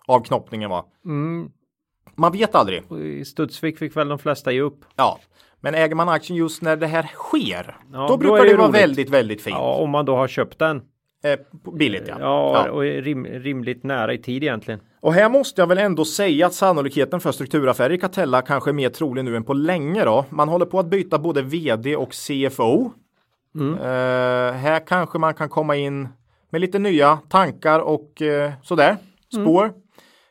avknoppningen 0.06 0.70
va? 0.70 0.84
Mm. 1.04 1.50
Man 2.14 2.32
vet 2.32 2.54
aldrig. 2.54 2.92
I 2.92 3.24
Studsvik 3.24 3.78
fick 3.78 3.96
väl 3.96 4.08
de 4.08 4.18
flesta 4.18 4.52
ge 4.52 4.60
upp. 4.60 4.84
Ja, 4.96 5.18
men 5.60 5.74
äger 5.74 5.94
man 5.94 6.08
aktien 6.08 6.36
just 6.36 6.62
när 6.62 6.76
det 6.76 6.86
här 6.86 7.02
sker, 7.14 7.76
ja, 7.92 8.06
då 8.08 8.16
brukar 8.16 8.44
det, 8.44 8.50
det 8.50 8.56
vara 8.56 8.70
väldigt, 8.70 9.10
väldigt 9.10 9.42
fint. 9.42 9.56
Ja, 9.56 9.74
om 9.74 9.90
man 9.90 10.04
då 10.04 10.16
har 10.16 10.28
köpt 10.28 10.58
den. 10.58 10.82
Eh, 11.24 11.38
billigt 11.72 12.04
ja. 12.08 12.16
Ja, 12.20 12.66
ja. 12.66 12.70
och 12.70 12.82
rim, 12.82 13.26
rimligt 13.26 13.84
nära 13.84 14.14
i 14.14 14.18
tid 14.18 14.42
egentligen. 14.42 14.80
Och 15.00 15.14
här 15.14 15.28
måste 15.28 15.62
jag 15.62 15.66
väl 15.66 15.78
ändå 15.78 16.04
säga 16.04 16.46
att 16.46 16.54
sannolikheten 16.54 17.20
för 17.20 17.32
strukturaffärer 17.32 17.92
i 17.92 17.98
Catella 17.98 18.42
kanske 18.42 18.70
är 18.70 18.72
mer 18.72 18.88
trolig 18.88 19.24
nu 19.24 19.36
än 19.36 19.44
på 19.44 19.52
länge 19.52 20.04
då. 20.04 20.24
Man 20.30 20.48
håller 20.48 20.66
på 20.66 20.78
att 20.78 20.86
byta 20.86 21.18
både 21.18 21.42
vd 21.42 21.96
och 21.96 22.12
CFO. 22.12 22.90
Mm. 23.56 23.74
Uh, 23.74 24.52
här 24.52 24.86
kanske 24.86 25.18
man 25.18 25.34
kan 25.34 25.48
komma 25.48 25.76
in 25.76 26.08
med 26.50 26.60
lite 26.60 26.78
nya 26.78 27.18
tankar 27.28 27.80
och 27.80 28.22
uh, 28.22 28.52
sådär, 28.62 28.96
spår. 29.32 29.64
Mm. 29.64 29.76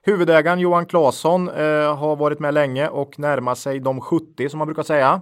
Huvudägaren 0.04 0.60
Johan 0.60 0.86
Claesson 0.86 1.50
uh, 1.50 1.96
har 1.96 2.16
varit 2.16 2.40
med 2.40 2.54
länge 2.54 2.88
och 2.88 3.20
närmar 3.20 3.56
sig 3.56 3.80
de 3.80 4.02
70 4.02 4.50
som 4.50 4.58
man 4.58 4.68
brukar 4.68 4.84
säga. 4.84 5.22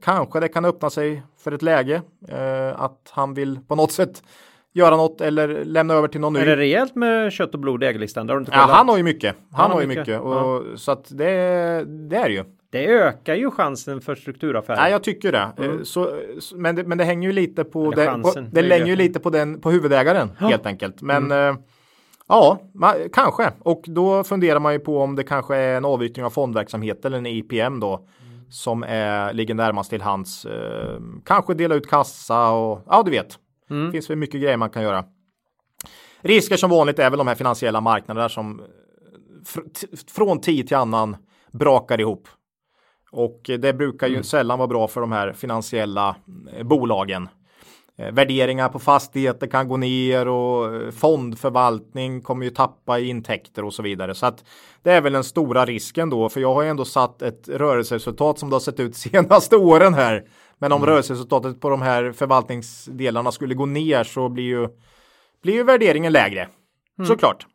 kanske 0.00 0.40
det 0.40 0.48
kan 0.48 0.64
öppna 0.64 0.90
sig 0.90 1.22
för 1.38 1.52
ett 1.52 1.62
läge 1.62 2.02
att 2.74 3.10
han 3.10 3.34
vill 3.34 3.60
på 3.68 3.74
något 3.74 3.92
sätt 3.92 4.22
göra 4.74 4.96
något 4.96 5.20
eller 5.20 5.64
lämna 5.64 5.94
över 5.94 6.08
till 6.08 6.20
någon 6.20 6.32
ny. 6.32 6.40
Är 6.40 6.46
det 6.46 6.56
rejält 6.56 6.94
med 6.94 7.32
kött 7.32 7.54
och 7.54 7.60
blod 7.60 7.82
i 7.82 7.86
ägarlistan? 7.86 8.46
Ja, 8.50 8.58
han 8.58 8.88
har 8.88 8.96
ju 8.96 9.02
mycket. 9.02 9.36
Han, 9.52 9.60
han 9.60 9.70
har 9.70 9.80
ju 9.80 9.86
mycket. 9.86 10.06
mycket. 10.06 10.20
Och, 10.20 10.32
ja. 10.32 10.62
Så 10.76 10.92
att 10.92 11.18
det, 11.18 11.84
det 11.84 12.16
är 12.16 12.28
ju. 12.28 12.44
Det 12.74 12.86
ökar 12.86 13.34
ju 13.34 13.50
chansen 13.50 14.00
för 14.00 14.14
strukturaffärer. 14.14 14.76
Nej, 14.76 14.92
jag 14.92 15.02
tycker 15.02 15.32
det. 15.32 15.52
Mm. 15.58 15.78
Eh, 15.78 15.82
så, 15.82 16.20
men 16.54 16.76
det. 16.76 16.84
Men 16.84 16.98
det 16.98 17.04
hänger 17.04 17.28
ju 17.28 17.32
lite 17.32 17.64
på, 17.64 17.90
det, 17.90 18.06
chansen, 18.06 18.50
på, 18.50 18.54
det 18.54 18.62
lägger 18.62 18.86
ju 18.86 18.96
lite 18.96 19.20
på 19.20 19.30
den 19.30 19.60
på 19.60 19.70
huvudägaren 19.70 20.30
ja. 20.40 20.46
helt 20.46 20.66
enkelt. 20.66 21.02
Men 21.02 21.24
mm. 21.24 21.54
eh, 21.54 21.60
ja, 22.28 22.58
kanske. 23.12 23.52
Och 23.58 23.84
då 23.86 24.24
funderar 24.24 24.60
man 24.60 24.72
ju 24.72 24.78
på 24.78 25.00
om 25.00 25.16
det 25.16 25.22
kanske 25.22 25.56
är 25.56 25.76
en 25.76 25.84
avyttring 25.84 26.24
av 26.24 26.30
fondverksamhet 26.30 27.04
eller 27.04 27.18
en 27.18 27.26
IPM 27.26 27.80
då 27.80 27.96
mm. 27.96 28.50
som 28.50 28.82
är, 28.82 29.32
ligger 29.32 29.54
närmast 29.54 29.90
till 29.90 30.02
hands. 30.02 30.44
Eh, 30.44 31.00
kanske 31.24 31.54
dela 31.54 31.74
ut 31.74 31.88
kassa 31.88 32.50
och 32.50 32.82
ja, 32.86 33.02
du 33.02 33.10
vet. 33.10 33.38
Mm. 33.70 33.86
Det 33.86 33.92
finns 33.92 34.10
väl 34.10 34.16
mycket 34.16 34.40
grejer 34.40 34.56
man 34.56 34.70
kan 34.70 34.82
göra. 34.82 35.04
Risker 36.20 36.56
som 36.56 36.70
vanligt 36.70 36.98
är 36.98 37.10
väl 37.10 37.18
de 37.18 37.26
här 37.26 37.34
finansiella 37.34 37.80
marknaderna 37.80 38.28
som 38.28 38.62
fr 39.46 39.60
från 40.14 40.40
tid 40.40 40.68
till 40.68 40.76
annan 40.76 41.16
brakar 41.52 42.00
ihop. 42.00 42.28
Och 43.14 43.50
det 43.58 43.72
brukar 43.72 44.06
ju 44.06 44.14
mm. 44.14 44.24
sällan 44.24 44.58
vara 44.58 44.68
bra 44.68 44.88
för 44.88 45.00
de 45.00 45.12
här 45.12 45.32
finansiella 45.32 46.16
eh, 46.56 46.62
bolagen. 46.62 47.28
Eh, 47.98 48.12
värderingar 48.12 48.68
på 48.68 48.78
fastigheter 48.78 49.46
kan 49.46 49.68
gå 49.68 49.76
ner 49.76 50.28
och 50.28 50.74
eh, 50.74 50.90
fondförvaltning 50.90 52.20
kommer 52.20 52.44
ju 52.44 52.50
tappa 52.50 52.98
i 52.98 53.08
intäkter 53.08 53.64
och 53.64 53.74
så 53.74 53.82
vidare. 53.82 54.14
Så 54.14 54.26
att 54.26 54.44
det 54.82 54.92
är 54.92 55.00
väl 55.00 55.12
den 55.12 55.24
stora 55.24 55.64
risken 55.64 56.10
då, 56.10 56.28
för 56.28 56.40
jag 56.40 56.54
har 56.54 56.62
ju 56.62 56.68
ändå 56.68 56.84
satt 56.84 57.22
ett 57.22 57.48
rörelseresultat 57.48 58.38
som 58.38 58.50
det 58.50 58.54
har 58.54 58.60
sett 58.60 58.80
ut 58.80 58.96
senaste 59.12 59.56
åren 59.56 59.94
här 59.94 60.24
Men 60.58 60.72
om 60.72 60.86
rörelseresultatet 60.86 61.60
på 61.60 61.68
de 61.70 61.82
här 61.82 62.12
förvaltningsdelarna 62.12 63.32
skulle 63.32 63.54
gå 63.54 63.66
ner 63.66 64.04
så 64.04 64.28
blir 64.28 64.44
ju, 64.44 64.68
blir 65.42 65.54
ju 65.54 65.62
värderingen 65.62 66.12
lägre. 66.12 66.48
Såklart. 67.06 67.46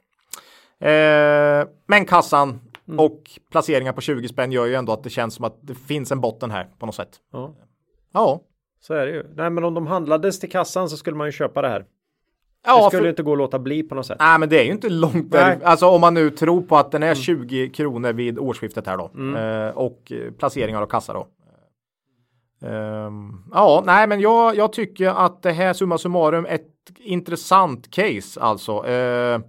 Eh, 0.80 1.68
men 1.88 2.06
kassan 2.06 2.60
och 2.98 3.24
placeringar 3.52 3.94
på 3.94 4.02
20 4.02 4.28
spänn 4.28 4.52
gör 4.52 4.66
ju 4.66 4.76
ändå 4.76 4.94
att 4.94 5.04
det 5.04 5.10
känns 5.10 5.34
som 5.36 5.46
att 5.46 5.58
det 5.62 5.76
finns 5.76 6.12
en 6.12 6.22
botten 6.22 6.52
här 6.52 6.68
på 6.80 6.86
något 6.86 6.96
sätt. 6.96 7.10
Ja, 7.32 7.56
Ja, 8.14 8.42
så 8.82 8.94
är 8.94 9.06
det 9.06 9.12
ju. 9.12 9.26
Nej, 9.36 9.50
men 9.50 9.64
om 9.64 9.74
de 9.74 9.88
handlades 9.88 10.40
till 10.40 10.52
kassan 10.52 10.90
så 10.90 10.98
skulle 10.98 11.18
man 11.18 11.28
ju 11.28 11.32
köpa 11.32 11.62
det 11.62 11.68
här. 11.68 11.80
Det 11.80 11.86
ja 12.66 12.88
skulle 12.90 13.02
för, 13.02 13.10
inte 13.10 13.24
gå 13.24 13.32
att 13.32 13.38
låta 13.38 13.60
bli 13.60 13.84
på 13.84 13.96
något 13.96 14.06
sätt. 14.06 14.18
nej, 14.20 14.40
men 14.40 14.50
det 14.50 14.60
är 14.60 14.64
ju 14.64 14.72
inte 14.72 14.90
långt 14.90 15.14
Nej. 15.14 15.24
där. 15.32 15.60
Alltså 15.64 15.88
om 15.88 16.02
man 16.02 16.14
nu 16.14 16.30
tror 16.30 16.62
på 16.62 16.78
att 16.78 16.92
den 16.92 17.04
är 17.04 17.16
20 17.16 17.70
kronor 17.70 18.14
vid 18.14 18.40
årsskiftet 18.40 18.88
här 18.88 18.98
då. 18.98 19.38
Eh, 19.40 19.78
och 19.78 20.12
eh, 20.12 20.32
placeringar 20.32 20.82
och 20.82 20.92
kassa 20.92 21.14
då. 21.14 21.28
Ehm, 22.68 23.44
ja, 23.54 23.84
nej, 23.86 24.08
men 24.08 24.20
jag, 24.20 24.56
jag 24.56 24.74
tycker 24.74 25.08
att 25.08 25.42
det 25.42 25.52
här 25.52 25.74
summa 25.74 25.98
summarum 25.98 26.46
ett 26.46 26.66
intressant 26.98 27.92
case 27.92 28.42
alltså. 28.42 28.88
Eh, 28.88 29.40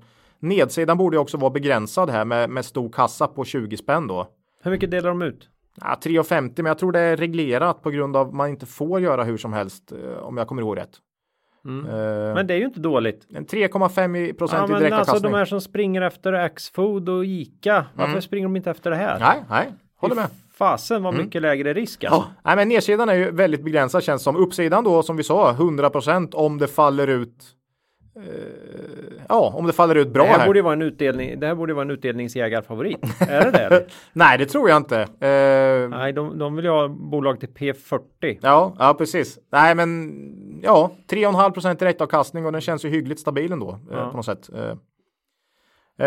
nedsidan 0.40 0.98
borde 0.98 1.16
ju 1.16 1.20
också 1.20 1.36
vara 1.36 1.50
begränsad 1.50 2.10
här 2.10 2.24
med, 2.24 2.50
med 2.50 2.64
stor 2.64 2.92
kassa 2.92 3.26
på 3.26 3.44
20 3.44 3.76
spänn 3.76 4.06
då. 4.06 4.28
Hur 4.62 4.70
mycket 4.70 4.90
delar 4.90 5.08
de 5.08 5.22
ut? 5.22 5.48
Ja, 5.80 5.98
3,50 6.04 6.52
men 6.56 6.66
jag 6.66 6.78
tror 6.78 6.92
det 6.92 7.00
är 7.00 7.16
reglerat 7.16 7.82
på 7.82 7.90
grund 7.90 8.16
av 8.16 8.28
att 8.28 8.34
man 8.34 8.48
inte 8.48 8.66
får 8.66 9.00
göra 9.00 9.24
hur 9.24 9.36
som 9.36 9.52
helst 9.52 9.92
eh, 9.92 10.22
om 10.22 10.36
jag 10.36 10.48
kommer 10.48 10.62
ihåg 10.62 10.76
rätt. 10.76 10.90
Eh, 11.64 11.70
Men 12.34 12.46
det 12.46 12.54
är 12.54 12.58
ju 12.58 12.64
inte 12.64 12.80
dåligt. 12.80 13.26
en 13.34 13.46
3,5 13.46 14.16
i 14.16 14.32
procent 14.32 14.58
Ja, 14.60 14.66
i 14.66 14.68
men 14.68 14.74
alltså 14.74 14.78
direktavkastning. 14.78 15.32
de 15.32 15.38
här 15.38 15.44
som 15.44 15.60
springer 15.60 16.02
efter 16.02 16.32
Axfood 16.32 17.08
och 17.08 17.24
Ica. 17.24 17.86
Varför 17.94 18.20
springer 18.20 18.46
de 18.46 18.56
inte 18.56 18.70
efter 18.70 18.90
det 18.90 18.96
här? 18.96 19.18
Nej, 19.20 19.42
nej, 19.50 19.72
håller 19.96 20.14
med. 20.14 20.26
Fasen 20.54 21.02
vad 21.02 21.14
mycket 21.14 21.42
lägre 21.42 21.74
risk 21.74 22.04
alltså. 22.04 22.20
Ja, 22.20 22.34
nej, 22.44 22.56
men 22.56 22.68
nedsidan 22.68 23.08
är 23.08 23.14
ju 23.14 23.30
väldigt 23.30 23.64
begränsad 23.64 24.02
känns 24.02 24.22
som. 24.22 24.36
Uppsidan 24.36 24.84
då 24.84 25.02
som 25.02 25.16
vi 25.16 25.22
sa 25.22 25.52
100% 25.52 26.34
om 26.34 26.58
det 26.58 26.66
faller 26.68 27.06
ut. 27.06 27.36
Eh, 28.28 29.22
ja, 29.28 29.52
om 29.56 29.66
det 29.66 29.72
faller 29.72 29.94
ut 29.94 30.08
bra 30.08 30.22
Det 30.24 30.28
här, 30.30 30.38
här. 30.38 30.46
borde 30.46 30.62
vara 30.62 30.72
en 30.72 30.82
utdelning. 30.82 31.40
Det 31.40 31.46
här 31.46 31.54
borde 31.54 31.74
vara 31.74 31.82
en 31.84 31.90
utdelningsjägarfavorit. 31.90 32.98
är 33.28 33.44
det 33.44 33.50
det? 33.50 33.86
Nej, 34.12 34.38
det 34.38 34.46
tror 34.46 34.68
jag 34.68 34.76
inte. 34.76 35.00
Eh, 35.00 35.88
Nej, 35.98 36.12
de, 36.12 36.38
de 36.38 36.56
vill 36.56 36.64
ju 36.64 36.70
ha 36.70 36.88
bolag 36.88 37.40
till 37.40 37.48
P40. 37.48 38.38
ja, 38.42 38.74
ja, 38.78 38.94
precis. 38.94 39.38
Nej, 39.52 39.74
men 39.74 40.12
ja, 40.62 40.90
3,5% 41.10 41.78
direktavkastning 41.78 42.46
och 42.46 42.52
den 42.52 42.60
känns 42.60 42.84
ju 42.84 42.88
hyggligt 42.88 43.20
stabil 43.20 43.52
ändå 43.52 43.70
eh, 43.70 43.78
Ja. 43.96 44.10
på 44.10 44.16
något 44.16 44.24
sätt. 44.26 44.50
Eh, 44.54 44.76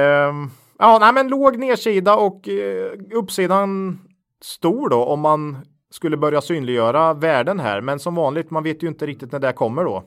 ehm, 0.01 0.49
ja, 0.79 0.97
nej, 1.01 1.13
men 1.13 1.27
låg 1.27 1.57
nedsida 1.57 2.15
och 2.15 2.49
eh, 2.49 2.91
uppsidan 3.13 3.99
stor 4.41 4.89
då 4.89 5.03
om 5.03 5.19
man 5.19 5.57
skulle 5.91 6.17
börja 6.17 6.41
synliggöra 6.41 7.13
värden 7.13 7.59
här. 7.59 7.81
Men 7.81 7.99
som 7.99 8.15
vanligt, 8.15 8.51
man 8.51 8.63
vet 8.63 8.83
ju 8.83 8.87
inte 8.87 9.05
riktigt 9.05 9.31
när 9.31 9.39
det 9.39 9.53
kommer 9.53 9.83
då. 9.83 10.03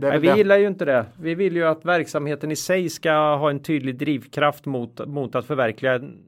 Nej, 0.00 0.18
vi 0.18 0.28
det. 0.28 0.36
gillar 0.36 0.58
ju 0.58 0.66
inte 0.66 0.84
det. 0.84 1.06
Vi 1.20 1.34
vill 1.34 1.56
ju 1.56 1.64
att 1.66 1.84
verksamheten 1.84 2.50
i 2.50 2.56
sig 2.56 2.90
ska 2.90 3.10
ha 3.12 3.50
en 3.50 3.62
tydlig 3.62 3.98
drivkraft 3.98 4.66
mot, 4.66 5.06
mot 5.08 5.34
att 5.34 5.46
förverkliga 5.46 5.94
en, 5.94 6.18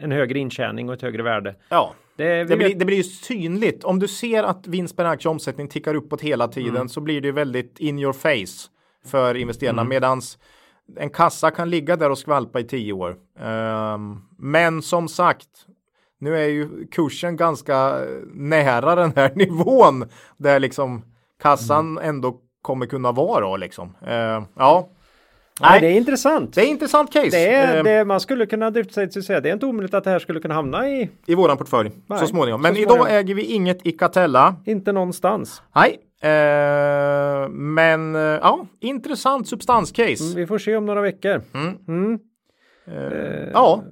en 0.00 0.12
högre 0.12 0.38
intjäning 0.38 0.88
och 0.88 0.94
ett 0.94 1.02
högre 1.02 1.22
värde. 1.22 1.54
Ja, 1.68 1.94
Det, 2.16 2.44
det 2.44 2.56
blir, 2.56 2.74
det 2.74 2.84
blir 2.84 2.96
ju 2.96 3.02
synligt. 3.02 3.84
Om 3.84 3.98
du 3.98 4.08
ser 4.08 4.42
att 4.42 4.66
vinst 4.66 4.96
per 4.96 5.04
aktie 5.04 5.30
omsättning 5.30 5.68
tickar 5.68 5.94
uppåt 5.94 6.20
hela 6.20 6.48
tiden 6.48 6.76
Mm. 6.76 6.88
så 6.88 7.00
blir 7.00 7.20
det 7.20 7.26
ju 7.28 7.32
väldigt 7.32 7.78
in 7.80 7.98
your 7.98 8.12
face 8.12 8.68
för 9.06 9.34
investerarna. 9.34 9.82
Mm. 9.82 9.88
Medans 9.88 10.38
en 10.96 11.10
kassa 11.10 11.50
kan 11.50 11.70
ligga 11.70 11.96
där 11.96 12.10
och 12.10 12.18
skvalpa 12.18 12.60
i 12.60 12.64
tio 12.64 12.92
år. 12.92 13.16
Ehm, 13.40 14.20
men 14.38 14.82
som 14.82 15.08
sagt, 15.08 15.48
nu 16.20 16.36
är 16.36 16.48
ju 16.48 16.86
kursen 16.86 17.36
ganska 17.36 18.00
nära 18.34 18.94
den 18.94 19.12
här 19.16 19.32
nivån 19.34 20.04
där 20.36 20.60
liksom 20.60 21.02
kassan 21.42 21.98
Mm. 21.98 22.08
ändå 22.08 22.40
kommer 22.68 22.86
kunna 22.86 23.12
vara 23.12 23.40
då 23.40 23.56
liksom. 23.56 23.94
Ehm, 24.06 24.44
ja, 24.56 24.88
Nej, 25.60 25.70
nej, 25.70 25.80
det 25.80 25.86
är 25.86 25.96
intressant. 25.96 26.54
det 26.54 26.60
är 26.60 26.66
intressant 26.66 27.12
case 27.12 27.28
Det 27.30 27.46
är, 27.54 27.76
ehm, 27.78 27.84
det, 27.84 28.04
man 28.04 28.20
skulle 28.20 28.46
kunna 28.46 28.70
drifta 28.70 28.92
sig 28.92 29.10
till 29.10 29.18
att 29.18 29.24
säga 29.24 29.40
det 29.40 29.48
är 29.48 29.52
inte 29.52 29.66
omöjligt 29.66 29.94
att 29.94 30.04
det 30.04 30.10
här 30.10 30.18
skulle 30.18 30.40
kunna 30.40 30.54
hamna 30.54 30.88
i 30.88 31.10
i 31.26 31.34
våran 31.34 31.56
portfölj 31.56 31.90
Nej, 32.06 32.18
så 32.18 32.26
småningom. 32.26 32.58
så 32.60 32.62
Men 32.62 32.74
småningom. 32.74 33.06
idag 33.06 33.18
äger 33.18 33.34
vi 33.34 33.42
inget 33.42 33.86
i 33.86 33.92
Catella. 33.92 34.54
inte 34.64 34.92
någonstans. 34.92 35.62
Nej, 35.74 35.98
eh, 36.22 37.48
men 37.48 38.14
eh, 38.14 38.20
ja, 38.22 38.66
intressant 38.80 39.48
substanscase. 39.48 40.36
Vi 40.36 40.46
får 40.46 40.58
se 40.58 40.76
om 40.76 40.86
några 40.86 41.00
veckor. 41.00 41.42
Eh, 42.86 43.48
ja, 43.52 43.82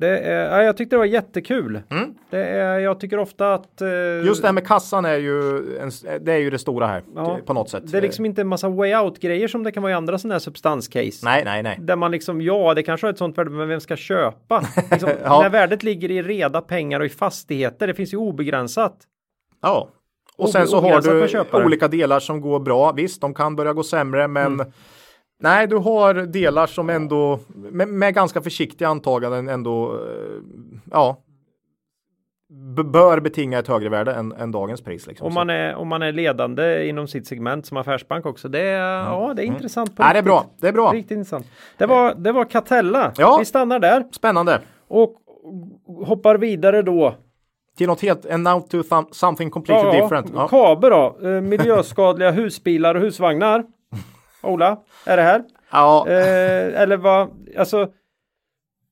Det 0.00 0.18
är, 0.18 0.50
ja, 0.58 0.62
jag 0.62 0.76
tyckte 0.76 0.96
det 0.96 0.98
var 0.98 1.04
jättekul. 1.04 1.80
Mm. 1.90 2.14
Det 2.30 2.44
är, 2.44 2.78
jag 2.78 3.00
tycker 3.00 3.18
ofta 3.18 3.54
att 3.54 3.80
eh, 3.80 3.88
just 4.24 4.42
det 4.42 4.48
här 4.48 4.52
med 4.52 4.66
kassan 4.66 5.04
är 5.04 5.16
ju, 5.16 5.58
en, 5.78 5.90
det 6.20 6.32
är 6.32 6.36
ju 6.38 6.50
det 6.50 6.58
stora 6.58 6.86
här 6.86 7.02
Ja, 7.14 7.38
på 7.46 7.52
något 7.52 7.70
sätt. 7.70 7.82
det 7.92 7.98
är 7.98 8.02
liksom 8.02 8.26
inte 8.26 8.40
en 8.40 8.48
massa 8.48 8.68
way 8.68 8.94
out 8.96 9.18
grejer 9.20 9.48
som 9.48 9.62
det 9.62 9.72
kan 9.72 9.82
vara 9.82 9.92
i 9.92 9.94
andra 9.94 10.18
sådana 10.18 10.34
här 10.34 10.38
substanscase. 10.40 11.20
Nej, 11.24 11.42
nej, 11.44 11.62
nej. 11.62 11.76
Där 11.80 11.96
man 11.96 12.10
liksom, 12.10 12.40
ja 12.40 12.74
det 12.74 12.82
kanske 12.82 13.06
har 13.06 13.12
ett 13.12 13.18
sånt 13.18 13.38
värde, 13.38 13.50
men 13.50 13.68
vem 13.68 13.80
ska 13.80 13.96
köpa? 13.96 14.62
Liksom, 14.90 15.10
Ja. 15.24 15.42
När 15.42 15.50
värdet 15.50 15.82
ligger 15.82 16.10
i 16.10 16.22
reda 16.22 16.60
pengar 16.60 17.00
och 17.00 17.06
i 17.06 17.08
fastigheter, 17.08 17.86
det 17.86 17.94
finns 17.94 18.12
ju 18.12 18.16
obegränsat. 18.16 18.96
Ja. 19.62 19.88
Och 20.36 20.48
sen 20.50 20.66
så 20.68 20.80
har 20.80 21.00
du 21.52 21.64
olika 21.64 21.88
delar 21.88 22.20
som 22.20 22.40
går 22.40 22.60
bra. 22.60 22.92
Visst, 22.92 23.20
de 23.20 23.34
kan 23.34 23.56
börja 23.56 23.72
gå 23.72 23.82
sämre, 23.82 24.28
men 24.28 24.46
Mm. 24.54 24.66
Nej, 25.40 25.66
du 25.66 25.76
har 25.76 26.14
delar 26.14 26.66
som 26.66 26.90
ändå 26.90 27.38
med, 27.54 27.88
med 27.88 28.14
ganska 28.14 28.40
försiktiga 28.42 28.88
antaganden 28.88 29.48
ändå, 29.48 29.92
eh, 29.94 30.42
ja, 30.90 31.16
bör 32.84 33.20
betinga 33.20 33.58
ett 33.58 33.68
högre 33.68 33.88
värde 33.88 34.12
än, 34.12 34.32
än 34.32 34.50
dagens 34.52 34.80
pris. 34.80 35.06
Liksom. 35.06 35.26
Om 35.26 35.34
man, 35.34 35.50
är, 35.50 35.74
om 35.74 35.88
man 35.88 36.02
är 36.02 36.12
ledande 36.12 36.88
inom 36.88 37.08
sitt 37.08 37.26
segment 37.26 37.66
som 37.66 37.76
affärsbank 37.76 38.26
också. 38.26 38.48
Det 38.48 38.60
är, 38.60 39.00
ja, 39.04 39.32
det 39.36 39.42
är 39.42 39.46
intressant. 39.46 39.96
på 39.96 40.02
Mm. 40.02 40.06
nej, 40.06 40.14
det 40.14 40.18
är 40.18 40.30
bra. 40.32 40.46
Det 40.60 40.68
är 40.68 40.72
bra. 40.72 40.92
Riktigt 40.92 41.10
intressant. 41.16 41.46
Det 41.78 41.86
var, 41.86 42.14
det 42.14 42.32
var 42.32 42.44
Catella. 42.44 43.12
Ja. 43.16 43.36
Vi 43.38 43.44
stannar 43.44 43.78
där 43.78 44.04
Spännande. 44.12 44.60
och 44.88 45.14
hoppar 46.06 46.36
vidare 46.36 46.82
då. 46.82 47.14
Till 47.76 47.86
något 47.86 48.00
helt, 48.02 48.26
and 48.30 48.42
now 48.42 48.60
to 48.60 48.76
th- 48.76 49.06
something 49.12 49.50
completely 49.50 50.00
different. 50.00 50.32
Ja. 50.34 50.48
Kabe 50.48 50.88
då. 50.90 51.18
Eh, 51.22 51.40
miljöskadliga 51.40 52.30
husbilar 52.40 52.94
och 52.94 53.00
husvagnar. 53.00 53.64
Ola, 54.42 54.78
är 55.08 55.16
det 55.16 55.22
här? 55.22 55.44
Ja, 55.70 56.06
Eh, 56.08 56.80
eller 56.82 56.96
vad, 56.96 57.48
alltså. 57.58 57.92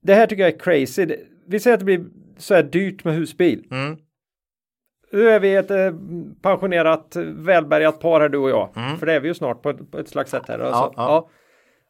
Det 0.03 0.14
här 0.14 0.27
tycker 0.27 0.43
jag 0.43 0.53
är 0.55 0.59
crazy. 0.59 1.17
Vi 1.47 1.61
säger 1.61 1.75
att 1.75 1.81
det 1.81 1.85
blir 1.85 2.05
så 2.39 2.55
här 2.55 2.62
dyrt 2.62 3.05
med 3.05 3.14
husbil. 3.14 3.64
Mm. 3.71 3.97
Nu 5.12 5.29
är 5.31 5.41
vi 5.41 5.55
ett 5.57 5.71
eh, 5.71 5.93
pensionerat 6.43 7.17
välbärgat 7.27 8.01
par 8.01 8.21
här 8.21 8.29
du 8.29 8.39
och 8.39 8.51
jag. 8.51 8.69
Mm. 8.77 8.97
För 8.99 9.07
det 9.07 9.12
är 9.12 9.21
vi 9.21 9.29
ju 9.29 9.35
snart 9.35 9.62
på, 9.62 9.71
ett- 9.71 9.91
på 9.91 9.99
ett 9.99 10.09
slags 10.09 10.31
sätt 10.31 10.43
här. 10.49 10.59
Alltså. 10.59 10.83
ja. 10.83 10.93
Ja. 10.97 11.31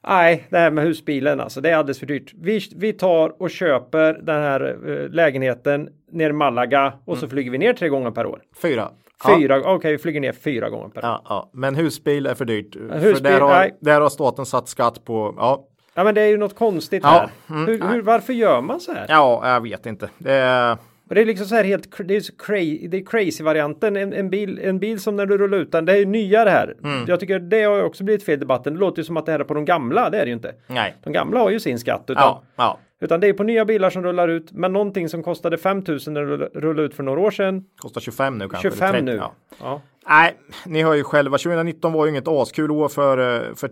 Nej, 0.08 0.46
det 0.50 0.58
här 0.58 0.70
med 0.70 0.84
husbilen 0.84 1.40
alltså, 1.40 1.60
det 1.60 1.70
är 1.70 1.76
alldeles 1.76 1.98
för 1.98 2.06
dyrt. 2.06 2.32
Vi, 2.34 2.60
vi 2.76 2.92
tar 2.92 3.42
och 3.42 3.50
köper 3.50 4.14
den 4.22 4.42
här 4.42 4.90
eh, 4.90 5.08
lägenheten 5.08 5.88
ner 6.12 6.30
i 6.30 6.32
Malaga 6.32 6.92
och 7.04 7.18
så 7.18 7.28
flyger 7.28 7.50
vi 7.50 7.58
ner 7.58 7.72
tre 7.74 7.88
gånger 7.88 8.10
per 8.10 8.26
år. 8.26 8.42
fyra. 8.62 8.88
Ja. 9.24 9.38
Fyra, 9.38 9.74
okej 9.74 9.92
vi 9.92 9.98
flyger 9.98 10.20
ner 10.20 10.32
fyra 10.32 10.70
gånger 10.70 10.88
per. 10.88 11.02
Ja, 11.02 11.22
ja. 11.28 11.50
Men 11.52 11.74
husbil 11.74 12.26
är 12.26 12.34
för 12.34 12.44
dyrt. 12.44 12.74
för 12.74 12.98
husbil, 12.98 13.22
där 13.22 13.40
har, 13.40 13.48
nej. 13.48 13.76
där 13.80 14.00
har 14.00 14.08
staten 14.08 14.46
satt 14.46 14.68
skatt 14.68 15.04
på. 15.04 15.34
Ja, 15.36 15.66
Ja 15.94 16.04
men 16.04 16.14
det 16.14 16.20
är 16.20 16.26
ju 16.28 16.36
något 16.36 16.54
konstigt 16.56 17.02
Ja, 17.02 17.08
här. 17.08 17.56
mm, 17.56 17.66
hur, 17.66 17.88
hur, 17.88 18.02
varför 18.02 18.32
gör 18.32 18.60
man 18.60 18.80
så 18.80 18.92
här? 18.92 19.06
ja 19.08 19.52
jag 19.52 19.60
vet 19.60 19.86
inte. 19.86 20.08
Det 20.18 20.32
är, 20.32 20.72
Och 21.08 21.14
det 21.14 21.20
är 21.20 21.24
liksom 21.24 21.46
så 21.46 21.54
här 21.54 21.64
helt 21.64 21.98
det 22.08 22.16
är, 22.16 22.22
crazy, 22.46 22.88
det 22.88 22.96
är 22.96 23.04
crazy 23.06 23.44
varianten. 23.44 23.96
En, 23.96 24.12
en, 24.12 24.30
bil, 24.30 24.60
en 24.62 24.78
bil 24.78 25.00
som 25.00 25.16
när 25.16 25.26
du 25.26 25.38
rullar 25.38 25.58
ut 25.58 25.72
den, 25.72 25.84
det 25.84 25.92
är 25.92 25.96
ju 25.96 26.06
nyare 26.06 26.50
här. 26.50 26.76
Mm. 26.84 27.04
Jag 27.08 27.20
tycker 27.20 27.38
det 27.38 27.62
har 27.62 27.82
också 27.82 28.04
blivit 28.04 28.24
fel 28.24 28.34
i 28.34 28.36
debatten. 28.36 28.74
Det 28.74 28.80
låter 28.80 28.98
ju 28.98 29.04
som 29.04 29.16
att 29.16 29.26
det 29.26 29.32
här 29.32 29.40
är 29.40 29.44
på 29.44 29.54
de 29.54 29.64
gamla, 29.64 30.10
det 30.10 30.18
är 30.18 30.22
det 30.22 30.28
ju 30.28 30.34
inte. 30.34 30.54
nej. 30.66 30.94
De 31.04 31.12
gamla 31.12 31.40
har 31.40 31.50
ju 31.50 31.60
sin 31.60 31.78
skatt. 31.78 32.04
Utan, 32.08 32.22
Ja, 32.22 32.42
ja. 32.56 32.78
Utan 33.00 33.20
det 33.20 33.28
är 33.28 33.32
på 33.32 33.42
nya 33.42 33.64
bilar 33.64 33.90
som 33.90 34.02
rullar 34.02 34.28
ut. 34.28 34.52
Men 34.52 34.72
någonting 34.72 35.08
som 35.08 35.22
kostade 35.22 35.58
5000 35.58 36.14
när 36.14 36.20
det 36.22 36.36
rull- 36.36 36.50
rullade 36.60 36.82
ut 36.88 36.94
för 36.94 37.02
några 37.02 37.20
år 37.20 37.30
sedan. 37.30 37.64
Kostar 37.76 38.00
25 38.00 38.38
nu 38.38 38.48
kanske. 38.48 38.68
eller 38.68 38.76
25 38.76 38.92
30, 38.92 39.04
nu. 39.04 39.16
Ja. 39.16 39.32
Ja. 39.60 39.80
Nej, 40.08 40.34
ni 40.66 40.82
hör 40.82 40.94
ju 40.94 41.04
själva. 41.04 41.38
2019 41.38 41.92
var 41.92 42.04
ju 42.06 42.10
inget 42.10 42.28
askul 42.28 42.70
år 42.70 42.88
för, 42.88 43.18
eh, 43.48 43.54
för 43.54 43.68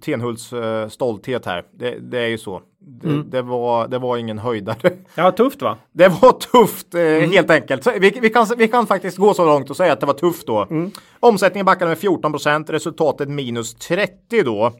Tenhults 0.00 0.52
eh, 0.52 0.88
stolthet 0.88 1.46
här. 1.46 1.62
Det, 1.72 1.98
det 2.00 2.18
är 2.18 2.26
ju 2.28 2.38
så. 2.38 2.62
Det, 2.80 3.08
Mm. 3.08 3.30
det, 3.30 3.42
var, 3.42 3.88
det 3.88 3.98
var 3.98 4.16
ingen 4.16 4.38
höjdare. 4.38 4.90
ja, 5.14 5.30
tufft 5.32 5.62
va? 5.62 5.76
Det 5.92 6.08
var 6.08 6.32
tufft 6.32 6.94
eh, 6.94 7.00
Mm. 7.02 7.30
helt 7.30 7.50
enkelt. 7.50 7.84
Så 7.84 7.90
vi, 8.00 8.18
vi, 8.22 8.30
kan, 8.30 8.46
vi 8.58 8.68
kan 8.68 8.86
faktiskt 8.86 9.16
gå 9.18 9.34
så 9.34 9.44
långt 9.46 9.70
och 9.70 9.76
säga 9.76 9.92
att 9.92 10.00
det 10.00 10.06
var 10.06 10.14
tufft 10.14 10.46
då. 10.46 10.66
Mm. 10.70 10.90
Omsättningen 11.20 11.66
backade 11.66 11.88
med 11.88 11.98
14% 11.98 12.72
resultatet 12.72 13.28
minus 13.28 13.74
30 13.74 14.42
då. 14.42 14.72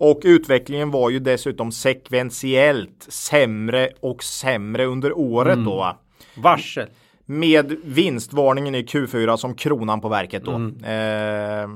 Och 0.00 0.20
utvecklingen 0.24 0.90
var 0.90 1.10
ju 1.10 1.18
dessutom 1.18 1.72
sekventiellt 1.72 3.06
sämre 3.08 3.88
och 4.00 4.22
sämre 4.24 4.84
under 4.84 5.18
året 5.18 5.52
Mm. 5.52 5.64
då. 5.64 5.76
va? 5.76 5.96
Varsel. 6.36 6.88
Med 7.26 7.76
vinstvarningen 7.84 8.74
i 8.74 8.82
Q4 8.82 9.36
som 9.36 9.54
kronan 9.54 10.00
på 10.00 10.08
verket 10.08 10.44
då. 10.44 10.50
Mm. 10.52 10.84
Eh, 10.84 11.70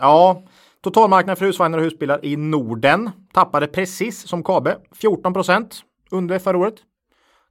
ja, 0.00 0.42
totalmarknaden 0.84 1.36
för 1.36 1.46
husvagnar 1.46 1.78
och 1.78 1.84
husbilar 1.84 2.20
i 2.24 2.36
Norden 2.36 3.10
tappade 3.32 3.66
precis 3.66 4.28
som 4.28 4.42
Kabe 4.44 4.76
14% 5.02 5.66
under 6.10 6.38
förra 6.38 6.58
året. 6.58 6.74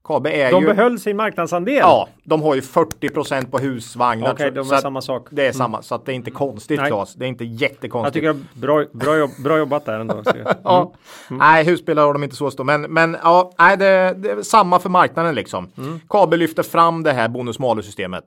KABE 0.03 0.31
är 0.31 0.51
De 0.51 0.61
ju... 0.61 0.67
behöll 0.67 0.99
sin 0.99 1.17
marknadsandel. 1.17 1.75
Ja, 1.75 2.07
de 2.23 2.41
har 2.41 2.55
ju 2.55 2.61
40% 2.61 3.51
på 3.51 3.57
husvagnar. 3.59 4.33
Okej, 4.33 4.51
de 4.51 4.71
är 4.71 4.77
samma 4.77 5.01
sak. 5.01 5.27
Det 5.31 5.47
är 5.47 5.51
samma, 5.51 5.81
så 5.81 5.95
att 5.95 6.05
det 6.05 6.11
är 6.11 6.13
inte 6.13 6.31
konstigt 6.31 6.79
Nej. 6.79 6.89
Claes. 6.89 7.13
Det 7.15 7.25
är 7.25 7.29
inte 7.29 7.43
Jag 7.43 7.53
jättekonstigt. 7.61 8.13
tycker 8.13 8.33
det 8.33 8.39
är 8.39 8.59
bra, 8.61 8.85
bra, 8.91 9.17
jobb, 9.17 9.29
bra 9.43 9.57
jobbat 9.57 9.85
där 9.85 9.99
ändå. 9.99 10.23
Så- 10.23 10.31
Ja. 10.63 10.93
Nej, 11.29 11.63
husbilar 11.65 12.05
har 12.05 12.13
de 12.13 12.23
inte 12.23 12.35
så 12.35 12.51
stor. 12.51 12.63
Men, 12.63 12.81
men 12.81 13.17
ja, 13.23 13.51
nej, 13.59 13.77
det, 13.77 14.13
det 14.17 14.31
är 14.31 14.41
samma 14.41 14.79
för 14.79 14.89
marknaden 14.89 15.35
liksom. 15.35 15.71
Kabel 16.09 16.39
lyfter 16.39 16.63
fram 16.63 17.03
det 17.03 17.11
här 17.13 17.27
bonus-malus-systemet. 17.27 18.23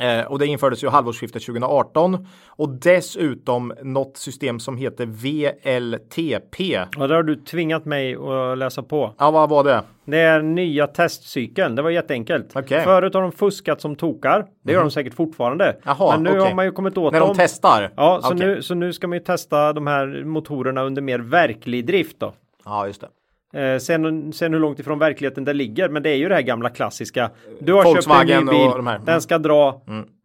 Eh, 0.00 0.24
och 0.26 0.38
det 0.38 0.46
infördes 0.46 0.84
ju 0.84 0.88
halvårsskiftet 0.88 1.42
2018 1.46 2.26
och 2.48 2.68
dessutom 2.68 3.72
något 3.82 4.16
system 4.16 4.60
som 4.60 4.76
heter 4.76 5.06
VLTP. 5.06 6.60
Ja, 6.98 7.06
där 7.06 7.14
har 7.14 7.22
du 7.22 7.36
tvingat 7.36 7.84
mig 7.84 8.16
att 8.16 8.58
läsa 8.58 8.82
på. 8.82 9.14
Ja, 9.18 9.30
vad 9.30 9.48
var 9.48 9.64
det? 9.64 9.82
Det 10.04 10.18
är 10.18 10.42
nya 10.42 10.86
testcykeln. 10.86 11.74
Det 11.74 11.82
var 11.82 11.90
jätteenkelt. 11.90 12.50
Okej. 12.54 12.84
Förut 12.84 13.14
har 13.14 13.22
de 13.22 13.32
fuskat 13.32 13.80
som 13.80 13.96
tokar. 13.96 14.46
Det 14.64 14.72
gör 14.72 14.80
de 14.80 14.90
säkert 14.90 15.14
fortfarande. 15.14 15.76
Jaha, 15.84 16.12
Men 16.14 16.22
nu 16.22 16.30
okej. 16.30 16.42
har 16.48 16.54
man 16.54 16.64
ju 16.64 16.72
kommit 16.72 16.98
åt 16.98 17.12
När 17.12 17.20
dem. 17.20 17.28
de 17.28 17.34
testar? 17.36 17.90
Ja, 17.96 18.20
så, 18.22 18.34
Okej. 18.34 18.46
nu, 18.46 18.62
så 18.62 18.74
nu 18.74 18.92
ska 18.92 19.06
man 19.08 19.18
ju 19.18 19.24
testa 19.24 19.72
de 19.72 19.86
här 19.86 20.24
motorerna 20.24 20.82
under 20.82 21.02
mer 21.02 21.18
verklig 21.18 21.86
drift 21.86 22.20
då. 22.20 22.32
Ja, 22.64 22.86
just 22.86 23.00
det. 23.00 23.08
Eh, 23.52 23.78
sen, 23.78 24.32
sen 24.32 24.52
hur 24.52 24.60
långt 24.60 24.78
ifrån 24.78 24.98
verkligheten 24.98 25.44
det 25.44 25.52
ligger. 25.52 25.88
Men 25.88 26.02
det 26.02 26.10
är 26.10 26.14
ju 26.16 26.28
det 26.28 26.34
här 26.34 26.42
gamla 26.42 26.70
klassiska. 26.70 27.30
Du 27.60 27.72
har 27.72 27.84
Volkswagen 27.84 28.28
köpt 28.28 28.38
en 28.40 28.46
ny 28.46 28.52
bil. 28.52 28.70
de. 28.76 28.88
Mm. 28.88 29.04
Den 29.04 29.20
ska 29.22 29.38
dra 29.38 29.80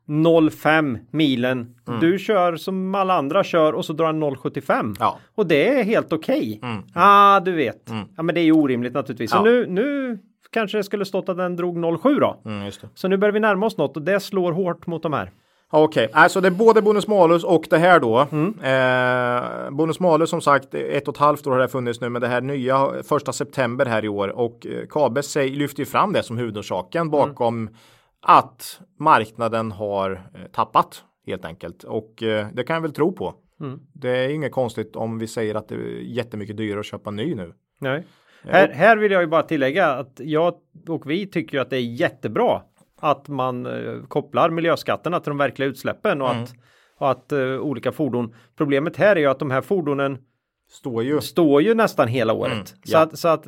0,5 0.07 0.97
milen. 1.11 1.76
Mm. 1.88 1.99
Du 1.99 2.19
kör 2.19 2.55
som 2.55 2.95
alla 2.95 3.13
andra 3.13 3.43
kör 3.43 3.74
och 3.74 3.86
så 3.86 3.93
drar 3.93 4.05
den 4.13 4.24
0,75. 4.24 4.95
Ja. 4.99 5.19
Och 5.36 5.47
det 5.47 5.80
är 5.80 5.84
helt 5.84 6.13
okej. 6.13 6.61
ah, 6.93 7.39
du 7.39 7.51
vet. 7.51 7.91
Ja, 8.17 8.24
men 8.24 8.36
det 8.36 8.41
är 8.41 8.45
ju 8.45 8.51
orimligt 8.51 8.93
naturligtvis. 8.93 9.32
Så 9.32 9.38
Mm. 9.38 9.53
Ja. 9.53 9.65
nu, 9.65 9.67
nu 9.82 10.19
kanske 10.51 10.78
det 10.78 10.84
skulle 10.84 11.05
stått 11.05 11.30
att 11.30 11.38
den 11.38 11.55
drog 11.55 11.78
0,7 11.78 12.19
då. 12.19 12.41
Mm. 12.45 12.71
Så 12.93 13.07
nu 13.07 13.17
börjar 13.17 13.34
vi 13.34 13.39
närma 13.39 13.65
oss 13.65 13.78
något 13.78 13.95
och 13.97 14.03
det 14.03 14.19
slår 14.19 14.51
hårt 14.51 14.88
mot 14.88 15.03
de 15.03 15.13
här. 15.13 15.32
Okej, 15.76 16.09
alltså 16.13 16.41
det 16.41 16.47
är 16.47 16.51
både 16.51 16.82
bonus 16.82 17.07
malus 17.07 17.43
och 17.43 17.65
det 17.69 17.78
här 17.78 17.99
då. 17.99 18.28
Mm. 18.32 18.59
Eh, 18.59 19.71
bonus 19.71 19.99
malus 19.99 20.30
som 20.30 20.41
sagt 20.41 20.74
ett 20.74 21.07
och 21.07 21.15
ett 21.15 21.19
halvt 21.19 21.47
år 21.47 21.51
har 21.51 21.59
det 21.59 21.67
funnits 21.67 22.01
nu, 22.01 22.09
men 22.09 22.21
det 22.21 22.28
här 22.28 22.41
nya 22.41 23.03
första 23.03 23.34
september 23.34 23.86
här 23.86 24.05
i 24.05 24.09
år 24.09 24.28
och 24.28 24.67
eh, 24.67 24.88
Kabe 24.89 25.21
lyfter 25.36 25.80
ju 25.80 25.86
fram 25.86 26.13
det 26.13 26.24
som 26.24 26.38
huvudorsaken 26.38 27.09
bakom 27.09 27.69
att 28.21 28.82
marknaden 28.99 29.71
har 29.71 30.11
eh, 30.11 30.41
tappat 30.51 31.03
helt 31.28 31.45
enkelt 31.45 31.84
och 31.84 32.24
eh, 32.24 32.47
det 32.53 32.63
kan 32.63 32.74
jag 32.74 32.82
väl 32.82 32.93
tro 32.93 33.11
på. 33.11 33.34
Mm. 33.61 33.80
Det 33.93 34.09
är 34.09 34.30
inget 34.30 34.51
konstigt 34.51 34.95
om 34.95 35.19
vi 35.19 35.28
säger 35.28 35.55
att 35.55 35.67
det 35.67 35.76
är 35.76 36.01
jättemycket 36.01 36.57
dyrare 36.57 36.80
att 36.80 36.86
köpa 36.86 37.11
ny 37.11 37.36
nu. 37.36 37.53
Nej. 37.80 38.03
Här, 38.43 38.69
här 38.69 38.97
vill 38.97 39.11
jag 39.11 39.21
ju 39.21 39.28
bara 39.28 39.43
tillägga 39.43 39.88
att 39.88 40.19
jag 40.24 40.53
och 40.88 41.11
vi 41.11 41.28
tycker 41.28 41.57
ju 41.57 41.61
att 41.61 41.69
det 41.69 41.78
är 41.78 41.82
jättebra 41.82 42.61
att 43.04 43.28
man 43.28 43.66
eh, 43.66 44.04
kopplar 44.08 44.49
miljöskatterna 44.49 45.20
till 45.20 45.30
de 45.30 45.38
verkliga 45.38 45.70
utsläppen 45.70 46.22
och 46.22 46.32
att, 46.32 46.54
och 46.97 47.12
att 47.12 47.32
eh, 47.32 47.39
olika 47.39 47.91
fordon. 47.91 48.36
Problemet 48.58 48.97
här 48.97 49.16
är 49.16 49.20
ju 49.20 49.28
att 49.28 49.39
de 49.39 49.51
här 49.51 49.62
fordonen 49.62 50.18
Står 50.70 51.04
ju. 51.04 51.22
står 51.22 51.62
ju 51.62 51.74
nästan 51.74 52.08
hela 52.08 52.34
året. 52.34 52.51
Mm, 52.54 52.66
så, 52.66 52.74
ja. 52.84 52.99
att, 52.99 53.20
så 53.20 53.28
att, 53.28 53.47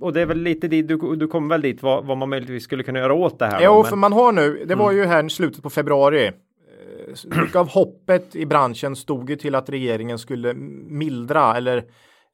och 0.00 0.12
det 0.12 0.20
är 0.20 0.26
väl 0.26 0.38
lite 0.42 0.68
dit, 0.68 0.88
du, 0.88 1.16
du 1.16 1.26
kommer 1.26 1.48
väl 1.48 1.60
dit 1.60 1.82
vad, 1.82 2.06
vad 2.06 2.16
man 2.18 2.28
möjligtvis 2.28 2.64
skulle 2.64 2.82
kunna 2.82 2.98
göra 2.98 3.14
åt 3.14 3.38
det 3.38 3.46
här. 3.46 3.60
Jo, 3.64 3.72
då, 3.74 3.84
för 3.84 3.96
man 3.96 4.12
har 4.12 4.32
nu, 4.32 4.64
det 4.68 4.74
var 4.74 4.92
ju 4.92 5.04
här 5.04 5.24
i 5.26 5.30
slutet 5.30 5.62
på 5.62 5.70
februari. 5.70 6.26
eh, 6.26 7.40
Mycket 7.40 7.56
av 7.56 7.68
hoppet 7.68 8.36
i 8.36 8.46
branschen 8.46 8.96
stod 8.96 9.30
ju 9.30 9.36
till 9.36 9.54
att 9.54 9.70
regeringen 9.70 10.18
skulle 10.18 10.54
mildra 10.88 11.56
eller 11.56 11.76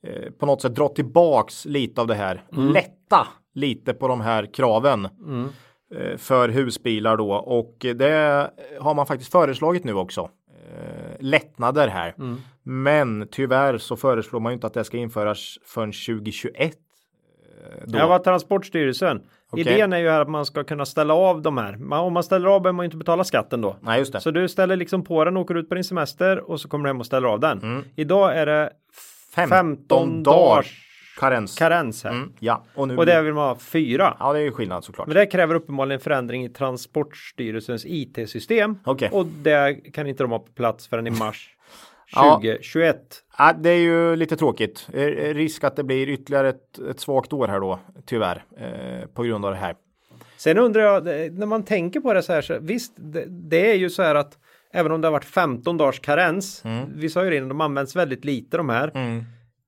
eh, 0.07 0.31
på 0.39 0.47
något 0.47 0.63
sätt 0.63 0.75
dra 0.75 0.89
tillbaks 0.89 1.65
lite 1.65 2.01
av 2.01 2.07
det 2.07 2.15
här. 2.15 2.43
Lätta 2.51 3.27
lite 3.55 3.95
på 3.95 4.09
de 4.09 4.21
här 4.21 4.55
kraven 4.55 5.05
eh, 5.05 5.11
för 6.17 6.49
husbilar 6.49 7.17
då 7.17 7.33
och 7.33 7.77
det 7.95 8.51
har 8.81 8.95
man 8.95 9.07
faktiskt 9.07 9.33
föreslagit 9.33 9.85
nu 9.85 9.95
också. 9.95 10.31
Eh, 10.75 11.17
lättnader 11.21 11.89
här. 11.89 12.15
Men 12.63 13.29
tyvärr 13.31 13.79
så 13.79 13.97
föreslår 13.97 14.41
man 14.41 14.53
ju 14.53 14.55
inte 14.55 14.67
att 14.67 14.75
det 14.75 14.85
ska 14.85 14.97
införas 14.97 15.59
förrän 15.67 15.93
2021. 15.93 16.57
eh, 16.61 16.71
Då. 17.87 17.99
jag 17.99 18.09
var 18.09 18.19
Transportstyrelsen. 18.19 19.23
Okej. 19.51 19.61
Idén 19.75 19.93
är 19.93 19.99
ju 19.99 20.11
här 20.11 20.21
att 20.21 20.29
man 20.29 20.47
ska 20.47 20.65
kunna 20.65 20.87
ställa 20.87 21.15
av 21.15 21.43
de 21.43 21.59
här. 21.59 21.93
Om 21.93 22.13
man 22.13 22.23
ställer 22.23 22.49
av 22.49 22.63
behöver 22.63 22.77
man 22.77 22.85
ju 22.85 22.87
inte 22.87 22.97
betala 22.97 23.25
skatten 23.25 23.61
då. 23.61 23.77
Nej, 23.81 23.99
just 23.99 24.13
det. 24.13 24.21
Så 24.21 24.31
du 24.31 24.49
ställer 24.49 24.77
liksom 24.77 25.05
på 25.05 25.25
den, 25.25 25.37
åker 25.37 25.55
ut 25.55 25.69
på 25.69 25.75
din 25.75 25.85
semester 25.85 26.51
och 26.51 26.61
så 26.61 26.69
kommer 26.69 26.85
du 26.85 26.89
hem 26.89 27.01
och 27.01 27.07
ställer 27.07 27.29
av 27.29 27.41
den. 27.41 27.63
Mm. 27.63 27.85
Idag 27.97 28.37
är 28.39 28.47
det 28.47 28.71
15, 29.35 29.49
15 29.59 30.23
dagars 30.23 30.47
dagars 30.47 30.94
karens. 31.21 31.59
karens 31.59 32.05
här. 32.05 32.11
Mm, 32.11 32.33
ja, 32.39 32.65
och 32.75 32.89
nu 32.89 32.97
Och 32.97 33.07
det 33.07 33.23
vill 33.23 33.35
man 33.35 33.49
ha 33.49 33.57
fyra. 33.57 34.17
Ja, 34.21 34.33
det 34.33 34.39
är 34.39 34.43
ju 34.43 34.53
skillnad 34.53 34.85
såklart. 34.85 35.07
Men 35.07 35.17
det 35.17 35.27
kräver 35.27 35.55
uppenbarligen 35.55 36.01
förändring 36.01 36.45
i 36.45 36.49
Transportstyrelsens 36.49 37.85
IT-system. 37.87 38.79
Okej. 38.85 39.09
Och 39.13 39.27
det 39.27 39.75
kan 39.93 40.07
inte 40.07 40.23
de 40.23 40.31
ha 40.31 40.39
på 40.39 40.53
plats 40.53 40.89
förrän 40.89 41.07
i 41.07 41.11
mars 41.19 41.51
Ja. 42.13 42.35
2021. 42.35 43.23
Ja, 43.39 43.53
det 43.59 43.71
är 43.71 43.79
ju 43.79 44.17
lite 44.17 44.37
tråkigt. 44.37 44.89
Risk 44.93 45.65
att 45.65 45.77
det 45.77 45.85
blir 45.85 46.09
ytterligare 46.09 46.49
ett, 46.49 46.79
ett 46.79 47.01
svagt 47.01 47.33
år 47.33 47.49
här 47.49 47.61
då, 47.61 47.79
tyvärr, 48.07 48.45
eh, 48.57 49.07
på 49.07 49.23
grund 49.23 49.45
av 49.45 49.51
det 49.51 49.57
här. 49.57 49.75
Sen 50.37 50.59
undrar 50.59 50.83
jag, 50.83 51.05
när 51.33 51.47
man 51.47 51.65
tänker 51.65 52.01
på 52.01 52.15
det 52.15 52.23
så 52.23 52.33
här, 52.33 52.43
så 52.43 52.59
visst, 52.61 52.93
det, 52.97 53.25
det 53.29 53.71
är 53.71 53.75
ju 53.75 53.91
så 53.91 54.03
här 54.03 54.15
att 54.15 54.39
även 54.73 54.93
om 54.93 55.01
det 55.01 55.07
har 55.07 55.13
varit 55.13 55.25
15 55.25 55.77
dagars 55.77 56.01
karens, 56.01 56.63
vi 56.95 57.09
sa 57.09 57.25
ju 57.25 57.37
innan, 57.37 57.49
de 57.49 57.61
används 57.61 57.97
väldigt 57.97 58.25
lite 58.25 58.57
de 58.57 58.69
här. 58.69 58.91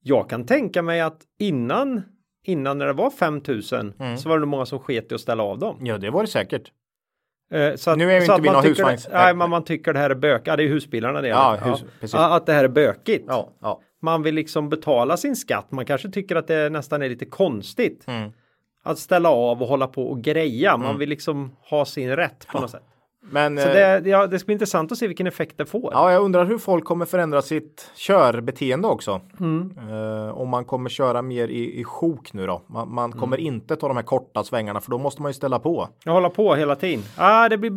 Jag 0.08 0.30
kan 0.30 0.46
tänka 0.46 0.82
mig 0.82 1.00
att 1.00 1.20
innan, 1.38 2.02
innan 2.44 2.78
när 2.78 2.86
det 2.86 2.92
var 2.92 3.10
5000 3.10 3.92
så 4.18 4.28
var 4.28 4.36
det 4.36 4.40
nog 4.40 4.48
många 4.48 4.66
som 4.66 4.78
sket 4.78 5.12
i 5.12 5.14
att 5.14 5.20
ställa 5.20 5.42
av 5.42 5.58
dem. 5.58 5.76
Ja, 5.82 5.98
det 5.98 6.10
var 6.10 6.22
det 6.22 6.28
säkert. 6.28 6.72
Eh, 7.52 7.74
Så 7.74 7.90
att, 7.90 7.98
Nu 7.98 8.12
är 8.12 8.20
vi 8.20 8.26
så 8.26 8.32
inte 8.32 8.42
vid 8.42 8.52
man 8.52 8.62
någon 8.64 8.72
husvagns- 8.72 9.08
Nej, 9.12 9.34
men 9.34 9.50
man 9.50 9.64
tycker 9.64 9.92
det 9.92 9.98
här 9.98 10.10
är 10.10 10.14
bökigt. 10.14 10.46
Ja, 10.46 10.56
det 10.56 10.62
är 10.62 10.68
husbilarna 10.68 11.20
det. 11.20 11.28
Ja, 11.28 11.56
hus-. 12.00 12.12
Ja, 12.12 12.36
Att 12.36 12.46
det 12.46 12.52
här 12.52 12.64
är 12.64 12.68
bökigt. 12.68 13.24
Ja, 13.28 13.48
ja. 13.60 13.80
Man 14.02 14.22
vill 14.22 14.34
liksom 14.34 14.68
betala 14.68 15.16
sin 15.16 15.36
skatt. 15.36 15.70
Man 15.72 15.84
kanske 15.86 16.08
tycker 16.10 16.36
att 16.36 16.46
det 16.46 16.70
nästan 16.70 17.02
är 17.02 17.08
lite 17.08 17.24
konstigt. 17.26 18.04
Mm. 18.06 18.30
Att 18.82 18.98
ställa 18.98 19.28
av 19.30 19.62
och 19.62 19.68
hålla 19.68 19.86
på 19.86 20.06
och 20.10 20.20
greja. 20.22 20.76
Man 20.76 20.98
vill 20.98 21.08
liksom 21.08 21.56
ha 21.70 21.84
sin 21.84 22.16
rätt 22.16 22.46
på 22.52 22.60
något 22.60 22.70
sätt. 22.70 22.82
Men 23.30 23.58
Så 23.58 23.68
eh, 23.68 23.74
det, 23.74 24.02
ja, 24.08 24.26
det 24.26 24.38
ska 24.38 24.46
bli 24.46 24.52
intressant 24.52 24.92
att 24.92 24.98
se 24.98 25.06
vilken 25.06 25.26
effekt 25.26 25.58
det 25.58 25.66
får. 25.66 25.90
ja, 25.92 26.12
jag 26.12 26.22
undrar 26.22 26.44
hur 26.44 26.58
folk 26.58 26.84
kommer 26.84 27.04
förändra 27.06 27.42
sitt 27.42 27.90
körbeteende 27.96 28.88
också. 28.88 29.20
Mm. 29.40 29.70
Eh, 29.90 30.38
om 30.38 30.48
man 30.48 30.64
kommer 30.64 30.90
köra 30.90 31.22
mer 31.22 31.48
i, 31.48 31.80
i 31.80 31.84
sjok 31.84 32.32
nu 32.32 32.46
då. 32.46 32.62
Man, 32.66 32.94
man 32.94 33.04
Mm. 33.10 33.18
kommer 33.20 33.36
inte 33.36 33.76
ta 33.76 33.88
de 33.88 33.96
här 33.96 34.04
korta 34.04 34.44
svängarna 34.44 34.80
för 34.80 34.90
då 34.90 34.98
måste 34.98 35.22
man 35.22 35.28
ju 35.30 35.34
ställa 35.34 35.58
på. 35.58 35.88
Jag 36.04 36.12
håller 36.12 36.28
på 36.28 36.54
hela 36.54 36.76
tiden. 36.76 37.04
Ah, 37.16 37.48
det 37.48 37.58
blir 37.58 37.70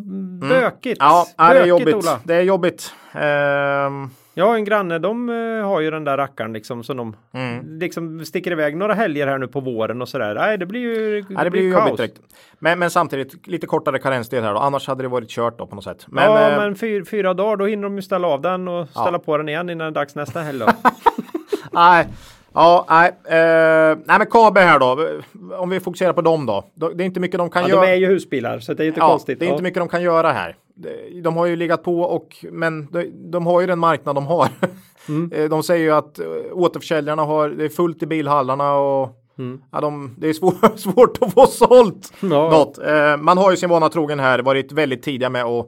bökigt. 0.50 1.02
Mm. 1.02 1.12
Ja, 1.12 1.26
ja, 1.38 1.44
det 1.44 1.50
är 1.50 1.54
Bökigt, 1.54 1.70
jobbigt. 1.70 1.96
Ola. 1.96 2.20
Det 2.24 2.36
är 2.36 2.42
jobbigt. 2.42 2.94
Jag 4.34 4.46
har 4.46 4.56
en 4.56 4.64
granne, 4.66 5.00
de 5.00 5.30
eh, 5.30 5.68
har 5.68 5.80
ju 5.82 5.92
den 5.92 6.04
där 6.04 6.18
rackaren 6.18 6.54
liksom 6.54 6.84
som 6.84 6.98
de 6.98 7.16
Mm. 7.34 7.80
liksom 7.80 8.26
sticker 8.26 8.52
iväg 8.52 8.78
några 8.78 8.94
helger 8.94 9.28
här 9.28 9.38
nu 9.38 9.48
på 9.48 9.60
våren 9.60 10.02
och 10.02 10.10
sådär. 10.10 10.36
Nej, 10.36 10.58
det 10.58 10.66
blir 10.66 10.80
ju 10.82 11.26
Ja, 11.30 11.44
det 11.44 11.50
blir 11.50 11.62
ju 11.62 11.70
jobbigt 11.72 11.98
direkt. 11.98 12.20
Men, 12.60 12.80
men 12.80 12.90
samtidigt 12.90 13.48
lite 13.48 13.68
kortare 13.68 14.00
karenstid 14.00 14.44
här 14.44 14.54
då. 14.54 14.60
Annars 14.60 14.88
hade 14.88 15.04
det 15.04 15.08
varit 15.08 15.30
kört 15.30 15.58
då 15.60 15.66
på 15.68 15.76
något 15.76 15.84
sätt. 15.84 16.06
Men, 16.08 16.24
ja, 16.24 16.50
eh, 16.52 16.58
men 16.58 16.76
fyra, 16.76 17.06
fyra 17.06 17.34
dagar 17.34 17.56
då 17.58 17.66
hinner 17.66 17.84
de 17.84 17.96
ju 17.96 18.02
ställa 18.02 18.28
av 18.28 18.42
den 18.42 18.68
och 18.68 18.90
ställa 18.90 19.20
på 19.20 19.38
den 19.38 19.50
igen 19.50 19.70
innan 19.70 19.94
det 19.94 20.00
är 20.00 20.02
dags 20.02 20.16
nästa 20.16 20.40
helg. 20.42 20.60
Nej. 21.72 22.08
Ja, 22.54 22.86
nej. 22.90 23.08
Eh, 23.26 23.98
nej, 24.06 24.18
men 24.18 24.26
KB 24.28 24.58
här 24.58 24.80
då. 24.80 25.08
Om 25.58 25.70
vi 25.70 25.80
fokuserar 25.80 26.14
på 26.14 26.22
dem 26.22 26.46
då. 26.46 26.64
Det 26.94 27.04
är 27.04 27.06
inte 27.06 27.20
mycket 27.20 27.38
de 27.38 27.50
kan 27.50 27.62
Ja, 27.64 27.70
göra. 27.70 27.82
de 27.82 27.92
är 27.92 27.96
ju 27.96 28.06
husbilar 28.08 28.60
så 28.60 28.74
det 28.74 28.84
är 28.84 28.88
inte 28.88 29.00
ja, 29.00 29.08
konstigt. 29.10 29.40
det 29.40 29.46
är 29.46 29.48
Ja. 29.48 29.52
inte 29.54 29.64
mycket 29.64 29.80
de 29.82 29.88
kan 29.90 30.02
göra 30.02 30.32
här. 30.32 30.56
De- 31.24 31.38
har 31.38 31.46
ju 31.46 31.56
legat 31.56 31.84
på 31.84 32.02
och 32.02 32.46
men 32.52 32.88
de, 32.92 33.32
de 33.32 33.46
har 33.46 33.62
ju 33.62 33.68
den 33.68 33.80
marknad 33.80 34.16
de 34.16 34.28
har. 34.28 34.48
Mm. 35.10 35.32
Eh, 35.36 35.50
De 35.50 35.64
säger 35.64 35.84
ju 35.86 35.92
att 35.92 36.20
eh, 36.20 36.26
återförsäljarna 36.52 37.24
har, 37.24 37.50
det 37.50 37.66
är 37.66 37.70
fullt 37.70 38.04
i 38.04 38.06
bilhallarna 38.06 38.74
och 38.76 39.10
ja, 39.72 39.82
de, 39.82 40.16
det 40.18 40.30
är 40.30 40.34
svår, 40.34 40.78
svårt 40.78 41.18
att 41.22 41.34
få 41.34 41.46
sålt 41.46 42.14
Mm. 42.24 42.38
Ja. 42.38 42.50
något. 42.50 42.78
Eh, 42.78 43.18
man 43.18 43.38
har 43.38 43.52
ju 43.52 43.58
sin 43.58 43.70
vana 43.70 43.90
trogen 43.90 44.20
här 44.20 44.40
varit 44.40 44.72
väldigt 44.72 45.04
tidiga 45.04 45.30
med 45.30 45.44
att 45.46 45.66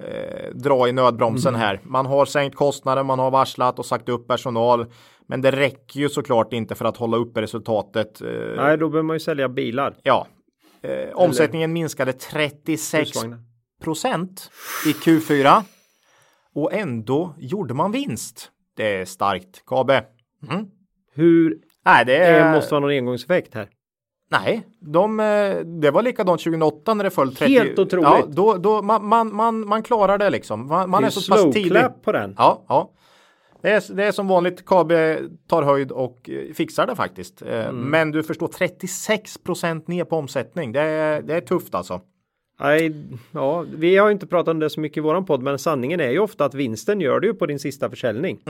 eh, 0.00 0.54
dra 0.54 0.88
i 0.88 0.92
nödbromsen 0.92 1.54
Mm. 1.54 1.60
här. 1.60 1.80
Man 1.84 2.06
har 2.06 2.24
sänkt 2.24 2.56
kostnader, 2.56 3.02
man 3.02 3.18
har 3.18 3.30
varslat 3.30 3.78
och 3.78 3.86
sagt 3.86 4.08
upp 4.08 4.28
personal. 4.28 4.86
Men 5.26 5.42
det 5.42 5.50
räcker 5.50 6.00
ju 6.00 6.08
såklart 6.08 6.52
inte 6.52 6.74
för 6.74 6.84
att 6.84 6.96
hålla 6.96 7.16
uppe 7.16 7.42
resultatet. 7.42 8.20
Eh, 8.20 8.28
Nej, 8.56 8.78
då 8.78 8.88
behöver 8.88 9.06
man 9.06 9.16
ju 9.16 9.20
sälja 9.20 9.48
bilar. 9.48 9.94
Ja, 10.02 10.26
eh, 10.82 10.90
omsättningen 11.14 11.72
minskade 11.72 12.12
36 12.12 12.94
Husvagnar. 13.08 13.38
Procent 13.82 14.50
i 14.86 14.92
Q4 14.92 15.62
och 16.54 16.72
ändå 16.72 17.34
gjorde 17.38 17.74
man 17.74 17.92
vinst. 17.92 18.50
Det 18.76 18.96
är 18.96 19.04
starkt. 19.04 19.62
KB. 19.66 19.90
Mm. 20.50 20.66
Hur, 21.14 21.58
Nej, 21.84 22.04
det 22.04 22.12
det 22.18 22.24
är... 22.26 22.52
måste 22.54 22.70
vara 22.74 22.80
någon 22.80 22.90
engångseffekt 22.90 23.54
här. 23.54 23.68
Nej, 24.30 24.66
de, 24.80 25.20
eh, 25.20 25.56
det 25.80 25.90
var 25.90 26.02
likadant 26.02 26.40
2008 26.40 26.94
när 26.94 27.04
det 27.04 27.10
föll 27.10 27.34
30. 27.36 27.52
Helt 27.52 27.78
otroligt. 27.78 28.04
Ja, 28.08 28.24
då, 28.28 28.56
då, 28.56 28.82
man, 28.82 29.06
man, 29.08 29.34
man, 29.34 29.68
man 29.68 29.82
klarar 29.82 30.18
det 30.18 30.30
liksom. 30.30 30.66
Man, 30.68 30.90
man 30.90 31.02
Det 31.02 31.06
är 31.06 31.08
är 31.08 31.10
så 31.10 31.32
pass 31.32 31.54
tidig. 31.54 31.82
på 32.02 32.12
den. 32.12 32.34
Ja, 32.38 32.64
ja. 32.68 32.90
Det 33.62 33.70
är, 33.70 33.94
det 33.94 34.04
är 34.04 34.12
som 34.12 34.28
vanligt, 34.28 34.64
KB 34.66 34.92
tar 35.48 35.62
höjd 35.62 35.92
och 35.92 36.30
eh, 36.30 36.52
fixar 36.54 36.86
det 36.86 36.96
faktiskt. 36.96 37.42
Eh, 37.42 37.48
Mm. 37.68 37.76
Men 37.90 38.10
du 38.10 38.22
förstår 38.22 38.48
36% 38.48 39.82
ner 39.86 40.04
på 40.04 40.16
omsättning. 40.16 40.72
Det 40.72 40.80
är, 40.80 41.22
det 41.22 41.34
är 41.34 41.40
tufft 41.40 41.74
alltså. 41.74 42.00
Nej, 42.60 42.94
ja, 43.32 43.64
vi 43.76 43.96
har 43.96 44.06
ju 44.08 44.12
inte 44.12 44.26
pratat 44.26 44.52
om 44.52 44.58
det 44.58 44.70
så 44.70 44.80
mycket 44.80 44.96
i 44.96 45.00
våran 45.00 45.24
podd, 45.24 45.42
men 45.42 45.58
sanningen 45.58 46.00
är 46.00 46.10
ju 46.10 46.18
ofta 46.18 46.44
att 46.44 46.54
vinsten 46.54 47.00
gör 47.00 47.20
du 47.20 47.28
ju 47.28 47.34
på 47.34 47.46
din 47.46 47.58
sista 47.58 47.90
försäljning. 47.90 48.40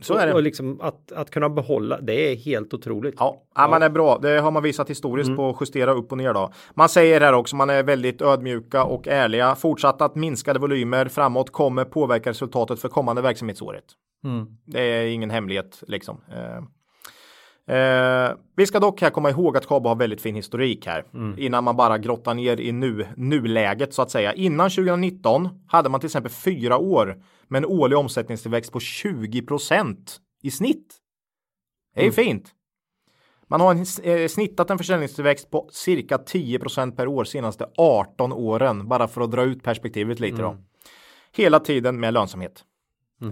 Så 0.00 0.14
är 0.14 0.30
Och 0.32 0.38
det. 0.38 0.44
liksom 0.44 0.80
att, 0.80 1.12
att 1.12 1.30
kunna 1.30 1.48
behålla, 1.48 2.00
det 2.00 2.32
är 2.32 2.36
helt 2.36 2.74
otroligt. 2.74 3.14
Ja, 3.18 3.42
ja. 3.54 3.68
man 3.68 3.82
är 3.82 3.88
bra. 3.88 4.18
Det 4.22 4.38
har 4.40 4.50
man 4.50 4.62
visat 4.62 4.90
historiskt 4.90 5.28
Mm. 5.28 5.36
på 5.36 5.48
att 5.50 5.56
justera 5.60 5.92
upp 5.92 6.12
och 6.12 6.18
ner 6.18 6.34
då. 6.34 6.52
Man 6.74 6.88
säger 6.88 7.20
här 7.20 7.32
också, 7.32 7.56
man 7.56 7.70
är 7.70 7.82
väldigt 7.82 8.22
ödmjuka 8.22 8.84
och 8.84 9.08
ärliga. 9.08 9.54
Fortsatt 9.54 10.02
att 10.02 10.14
minskade 10.14 10.58
volymer 10.58 11.08
framåt 11.08 11.50
kommer 11.50 11.84
påverka 11.84 12.30
resultatet 12.30 12.78
för 12.80 12.88
kommande 12.88 13.22
verksamhetsåret. 13.22 13.84
Mm. 14.24 14.46
Det 14.66 14.80
är 14.80 15.06
ingen 15.06 15.30
hemlighet 15.30 15.82
liksom. 15.88 16.20
Eh, 17.66 18.36
vi 18.56 18.66
ska 18.66 18.80
dock 18.80 19.00
här 19.00 19.10
komma 19.10 19.30
ihåg 19.30 19.56
att 19.56 19.66
Kabo 19.66 19.88
har 19.88 19.96
väldigt 19.96 20.20
fin 20.20 20.34
historik 20.34 20.86
här 20.86 21.04
innan 21.38 21.64
man 21.64 21.76
bara 21.76 21.98
grottar 21.98 22.34
ner 22.34 22.60
i 22.60 22.72
nu, 22.72 23.06
nuläget 23.16 23.94
så 23.94 24.02
att 24.02 24.10
säga. 24.10 24.32
Innan 24.32 24.70
2019 24.70 25.48
hade 25.68 25.88
man 25.88 26.00
till 26.00 26.06
exempel 26.06 26.32
fyra 26.32 26.78
år 26.78 27.22
med 27.48 27.58
en 27.58 27.70
årlig 27.70 27.98
omsättningstillväxt 27.98 28.72
på 28.72 28.78
20% 28.78 29.96
i 30.42 30.50
snitt. 30.50 30.94
Det 31.94 32.00
är 32.00 32.04
ju 32.04 32.12
fint. 32.12 32.50
Man 33.48 33.60
har 33.60 33.70
en, 33.70 33.84
eh, 34.02 34.28
snittat 34.28 34.70
en 34.70 34.78
försäljningstillväxt 34.78 35.50
på 35.50 35.68
cirka 35.72 36.18
10% 36.18 36.96
per 36.96 37.06
år 37.06 37.24
senaste 37.24 37.66
18 37.76 38.32
åren 38.32 38.88
bara 38.88 39.08
för 39.08 39.20
att 39.20 39.30
dra 39.30 39.42
ut 39.42 39.62
perspektivet 39.62 40.20
lite 40.20 40.36
då. 40.42 40.56
Hela 41.36 41.60
tiden 41.60 42.00
med 42.00 42.14
lönsamhet. 42.14 42.64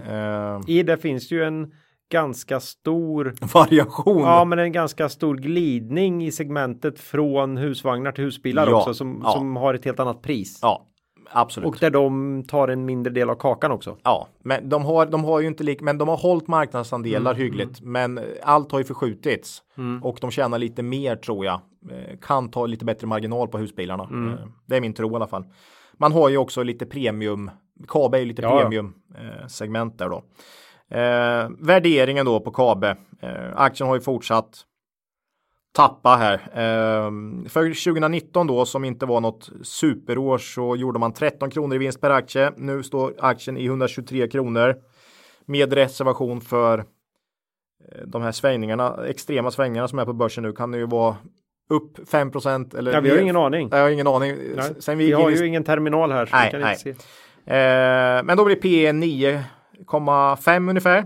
Eh, 0.07 0.59
I 0.67 0.83
det 0.83 0.97
finns 0.97 1.31
ju 1.31 1.43
en 1.43 1.73
ganska 2.13 2.59
stor, 2.59 3.33
variation. 3.53 4.21
ja 4.21 4.45
men 4.45 4.59
en 4.59 4.71
ganska 4.71 5.09
stor 5.09 5.35
glidning 5.35 6.25
i 6.25 6.31
segmentet 6.31 6.99
från 6.99 7.57
husvagnar 7.57 8.11
till 8.11 8.23
husbilar 8.23 8.67
Ja, 8.67 8.75
också 8.79 8.93
som, 8.93 9.21
ja. 9.23 9.31
som 9.31 9.55
har 9.55 9.73
ett 9.73 9.85
helt 9.85 9.99
annat 9.99 10.21
pris. 10.21 10.59
Ja, 10.61 10.85
absolut. 11.31 11.69
Och 11.69 11.77
där 11.79 11.89
de 11.89 12.43
tar 12.47 12.67
en 12.67 12.85
mindre 12.85 13.13
del 13.13 13.29
av 13.29 13.35
kakan 13.35 13.71
också. 13.71 13.97
Ja, 14.03 14.27
men 14.43 14.69
de 14.69 14.85
har, 14.85 15.05
de 15.05 15.23
har 15.23 15.39
ju 15.39 15.47
inte 15.47 15.63
lik, 15.63 15.81
men 15.81 15.97
de 15.97 16.07
har 16.07 16.17
hållit 16.17 16.47
marknadsandelar 16.47 17.31
Mm, 17.31 17.43
hyggligt. 17.43 17.81
Men 17.81 18.17
eh, 18.17 18.23
allt 18.43 18.71
har 18.71 18.79
ju 18.79 18.85
förskjutits 18.85 19.61
och 20.01 20.17
de 20.21 20.31
tjänar 20.31 20.57
lite 20.59 20.83
mer 20.83 21.15
tror 21.15 21.45
jag. 21.45 21.59
Eh, 21.91 22.17
Kan 22.21 22.51
ta 22.51 22.65
lite 22.65 22.85
bättre 22.85 23.07
marginal 23.07 23.47
på 23.47 23.57
husbilarna. 23.57 24.03
Mm. 24.03 24.29
Eh, 24.33 24.39
Det 24.65 24.75
är 24.77 24.81
min 24.81 24.93
tro 24.93 25.11
i 25.11 25.15
alla 25.15 25.27
fall. 25.27 25.43
Man 25.97 26.11
har 26.11 26.29
ju 26.29 26.37
också 26.37 26.63
lite 26.63 26.85
premium. 26.85 27.51
Kabe 27.87 28.17
är 28.17 28.19
ju 28.19 28.25
lite 28.27 28.41
Ja, 28.41 28.49
ja. 28.55 28.61
premium 28.61 28.93
eh, 29.15 29.47
segment 29.47 29.97
där 29.97 30.09
då. 30.09 30.23
Eh, 30.93 31.49
värderingen 31.59 32.25
då 32.25 32.39
på 32.39 32.51
Kabe. 32.51 32.95
Eh, 33.21 33.29
aktien 33.55 33.87
har 33.87 33.95
ju 33.95 34.01
fortsatt 34.01 34.65
tappa 35.75 36.09
här. 36.09 36.33
Eh, 36.33 37.11
för 37.49 37.83
2019 37.83 38.47
då 38.47 38.65
som 38.65 38.85
inte 38.85 39.05
var 39.05 39.21
något 39.21 39.49
superår 39.63 40.37
så 40.37 40.75
gjorde 40.75 40.99
man 40.99 41.13
13 41.13 41.49
kronor 41.49 41.75
i 41.75 41.77
vinst 41.77 42.01
per 42.01 42.09
aktie. 42.09 42.51
Nu 42.57 42.83
står 42.83 43.13
aktien 43.19 43.57
i 43.57 43.65
123 43.65 44.27
kronor 44.27 44.75
med 45.45 45.73
reservation 45.73 46.41
för 46.41 46.79
eh, 46.79 46.85
de 48.05 48.21
här 48.21 48.31
svängningarna, 48.31 49.05
extrema 49.07 49.51
svängningarna 49.51 49.87
som 49.87 49.99
är 49.99 50.05
på 50.05 50.13
börsen 50.13 50.43
nu 50.43 50.53
kan 50.53 50.71
det 50.71 50.77
ju 50.77 50.85
vara 50.85 51.15
upp 51.69 52.09
5 52.09 52.31
eller 52.77 52.93
Ja, 52.93 52.99
vi 52.99 53.09
har 53.09 53.17
ingen 53.17 53.37
aning. 53.37 53.69
Jag 53.71 53.81
har 53.81 53.89
ingen 53.89 54.07
aning. 54.07 54.35
Nej, 54.55 54.71
Sen 54.79 54.97
vi 54.97 55.05
gick 55.05 55.15
har 55.15 55.31
in 55.31 55.37
ju 55.37 55.47
ingen 55.47 55.63
terminal 55.63 56.11
här. 56.11 56.25
Så 56.25 56.35
Nej, 56.35 56.51
vi 56.53 56.59
nej. 56.59 58.17
Eh, 58.17 58.23
men 58.23 58.37
då 58.37 58.45
blir 58.45 58.55
P 58.55 58.93
9,5 59.79 60.69
ungefär. 60.69 61.05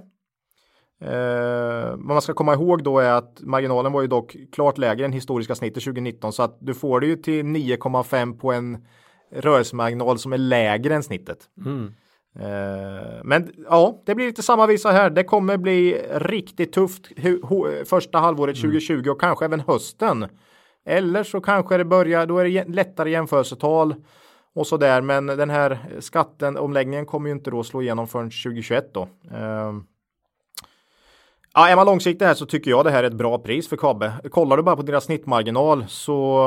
Eh, 1.02 1.90
vad 1.90 2.06
man 2.06 2.22
ska 2.22 2.34
komma 2.34 2.54
ihåg 2.54 2.84
då 2.84 3.00
är 3.00 3.12
att 3.12 3.42
marginalen 3.42 3.92
var 3.92 4.02
ju 4.02 4.08
dock 4.08 4.36
klart 4.52 4.78
lägre 4.78 5.06
än 5.06 5.12
historiska 5.12 5.56
snittet 5.56 5.84
2019 5.84 6.34
så 6.34 6.44
att 6.44 6.58
du 6.60 6.74
får 6.74 7.00
det 7.00 7.08
ju 7.08 7.16
till 7.16 7.46
9,5 7.46 8.38
på 8.38 8.52
en 8.52 8.86
rörelsemarginal 9.32 10.20
som 10.20 10.34
är 10.34 10.38
lägre 10.38 10.96
än 10.96 11.04
snittet. 11.04 11.38
Mm. 11.66 11.94
Eh, 12.40 13.24
men 13.24 13.52
ja, 13.70 14.02
det 14.06 14.16
blir 14.16 14.26
lite 14.26 14.44
samma 14.44 14.68
visa 14.68 14.92
här. 14.92 15.10
Det 15.10 15.24
kommer 15.24 15.58
bli 15.58 16.02
riktigt 16.12 16.74
tufft 16.74 17.08
första 17.86 18.18
halvåret 18.18 18.56
2020 18.56 19.10
och 19.10 19.22
kanske 19.22 19.46
även 19.46 19.60
hösten. 19.60 20.28
Eller 20.86 21.24
så 21.24 21.42
kanske 21.42 21.78
det 21.78 21.86
börjar, 21.86 22.26
då 22.26 22.38
är 22.38 22.46
det 22.46 22.68
lättare 22.68 23.12
jämförelsetal 23.12 23.96
och 24.58 24.68
så 24.68 24.78
där. 24.78 25.02
Men 25.02 25.28
den 25.28 25.50
här 25.50 25.80
skatten, 26.00 26.58
omläggningen 26.58 27.06
kommer 27.06 27.30
ju 27.30 27.36
inte 27.36 27.52
då 27.52 27.64
slå 27.64 27.82
igenom 27.82 28.08
förrän 28.08 28.30
2021 28.30 28.94
då. 28.94 29.02
Eh, 29.32 29.74
Ja, 31.54 31.68
är 31.68 31.76
man 31.76 31.86
långsiktig 31.86 32.26
här 32.26 32.34
så 32.34 32.46
tycker 32.46 32.72
jag 32.72 32.86
det 32.86 32.92
här 32.92 33.04
är 33.04 33.08
ett 33.08 33.14
bra 33.14 33.38
pris 33.38 33.70
för 33.70 33.78
Kabe. 33.78 34.14
Kollar 34.32 34.58
du 34.58 34.64
bara 34.64 34.76
på 34.76 34.82
deras 34.82 35.04
snittmarginal 35.04 35.86
så, 35.88 36.44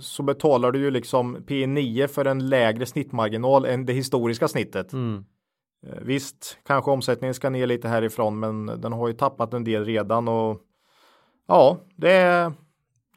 så 0.00 0.22
betalar 0.22 0.72
du 0.72 0.78
ju 0.78 0.90
liksom 0.90 1.36
P9 1.36 2.06
för 2.06 2.24
en 2.24 2.48
lägre 2.48 2.86
snittmarginal 2.86 3.64
än 3.64 3.86
det 3.86 3.92
historiska 3.92 4.48
snittet. 4.48 4.92
Mm. 4.92 5.24
Eh, 5.86 5.98
Visst, 6.02 6.58
kanske 6.66 6.90
omsättningen 6.90 7.34
ska 7.34 7.50
ner 7.50 7.66
lite 7.66 7.88
härifrån, 7.88 8.40
men 8.40 8.66
den 8.66 8.92
har 8.92 9.08
ju 9.08 9.14
tappat 9.14 9.54
en 9.54 9.64
del 9.64 9.84
redan 9.84 10.28
och 10.28 10.60
ja, 11.48 11.78
det, 11.96 12.52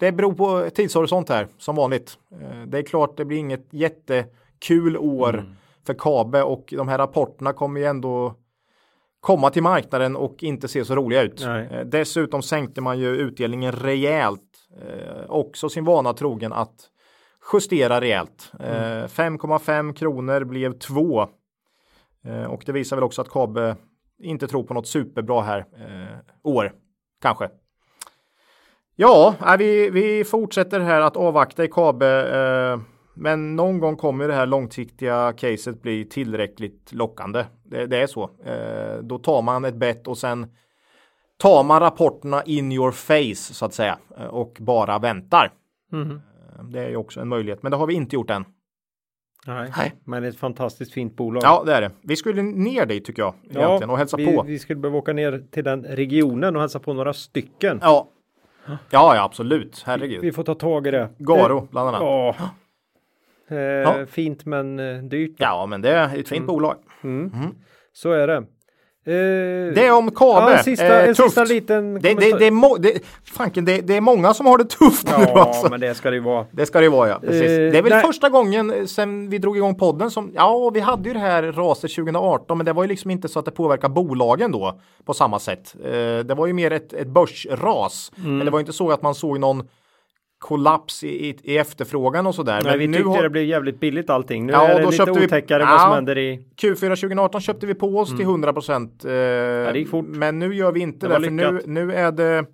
det 0.04 0.12
beror 0.12 0.34
på 0.34 0.70
tidshorisont 0.70 1.30
här 1.30 1.48
som 1.58 1.76
vanligt. 1.76 2.18
Eh, 2.42 2.62
Det 2.68 2.78
är 2.78 2.82
klart, 2.84 3.18
det 3.18 3.26
blir 3.26 3.38
inget 3.38 3.68
jättekul 3.74 4.98
år 4.98 5.46
för 5.86 5.94
Kabe 5.94 6.44
och 6.44 6.74
de 6.78 6.88
här 6.88 6.98
rapporterna 6.98 7.54
kommer 7.54 7.80
ju 7.80 7.86
ändå 7.86 8.36
komma 9.20 9.50
till 9.50 9.64
marknaden 9.64 10.16
och 10.16 10.44
inte 10.44 10.68
se 10.68 10.86
så 10.86 10.96
roliga 10.96 11.22
ut. 11.22 11.42
Nej. 11.46 11.68
Eh, 11.72 11.86
Dessutom 11.86 12.42
sänkte 12.42 12.82
man 12.82 13.00
ju 13.00 13.08
utdelningen 13.16 13.72
rejält. 13.72 14.42
Eh, 14.82 15.30
också 15.32 15.70
sin 15.70 15.86
vana 15.86 16.14
trogen 16.14 16.54
att 16.54 16.90
justera 17.54 18.02
rejält. 18.02 18.52
Eh, 18.60 19.08
5,5 19.08 19.94
kronor 19.94 20.44
blev 20.44 20.74
2. 20.80 21.28
Eh, 22.26 22.44
och 22.44 22.64
det 22.66 22.72
visar 22.72 22.98
väl 22.98 23.04
också 23.04 23.22
att 23.22 23.30
Kabe 23.30 23.76
inte 24.24 24.48
tror 24.48 24.64
på 24.64 24.74
något 24.74 24.88
superbra 24.88 25.42
här 25.42 25.66
år. 26.44 26.74
Kanske. 27.22 27.50
Ja, 28.96 29.36
vi, 29.60 29.90
vi 29.90 30.24
fortsätter 30.24 30.80
här 30.80 31.02
att 31.02 31.18
avvakta 31.18 31.64
i 31.64 31.68
Kabe. 31.68 32.08
Eh, 32.38 32.80
men 33.16 33.56
någon 33.56 33.80
gång 33.80 33.96
kommer 33.96 34.28
det 34.28 34.34
här 34.34 34.46
långsiktiga 34.46 35.34
caset 35.38 35.82
bli 35.82 36.06
tillräckligt 36.06 36.94
lockande. 36.94 37.46
Det, 37.64 37.86
det 37.86 37.98
är 37.98 38.08
så. 38.08 38.24
Eh, 38.46 39.04
då 39.04 39.18
tar 39.20 39.42
man 39.42 39.66
ett 39.66 39.76
bett 39.76 40.08
och 40.08 40.18
sen 40.18 40.48
tar 41.38 41.64
man 41.64 41.80
rapporterna 41.80 42.44
in 42.44 42.72
your 42.72 42.92
face 42.92 43.54
så 43.54 43.66
att 43.66 43.74
säga 43.74 43.98
eh, 44.18 44.26
och 44.26 44.58
bara 44.60 45.00
väntar. 45.00 45.52
Eh, 45.94 46.64
Det 46.64 46.80
är 46.80 46.90
ju 46.90 46.96
också 46.96 47.20
en 47.20 47.28
möjlighet, 47.28 47.64
men 47.64 47.72
det 47.72 47.78
har 47.78 47.88
vi 47.88 47.94
inte 47.94 48.16
gjort 48.16 48.30
än. 48.30 48.46
Nej. 49.48 49.72
Nej. 49.78 49.94
Men 50.06 50.22
det 50.22 50.28
är 50.28 50.30
ett 50.30 50.38
fantastiskt 50.40 50.94
fint 50.94 51.16
bolag. 51.16 51.44
Ja, 51.44 51.64
det 51.66 51.74
är 51.74 51.82
det. 51.82 51.92
Vi 52.04 52.16
skulle 52.16 52.42
ner 52.42 52.86
dit 52.86 53.06
tycker 53.06 53.22
jag 53.22 53.34
egentligen 53.44 53.90
och 53.90 53.98
hälsa 53.98 54.18
vi, 54.18 54.26
på. 54.36 54.44
Vi 54.44 54.60
skulle 54.60 54.80
behöva 54.80 54.98
åka 54.98 55.14
ner 55.14 55.44
till 55.52 55.64
den 55.64 55.84
regionen 55.84 56.56
och 56.56 56.62
hälsa 56.62 56.80
på 56.80 56.94
några 56.94 57.14
stycken. 57.14 57.80
Ja. 57.82 58.10
Ja, 58.68 59.16
ja, 59.16 59.24
absolut. 59.24 59.84
Herregud. 59.86 60.22
Vi 60.22 60.32
får 60.32 60.44
ta 60.44 60.54
tag 60.56 60.88
i 60.88 60.92
det. 60.92 61.10
Garo 61.18 61.58
Eh, 61.58 61.64
bland 61.72 61.88
annat. 61.90 62.02
Ja. 62.02 62.36
Eh, 63.48 63.58
Ja. 63.58 64.06
Fint 64.06 64.46
men 64.46 64.80
eh, 64.80 64.98
dyrt. 65.04 65.36
Ja, 65.38 65.66
men 65.66 65.82
det 65.82 65.90
är 65.90 66.18
ett 66.20 66.30
fint 66.30 66.48
bolag. 66.48 66.76
Så 67.94 68.12
är 68.12 68.28
det. 68.28 68.44
Eh, 69.06 69.14
Det 69.76 69.86
är 69.86 69.94
om 69.94 70.12
Kabe. 70.12 70.52
ja, 70.52 70.58
en 70.58 70.64
sista, 70.64 70.86
Eh, 70.86 71.10
en 71.10 71.16
tufft. 71.16 71.28
sista 71.30 71.44
liten 71.44 71.94
Det, 71.94 72.14
det, 72.14 72.40
det, 72.40 72.48
är 72.48 72.52
må, 72.52 72.78
det, 72.78 73.00
fanken, 73.34 73.66
det, 73.66 73.78
det 73.82 73.98
är 73.98 74.02
många 74.02 74.34
som 74.34 74.46
har 74.46 74.58
det 74.58 74.66
tufft 74.66 75.08
nu 75.18 75.26
Ja, 75.28 75.42
alltså. 75.48 75.70
men 75.70 75.80
det 75.80 75.96
ska 75.96 76.10
det 76.10 76.16
ju 76.16 76.22
vara. 76.22 76.46
Det 76.52 76.66
ska 76.66 76.80
det 76.82 76.90
vara 76.90 77.10
ja. 77.10 77.20
Precis. 77.20 77.42
Eh, 77.42 77.48
det 77.72 77.78
är 77.78 77.82
väl 77.82 77.92
nej. 77.92 78.02
första 78.02 78.30
gången 78.30 78.88
sen 78.88 79.30
vi 79.30 79.38
drog 79.38 79.58
igång 79.58 79.76
podden 79.76 80.12
som, 80.12 80.32
ja 80.36 80.72
vi 80.74 80.80
hade 80.80 81.10
ju 81.10 81.14
det 81.14 81.20
här 81.20 81.44
raset 81.44 81.96
2018 81.96 82.58
men 82.58 82.66
det 82.66 82.74
var 82.74 82.84
ju 82.84 82.88
liksom 82.90 83.12
inte 83.12 83.28
så 83.28 83.40
att 83.40 83.46
det 83.46 83.52
påverkar 83.52 83.90
bolagen 83.90 84.52
då 84.52 84.80
på 85.06 85.14
samma 85.14 85.40
sätt. 85.40 85.76
Eh, 85.86 85.92
det 86.26 86.34
var 86.38 86.48
ju 86.48 86.54
mer 86.54 86.72
ett, 86.72 86.94
ett 86.94 87.08
börsras. 87.08 88.12
Mm. 88.18 88.38
Men 88.38 88.46
det 88.46 88.52
var 88.52 88.60
inte 88.60 88.74
så 88.74 88.92
att 88.92 89.02
man 89.02 89.16
såg 89.16 89.40
någon 89.40 89.68
kollaps 90.44 91.04
i, 91.04 91.36
i, 91.44 91.58
efterfrågan 91.58 92.28
och 92.28 92.36
sådär. 92.36 92.62
Men 92.66 92.80
vi 92.80 92.88
nu 92.88 92.98
tyckte 92.98 93.10
har, 93.10 93.24
det 93.24 93.30
blev 93.30 93.44
jävligt 93.44 93.80
billigt 93.80 94.10
allting. 94.10 94.46
Nu 94.46 94.54
Ja, 94.54 94.68
är 94.68 94.80
det 94.80 94.90
lite 94.92 95.06
vi- 95.06 95.26
otäckare 95.26 95.64
Ja. 95.64 95.70
vad 95.70 95.82
som 95.82 95.92
händer 95.92 96.18
i... 96.18 96.46
Q4 96.62 96.76
2018 96.96 97.42
köpte 97.42 97.66
vi 97.66 97.74
på 97.74 97.98
oss 98.00 98.10
till 98.10 98.22
100 98.22 98.54
procent. 98.54 99.06
Eh, 99.06 99.86
fort. 99.92 100.06
Men 100.08 100.40
nu 100.40 100.56
gör 100.56 100.72
vi 100.72 100.80
inte 100.80 101.08
Det 101.08 101.14
det, 101.18 101.24
för 101.24 101.32
nu, 101.32 101.62
nu 101.66 101.94
är 101.94 102.12
det 102.12 102.46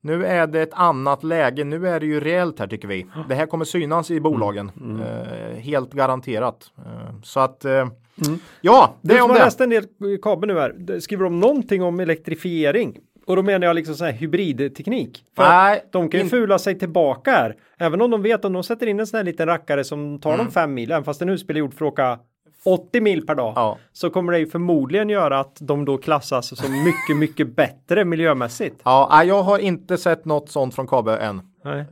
nu 0.00 0.24
är 0.26 0.46
det 0.46 0.60
ett 0.62 0.72
annat 0.74 1.24
läge. 1.24 1.64
Nu 1.64 1.88
är 1.88 2.00
det 2.00 2.06
ju 2.06 2.20
reellt 2.20 2.58
här 2.58 2.66
tycker 2.66 2.88
vi. 2.88 3.06
Det 3.28 3.34
här 3.34 3.46
kommer 3.46 3.64
synas 3.64 4.10
i 4.10 4.20
bolagen. 4.20 4.70
Mm, 4.80 5.00
Eh, 5.00 5.56
helt 5.60 5.92
garanterat. 5.92 6.70
Eh, 6.78 7.14
så 7.22 7.40
att 7.40 7.64
eh, 7.64 7.86
ja, 8.60 8.94
det 9.02 9.08
Du 9.08 9.14
är 9.14 9.18
som 9.18 9.24
om 9.24 9.30
har 9.30 9.38
det. 9.38 9.44
läst 9.44 9.60
en 9.60 9.70
del 9.70 9.84
kabel 10.22 10.48
nu 10.48 10.58
här, 10.58 11.00
skriver 11.00 11.24
de 11.24 11.40
någonting 11.40 11.82
om 11.82 12.00
elektrifiering? 12.00 12.98
Och 13.28 13.36
då 13.36 13.42
menar 13.42 13.66
jag 13.66 13.76
liksom 13.76 13.94
så 13.94 14.04
här 14.04 14.12
hybridteknik. 14.12 15.24
För 15.36 15.42
Nej, 15.42 15.84
de 15.92 16.08
kan 16.08 16.18
ju 16.20 16.24
in- 16.24 16.30
fula 16.30 16.58
sig 16.58 16.78
tillbaka 16.78 17.30
här. 17.30 17.56
Även 17.78 18.00
om 18.02 18.10
de 18.10 18.22
vet 18.22 18.44
om 18.44 18.52
de 18.52 18.62
sätter 18.62 18.86
in 18.86 19.00
en 19.00 19.06
sån 19.06 19.16
här 19.16 19.24
liten 19.24 19.46
rackare 19.46 19.84
som 19.84 20.20
tar 20.20 20.30
Mm. 20.34 20.44
dem 20.46 20.52
fem 20.52 20.74
mil, 20.74 20.90
även 20.92 21.04
fast 21.04 21.22
en 21.22 21.28
husbil 21.28 21.56
är 21.56 21.60
gjord 21.60 21.74
för 21.74 21.84
att 21.86 21.92
åka 21.92 22.18
80 22.64 23.00
mil 23.00 23.26
per 23.26 23.34
dag. 23.34 23.52
Ja. 23.56 23.78
Så 23.92 24.10
kommer 24.10 24.32
det 24.32 24.38
ju 24.38 24.46
förmodligen 24.46 25.08
göra 25.08 25.40
att 25.40 25.56
de 25.60 25.84
då 25.84 25.96
klassas 25.98 26.56
som 26.58 26.72
mycket, 26.84 27.16
mycket 27.16 27.56
bättre 27.56 28.04
miljömässigt. 28.04 28.80
Ja, 28.84 29.24
jag 29.24 29.42
har 29.42 29.58
inte 29.58 29.98
sett 29.98 30.24
något 30.24 30.50
sånt 30.50 30.74
från 30.74 30.86
KB 30.86 31.08
än. 31.08 31.40
Nej. 31.64 31.78
eh, 31.80 31.84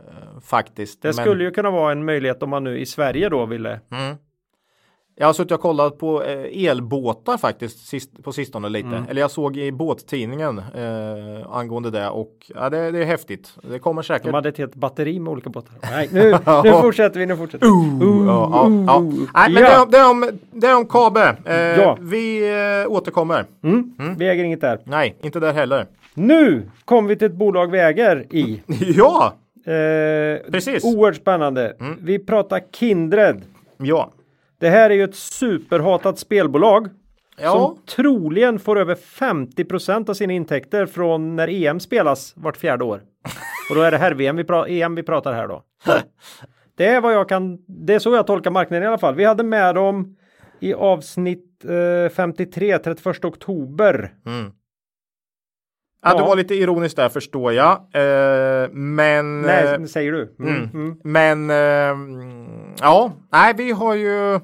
Faktiskt. 0.44 1.02
Det 1.02 1.08
Men- 1.08 1.14
skulle 1.24 1.44
ju 1.44 1.50
kunna 1.50 1.70
vara 1.70 1.92
en 1.92 2.04
möjlighet 2.04 2.42
om 2.42 2.50
man 2.50 2.64
nu 2.64 2.78
i 2.78 2.86
Sverige 2.86 3.28
då 3.28 3.46
ville. 3.46 3.80
Jag 5.18 5.26
har 5.26 5.32
suttit 5.32 5.52
och 5.52 5.60
kollat 5.60 5.98
på 5.98 6.22
eh, 6.22 6.64
elbåtar 6.68 7.36
faktiskt 7.36 7.86
sist, 7.88 8.22
på 8.24 8.32
sistone 8.32 8.68
lite. 8.68 8.88
Mm. 8.88 9.04
Eller 9.08 9.20
jag 9.20 9.30
såg 9.30 9.56
i 9.56 9.72
båttidningen 9.72 10.58
eh, 10.58 11.52
angående 11.56 11.90
det 11.90 12.08
och 12.08 12.32
ja, 12.54 12.70
det, 12.70 12.90
det 12.90 12.98
är 12.98 13.04
häftigt. 13.04 13.52
Det 13.62 13.78
kommer 13.78 14.02
säkert. 14.02 14.24
De 14.26 14.34
hade 14.34 14.48
ett 14.48 14.58
helt 14.58 14.74
batteri 14.74 15.18
med 15.20 15.32
olika 15.32 15.50
båtar. 15.50 15.72
Nej, 15.90 16.08
nu, 16.12 16.30
nu 16.64 16.72
fortsätter 16.72 17.20
vi, 17.20 17.26
nu 17.26 17.36
fortsätter 17.36 17.66
vi. 17.66 18.06
Uh, 18.06 18.26
ja, 18.26 18.50
ja, 18.52 18.84
ja. 18.86 19.00
Nej, 19.34 19.52
men 19.52 19.62
Ja. 19.62 19.68
det, 19.68 19.68
är 19.68 19.80
om, 19.82 19.90
det, 19.90 19.98
är 19.98 20.10
om, 20.10 20.38
det 20.50 20.66
är 20.66 20.76
om 20.76 20.86
KB. 20.86 21.16
Eh, 21.48 21.56
Ja. 21.56 21.96
Vi 22.00 22.48
eh, 22.84 22.92
återkommer. 22.92 23.44
Mm. 23.64 23.94
Vi 24.18 24.28
äger 24.28 24.44
inget 24.44 24.60
där. 24.60 24.78
Nej, 24.84 25.16
inte 25.22 25.40
där 25.40 25.52
heller. 25.52 25.86
Nu 26.14 26.70
kommer 26.84 27.08
vi 27.08 27.16
till 27.16 27.26
ett 27.26 27.34
bolag 27.34 27.70
vi 27.70 27.78
äger 27.80 28.26
i. 28.30 28.62
ja, 28.96 29.34
Eh, 29.66 30.50
Precis. 30.52 30.84
Oerhört 30.84 31.16
spännande. 31.16 31.76
Vi 32.00 32.18
pratar 32.18 32.60
Kindred. 32.72 33.42
ja. 33.76 34.10
Det 34.58 34.68
här 34.70 34.90
är 34.90 34.94
ju 34.94 35.04
ett 35.04 35.14
superhatat 35.14 36.18
spelbolag. 36.18 36.88
Ja, 37.38 37.52
Som 37.52 37.82
troligen 37.86 38.58
får 38.58 38.78
över 38.78 38.94
50% 38.94 40.10
av 40.10 40.14
sina 40.14 40.32
intäkter 40.32 40.86
från 40.86 41.36
när 41.36 41.48
EM 41.48 41.80
spelas 41.80 42.32
vart 42.36 42.56
fjärde 42.56 42.84
år. 42.84 43.00
Och 43.70 43.76
då 43.76 43.82
är 43.82 43.90
det 43.90 43.98
här-VM 43.98 44.36
vi, 44.36 44.42
pra- 44.42 44.68
EM 44.68 44.94
vi 44.94 45.02
pratar 45.02 45.32
här 45.32 45.48
då. 45.48 45.62
Det 46.76 46.86
är 46.86 47.00
vad 47.00 47.14
jag 47.14 47.28
kan, 47.28 47.58
det 47.66 47.94
är 47.94 47.98
så 47.98 48.14
jag 48.14 48.26
tolkar 48.26 48.50
marknaden 48.50 48.82
i 48.84 48.86
alla 48.86 48.98
fall. 48.98 49.14
Vi 49.14 49.24
hade 49.24 49.42
med 49.42 49.74
dem 49.74 50.16
i 50.60 50.74
avsnitt 50.74 51.64
eh, 51.64 52.12
53, 52.12 52.78
31 52.78 53.24
oktober. 53.24 54.14
Ja, 56.12 56.18
du 56.18 56.24
var 56.24 56.36
lite 56.36 56.54
ironisk 56.54 56.96
där 56.96 57.08
förstår 57.08 57.52
jag. 57.52 57.72
Eh, 57.72 58.68
men... 58.72 59.44
eh, 59.44 59.46
Nej, 59.78 59.88
säger 59.88 60.12
du? 60.12 60.36
Mm, 60.38 60.54
Mm. 60.56 60.70
mm. 60.74 61.00
Men 61.04 61.50
eh, 61.50 61.96
ja, 62.80 63.12
nej, 63.32 63.54
vi 63.56 63.72
har 63.72 63.94
ju 63.94 64.40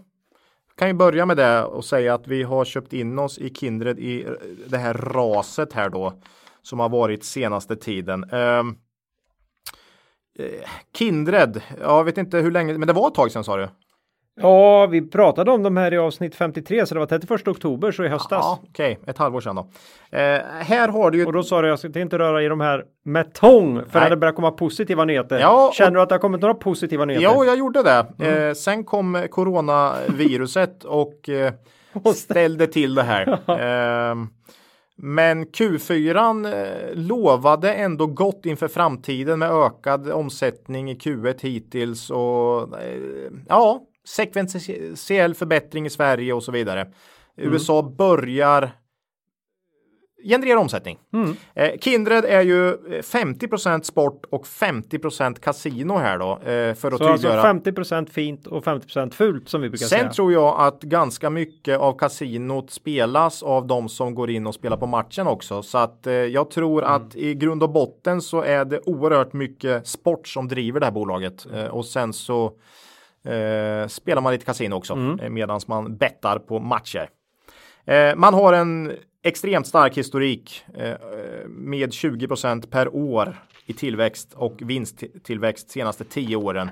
kan 0.77 0.89
ju 0.89 0.95
börja 0.95 1.27
med 1.27 1.37
det 1.37 1.65
och 1.65 1.85
säga 1.85 2.15
att 2.15 2.27
vi 2.29 2.43
har 2.43 2.65
köpt 2.65 2.93
in 2.93 3.19
oss 3.19 3.39
i 3.39 3.55
Kindred 3.55 3.99
i 3.99 4.23
eh, 4.25 4.31
det 4.67 4.79
här 4.79 4.95
raset 4.95 5.73
här 5.73 5.89
då 5.89 6.13
som 6.63 6.81
har 6.81 6.89
varit 6.89 7.25
senaste 7.25 7.77
tiden. 7.77 8.25
Ehm, 8.33 8.75
eh, 10.39 10.69
Kindred, 10.99 11.63
jag 11.81 12.05
vet 12.05 12.19
inte 12.19 12.39
hur 12.39 12.51
länge, 12.51 12.79
men 12.79 12.87
det 12.87 12.93
var 12.93 13.09
ett 13.09 13.15
tag 13.15 13.31
sedan 13.33 13.45
sa 13.45 13.57
du? 13.57 13.69
Ja, 14.35 14.87
vi 14.87 15.11
pratade 15.11 15.51
om 15.51 15.63
de 15.63 15.77
här 15.77 15.95
i 15.95 15.99
avsnitt 15.99 16.35
53, 16.35 16.87
så 16.87 16.95
det 16.95 16.99
var 17.01 17.07
31 17.07 17.49
oktober, 17.49 17.93
så 17.93 18.05
i 18.05 18.09
höstas. 18.09 18.45
Ja, 18.45 18.59
okej, 18.71 18.99
ett 19.07 19.19
halvår 19.19 19.41
sedan 19.41 19.57
då. 19.57 19.67
Eh, 20.19 20.41
här 20.61 20.89
har 20.89 21.11
du 21.11 21.19
ju 21.19 21.27
Och 21.27 21.33
då 21.33 21.43
sa 21.43 21.63
du 21.63 21.69
jag 21.69 21.79
ska 21.79 22.01
inte 22.01 22.19
röra 22.19 22.43
i 22.43 22.49
de 22.49 22.61
här 22.61 22.85
med 23.05 23.35
tång 23.35 23.83
för 23.91 24.01
Nej. 24.01 24.11
det 24.11 24.17
börjar 24.17 24.33
komma 24.35 24.51
positiva 24.51 25.05
nyheter. 25.05 25.39
Ja, 25.41 25.69
och- 25.69 25.75
Känner 25.75 25.91
du 25.91 26.01
att 26.01 26.09
det 26.09 26.15
har 26.15 26.21
kommit 26.21 26.41
några 26.41 26.55
positiva 26.55 27.05
nyheter? 27.05 27.25
Ja, 27.25 27.45
jag 27.45 27.59
gjorde 27.59 27.83
det. 27.83 28.27
Eh, 28.49 28.55
sen 28.55 28.85
kom 28.85 29.27
coronaviruset 29.31 30.85
och 30.85 31.29
eh, 31.29 31.53
ställde 32.15 32.67
till 32.67 32.95
det 32.95 33.03
här. 33.03 33.39
Eh, 34.11 34.15
men 34.97 35.47
Q4 35.47 36.47
eh, 36.55 36.95
lovade 36.95 37.75
ändå 37.75 38.07
gott 38.07 38.47
inför 38.47 38.69
framtiden 38.69 39.39
med 39.39 39.51
ökad 39.51 40.11
omsättning 40.13 40.91
i 40.91 40.95
Q1 40.95 41.37
hittills 41.43 42.11
och 42.11 42.81
eh, 42.81 42.99
ja, 43.49 43.81
sekventiell 44.09 45.35
förbättring 45.35 45.87
i 45.87 45.91
Sverige 45.91 46.33
och 46.33 46.43
så 46.43 46.53
vidare. 46.53 46.87
USA 47.37 47.83
börjar 47.83 48.71
generera 50.25 50.61
omsättning. 50.61 50.99
Eh, 51.55 51.71
Kindred 51.81 52.25
är 52.25 52.41
ju 52.43 52.69
eh, 52.69 52.75
50% 53.03 53.83
sport 53.83 54.25
och 54.31 54.45
50% 54.47 55.41
kasino 55.41 55.99
här 55.99 56.19
då 56.19 56.33
eh, 56.33 56.39
för 56.41 56.71
att 56.73 56.79
Så 56.81 56.89
alltså 56.89 57.29
tydliggöra. 57.29 57.53
50% 57.55 58.11
fint 58.11 58.47
och 58.47 58.65
50% 58.65 59.11
fult 59.11 59.49
som 59.49 59.61
vi 59.61 59.69
brukar 59.71 59.87
Sen 59.87 59.99
säga. 59.99 60.13
tror 60.13 60.33
jag 60.33 60.61
att 60.61 60.83
ganska 60.83 61.31
mycket 61.31 61.79
av 61.79 61.99
kasinot 61.99 62.71
spelas 62.71 63.43
av 63.43 63.67
de 63.67 63.89
som 63.89 64.15
går 64.15 64.31
in 64.31 64.47
och 64.47 64.55
spelar 64.55 64.77
på 64.77 64.87
matchen 64.87 65.27
också. 65.27 65.63
Så 65.63 65.79
att 65.79 66.07
eh, 66.07 66.13
jag 66.13 66.51
tror 66.51 66.83
Mm. 66.85 66.95
att 66.95 67.17
i 67.17 67.35
grund 67.35 67.63
och 67.63 67.71
botten 67.71 68.23
så 68.23 68.43
är 68.43 68.65
det 68.65 68.81
oerhört 68.87 69.33
mycket 69.33 69.87
sport 69.87 70.29
som 70.29 70.49
driver 70.49 70.81
det 70.81 70.87
här 70.87 70.93
bolaget. 70.93 71.47
Mm. 71.47 71.59
Eh, 71.59 71.67
och 71.71 71.85
sen 71.87 72.13
så 72.13 72.53
eh, 73.25 73.89
spelar 73.89 74.23
man 74.23 74.33
lite 74.33 74.45
kasino 74.45 74.75
också 74.75 74.93
Mm. 74.93 75.21
eh, 75.21 75.29
medan 75.29 75.61
man 75.69 75.97
bettar 75.97 76.39
på 76.39 76.59
matcher. 76.61 77.09
Eh, 77.85 78.15
man 78.17 78.35
har 78.35 78.53
en 78.53 78.93
extremt 79.25 79.67
stark 79.67 79.99
historik 79.99 80.65
eh, 80.75 80.95
med 81.49 81.91
20% 81.93 82.71
per 82.71 82.95
år 82.97 83.37
i 83.67 83.73
tillväxt 83.73 84.33
och 84.35 84.57
vinsttillväxt 84.61 85.71
senaste 85.71 86.05
10 86.05 86.37
åren. 86.37 86.71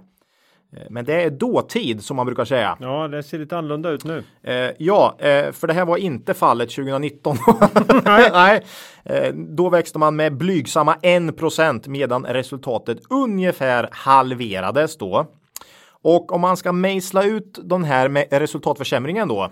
Eh, 0.76 0.82
Men 0.90 1.04
det 1.04 1.22
är 1.22 1.30
dåtid 1.30 2.04
som 2.04 2.16
man 2.16 2.26
brukar 2.26 2.44
säga. 2.44 2.76
Ja, 2.80 3.08
det 3.08 3.22
ser 3.22 3.38
lite 3.38 3.58
annorlunda 3.58 3.90
ut 3.90 4.04
nu. 4.04 4.24
Eh, 4.42 4.70
ja, 4.78 5.16
eh, 5.18 5.52
för 5.52 5.66
det 5.66 5.72
här 5.72 5.84
var 5.84 5.96
inte 5.96 6.34
fallet 6.34 6.70
2019. 6.70 7.36
Nej. 8.32 8.62
Eh, 9.04 9.34
då 9.34 9.68
växte 9.70 9.98
man 9.98 10.16
med 10.16 10.36
blygsamma 10.36 10.96
1 11.02 11.86
medan 11.86 12.24
resultatet 12.26 12.98
ungefär 13.10 13.88
halverades 13.92 14.96
då. 14.98 15.26
Och 16.04 16.32
om 16.32 16.40
man 16.40 16.56
ska 16.56 16.72
mejsla 16.72 17.24
ut 17.24 17.58
den 17.62 17.84
här 17.84 18.08
resultatförsämringen 18.38 19.28
då, 19.28 19.50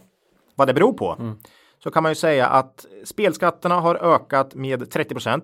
vad 0.55 0.67
det 0.69 0.75
beror 0.75 0.93
på, 0.93 1.35
så 1.83 1.91
kan 1.91 2.03
man 2.03 2.13
ju 2.13 2.17
säga 2.17 2.47
att 2.47 2.87
spelskatterna 3.05 3.81
har 3.81 3.95
ökat 3.95 4.55
med 4.55 4.83
30% 4.83 5.43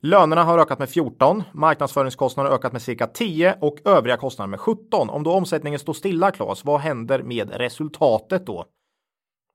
Lönerna 0.00 0.44
har 0.44 0.58
ökat 0.58 0.78
med 0.78 0.88
14, 0.90 1.42
marknadsföringskostnader 1.52 2.50
har 2.50 2.56
ökat 2.58 2.72
med 2.72 2.82
cirka 2.82 3.06
10 3.06 3.56
och 3.60 3.78
övriga 3.84 4.16
kostnader 4.16 4.50
med 4.50 4.60
17. 4.60 5.10
Om 5.10 5.22
då 5.22 5.32
omsättningen 5.32 5.80
står 5.80 5.92
stilla, 5.92 6.30
Claes, 6.30 6.64
vad 6.64 6.80
händer 6.80 7.22
med 7.22 7.50
resultatet 7.56 8.46
då? 8.46 8.64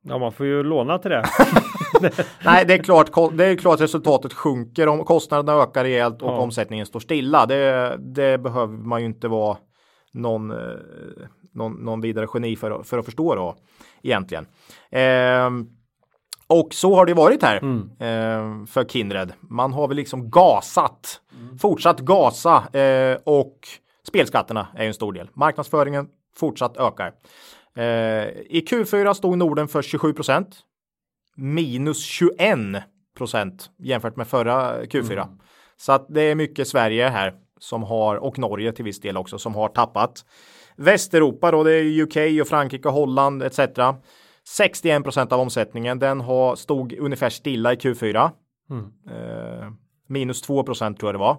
Ja, 0.04 0.18
man 0.18 0.32
får 0.32 0.46
ju 0.46 0.64
låna 0.64 0.98
till 0.98 1.12
det. 1.12 1.26
Nej, 2.46 2.66
det 2.66 2.74
är 2.74 2.84
klart, 2.84 3.12
det 3.38 3.46
är 3.46 3.56
klart 3.56 3.82
resultatet 3.82 4.34
sjunker 4.34 4.88
om 4.88 5.04
kostnaderna 5.04 5.62
ökar 5.64 5.84
rejält 5.84 6.22
och 6.22 6.30
Ja. 6.30 6.38
omsättningen 6.38 6.86
står 6.86 7.00
stilla. 7.00 7.46
Det, 7.46 7.96
det 8.16 8.38
behöver 8.38 8.74
man 8.78 9.00
ju 9.00 9.06
inte 9.06 9.28
vara 9.28 9.58
någon, 10.14 10.52
eh, 10.52 10.58
någon, 11.54 11.74
någon 11.74 12.02
vidare 12.02 12.28
geni 12.34 12.56
för, 12.56 12.72
att- 12.72 12.88
för 12.88 12.98
att 12.98 13.06
förstå 13.06 13.36
då 13.36 13.56
egentligen. 14.04 14.48
Ehm, 14.92 15.68
och 16.48 16.74
så 16.74 16.96
har 16.96 17.06
det 17.06 17.14
varit 17.14 17.44
här 17.44 17.58
ehm, 18.00 18.68
för 18.68 18.84
Kindred. 18.86 19.34
Man 19.42 19.74
har 19.74 19.88
väl 19.88 19.98
liksom 19.98 20.30
gasat, 20.30 21.22
fortsatt 21.62 22.00
gasa 22.00 22.80
eh, 22.80 23.18
och 23.24 23.58
spelskatterna 24.08 24.68
är 24.76 24.82
ju 24.84 24.88
en 24.88 24.94
stor 24.94 25.14
del. 25.14 25.30
Marknadsföringen 25.34 26.08
fortsatt 26.36 26.78
ökar. 26.78 27.14
Eh, 27.76 27.84
I 28.30 28.66
Q4 28.70 29.14
stod 29.14 29.38
Norden 29.38 29.68
för 29.68 29.82
27% 29.82 30.46
minus 31.36 32.04
21 32.06 32.84
procent 33.18 33.70
jämfört 33.80 34.16
med 34.16 34.28
förra 34.28 34.84
Q4. 34.84 35.38
Så 35.78 35.92
att 35.92 36.06
det 36.10 36.22
är 36.22 36.36
mycket 36.36 36.68
Sverige 36.68 37.08
här 37.10 37.34
som 37.60 37.84
har 37.84 38.16
och 38.16 38.40
Norge 38.40 38.72
till 38.72 38.86
viss 38.86 39.00
del 39.00 39.18
också 39.18 39.38
som 39.38 39.56
har 39.56 39.68
tappat. 39.68 40.26
Västeuropa 40.76 41.52
då, 41.52 41.64
det 41.64 41.74
är 41.74 42.02
UK 42.02 42.42
och 42.42 42.48
Frankrike 42.48 42.88
och 42.88 42.94
Holland 42.94 43.44
etc. 43.44 43.60
61 44.48 45.04
procent 45.04 45.32
av 45.32 45.40
omsättningen. 45.40 46.00
Den 46.00 46.22
har 46.22 46.56
stod 46.56 46.94
ungefär 47.00 47.30
stilla 47.30 47.74
i 47.74 47.76
Q4. 47.76 48.32
Eh, 49.10 49.72
minus 50.08 50.42
2 50.42 50.64
procent 50.64 51.00
tror 51.00 51.08
jag 51.08 51.16
det 51.16 51.20
var. 51.20 51.38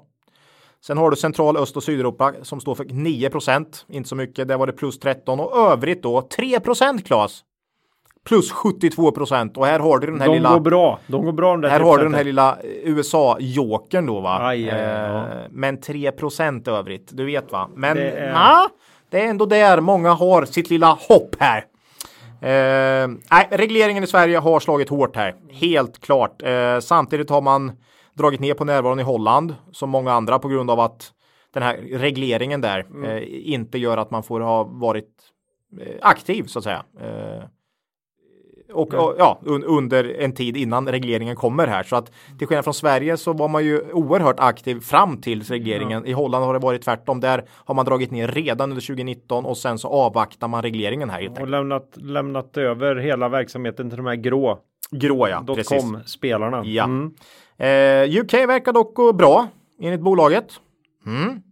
Sen 0.85 0.99
har 0.99 1.11
du 1.11 1.17
central, 1.17 1.57
öst 1.57 1.77
och 1.77 1.83
sydeuropa 1.83 2.35
som 2.43 2.61
står 2.61 2.75
för 2.75 2.85
9 2.85 3.31
procent. 3.31 3.87
Inte 3.89 4.09
så 4.09 4.17
mycket. 4.17 4.49
Där 4.49 4.59
var 4.59 4.67
det 4.67 4.73
plus 4.73 4.99
13 4.99 5.41
och 5.41 5.57
övrigt 5.57 6.03
då 6.03 6.23
3 6.23 6.61
procent 6.61 7.07
Klas. 7.07 7.45
Plus 8.27 8.53
72 8.53 9.11
procent 9.13 9.57
och 9.57 9.67
här 9.67 9.79
har 9.79 9.99
du 9.99 10.07
den 10.07 10.21
här 10.21 10.27
De 10.29 10.35
lilla. 10.35 10.53
går 10.53 10.61
bra. 10.61 10.99
De 11.07 11.25
går 11.25 11.33
bra 11.33 11.57
de 11.57 11.69
Här 11.69 11.81
har 11.81 11.99
du 11.99 12.03
den 12.05 12.13
3%. 12.13 12.17
här 12.17 12.25
lilla 12.25 12.59
USA-jokern 12.85 14.07
då 14.07 14.21
va? 14.21 14.39
Aj, 14.41 14.71
aj, 14.71 14.79
ja. 14.81 15.19
Eh, 15.19 15.47
Men 15.51 15.79
3% 15.81 16.69
övrigt, 16.69 17.09
du 17.17 17.25
vet 17.25 17.53
va? 17.53 17.69
Men 17.75 17.97
Det 17.97 18.11
är- 18.11 18.33
nja, 18.33 18.69
det 19.11 19.21
är 19.25 19.27
ändå 19.31 19.47
där 19.47 19.81
många 19.81 20.13
har 20.13 20.45
sitt 20.45 20.71
lilla 20.71 20.87
hopp 21.09 21.37
här. 21.39 21.65
Eh, 22.43 23.09
nej, 23.31 23.49
regleringen 23.51 24.05
i 24.05 24.07
Sverige 24.07 24.39
har 24.39 24.61
slagit 24.61 24.89
hårt 24.89 25.17
här, 25.17 25.35
helt 25.51 26.01
klart. 26.01 26.43
Eh, 26.43 26.79
samtidigt 26.81 27.31
har 27.31 27.41
man 27.41 27.73
dragit 28.15 28.41
ner 28.41 28.55
på 28.55 28.65
närvaron 28.65 29.01
i 29.01 29.03
Holland, 29.03 29.55
som 29.73 29.91
många 29.91 30.13
andra, 30.13 30.39
på 30.39 30.49
grund 30.49 30.71
av 30.71 30.81
att 30.81 31.13
den 31.55 31.63
här 31.63 31.77
regleringen 31.93 32.61
där 32.61 32.81
Mm. 32.81 33.05
eh, 33.05 33.23
inte 33.53 33.79
gör 33.79 33.97
att 33.97 34.11
man 34.11 34.23
får 34.23 34.41
ha 34.41 34.65
varit 34.65 35.09
eh, 35.81 35.95
aktiv 36.03 36.45
så 36.45 36.59
att 36.59 36.65
säga. 36.65 36.83
Och, 38.73 38.95
och, 38.95 39.15
ja, 39.19 39.41
un, 39.43 39.65
under 39.65 40.21
en 40.21 40.33
tid 40.33 40.57
innan 40.57 40.89
regleringen 40.89 41.37
kommer 41.37 41.67
här. 41.67 41.83
Så 41.83 41.97
att 41.97 42.13
till 42.39 42.47
skillnad 42.47 42.65
från 42.65 42.75
Sverige 42.75 43.17
så 43.17 43.33
var 43.33 43.49
man 43.49 43.65
ju 43.65 43.93
oerhört 43.93 44.41
aktiv 44.41 44.81
fram 44.81 45.21
till 45.21 45.43
regleringen. 45.43 46.03
Ja. 46.05 46.11
I 46.11 46.13
Holland 46.13 46.45
har 46.45 46.53
det 46.53 46.59
varit 46.59 46.83
tvärtom. 46.83 47.21
Där 47.21 47.45
har 47.51 47.75
man 47.75 47.85
dragit 47.85 48.11
ner 48.11 48.29
redan 48.29 48.71
under 48.71 48.87
2019 48.87 49.45
och 49.45 49.57
sen 49.57 49.79
så 49.79 49.89
avvaktar 49.89 50.49
man 50.49 50.63
regleringen 50.63 51.11
här. 51.11 51.41
Och 51.41 51.49
lämnat, 51.49 51.93
lämnat 51.95 52.57
över 52.57 52.97
hela 52.97 53.29
verksamheten 53.29 53.91
till 53.91 53.97
de 53.97 54.07
här 54.07 54.17
grå. 54.17 54.59
Grå 54.91 55.29
ja, 55.29 55.45
precis. 55.55 55.85
spelarna. 56.07 56.65
Ja. 56.65 56.85
Mm. 56.85 57.15
Eh, 57.59 58.21
UK 58.21 58.33
verkar 58.33 58.73
dock 58.73 58.95
gå 58.95 59.13
bra 59.13 59.49
enligt 59.81 60.01
bolaget. 60.01 60.61
Mm. 61.07 61.43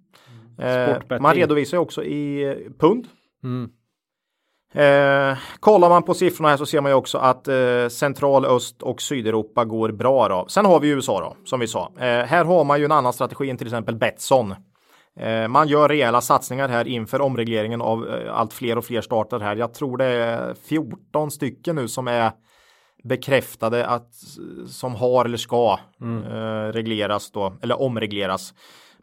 Eh, 0.58 1.20
man 1.20 1.34
redovisar 1.34 1.78
också 1.78 2.04
i 2.04 2.42
eh, 2.42 2.54
pund. 2.78 3.06
Mm. 3.44 3.70
Eh, 4.72 5.38
kollar 5.60 5.88
man 5.88 6.02
på 6.02 6.14
siffrorna 6.14 6.48
här 6.48 6.56
så 6.56 6.66
ser 6.66 6.80
man 6.80 6.90
ju 6.90 6.94
också 6.94 7.18
att 7.18 7.48
eh, 7.48 7.88
central, 7.90 8.44
öst 8.44 8.82
och 8.82 9.02
sydeuropa 9.02 9.64
går 9.64 9.92
bra 9.92 10.28
då. 10.28 10.46
Sen 10.48 10.64
har 10.64 10.80
vi 10.80 10.88
USA 10.88 11.20
då, 11.20 11.36
som 11.44 11.60
vi 11.60 11.66
sa. 11.66 11.92
Eh, 11.98 12.04
här 12.04 12.44
har 12.44 12.64
man 12.64 12.78
ju 12.78 12.84
en 12.84 12.92
annan 12.92 13.12
strategi 13.12 13.50
än 13.50 13.56
till 13.56 13.66
exempel 13.66 13.96
Betsson. 13.96 14.54
Eh, 15.20 15.48
man 15.48 15.68
gör 15.68 15.88
rejäla 15.88 16.20
satsningar 16.20 16.68
här 16.68 16.88
inför 16.88 17.20
omregleringen 17.20 17.80
av 17.80 18.08
eh, 18.08 18.34
allt 18.34 18.52
fler 18.52 18.78
och 18.78 18.84
fler 18.84 19.00
starter 19.00 19.40
här. 19.40 19.56
Jag 19.56 19.74
tror 19.74 19.96
det 19.96 20.04
är 20.04 20.54
14 20.54 21.30
stycken 21.30 21.76
nu 21.76 21.88
som 21.88 22.08
är 22.08 22.30
bekräftade 23.04 23.86
att 23.86 24.14
som 24.66 24.94
har 24.94 25.24
eller 25.24 25.36
ska 25.36 25.78
mm. 26.00 26.24
Eh, 26.24 26.72
regleras 26.72 27.30
då 27.30 27.54
eller 27.62 27.80
omregleras 27.80 28.54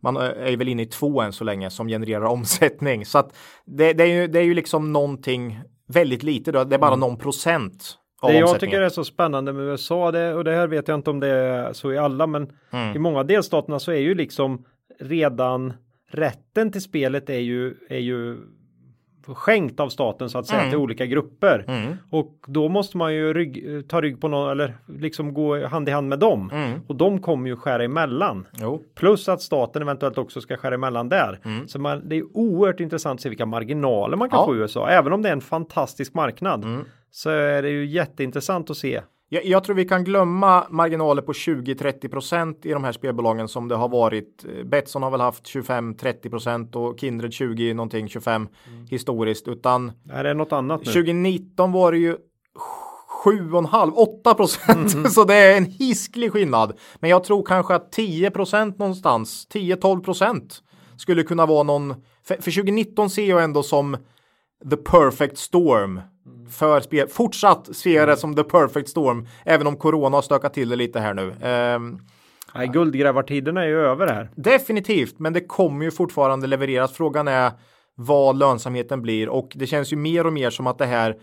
man 0.05 0.17
är 0.17 0.57
väl 0.57 0.67
inne 0.67 0.81
i 0.81 0.85
två 0.85 1.21
än 1.21 1.33
så 1.33 1.43
länge 1.43 1.69
som 1.69 1.87
genererar 1.87 2.25
omsättning. 2.35 3.05
Så 3.05 3.17
att 3.17 3.37
det, 3.65 3.93
det, 3.93 4.03
är, 4.03 4.21
ju, 4.21 4.27
det 4.27 4.39
är 4.39 4.43
ju 4.43 4.53
liksom 4.53 4.93
någonting 4.93 5.59
väldigt 5.87 6.23
lite 6.23 6.51
då. 6.51 6.63
Det 6.63 6.75
är 6.75 6.79
bara 6.79 6.87
mm. 6.87 6.99
någon 6.99 7.17
procent. 7.17 7.97
Av 8.21 8.31
det 8.31 8.37
jag 8.37 8.59
tycker 8.59 8.81
är 8.81 8.89
så 8.89 9.03
spännande 9.03 9.53
med 9.53 9.63
USA 9.63 10.11
det, 10.11 10.33
och 10.33 10.43
det 10.43 10.55
här 10.55 10.67
vet 10.67 10.87
jag 10.87 10.95
inte 10.95 11.09
om 11.09 11.19
det 11.19 11.27
är 11.27 11.73
så 11.73 11.93
i 11.93 11.97
alla 11.97 12.27
men 12.27 12.51
mm. 12.71 12.95
i 12.95 12.99
många 12.99 13.23
delstaterna 13.23 13.79
så 13.79 13.91
är 13.91 13.99
ju 13.99 14.15
liksom 14.15 14.65
redan 14.99 15.73
rätten 16.11 16.71
till 16.71 16.81
spelet 16.81 17.29
är 17.29 17.39
ju, 17.39 17.75
är 17.89 17.99
ju 17.99 18.37
skänkt 19.27 19.79
av 19.79 19.89
staten 19.89 20.29
så 20.29 20.37
att 20.37 20.47
säga 20.47 20.59
mm. 20.59 20.71
till 20.71 20.79
olika 20.79 21.05
grupper. 21.05 21.65
Mm. 21.67 21.97
Och 22.09 22.31
då 22.47 22.69
måste 22.69 22.97
man 22.97 23.13
ju 23.13 23.33
rygg, 23.33 23.83
ta 23.87 24.01
rygg 24.01 24.21
på 24.21 24.27
någon 24.27 24.51
eller 24.51 24.77
liksom 24.87 25.33
gå 25.33 25.67
hand 25.67 25.89
i 25.89 25.91
hand 25.91 26.09
med 26.09 26.19
dem. 26.19 26.49
Mm. 26.53 26.79
Och 26.87 26.95
de 26.95 27.21
kommer 27.21 27.49
ju 27.49 27.55
skära 27.55 27.83
emellan. 27.83 28.47
Jo. 28.61 28.83
Plus 28.95 29.29
att 29.29 29.41
staten 29.41 29.81
eventuellt 29.81 30.17
också 30.17 30.41
ska 30.41 30.57
skära 30.57 30.75
emellan 30.75 31.09
där. 31.09 31.39
Mm. 31.45 31.67
Så 31.67 31.79
man, 31.79 32.09
det 32.09 32.15
är 32.15 32.23
oerhört 32.37 32.79
intressant 32.79 33.17
att 33.17 33.21
se 33.21 33.29
vilka 33.29 33.45
marginaler 33.45 34.17
man 34.17 34.29
kan 34.29 34.39
ja. 34.39 34.45
få 34.45 34.55
i 34.55 34.57
USA. 34.57 34.89
Även 34.89 35.13
om 35.13 35.21
det 35.21 35.29
är 35.29 35.33
en 35.33 35.41
fantastisk 35.41 36.13
marknad. 36.13 36.63
Mm. 36.63 36.85
Så 37.11 37.29
är 37.29 37.61
det 37.61 37.69
ju 37.69 37.85
jätteintressant 37.85 38.69
att 38.69 38.77
se 38.77 39.01
jag, 39.29 39.45
jag, 39.45 39.63
tror 39.63 39.75
vi 39.75 39.85
kan 39.85 40.03
glömma 40.03 40.67
marginaler 40.69 41.21
på 41.21 41.31
20-30% 41.31 42.67
i 42.67 42.71
de 42.71 42.83
här 42.83 42.91
spelbolagen 42.91 43.47
som 43.47 43.67
det 43.67 43.75
har 43.75 43.89
varit. 43.89 44.45
Betsson 44.65 45.03
har 45.03 45.11
väl 45.11 45.21
haft 45.21 45.45
25-30% 45.45 46.75
och 46.75 46.99
Kindred 46.99 47.33
20 47.33 47.73
någonting 47.73 48.09
25 48.09 48.47
mm. 48.67 48.85
historiskt 48.85 49.47
utan. 49.47 49.91
Är 50.09 50.23
det 50.23 50.33
något 50.33 50.51
annat 50.51 50.85
nu? 50.85 50.91
2019 50.91 51.71
var 51.71 51.91
det 51.91 51.97
ju 51.97 52.17
7,5 53.25 53.91
8 53.91 54.33
procent. 54.33 54.93
Mm. 54.93 55.05
så 55.09 55.23
det 55.23 55.35
är 55.35 55.57
en 55.57 55.65
hisklig 55.65 56.31
skillnad. 56.31 56.79
Men 56.95 57.09
jag 57.09 57.23
tror 57.23 57.43
kanske 57.43 57.75
att 57.75 57.97
10% 57.97 58.79
någonstans 58.79 59.47
10-12% 59.53 60.51
skulle 60.97 61.23
kunna 61.23 61.45
vara 61.45 61.63
någon. 61.63 61.95
För, 62.27 62.35
för 62.35 62.51
2019 62.51 63.09
ser 63.09 63.29
jag 63.29 63.43
ändå 63.43 63.63
som 63.63 63.97
the 64.69 64.77
perfect 64.77 65.37
storm 65.37 66.01
för 66.49 66.81
spel. 66.81 67.07
Fortsatt 67.07 67.75
ser 67.75 67.95
jag 67.95 68.07
det 68.07 68.17
som 68.17 68.35
the 68.35 68.43
perfect 68.43 68.89
storm, 68.89 69.27
även 69.45 69.67
om 69.67 69.77
corona 69.77 70.17
har 70.17 70.21
stökat 70.21 70.53
till 70.53 70.69
det 70.69 70.75
lite 70.75 70.99
här 70.99 71.13
nu. 71.13 71.47
Um, 71.75 71.99
Nej, 72.55 72.67
guldgrävartiderna 72.67 73.63
är 73.63 73.67
ju 73.67 73.79
över 73.79 74.07
här. 74.07 74.29
Definitivt, 74.35 75.19
men 75.19 75.33
det 75.33 75.41
kommer 75.41 75.85
ju 75.85 75.91
fortfarande 75.91 76.47
levereras. 76.47 76.91
Frågan 76.91 77.27
är 77.27 77.51
vad 77.95 78.37
lönsamheten 78.37 79.01
blir 79.01 79.29
och 79.29 79.51
det 79.55 79.67
känns 79.67 79.93
ju 79.93 79.97
mer 79.97 80.25
och 80.25 80.33
mer 80.33 80.49
som 80.49 80.67
att 80.67 80.77
det 80.77 80.85
här 80.85 81.15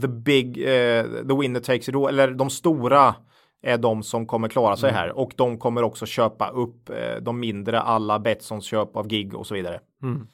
the 0.00 0.08
big, 0.08 0.58
uh, 0.58 1.04
the 1.28 1.36
winner 1.40 1.60
takes 1.60 1.88
it 1.88 1.96
all, 1.96 2.08
eller 2.08 2.30
de 2.30 2.50
stora 2.50 3.14
är 3.62 3.78
de 3.78 4.02
som 4.02 4.26
kommer 4.26 4.48
klara 4.48 4.76
sig 4.76 4.90
mm. 4.90 4.98
här 4.98 5.12
och 5.12 5.32
de 5.36 5.58
kommer 5.58 5.82
också 5.82 6.06
köpa 6.06 6.48
upp 6.48 6.90
uh, 6.90 7.22
de 7.22 7.40
mindre, 7.40 7.80
alla 7.80 8.18
Betssons 8.18 8.64
köp 8.64 8.96
av 8.96 9.08
gig 9.08 9.34
och 9.34 9.46
så 9.46 9.54
vidare. 9.54 9.80
Mm. 10.02 10.26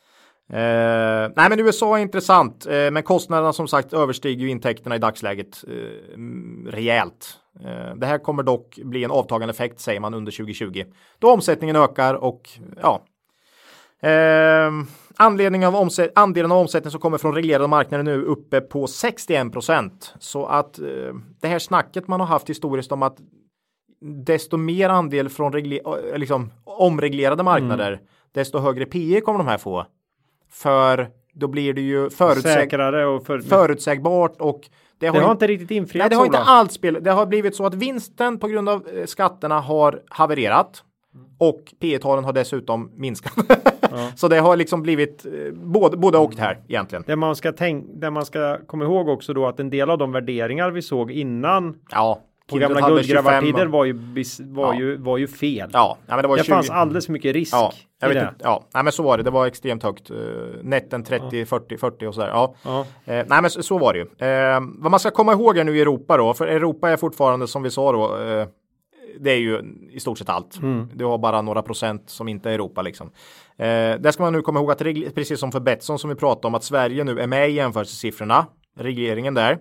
Eh, 0.48 1.30
nej 1.36 1.48
men 1.50 1.60
USA 1.60 1.98
är 1.98 2.02
intressant 2.02 2.66
eh, 2.66 2.90
men 2.90 3.02
kostnaderna 3.02 3.52
som 3.52 3.68
sagt 3.68 3.92
överstiger 3.92 4.40
ju 4.40 4.50
intäkterna 4.50 4.96
i 4.96 4.98
dagsläget 4.98 5.64
eh, 5.68 6.18
rejält. 6.70 7.38
Eh, 7.64 7.94
det 7.96 8.06
här 8.06 8.18
kommer 8.18 8.42
dock 8.42 8.78
bli 8.84 9.04
en 9.04 9.10
avtagande 9.10 9.50
effekt 9.50 9.80
säger 9.80 10.00
man 10.00 10.14
under 10.14 10.32
2020 10.32 10.84
då 11.18 11.30
omsättningen 11.30 11.76
ökar 11.76 12.14
och 12.14 12.48
ja. 12.82 13.02
Eh, 14.02 14.70
anledning 15.16 15.66
av 15.66 15.88
andelen 16.14 16.52
av 16.52 16.58
omsättning 16.58 16.90
som 16.90 17.00
kommer 17.00 17.18
från 17.18 17.34
reglerade 17.34 17.68
marknader 17.68 18.04
nu 18.04 18.22
uppe 18.22 18.60
på 18.60 18.86
61% 18.86 19.90
så 20.18 20.46
att 20.46 20.78
eh, 20.78 20.86
det 21.40 21.48
här 21.48 21.58
snacket 21.58 22.08
man 22.08 22.20
har 22.20 22.26
haft 22.26 22.50
historiskt 22.50 22.92
om 22.92 23.02
att 23.02 23.16
desto 24.00 24.56
mer 24.56 24.88
andel 24.88 25.28
från 25.28 25.54
eh, 25.54 25.62
liksom, 26.16 26.52
omreglerade 26.64 27.42
marknader 27.42 27.92
mm. 27.92 28.04
desto 28.32 28.58
högre 28.58 28.86
PE 28.86 29.20
kommer 29.20 29.38
de 29.38 29.46
här 29.46 29.58
få. 29.58 29.86
För 30.50 31.08
då 31.32 31.48
blir 31.48 31.72
det 31.72 31.80
ju 31.80 32.10
förutsäg 32.10 32.74
och 33.08 33.26
för... 33.26 33.40
förutsägbart 33.40 34.40
och 34.40 34.60
det 34.98 35.06
har, 35.06 35.18
det 35.18 35.24
har 35.24 35.32
inte 35.32 35.46
riktigt 35.46 35.70
infriats. 35.70 36.02
Nej, 36.02 36.10
det 36.10 36.16
har 36.16 36.26
inte 36.26 36.38
alls 36.38 36.72
spel. 36.72 36.98
Det 37.02 37.10
har 37.10 37.26
blivit 37.26 37.56
så 37.56 37.66
att 37.66 37.74
vinsten 37.74 38.38
på 38.38 38.48
grund 38.48 38.68
av 38.68 38.88
eh, 38.88 39.06
skatterna 39.06 39.60
har 39.60 40.02
havererat 40.08 40.82
och 41.38 41.74
P 41.80 41.98
talen 41.98 42.24
har 42.24 42.32
dessutom 42.32 42.90
minskat. 42.94 43.32
Ja. 43.90 44.12
så 44.16 44.28
det 44.28 44.38
har 44.38 44.56
liksom 44.56 44.82
blivit 44.82 45.26
eh, 45.26 45.52
både, 45.52 45.96
både 45.96 46.18
och 46.18 46.34
här 46.34 46.58
egentligen. 46.68 47.04
Det 47.06 47.16
man 47.16 47.36
ska 47.36 47.52
tänka, 47.52 47.88
det 47.94 48.10
man 48.10 48.26
ska 48.26 48.58
komma 48.66 48.84
ihåg 48.84 49.08
också 49.08 49.34
då 49.34 49.46
att 49.46 49.60
en 49.60 49.70
del 49.70 49.90
av 49.90 49.98
de 49.98 50.12
värderingar 50.12 50.70
vi 50.70 50.82
såg 50.82 51.10
innan 51.10 51.76
ja 51.90 52.20
på 52.46 52.56
gamla 52.56 52.88
guldgrävartider 52.88 53.66
var, 53.66 53.84
ju, 53.84 53.92
var, 54.38 54.74
ja. 54.74 54.80
ju, 54.80 54.96
var 54.96 55.18
ju 55.18 55.26
fel. 55.26 55.70
Ja, 55.72 55.98
ja 56.06 56.14
men 56.16 56.22
det, 56.22 56.28
var 56.28 56.36
det 56.36 56.44
20... 56.44 56.52
fanns 56.52 56.70
alldeles 56.70 57.06
för 57.06 57.12
mycket 57.12 57.34
risk. 57.34 57.54
Ja, 57.54 57.72
jag 58.00 58.08
vet. 58.08 58.16
Inte, 58.16 58.34
ja. 58.38 58.64
Nej, 58.74 58.84
men 58.84 58.92
så 58.92 59.02
var 59.02 59.16
det. 59.16 59.22
Det 59.22 59.30
var 59.30 59.46
extremt 59.46 59.82
högt. 59.82 60.10
Uh, 60.10 60.16
netten 60.62 61.04
30, 61.04 61.38
ja. 61.38 61.46
40, 61.46 61.76
40 61.76 62.06
och 62.06 62.14
sådär. 62.14 62.28
Ja. 62.28 62.54
ja. 62.64 62.80
Uh, 62.80 62.84
nej, 63.06 63.42
men 63.42 63.50
så, 63.50 63.62
så, 63.62 63.78
var 63.78 63.92
det 63.92 63.98
ju. 63.98 64.04
Uh, 64.04 64.60
vad 64.78 64.90
man 64.90 65.00
ska 65.00 65.10
komma 65.10 65.32
ihåg 65.32 65.56
här 65.56 65.64
nu 65.64 65.76
i 65.76 65.80
Europa 65.80 66.16
då, 66.16 66.34
för 66.34 66.46
Europa 66.46 66.90
är 66.90 66.96
fortfarande 66.96 67.48
som 67.48 67.62
vi 67.62 67.70
sa 67.70 67.92
då, 67.92 68.18
det 69.20 69.30
är 69.30 69.38
ju 69.38 69.62
i 69.90 70.00
stort 70.00 70.18
sett 70.18 70.28
allt. 70.28 70.62
Mm. 70.62 70.88
Du 70.94 71.04
har 71.04 71.18
bara 71.18 71.42
några 71.42 71.62
procent 71.62 72.10
som 72.10 72.28
inte 72.28 72.50
är 72.50 72.54
Europa 72.54 72.82
liksom. 72.82 73.10
Eh, 73.56 73.66
där 73.98 74.10
ska 74.10 74.22
man 74.22 74.32
nu 74.32 74.42
komma 74.42 74.60
ihåg 74.60 74.70
att 74.70 74.78
precis 75.14 75.40
som 75.40 75.52
för 75.52 75.60
Betsson 75.60 75.98
som 75.98 76.10
vi 76.10 76.16
pratade 76.16 76.46
om 76.46 76.54
att 76.54 76.64
Sverige 76.64 77.04
nu 77.04 77.20
är 77.20 77.26
med 77.26 77.50
i 77.50 77.52
jämförelsesiffrorna. 77.52 78.46
Regleringen 78.78 79.34
där. 79.34 79.58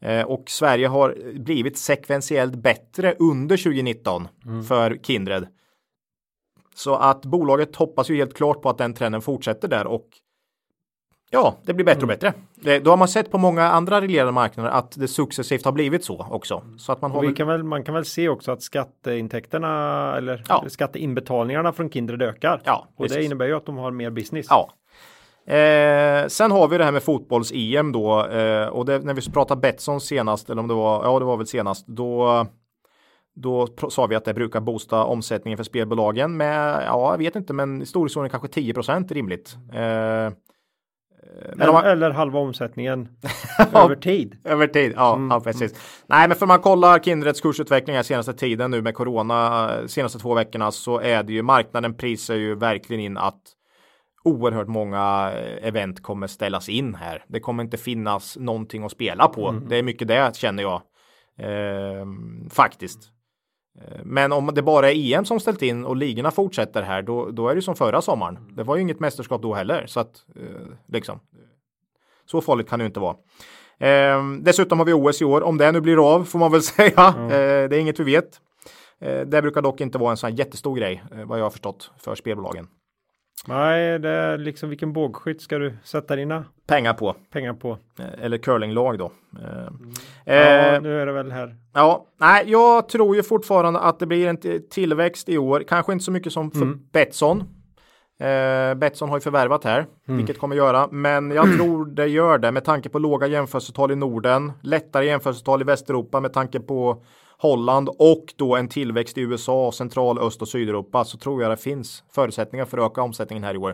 Eh, 0.00 0.22
och 0.22 0.50
Sverige 0.50 0.86
har 0.86 1.16
blivit 1.34 1.78
sekventiellt 1.78 2.54
bättre 2.54 3.14
under 3.18 3.56
2019 3.56 4.28
mm. 4.44 4.64
för 4.64 4.98
Kindred. 5.02 5.46
Så 6.74 6.94
att 6.94 7.24
bolaget 7.24 7.76
hoppas 7.76 8.10
ju 8.10 8.16
helt 8.16 8.34
klart 8.34 8.62
på 8.62 8.70
att 8.70 8.78
den 8.78 8.94
trenden 8.94 9.22
fortsätter 9.22 9.68
där 9.68 9.86
och 9.86 10.08
ja, 11.30 11.56
det 11.62 11.74
blir 11.74 11.84
bättre 11.84 11.98
och 11.98 12.02
mm. 12.02 12.14
bättre. 12.14 12.32
Det, 12.54 12.78
då 12.78 12.90
har 12.90 12.96
man 12.96 13.08
sett 13.08 13.30
på 13.30 13.38
många 13.38 13.64
andra 13.64 14.00
reglerade 14.00 14.32
marknader 14.32 14.70
att 14.70 14.92
det 14.92 15.08
successivt 15.08 15.64
har 15.64 15.72
blivit 15.72 16.04
så 16.04 16.26
också. 16.30 16.62
Så 16.78 16.92
att 16.92 17.02
man, 17.02 17.10
har 17.10 17.22
väl... 17.22 17.34
kan 17.34 17.46
väl, 17.46 17.62
man 17.62 17.84
kan 17.84 17.94
väl 17.94 18.04
se 18.04 18.28
också 18.28 18.52
att 18.52 18.62
skatteintäkterna 18.62 20.14
eller 20.16 20.44
ja. 20.48 20.64
skatteinbetalningarna 20.68 21.72
från 21.72 21.90
Kindred 21.90 22.22
ökar. 22.22 22.60
Ja, 22.64 22.88
och 22.96 23.02
precis. 23.02 23.16
det 23.16 23.24
innebär 23.24 23.46
ju 23.46 23.56
att 23.56 23.66
de 23.66 23.76
har 23.76 23.90
mer 23.90 24.10
business. 24.10 24.46
Ja, 24.48 24.70
Eh, 25.50 26.26
sen 26.28 26.50
har 26.50 26.68
vi 26.68 26.78
det 26.78 26.84
här 26.84 26.92
med 26.92 27.02
fotbolls-EM 27.02 27.92
då 27.92 28.26
eh, 28.26 28.66
och 28.66 28.84
det, 28.84 28.98
när 28.98 29.14
vi 29.14 29.30
pratade 29.30 29.60
Betsson 29.60 30.00
senast 30.00 30.50
eller 30.50 30.62
om 30.62 30.68
det 30.68 30.74
var, 30.74 31.04
ja 31.04 31.18
det 31.18 31.24
var 31.24 31.36
väl 31.36 31.46
senast 31.46 31.86
då 31.86 32.46
då 33.34 33.68
sa 33.90 34.06
vi 34.06 34.14
att 34.14 34.24
det 34.24 34.34
brukar 34.34 34.60
boosta 34.60 35.04
omsättningen 35.04 35.56
för 35.56 35.64
spelbolagen 35.64 36.36
med, 36.36 36.82
ja 36.86 37.10
jag 37.12 37.18
vet 37.18 37.36
inte 37.36 37.52
men 37.52 37.82
i 37.82 37.86
storleksordningen 37.86 38.30
kanske 38.30 38.48
10 38.48 38.74
procent 38.74 39.12
rimligt. 39.12 39.56
Eh, 39.72 39.80
eller, 41.52 41.72
man... 41.72 41.84
eller, 41.84 42.10
halva 42.10 42.38
omsättningen 42.38 43.08
över 43.74 43.96
tid. 43.96 44.36
Över 44.44 44.66
tid, 44.66 44.92
ja, 44.96 45.14
mm. 45.14 45.30
ja 45.30 45.40
precis. 45.40 45.72
Mm. 45.72 45.82
Nej, 46.06 46.28
men 46.28 46.36
för 46.36 46.46
man 46.46 46.60
kollar 46.60 46.98
Kindreds 46.98 47.40
kursutveckling 47.40 47.96
här 47.96 48.02
senaste 48.02 48.32
tiden 48.32 48.70
nu 48.70 48.82
med 48.82 48.94
corona 48.94 49.70
senaste 49.86 50.18
två 50.18 50.34
veckorna 50.34 50.72
så 50.72 51.00
är 51.00 51.22
det 51.22 51.32
ju 51.32 51.42
marknaden 51.42 51.94
prisar 51.94 52.34
ju 52.34 52.54
verkligen 52.54 53.02
in 53.02 53.16
att 53.16 53.40
oerhört 54.24 54.68
många 54.68 55.32
eh, 55.34 55.68
event 55.68 56.02
kommer 56.02 56.26
ställas 56.26 56.68
in 56.68 56.94
här. 56.94 57.24
Det 57.28 57.40
kommer 57.40 57.62
inte 57.62 57.76
finnas 57.76 58.36
någonting 58.36 58.84
att 58.84 58.92
spela 58.92 59.28
på. 59.28 59.48
Mm. 59.48 59.68
Det 59.68 59.76
är 59.76 59.82
mycket 59.82 60.08
det 60.08 60.36
känner 60.36 60.62
jag 60.62 60.82
eh, 61.38 62.06
faktiskt. 62.50 63.10
Men 64.04 64.32
om 64.32 64.50
det 64.54 64.62
bara 64.62 64.90
är 64.90 65.14
EM 65.14 65.24
som 65.24 65.40
ställt 65.40 65.62
in 65.62 65.84
och 65.84 65.96
ligorna 65.96 66.30
fortsätter 66.30 66.82
här, 66.82 67.02
då, 67.02 67.30
då 67.30 67.48
är 67.48 67.54
det 67.54 67.62
som 67.62 67.76
förra 67.76 68.02
sommaren. 68.02 68.38
Det 68.56 68.62
var 68.62 68.76
ju 68.76 68.82
inget 68.82 69.00
mästerskap 69.00 69.42
då 69.42 69.54
heller, 69.54 69.86
så 69.86 70.00
att 70.00 70.24
eh, 70.36 70.66
liksom. 70.88 71.20
Så 72.30 72.40
farligt 72.40 72.68
kan 72.68 72.78
det 72.78 72.86
inte 72.86 73.00
vara. 73.00 73.16
Eh, 73.78 74.22
dessutom 74.40 74.78
har 74.78 74.86
vi 74.86 74.92
OS 74.92 75.22
i 75.22 75.24
år. 75.24 75.42
Om 75.42 75.58
det 75.58 75.72
nu 75.72 75.80
blir 75.80 76.14
av 76.14 76.24
får 76.24 76.38
man 76.38 76.52
väl 76.52 76.62
säga. 76.76 77.14
Mm. 77.18 77.24
Eh, 77.24 77.68
det 77.68 77.76
är 77.76 77.80
inget 77.80 78.00
vi 78.00 78.04
vet. 78.04 78.40
Eh, 79.00 79.20
det 79.20 79.42
brukar 79.42 79.62
dock 79.62 79.80
inte 79.80 79.98
vara 79.98 80.10
en 80.10 80.16
sån 80.16 80.30
här 80.30 80.38
jättestor 80.38 80.76
grej 80.76 81.02
eh, 81.12 81.24
vad 81.24 81.38
jag 81.38 81.44
har 81.44 81.50
förstått 81.50 81.90
för 81.98 82.14
spelbolagen. 82.14 82.68
Nej, 83.46 83.98
det 83.98 84.08
är 84.08 84.38
liksom 84.38 84.68
vilken 84.68 84.92
bågskytt 84.92 85.42
ska 85.42 85.58
du 85.58 85.76
sätta 85.84 86.16
dina 86.16 86.44
pengar 86.66 86.94
på? 86.94 87.16
Pengar 87.32 87.52
på. 87.52 87.78
Eh, 87.98 88.24
eller 88.24 88.38
curlinglag 88.38 88.98
då. 88.98 89.12
Mm. 89.38 89.92
Ja, 90.24 90.80
nu 90.80 91.00
är 91.00 91.06
det 91.06 91.12
väl 91.12 91.32
här. 91.32 91.56
Ja, 91.74 92.06
nej, 92.20 92.44
jag 92.50 92.88
tror 92.88 93.16
ju 93.16 93.22
fortfarande 93.22 93.80
att 93.80 93.98
det 93.98 94.06
blir 94.06 94.28
en 94.28 94.38
tillväxt 94.70 95.28
i 95.28 95.38
år. 95.38 95.64
Kanske 95.68 95.92
inte 95.92 96.04
så 96.04 96.12
mycket 96.12 96.32
som 96.32 96.50
för 96.50 96.62
mm. 96.62 96.80
Betsson. 96.92 97.44
Eh, 98.20 98.74
Betsson 98.74 99.08
har 99.08 99.16
ju 99.16 99.20
förvärvat 99.20 99.64
här, 99.64 99.86
mm. 100.08 100.16
vilket 100.16 100.38
kommer 100.38 100.56
göra, 100.56 100.88
men 100.90 101.30
jag 101.30 101.56
tror 101.56 101.86
det 101.86 102.06
gör 102.06 102.38
det 102.38 102.52
med 102.52 102.64
tanke 102.64 102.88
på 102.88 102.98
låga 102.98 103.26
jämförelsetal 103.26 103.90
i 103.90 103.96
Norden, 103.96 104.52
lättare 104.62 105.06
jämförelsetal 105.06 105.60
i 105.60 105.64
Västeuropa 105.64 106.20
med 106.20 106.32
tanke 106.32 106.60
på 106.60 107.02
Holland 107.40 107.88
och 107.88 108.24
då 108.36 108.56
en 108.56 108.68
tillväxt 108.68 109.18
i 109.18 109.20
USA, 109.20 109.72
central, 109.72 110.18
öst 110.18 110.42
och 110.42 110.48
sydeuropa 110.48 111.04
så 111.04 111.18
tror 111.18 111.42
jag 111.42 111.50
det 111.50 111.56
finns 111.56 112.04
förutsättningar 112.10 112.64
för 112.64 112.78
att 112.78 112.92
öka 112.92 113.02
omsättningen 113.02 113.44
här 113.44 113.54
i 113.54 113.58
år. 113.58 113.70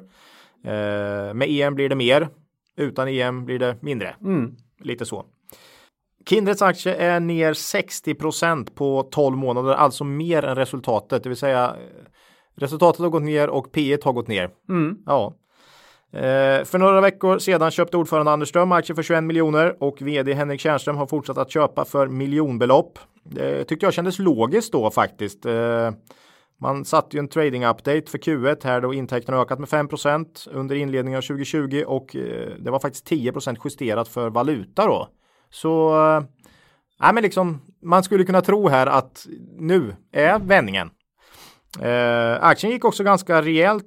Eh, 0.64 1.34
med 1.34 1.46
EM 1.48 1.74
blir 1.74 1.88
det 1.88 1.94
mer, 1.94 2.28
utan 2.76 3.08
EM 3.08 3.44
blir 3.44 3.58
det 3.58 3.76
mindre. 3.80 4.16
Mm. 4.20 4.56
Lite 4.80 5.06
så. 5.06 5.24
Kindreds 6.28 6.62
aktie 6.62 6.94
är 6.94 7.20
ner 7.20 7.52
60% 7.52 8.74
på 8.74 9.08
12 9.10 9.36
månader, 9.36 9.74
alltså 9.74 10.04
mer 10.04 10.44
än 10.44 10.56
resultatet, 10.56 11.22
det 11.22 11.28
vill 11.28 11.38
säga 11.38 11.76
resultatet 12.56 13.00
har 13.00 13.08
gått 13.08 13.22
ner 13.22 13.48
och 13.48 13.74
P1 13.74 14.04
har 14.04 14.12
gått 14.12 14.28
ner. 14.28 14.50
Mm. 14.68 14.98
Ja. 15.06 15.34
Eh, 16.12 16.64
för 16.64 16.78
några 16.78 17.00
veckor 17.00 17.38
sedan 17.38 17.70
köpte 17.70 17.96
ordförande 17.96 18.32
Anders 18.32 18.48
Ström 18.48 18.72
aktier 18.72 18.94
för 18.94 19.02
21 19.02 19.24
miljoner 19.24 19.82
och 19.82 20.02
vd 20.02 20.34
Henrik 20.34 20.60
Tjärnström 20.60 20.96
har 20.96 21.06
fortsatt 21.06 21.38
att 21.38 21.50
köpa 21.50 21.84
för 21.84 22.06
miljonbelopp. 22.08 22.98
Det 23.30 23.64
tyckte 23.64 23.86
jag 23.86 23.94
kändes 23.94 24.18
logiskt 24.18 24.72
då 24.72 24.90
faktiskt. 24.90 25.46
Eh, 25.46 25.90
man 26.60 26.84
satte 26.84 27.16
ju 27.16 27.20
en 27.20 27.28
trading 27.28 27.64
update 27.64 28.10
för 28.10 28.18
Q1 28.18 28.64
här 28.64 28.80
då 28.80 28.94
intäkterna 28.94 29.38
ökat 29.38 29.58
med 29.58 29.68
5% 29.68 30.48
under 30.52 30.76
inledningen 30.76 31.18
av 31.18 31.22
2020 31.22 31.84
och 31.86 32.16
eh, 32.16 32.50
det 32.58 32.70
var 32.70 32.78
faktiskt 32.78 33.10
10% 33.10 33.56
justerat 33.64 34.08
för 34.08 34.30
valuta 34.30 34.86
då. 34.86 35.08
Så 35.50 35.94
Nej, 37.00 37.14
men 37.14 37.22
liksom, 37.22 37.60
man 37.82 38.02
skulle 38.02 38.24
kunna 38.24 38.40
tro 38.40 38.68
här 38.68 38.86
att 38.86 39.26
nu 39.58 39.96
är 40.12 40.38
vändningen. 40.38 40.90
Eh, 41.80 42.44
aktien 42.44 42.72
gick 42.72 42.84
också 42.84 43.04
ganska 43.04 43.42
rejält 43.42 43.84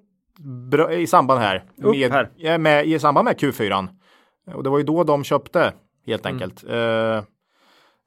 i 0.92 1.08
samband 1.08 1.40
här. 1.40 1.64
Med, 1.76 2.12
här. 2.12 2.58
Med, 2.58 2.88
I 2.88 3.00
samband 3.00 3.26
med 3.26 3.38
Q4. 3.40 3.88
Och 4.56 4.64
det 4.64 4.70
var 4.70 4.78
ju 4.78 4.84
då 4.84 5.04
de 5.04 5.24
köpte 5.24 5.74
helt 6.06 6.26
mm. 6.26 6.36
enkelt. 6.36 6.64
Eh, 6.64 7.24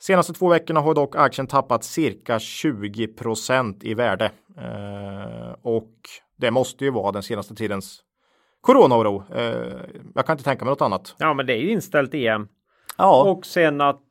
senaste 0.02 0.32
två 0.32 0.48
veckorna 0.48 0.80
har 0.80 0.94
dock 0.94 1.16
aktien 1.16 1.46
tappat 1.46 1.84
cirka 1.84 2.38
20% 2.38 3.84
i 3.84 3.94
värde. 3.94 4.30
Eh, 4.56 5.54
och 5.62 5.92
det 6.36 6.50
måste 6.50 6.84
ju 6.84 6.90
vara 6.90 7.12
den 7.12 7.22
senaste 7.22 7.54
tidens 7.54 8.00
coronaoro. 8.60 9.24
Eh, 9.34 9.80
jag 10.14 10.26
kan 10.26 10.34
inte 10.34 10.44
tänka 10.44 10.64
mig 10.64 10.72
något 10.72 10.80
annat. 10.80 11.14
Ja, 11.18 11.34
men 11.34 11.46
det 11.46 11.52
är 11.52 11.60
ju 11.60 11.70
inställt 11.70 12.14
EM. 12.14 12.48
Ja. 12.98 13.30
Och 13.30 13.46
sen 13.46 13.80
att 13.80 14.02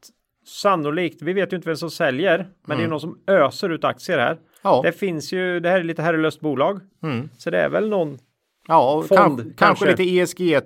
sannolikt, 0.47 1.21
vi 1.21 1.33
vet 1.33 1.53
ju 1.53 1.55
inte 1.55 1.69
vem 1.69 1.77
som 1.77 1.91
säljer, 1.91 2.37
men 2.37 2.45
mm. 2.45 2.53
det 2.65 2.73
är 2.73 2.77
mm. 2.77 2.89
någon 2.89 2.99
som 2.99 3.19
öser 3.27 3.69
ut 3.69 3.83
aktier 3.83 4.17
här. 4.17 4.39
Ja. 4.61 4.81
Det 4.83 4.91
finns 4.91 5.33
ju, 5.33 5.59
det 5.59 5.69
här 5.69 5.79
är 5.79 5.83
lite 5.83 6.01
herrelöst 6.01 6.39
bolag. 6.39 6.79
Mm. 7.03 7.29
Så 7.37 7.49
det 7.49 7.59
är 7.59 7.69
väl 7.69 7.89
någon 7.89 8.17
Ja, 8.67 9.03
fond, 9.07 9.09
kanske, 9.17 9.53
kanske 9.57 9.85
lite 9.85 10.03
ESG 10.03 10.59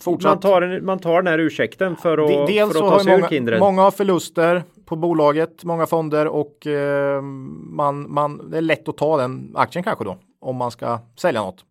fortsatt. 0.00 0.32
Man 0.32 0.40
tar, 0.40 0.80
man 0.80 0.98
tar 0.98 1.22
den 1.22 1.26
här 1.26 1.38
ursäkten 1.38 1.96
för 1.96 2.18
att, 2.18 2.46
Dels 2.46 2.72
för 2.72 2.84
att 2.84 2.90
ta 2.90 3.00
sig 3.00 3.12
många, 3.12 3.24
ur 3.26 3.28
Kindred. 3.28 3.60
Många 3.60 3.82
har 3.82 3.90
förluster 3.90 4.62
på 4.84 4.96
bolaget, 4.96 5.64
många 5.64 5.86
fonder 5.86 6.26
och 6.26 6.66
eh, 6.66 7.22
man, 7.22 8.12
man, 8.12 8.50
det 8.50 8.56
är 8.56 8.62
lätt 8.62 8.88
att 8.88 8.96
ta 8.96 9.16
den 9.16 9.52
aktien 9.54 9.82
kanske 9.82 10.04
då 10.04 10.18
om 10.40 10.56
man 10.56 10.70
ska 10.70 10.98
sälja 11.16 11.42
något. 11.42 11.64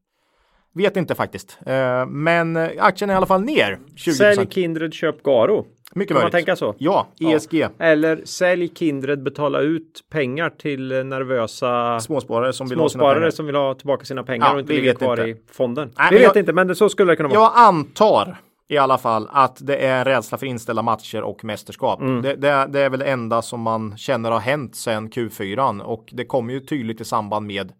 Vet 0.74 0.97
inte 0.97 1.16
faktiskt. 1.16 1.57
Eh, 1.66 2.05
men 2.05 2.57
aktien 2.80 3.10
är 3.10 3.14
i 3.14 3.18
alla 3.18 3.26
fall 3.26 3.41
ner 3.41 3.80
20%. 3.95 4.12
Sälj 4.12 4.47
Kindred, 4.49 4.93
köp 4.93 5.24
Garo. 5.24 5.66
Mycket 5.96 6.16
möjligt. 6.16 6.24
man 6.24 6.32
tänka 6.32 6.56
så? 6.56 6.76
Ja, 6.78 7.08
ESG. 7.20 7.54
Ja. 7.54 7.70
Eller 7.80 8.22
sälj 8.26 8.72
Kindred, 8.76 9.24
betala 9.24 9.60
ut 9.60 10.04
pengar 10.10 10.50
till 10.50 10.88
nervösa 10.88 12.00
småsparare 12.00 12.54
som 12.54 12.68
vill, 12.68 12.78
småsparare 12.78 13.24
ha, 13.24 13.32
som 13.32 13.46
vill 13.46 13.56
ha 13.56 13.74
tillbaka 13.74 14.06
sina 14.06 14.24
pengar 14.24 14.48
ja, 14.48 14.54
och 14.54 14.60
inte 14.60 14.74
ligger 14.74 14.94
kvar 14.94 15.28
inte. 15.28 15.30
i 15.30 15.54
fonden. 15.54 15.92
Nej, 15.98 16.08
vi 16.12 16.18
vet 16.18 16.26
jag, 16.26 16.38
inte, 16.38 16.54
men 16.54 16.76
så 16.76 16.90
skulle 16.90 17.12
det 17.12 17.16
kunna 17.16 17.30
vara. 17.30 17.40
Jag 17.40 17.52
antar 17.56 18.38
i 18.68 18.78
alla 18.78 18.98
fall 18.98 19.28
att 19.32 19.68
det 19.68 19.86
är 19.86 20.06
rädsla 20.06 20.38
för 20.38 20.46
inställda 20.46 20.82
matcher 20.82 21.22
och 21.22 21.44
mästerskap. 21.44 22.02
Mm. 22.02 22.22
Det, 22.22 22.36
det, 22.36 22.68
det, 22.70 22.80
är 22.80 22.90
väl 22.90 23.00
det 23.00 23.06
enda 23.06 23.42
som 23.42 23.62
man 23.62 23.98
känner 23.98 24.32
har 24.32 24.40
hänt 24.40 24.76
sedan 24.76 25.10
Q4 25.10 25.82
och 25.82 26.10
det 26.12 26.26
kommer 26.26 26.54
ju 26.54 26.60
tydligt 26.60 27.02
i 27.02 27.06
samband 27.06 27.48
med 27.48 27.74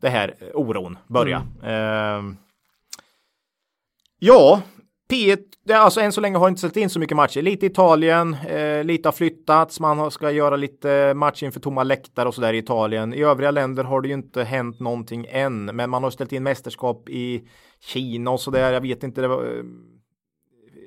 det 0.00 0.08
här 0.08 0.34
oron 0.54 0.98
börja. 1.06 1.42
Mm. 1.62 2.26
Uh, 2.28 2.34
ja, 4.18 4.60
P1, 5.08 5.38
alltså 5.72 6.00
än 6.00 6.12
så 6.12 6.20
länge 6.20 6.38
har 6.38 6.48
inte 6.48 6.58
ställt 6.58 6.76
in 6.76 6.90
så 6.90 6.98
mycket 6.98 7.16
matcher. 7.16 7.42
Lite 7.42 7.66
Italien, 7.66 8.36
eh, 8.48 8.84
lite 8.84 9.08
har 9.08 9.12
flyttats, 9.12 9.80
man 9.80 10.10
ska 10.10 10.30
göra 10.30 10.56
lite 10.56 11.14
matcher 11.14 11.44
inför 11.44 11.60
tomma 11.60 11.82
läktare 11.82 12.28
och 12.28 12.34
sådär 12.34 12.52
i 12.52 12.58
Italien. 12.58 13.14
I 13.14 13.22
övriga 13.22 13.50
länder 13.50 13.84
har 13.84 14.00
det 14.00 14.08
ju 14.08 14.14
inte 14.14 14.44
hänt 14.44 14.80
någonting 14.80 15.26
än, 15.30 15.64
men 15.64 15.90
man 15.90 16.02
har 16.02 16.10
ställt 16.10 16.32
in 16.32 16.42
mästerskap 16.42 17.08
i 17.08 17.48
Kina 17.80 18.30
och 18.30 18.40
sådär. 18.40 18.72
Jag 18.72 18.80
vet 18.80 19.02
inte, 19.02 19.20
det 19.20 19.28
var 19.28 19.44
eh, 19.44 19.64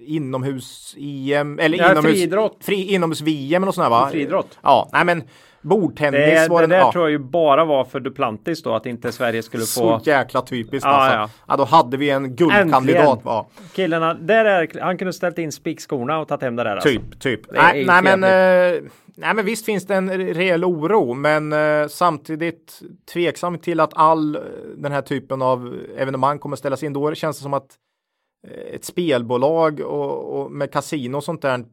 inomhus-EM, 0.06 1.60
eller 1.60 1.78
ja, 1.78 1.92
inomhus, 1.92 2.14
friidrott. 2.14 2.58
Fri, 2.62 2.94
inomhus-VM 2.94 3.64
eller 3.64 3.72
sådär 3.72 3.90
va? 3.90 4.10
Friidrott. 4.12 4.60
Ja, 4.64 4.90
nej 4.94 5.06
men 5.06 5.24
Bordtennis 5.62 6.20
det, 6.20 6.48
var 6.50 6.62
det 6.62 6.64
den, 6.64 6.70
där 6.70 6.78
ja. 6.78 6.92
tror 6.92 7.04
jag 7.04 7.12
ju 7.12 7.20
bara 7.20 7.66
var 7.66 7.86
för 7.86 8.00
Duplantis 8.00 8.64
då 8.64 8.76
att 8.76 8.86
inte 8.86 9.12
Sverige 9.12 9.44
skulle 9.44 9.64
få. 9.64 10.00
Så 10.00 10.02
jäkla 10.04 10.42
typiskt 10.42 10.86
ja, 10.86 10.92
alltså. 10.92 11.18
Ja. 11.18 11.30
ja. 11.48 11.58
då 11.58 11.64
hade 11.64 11.98
vi 11.98 12.10
en 12.10 12.36
guldkandidat. 12.36 13.20
Ja. 13.24 13.50
Killarna, 13.74 14.14
där 14.14 14.46
är, 14.46 14.82
han 14.82 14.98
kunde 14.98 15.14
ställt 15.14 15.38
in 15.38 15.52
spikskorna 15.52 16.20
och 16.20 16.28
tagit 16.28 16.42
hem 16.42 16.56
det 16.56 16.64
där. 16.64 16.72
Alltså. 16.72 16.90
Typ, 16.90 17.20
typ. 17.20 17.42
Nej, 17.52 17.86
nej 17.86 18.04
men, 18.04 18.24
eh, 18.24 18.82
nej 19.16 19.34
men 19.34 19.46
visst 19.46 19.66
finns 19.66 19.88
det 19.88 19.96
en 19.96 20.34
rejäl 20.34 20.66
oro 20.66 21.14
men 21.14 21.54
eh, 21.54 21.88
samtidigt 21.88 22.80
tveksam 23.14 23.58
till 23.58 23.80
att 23.80 23.92
all 23.96 24.36
eh, 24.36 24.42
den 24.78 24.92
här 24.92 25.02
typen 25.02 25.42
av 25.42 25.80
evenemang 25.98 26.40
kommer 26.40 26.56
ställas 26.56 26.84
in. 26.84 26.94
Då 26.94 27.16
känns 27.16 27.38
det 27.38 27.44
som 27.44 27.54
att 27.54 27.68
ett 28.48 28.86
spelbolag 28.86 29.80
och, 29.80 30.40
och, 30.40 30.52
med 30.52 30.72
kasino 30.72 31.18
och 31.18 31.24
sånt 31.24 31.42
där 31.42 31.66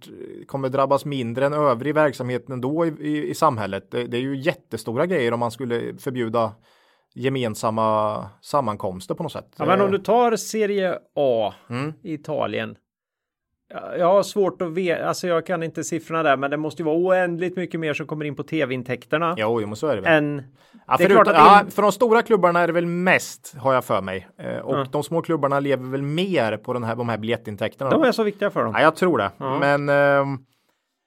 kommer 0.47 0.69
drabbas 0.69 1.05
mindre 1.05 1.47
än 1.47 1.53
övrig 1.53 1.95
verksamhet 1.95 2.49
ändå 2.49 2.87
i, 2.87 2.89
i, 2.89 3.31
i 3.31 3.35
samhället. 3.35 3.91
Det, 3.91 4.07
det, 4.07 4.17
är 4.17 4.21
ju 4.21 4.37
jättestora 4.37 5.07
grejer 5.07 5.33
om 5.33 5.41
man 5.41 5.51
skulle 5.51 5.97
förbjuda 5.99 6.53
gemensamma 7.15 8.31
sammankomster 8.43 9.15
på 9.15 9.23
något 9.23 9.33
sätt. 9.33 9.55
Ja, 9.57 9.67
men 9.67 9.81
om 9.81 9.91
du 9.91 9.99
tar 9.99 10.37
Serie 10.37 10.99
A 11.15 11.55
mm. 11.71 11.93
i 12.03 12.15
Italien 12.15 12.77
jag 13.99 14.07
har 14.07 14.23
svårt 14.23 14.63
att 14.63 14.73
veta, 14.73 15.09
alltså 15.09 15.27
jag 15.27 15.47
kan 15.47 15.63
inte 15.63 15.85
siffrorna 15.85 16.23
där, 16.23 16.37
men 16.37 16.51
det 16.51 16.57
måste 16.57 16.83
ju 16.83 16.87
vara 16.87 16.97
oändligt 16.97 17.57
mycket 17.57 17.81
mer 17.81 17.95
som 17.95 18.07
kommer 18.07 18.25
in 18.25 18.37
på 18.37 18.43
tv-intäkterna. 18.43 19.35
Jo, 19.39 19.61
jo, 19.61 19.67
men 19.67 19.77
så 19.77 19.87
är 19.87 19.97
det 19.97 20.03
väl. 20.03 20.13
Än, 20.13 20.43
ja, 20.87 20.97
det 20.99 21.05
är 21.05 21.09
klart 21.09 21.27
att 21.27 21.35
ja, 21.35 21.61
in... 21.61 21.71
För 21.71 21.83
de 21.83 21.93
stora 21.93 22.23
klubbarna 22.23 22.61
är 22.61 22.67
det 22.67 22.73
väl 22.73 22.87
mest, 22.87 23.55
har 23.59 23.75
jag 23.75 23.85
för 23.85 24.03
mig. 24.03 24.29
Eh, 24.39 24.59
och 24.59 24.75
mm. 24.75 24.87
de 24.91 25.03
små 25.03 25.23
klubbarna 25.23 25.61
lever 25.61 25.91
väl 25.91 26.03
mer 26.03 26.57
på 26.57 26.73
den 26.73 26.85
här, 26.85 26.97
de 26.97 27.09
här 27.09 27.19
biljettintäkterna. 27.19 27.91
De 27.91 28.03
är 28.03 28.13
så 28.13 28.23
viktiga 28.23 28.51
för 28.51 28.65
dem. 28.65 28.73
Ja, 28.77 28.83
jag 28.83 28.97
tror 28.97 29.19
det. 29.19 29.31
Mm. 29.41 29.59
Men 29.59 29.89
eh, 29.89 30.39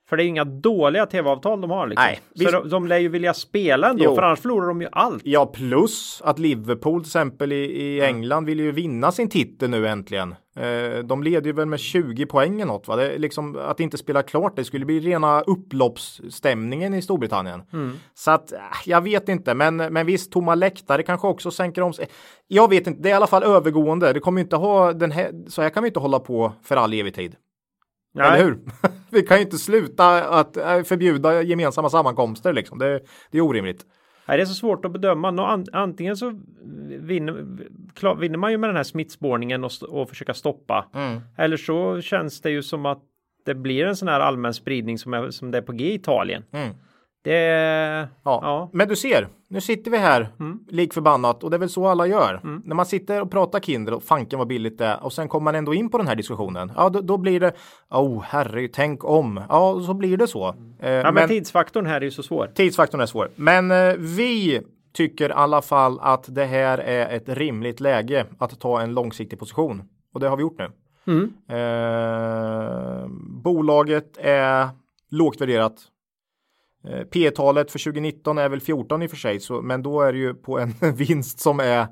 för 0.10 0.18
det 0.18 0.24
är 0.24 0.28
inga 0.28 0.43
dåliga 0.43 1.05
tv-avtal 1.05 1.62
de 1.62 1.72
har. 1.72 1.88
Liksom. 1.88 2.05
Nej, 2.05 2.51
så 2.51 2.51
de, 2.51 2.70
de 2.70 2.88
lär 2.88 2.97
ju 2.97 3.10
vilja 3.10 3.34
spela 3.34 3.89
ändå, 3.89 4.03
jo. 4.03 4.16
för 4.16 4.22
annars 4.22 4.39
förlorar 4.39 4.68
de 4.68 4.82
ju 4.82 4.88
allt. 4.91 5.22
Ja, 5.26 5.45
plus 5.45 6.22
att 6.26 6.39
Liverpool 6.39 7.01
till 7.01 7.07
exempel 7.07 7.51
i, 7.51 7.55
i 7.55 8.01
England 8.01 8.45
vill 8.45 8.60
ju 8.60 8.72
vinna 8.72 9.12
sin 9.12 9.30
titel 9.30 9.70
nu 9.70 9.88
äntligen. 9.88 10.36
Eh, 10.55 11.03
de 11.03 11.24
leder 11.24 11.47
ju 11.47 11.53
väl 11.53 11.66
med 11.66 11.80
20 11.80 12.26
poäng 12.26 12.62
eller 12.62 12.72
något. 12.72 12.88
Va? 12.88 12.95
Det 12.95 13.18
liksom, 13.18 13.55
att 13.55 13.80
inte 13.80 13.97
spela 13.97 14.24
klart, 14.24 14.55
det 14.55 14.64
skulle 14.64 14.86
bli 14.86 14.99
rena 14.99 15.41
upploppsstämningen 15.41 16.93
i 16.93 17.01
Storbritannien. 17.01 17.62
Mm. 17.74 17.97
Så 18.14 18.32
att 18.32 18.51
äh, 18.51 18.60
jag 18.86 19.01
vet 19.01 19.30
inte, 19.30 19.53
men, 19.53 19.76
men 19.76 20.05
visst, 20.05 20.32
tomma 20.32 20.55
läktare 20.55 21.03
kanske 21.03 21.28
också 21.28 21.51
sänker 21.51 21.82
om 21.82 21.93
sig. 21.93 22.07
Jag 22.47 22.70
vet 22.70 22.88
inte, 22.88 23.01
det 23.01 23.10
är 23.10 23.14
i 23.14 23.16
alla 23.16 23.28
fall 23.28 23.43
övergående. 23.43 24.14
Det 24.14 24.20
kommer 24.20 24.41
inte 24.41 24.55
ha 24.55 24.93
den 24.93 25.12
här, 25.12 25.32
så 25.47 25.62
här 25.62 25.70
kan 25.70 25.84
vi 25.84 25.88
inte 25.88 25.99
hålla 25.99 26.20
på 26.20 26.53
för 26.64 26.76
all 26.76 26.93
evig 26.93 27.16
tid. 27.16 27.36
Nej. 28.20 28.40
Eller 28.40 28.46
hur? 28.46 28.60
vi 29.10 29.22
kan 29.22 29.38
ju 29.38 29.44
inte 29.44 29.58
sluta 29.58 30.30
att 30.30 30.58
äh, 30.58 30.84
förbjuda 30.84 31.42
gemensamma 31.42 31.90
sammankomster 31.90 32.54
liksom. 32.54 32.80
Det, 32.80 33.00
det 33.32 33.38
är 33.38 33.42
orimligt. 33.42 33.86
Nej, 34.26 34.38
det 34.38 34.44
är 34.44 34.46
så 34.46 34.54
svårt 34.54 34.86
att 34.86 34.92
bedöma. 34.92 35.32
Nå, 35.32 35.64
antingen 35.74 36.18
så 36.18 36.40
vinner, 37.00 37.46
klar, 37.94 38.16
vinner 38.16 38.38
man 38.38 38.52
ju 38.52 38.58
med 38.58 38.70
den 38.70 38.78
här 38.78 38.84
smittspårningen 38.84 39.64
och, 39.64 39.72
och 39.90 40.10
försöka 40.10 40.34
stoppa. 40.34 40.86
Mm. 40.94 41.22
Eller 41.38 41.58
så 41.58 42.02
känns 42.02 42.42
det 42.42 42.52
ju 42.52 42.64
som 42.64 42.86
att 42.86 43.02
det 43.46 43.56
blir 43.56 43.86
en 43.86 43.96
sån 43.96 44.08
här 44.08 44.20
allmän 44.20 44.54
spridning 44.54 44.98
som, 44.98 45.14
är, 45.14 45.30
som 45.30 45.52
det 45.52 45.58
är 45.58 45.62
på 45.62 45.72
G 45.72 45.86
i 45.86 45.94
Italien. 45.94 46.44
Mm. 46.52 46.76
Det, 47.22 48.08
Ja. 48.24 48.40
ja. 48.42 48.70
Men 48.74 48.88
du 48.88 48.96
ser, 48.96 49.28
nu 49.48 49.62
sitter 49.62 49.92
vi 49.92 49.98
här 49.98 50.30
Mm. 50.40 50.60
lik 50.68 50.94
förbannat 50.94 51.44
och 51.44 51.50
det 51.50 51.58
är 51.58 51.60
väl 51.60 51.70
så 51.70 51.88
alla 51.88 52.08
gör. 52.08 52.40
När 52.66 52.76
man 52.76 52.86
sitter 52.86 53.22
och 53.22 53.32
pratar 53.32 53.60
Kindred 53.60 53.94
och 53.96 54.04
fanken 54.04 54.40
vad 54.40 54.48
billigt 54.48 54.78
det 54.78 54.86
är 54.86 55.04
och 55.04 55.14
sen 55.14 55.28
kommer 55.28 55.44
man 55.44 55.56
ändå 55.56 55.74
in 55.74 55.90
på 55.90 55.98
den 55.98 56.08
här 56.08 56.16
diskussionen. 56.16 56.72
Ja, 56.76 56.90
då, 56.90 57.02
då 57.02 57.18
blir 57.18 57.40
det, 57.40 57.52
oh 57.90 58.22
herre, 58.24 58.68
tänk 58.74 59.04
om. 59.04 59.42
Ja, 59.50 59.82
så 59.86 59.94
blir 59.94 60.18
det 60.18 60.28
så. 60.28 60.48
Eh, 60.80 60.92
ja, 60.92 61.04
men, 61.04 61.14
men 61.14 61.28
tidsfaktorn 61.28 61.86
här 61.86 61.96
är 61.96 62.06
ju 62.06 62.12
så 62.12 62.24
svår. 62.24 62.52
tidsfaktorn 62.56 63.02
är 63.02 63.06
svår. 63.06 63.30
Men 63.36 63.72
eh, 63.72 63.94
vi 63.98 64.62
tycker 64.94 65.30
i 65.30 65.34
alla 65.34 65.62
fall 65.62 66.00
att 66.02 66.36
det 66.36 66.46
här 66.46 66.78
är 66.78 67.16
ett 67.16 67.30
rimligt 67.30 67.80
läge 67.80 68.26
att 68.40 68.60
ta 68.60 68.82
en 68.82 68.94
långsiktig 68.94 69.40
position. 69.40 69.84
Och 70.14 70.20
det 70.20 70.28
har 70.28 70.38
vi 70.38 70.42
gjort 70.42 70.60
nu. 70.60 70.72
Mm. 71.08 71.34
Eh, 71.50 73.08
bolaget 73.44 74.18
är 74.18 74.68
lågt 75.12 75.42
värderat. 75.42 75.74
Eh, 76.88 77.04
P 77.04 77.32
talet 77.32 77.72
för 77.72 77.80
2019 77.80 78.38
är 78.38 78.50
väl 78.50 78.62
14 78.62 79.02
i 79.02 79.06
och 79.06 79.10
för 79.10 79.18
sig, 79.18 79.40
så, 79.40 79.62
men 79.62 79.84
då 79.84 80.02
är 80.02 80.12
det 80.14 80.20
ju 80.20 80.34
på 80.34 80.60
en 80.60 80.74
vinst 80.96 81.40
som 81.40 81.60
är 81.60 81.88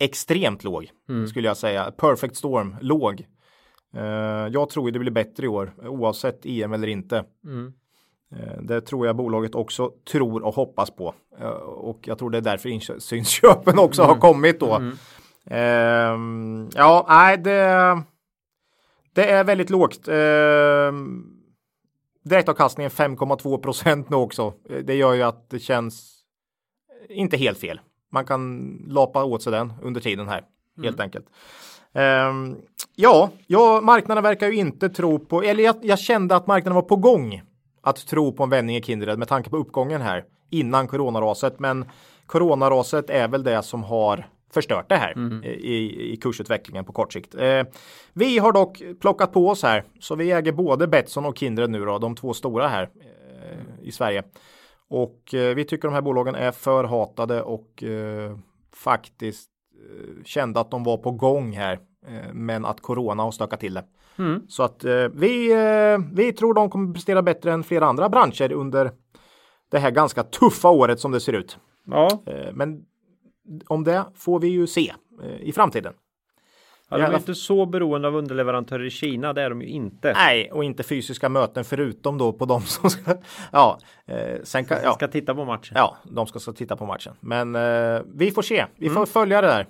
extremt 0.00 0.64
låg 0.64 0.90
skulle 1.28 1.48
jag 1.48 1.56
säga. 1.56 1.90
Perfect 1.96 2.36
storm, 2.36 2.76
låg. 2.80 3.26
Eh, 3.96 4.48
jag 4.52 4.70
tror 4.70 4.90
det 4.90 4.98
blir 4.98 5.10
bättre 5.12 5.44
i 5.44 5.48
år 5.48 5.72
oavsett 5.86 6.46
EM 6.46 6.72
eller 6.72 6.88
inte. 6.88 7.24
Mm. 7.44 7.72
Eh, 8.36 8.62
Det 8.62 8.80
tror 8.80 9.06
jag 9.06 9.16
bolaget 9.16 9.54
också 9.54 9.90
tror 10.12 10.42
och 10.44 10.54
hoppas 10.54 10.90
på. 10.90 11.14
Eh, 11.40 11.46
Och 11.66 12.00
jag 12.02 12.18
tror 12.18 12.30
det 12.30 12.38
är 12.38 12.42
därför 12.42 12.68
insynsköpen 12.68 13.78
också 13.78 14.02
har 14.02 14.14
kommit 14.14 14.60
då. 14.60 14.80
Ehm, 15.46 16.68
ja, 16.74 17.06
nej, 17.08 17.38
det, 17.38 18.02
det 19.14 19.30
är 19.30 19.44
väldigt 19.44 19.70
lågt. 19.70 20.08
Direktavkastningen 22.22 22.90
5,2 22.90 23.58
procent 23.58 24.10
nu 24.10 24.16
också. 24.16 24.52
Eh, 24.70 24.76
Det 24.76 24.94
gör 24.94 25.12
ju 25.14 25.22
att 25.22 25.50
det 25.50 25.58
känns 25.58 26.18
inte 27.08 27.36
helt 27.36 27.58
fel. 27.58 27.80
Man 28.12 28.24
kan 28.24 28.68
lapa 28.88 29.24
åt 29.24 29.42
sig 29.42 29.52
den 29.52 29.72
under 29.82 30.00
tiden 30.00 30.28
här 30.28 30.44
helt 30.82 31.00
enkelt. 31.00 31.26
Ehm, 31.92 32.56
ja, 32.96 33.30
ja, 33.46 33.80
marknaden 33.82 34.22
verkar 34.22 34.48
ju 34.48 34.54
inte 34.54 34.88
tro 34.88 35.18
på, 35.18 35.42
eller 35.42 35.64
jag, 35.64 35.76
jag 35.82 35.98
kände 35.98 36.36
att 36.36 36.46
marknaden 36.46 36.74
var 36.74 36.82
på 36.82 36.96
gång 36.96 37.42
att 37.82 38.06
tro 38.06 38.32
på 38.32 38.42
en 38.42 38.50
vändning 38.50 38.76
i 38.76 38.82
Kindred 38.82 39.18
med 39.18 39.28
tanke 39.28 39.50
på 39.50 39.56
uppgången 39.56 40.00
här 40.00 40.24
innan 40.50 40.88
coronaraset. 40.88 41.58
Men 41.60 41.84
coronaraset 42.26 43.10
är 43.10 43.28
väl 43.28 43.42
det 43.42 43.62
som 43.62 43.82
har 43.84 44.26
förstört 44.54 44.88
det 44.88 44.96
här 44.96 45.44
i, 45.44 46.12
i 46.12 46.16
kursutvecklingen 46.16 46.84
på 46.84 46.92
kort 46.92 47.12
sikt. 47.12 47.34
Eh, 47.34 47.62
vi 48.12 48.38
har 48.38 48.52
dock 48.52 48.82
plockat 49.00 49.32
på 49.32 49.48
oss 49.48 49.62
här, 49.62 49.84
så 50.00 50.14
vi 50.14 50.32
äger 50.32 50.52
både 50.52 50.86
Betsson 50.86 51.26
och 51.26 51.38
Kindred 51.38 51.70
nu 51.70 51.84
då, 51.84 51.98
de 51.98 52.16
två 52.16 52.34
stora 52.34 52.68
här 52.68 52.82
eh, 53.00 53.86
i 53.88 53.92
Sverige. 53.92 54.22
Och 54.88 55.34
eh, 55.34 55.54
vi 55.54 55.64
tycker 55.64 55.88
de 55.88 55.94
här 55.94 56.02
bolagen 56.02 56.34
är 56.34 56.52
för 56.52 56.84
hatade 56.84 57.42
och 57.42 57.82
eh, 57.82 58.36
faktiskt 58.74 59.48
eh, 59.74 60.24
kände 60.24 60.60
att 60.60 60.70
de 60.70 60.84
var 60.84 60.96
på 60.96 61.10
gång 61.10 61.52
här. 61.52 61.78
Eh, 62.06 62.32
men 62.32 62.64
att 62.64 62.80
corona 62.80 63.22
har 63.22 63.30
stökat 63.30 63.60
till 63.60 63.74
det. 63.74 63.84
Mm. 64.18 64.42
Så 64.48 64.62
att 64.62 64.84
vi, 65.12 65.54
vi 66.12 66.32
tror 66.32 66.54
de 66.54 66.70
kommer 66.70 66.94
prestera 66.94 67.22
bättre 67.22 67.52
än 67.52 67.64
flera 67.64 67.86
andra 67.86 68.08
branscher 68.08 68.52
under 68.52 68.90
det 69.70 69.78
här 69.78 69.90
ganska 69.90 70.22
tuffa 70.22 70.68
året 70.68 71.00
som 71.00 71.12
det 71.12 71.20
ser 71.20 71.32
ut. 71.32 71.58
Ja, 71.84 72.22
men 72.52 72.84
om 73.68 73.84
det 73.84 74.04
får 74.14 74.40
vi 74.40 74.48
ju 74.48 74.66
se 74.66 74.92
eh, 75.22 75.40
i 75.40 75.52
framtiden. 75.52 75.92
ja 76.90 76.96
de 76.98 77.02
är 77.04 77.16
inte 77.16 77.34
så 77.34 77.66
beroende 77.66 78.08
av 78.08 78.16
underleverantörer 78.16 78.84
i 78.84 78.90
Kina, 78.90 79.32
det 79.32 79.42
är 79.42 79.50
de 79.50 79.62
ju 79.62 79.68
inte. 79.68 80.12
Nej, 80.12 80.52
och 80.52 80.64
inte 80.64 80.82
fysiska 80.82 81.28
möten 81.28 81.64
förutom 81.64 82.18
då 82.18 82.32
på 82.32 82.44
de 82.44 82.60
som 82.62 82.90
ska, 82.90 83.14
ja, 83.52 83.78
eh, 84.06 84.42
sen 84.42 84.64
kan, 84.64 84.78
ja, 84.84 84.92
ska 84.92 85.08
titta 85.08 85.34
på 85.34 85.44
matchen. 85.44 85.72
ja, 85.76 85.96
de 86.04 86.26
ska 86.26 86.38
så 86.38 86.52
titta 86.52 86.76
på 86.76 86.86
matchen. 86.86 87.14
Men 87.20 87.54
eh, 87.54 88.02
vi 88.14 88.30
får 88.30 88.42
se, 88.42 88.66
vi 88.76 88.86
Mm. 88.86 88.96
får 88.96 89.06
följa 89.06 89.40
det 89.40 89.46
där. 89.46 89.60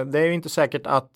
Eh, 0.00 0.06
det 0.06 0.18
är 0.20 0.24
ju 0.26 0.34
inte 0.34 0.48
säkert 0.48 0.86
att 0.86 1.10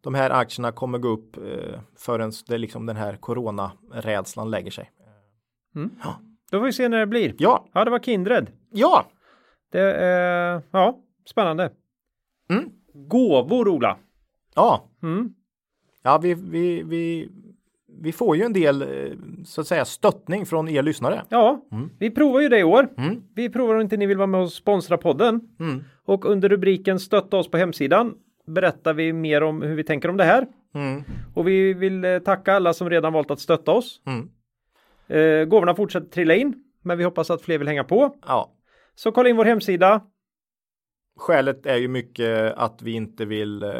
de 0.00 0.14
här 0.14 0.30
aktierna 0.30 0.72
kommer 0.72 0.98
gå 0.98 1.08
upp 1.08 1.36
eh, 1.36 1.80
förrän 1.98 2.32
det 2.48 2.58
liksom 2.58 2.86
den 2.86 2.96
här 2.96 3.16
coronarädslan 3.16 4.50
lägger 4.50 4.70
sig. 4.70 4.90
Då 6.50 6.58
får 6.58 6.66
vi 6.66 6.72
se 6.72 6.88
när 6.88 6.98
det 6.98 7.06
blir. 7.06 7.34
Ja, 7.38 7.66
Ja, 7.72 7.84
det 7.84 7.90
var 7.90 7.98
Kindred. 7.98 8.50
ja, 8.70 9.06
Det 9.72 10.62
ja, 10.70 10.98
spännande. 11.24 11.70
Mm. 12.50 12.64
Gåvor, 12.94 13.68
Ola. 13.68 13.98
ja, 14.54 14.88
Mm. 15.02 15.34
ja, 16.02 16.18
vi, 16.18 16.34
vi, 16.34 16.82
vi, 16.82 17.28
vi 18.00 18.12
får 18.12 18.36
ju 18.36 18.42
en 18.42 18.52
del 18.52 18.82
eh, 18.82 18.88
så 19.44 19.60
att 19.60 19.66
säga 19.66 19.84
stöttning 19.84 20.46
från 20.46 20.68
er 20.68 20.82
lyssnare. 20.82 21.22
Ja, 21.28 21.64
vi 21.98 22.10
provar 22.10 22.40
ju 22.40 22.48
det 22.48 22.58
i 22.58 22.64
år. 22.64 22.88
Mm. 22.98 23.22
Vi 23.34 23.48
provar 23.48 23.74
om 23.74 23.80
inte 23.80 23.96
ni 23.96 24.06
vill 24.06 24.16
vara 24.16 24.26
med 24.26 24.40
och 24.40 24.52
sponsra 24.52 24.98
podden. 24.98 25.40
Mm. 25.60 25.84
Och 26.04 26.24
under 26.24 26.48
rubriken 26.48 26.98
Stötta 26.98 27.36
oss 27.36 27.50
på 27.50 27.56
hemsidan 27.58 28.14
berättar 28.46 28.94
vi 28.94 29.12
mer 29.12 29.42
om 29.42 29.62
hur 29.62 29.74
vi 29.74 29.84
tänker 29.84 30.08
om 30.08 30.16
det 30.16 30.24
här. 30.24 30.46
Mm. 30.74 31.02
Och 31.34 31.48
vi 31.48 31.74
vill 31.74 32.04
eh, 32.04 32.18
tacka 32.18 32.54
alla 32.54 32.72
som 32.72 32.90
redan 32.90 33.12
valt 33.12 33.30
att 33.30 33.40
stötta 33.40 33.72
oss. 33.72 34.00
Mm. 34.06 34.28
Eh, 35.08 35.44
gåvorna 35.44 35.74
fortsätter 35.74 36.06
trilla 36.08 36.34
in, 36.34 36.54
men 36.82 36.98
vi 36.98 37.04
hoppas 37.04 37.30
att 37.30 37.42
fler 37.42 37.58
vill 37.58 37.68
hänga 37.68 37.84
på. 37.84 38.16
Ja, 38.26 38.52
Så 38.94 39.12
kolla 39.12 39.28
in 39.28 39.36
vår 39.36 39.44
hemsida. 39.44 40.00
Skälet 41.18 41.66
är 41.66 41.76
ju 41.76 41.88
mycket 41.88 42.52
att 42.56 42.82
vi 42.82 42.92
inte 42.92 43.24
vill 43.24 43.62
eh, 43.62 43.70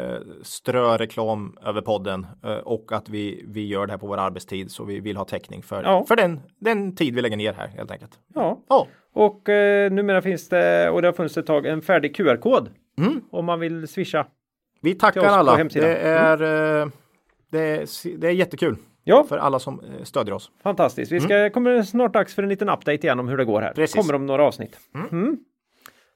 strö 0.41 0.97
reklam 0.97 1.57
över 1.65 1.81
podden 1.81 2.27
eh, 2.43 2.51
och 2.57 2.91
att 2.91 3.09
vi, 3.09 3.43
vi 3.47 3.67
gör 3.67 3.85
det 3.85 3.93
här 3.93 3.97
på 3.97 4.07
vår 4.07 4.17
arbetstid 4.17 4.71
så 4.71 4.83
vi 4.83 4.99
vill 4.99 5.17
ha 5.17 5.25
täckning 5.25 5.63
för, 5.63 5.83
Ja. 5.83 6.05
för 6.07 6.15
den, 6.15 6.39
den 6.59 6.95
tid 6.95 7.15
vi 7.15 7.21
lägger 7.21 7.37
ner 7.37 7.53
här 7.53 7.67
helt 7.67 7.91
enkelt. 7.91 8.19
Ja, 8.33 8.59
Ja, 8.69 8.87
och 9.13 9.49
eh, 9.49 9.91
numera 9.91 10.21
finns 10.21 10.49
det, 10.49 10.89
och 10.89 11.01
det 11.01 11.07
har 11.07 11.13
funnits 11.13 11.37
ett 11.37 11.45
tag, 11.45 11.65
en 11.65 11.81
färdig 11.81 12.15
QR-kod. 12.15 12.69
Mm. 12.97 13.21
Om 13.31 13.45
man 13.45 13.59
vill 13.59 13.87
swisha. 13.87 14.25
vi 14.81 14.95
tackar 14.95 15.23
alla. 15.23 15.55
hemsidan. 15.55 15.89
Det 15.89 15.97
är, 15.97 16.41
eh, 16.81 16.87
det, 17.51 17.59
är, 17.59 18.17
det 18.17 18.27
är 18.27 18.31
jättekul 18.31 18.75
Ja, 19.03 19.25
för 19.29 19.37
alla 19.37 19.59
som 19.59 19.79
eh, 19.79 20.03
stödjer 20.03 20.35
oss. 20.35 20.51
fantastiskt. 20.63 21.11
Vi 21.11 21.19
ska, 21.19 21.49
kommer 21.49 21.83
snart 21.83 22.13
dags 22.13 22.35
för 22.35 22.43
en 22.43 22.49
liten 22.49 22.69
update 22.69 22.93
igen 23.07 23.19
om 23.19 23.27
hur 23.27 23.37
det 23.37 23.45
går 23.45 23.61
här. 23.61 23.73
Precis. 23.73 23.95
Kommer 23.95 24.13
om 24.15 24.25
några 24.25 24.43
avsnitt. 24.43 24.77
Mm. 25.11 25.37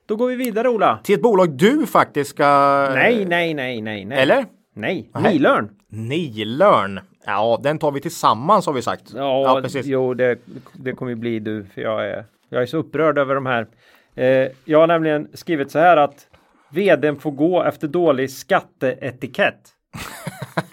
Då 0.08 0.16
går 0.16 0.28
vi 0.28 0.36
vidare, 0.36 0.70
Ola. 0.70 1.00
Till 1.04 1.16
ett 1.16 1.22
bolag 1.22 1.52
du 1.52 1.86
faktiskt 1.88 2.30
ska... 2.30 2.46
Nej, 2.94 3.26
nej, 3.26 3.54
nej, 3.54 3.82
nej, 3.82 4.06
nej. 4.06 4.20
Eller? 4.20 4.46
Nej, 4.74 5.10
Nej. 5.14 5.34
Nilörn. 5.34 5.70
Nilörn. 5.88 7.00
Ja, 7.26 7.60
den 7.64 7.80
tar 7.80 7.92
vi 7.92 8.02
tillsammans 8.02 8.66
har 8.66 8.74
vi 8.74 8.82
sagt. 8.82 9.14
Ja, 9.16 9.60
precis. 9.64 9.86
jo, 9.86 10.14
det, 10.14 10.40
det 10.74 10.92
kommer 10.92 11.10
ju 11.10 11.16
bli 11.16 11.40
du, 11.40 11.66
för 11.74 11.82
jag 11.82 12.06
är, 12.06 12.26
jag 12.50 12.62
är 12.62 12.66
så 12.66 12.78
upprörd 12.78 13.18
över 13.18 13.36
de 13.36 13.46
här. 13.46 13.68
Eh, 14.16 14.52
jag 14.66 14.80
har 14.80 14.88
nämligen 14.88 15.28
skrivit 15.34 15.72
så 15.72 15.80
här 15.80 15.98
att 15.98 16.28
vdn 16.70 17.20
får 17.20 17.32
gå 17.32 17.64
efter 17.64 17.88
dålig 17.88 18.32
skatteetikett. 18.32 19.70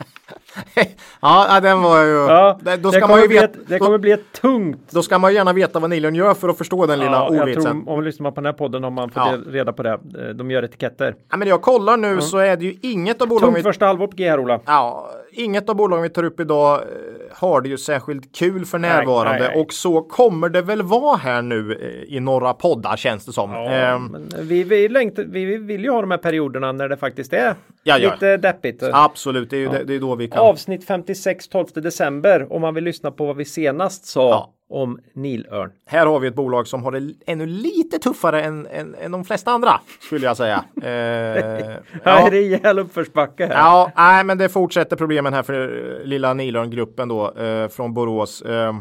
ja, 1.49 1.61
den 1.61 1.83
var 1.83 2.03
ju... 2.05 2.11
Ja, 2.11 2.59
det, 2.63 2.77
då 2.77 2.91
ska 2.93 3.01
man 3.01 3.09
kommer 3.09 3.23
ju 3.23 3.29
bli 3.29 3.37
veta... 3.37 3.45
ett, 3.59 3.69
det 3.69 3.79
då, 3.79 3.85
kommer 3.85 3.99
bli 3.99 4.13
ett 4.13 4.33
tungt. 4.41 4.91
då 4.91 5.03
ska 5.03 5.19
man 5.19 5.31
ju 5.31 5.37
gärna 5.37 5.53
veta 5.53 5.79
vad 5.79 5.91
Nilörn 5.91 6.15
gör 6.15 6.35
för 6.35 6.49
att 6.49 6.59
förstå 6.59 6.87
den 6.87 6.99
lilla 6.99 7.11
Ja, 7.13 7.29
tror, 7.55 7.71
om 7.71 7.85
man 7.87 8.05
lyssnar 8.05 8.31
på 8.31 8.35
den 8.41 8.47
här 8.47 8.53
podden 8.53 8.85
om 8.85 8.95
man 8.95 9.11
får 9.11 9.23
Ja. 9.23 9.39
reda 9.47 9.73
på 9.73 9.83
det. 9.83 9.91
Eh, 9.93 10.29
De 10.35 10.51
gör 10.51 10.63
etiketter. 10.63 11.15
Ja, 11.31 11.37
men 11.37 11.49
jag 11.49 11.63
kollar 11.63 11.97
nu 11.97 12.21
så 12.21 12.39
är 12.39 12.57
det 12.57 12.65
ju 12.65 12.75
inget 12.83 13.23
av 13.23 13.29
bolagen 13.29 13.47
Tungt 13.49 13.59
vi, 13.59 13.63
första 13.63 13.87
halvår 13.87 14.07
på 14.07 14.17
G 14.17 14.29
här 14.31 14.41
Ola. 14.41 14.61
ja, 14.67 15.11
inget 15.33 15.69
av 15.69 15.77
bolagen 15.77 16.03
vi 16.03 16.09
tar 16.09 16.25
upp 16.25 16.41
idag 16.41 16.75
eh, 16.75 16.87
har 17.33 17.61
det 17.61 17.69
ju 17.69 17.79
särskilt 17.79 18.37
kul 18.37 18.65
för 18.65 18.79
närvarande 18.79 19.39
nej, 19.39 19.51
nej. 19.55 19.63
och 19.65 19.73
så 19.73 20.03
kommer 20.03 20.49
det 20.49 20.63
väl 20.63 20.83
vara 20.83 21.17
här 21.17 21.43
nu 21.43 21.73
eh, 22.09 22.17
i 22.17 22.21
några 22.21 22.53
poddar 22.55 22.97
känns 22.97 23.25
det 23.27 23.33
som. 23.33 23.51
Ja, 23.53 23.71
Ehm, 23.71 24.05
men 24.07 24.29
vi, 24.49 24.65
vi, 24.65 24.89
längtar, 24.89 25.23
vi, 25.23 25.45
vi 25.45 25.57
vill 25.57 25.85
ju 25.85 25.91
ha 25.91 26.01
de 26.01 26.11
här 26.11 26.19
perioderna 26.19 26.73
när 26.73 26.89
det 26.89 26.97
faktiskt 26.97 27.33
är 27.33 27.55
Ja, 27.83 27.99
ja. 27.99 28.13
lite 28.13 28.37
deppigt. 28.37 28.83
absolut, 28.93 29.51
det 29.51 29.57
är 29.57 29.61
ju 29.61 29.69
det, 29.69 29.85
det 29.85 29.95
är 29.95 30.01
då 30.01 30.15
vi 30.15 30.29
kan. 30.29 30.39
Avsnitt 30.39 30.85
56 31.15 31.49
12 31.49 31.67
december 31.75 32.53
om 32.53 32.61
man 32.61 32.75
vill 32.75 32.85
lyssna 32.85 33.11
på 33.11 33.27
vad 33.27 33.37
vi 33.37 33.45
senast 33.45 34.05
sa 34.07 34.29
Ja. 34.31 34.55
om 34.69 34.99
Nilörn. 35.15 35.71
Här 35.87 36.07
har 36.07 36.21
vi 36.21 36.29
ett 36.29 36.35
bolag 36.35 36.67
som 36.67 36.83
har 36.83 36.93
det 36.93 37.15
ännu 37.27 37.47
lite 37.47 37.99
tuffare 37.99 38.43
än, 38.43 38.67
än, 38.67 38.95
än 38.95 39.13
de 39.13 39.25
flesta 39.25 39.51
andra 39.51 39.81
skulle 40.01 40.27
jag 40.27 40.37
säga. 40.37 40.65
Eh, 40.83 40.91
ja. 40.91 42.27
är 42.27 42.31
det 42.31 42.37
rejäl 42.37 42.79
uppförsbacke 42.79 43.47
här. 43.47 43.55
Ja, 43.55 43.93
nej, 43.97 44.25
men 44.25 44.39
det 44.39 44.49
fortsätter 44.49 44.97
problemen 44.97 45.33
här 45.35 45.43
för 45.43 46.01
lilla 46.05 46.35
Nilörn-gruppen 46.35 47.09
då 47.09 47.33
eh, 47.37 47.69
från 47.69 47.95
Borås. 47.95 48.43
Eh, 48.43 48.75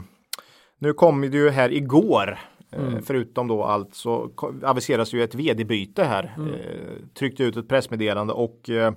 nu 0.80 0.94
kom 0.94 1.22
det 1.22 1.28
ju 1.38 1.50
här 1.50 1.72
igår, 1.74 2.38
eh, 2.72 3.00
förutom 3.06 3.48
då 3.48 3.64
allt, 3.64 3.96
så 3.96 4.30
aviseras 4.64 5.14
ju 5.14 5.24
ett 5.24 5.36
vd-byte 5.36 6.04
här. 6.04 6.24
Eh, 6.38 7.14
tryckte 7.20 7.44
ut 7.44 7.58
ett 7.58 7.68
pressmeddelande 7.70 8.34
och 8.34 8.70
eh, 8.70 8.94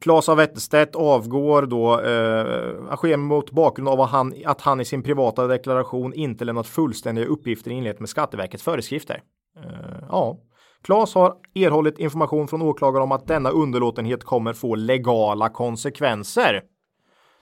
Claes 0.00 0.28
av 0.28 0.36
Wetterstedt 0.36 0.96
avgår 0.96 1.62
då. 1.62 2.00
Eh, 2.00 2.96
sker 2.96 3.16
mot 3.16 3.50
bakgrund 3.50 3.88
av 3.88 4.00
att 4.00 4.10
han, 4.10 4.34
att 4.44 4.60
han 4.60 4.80
i 4.80 4.84
sin 4.84 5.02
privata 5.02 5.46
deklaration 5.46 6.14
inte 6.14 6.44
lämnat 6.44 6.66
fullständiga 6.66 7.26
uppgifter 7.26 7.70
i 7.70 7.74
enlighet 7.74 8.00
med 8.00 8.08
Skatteverkets 8.08 8.62
föreskrifter. 8.62 9.22
Eh, 9.56 10.04
ja, 10.08 10.38
Claes 10.82 11.14
har 11.14 11.34
erhållit 11.54 11.98
information 11.98 12.48
från 12.48 12.62
åklagare 12.62 13.02
om 13.02 13.12
att 13.12 13.26
denna 13.26 13.50
underlåtenhet 13.50 14.24
kommer 14.24 14.52
få 14.52 14.74
legala 14.74 15.48
konsekvenser. 15.48 16.62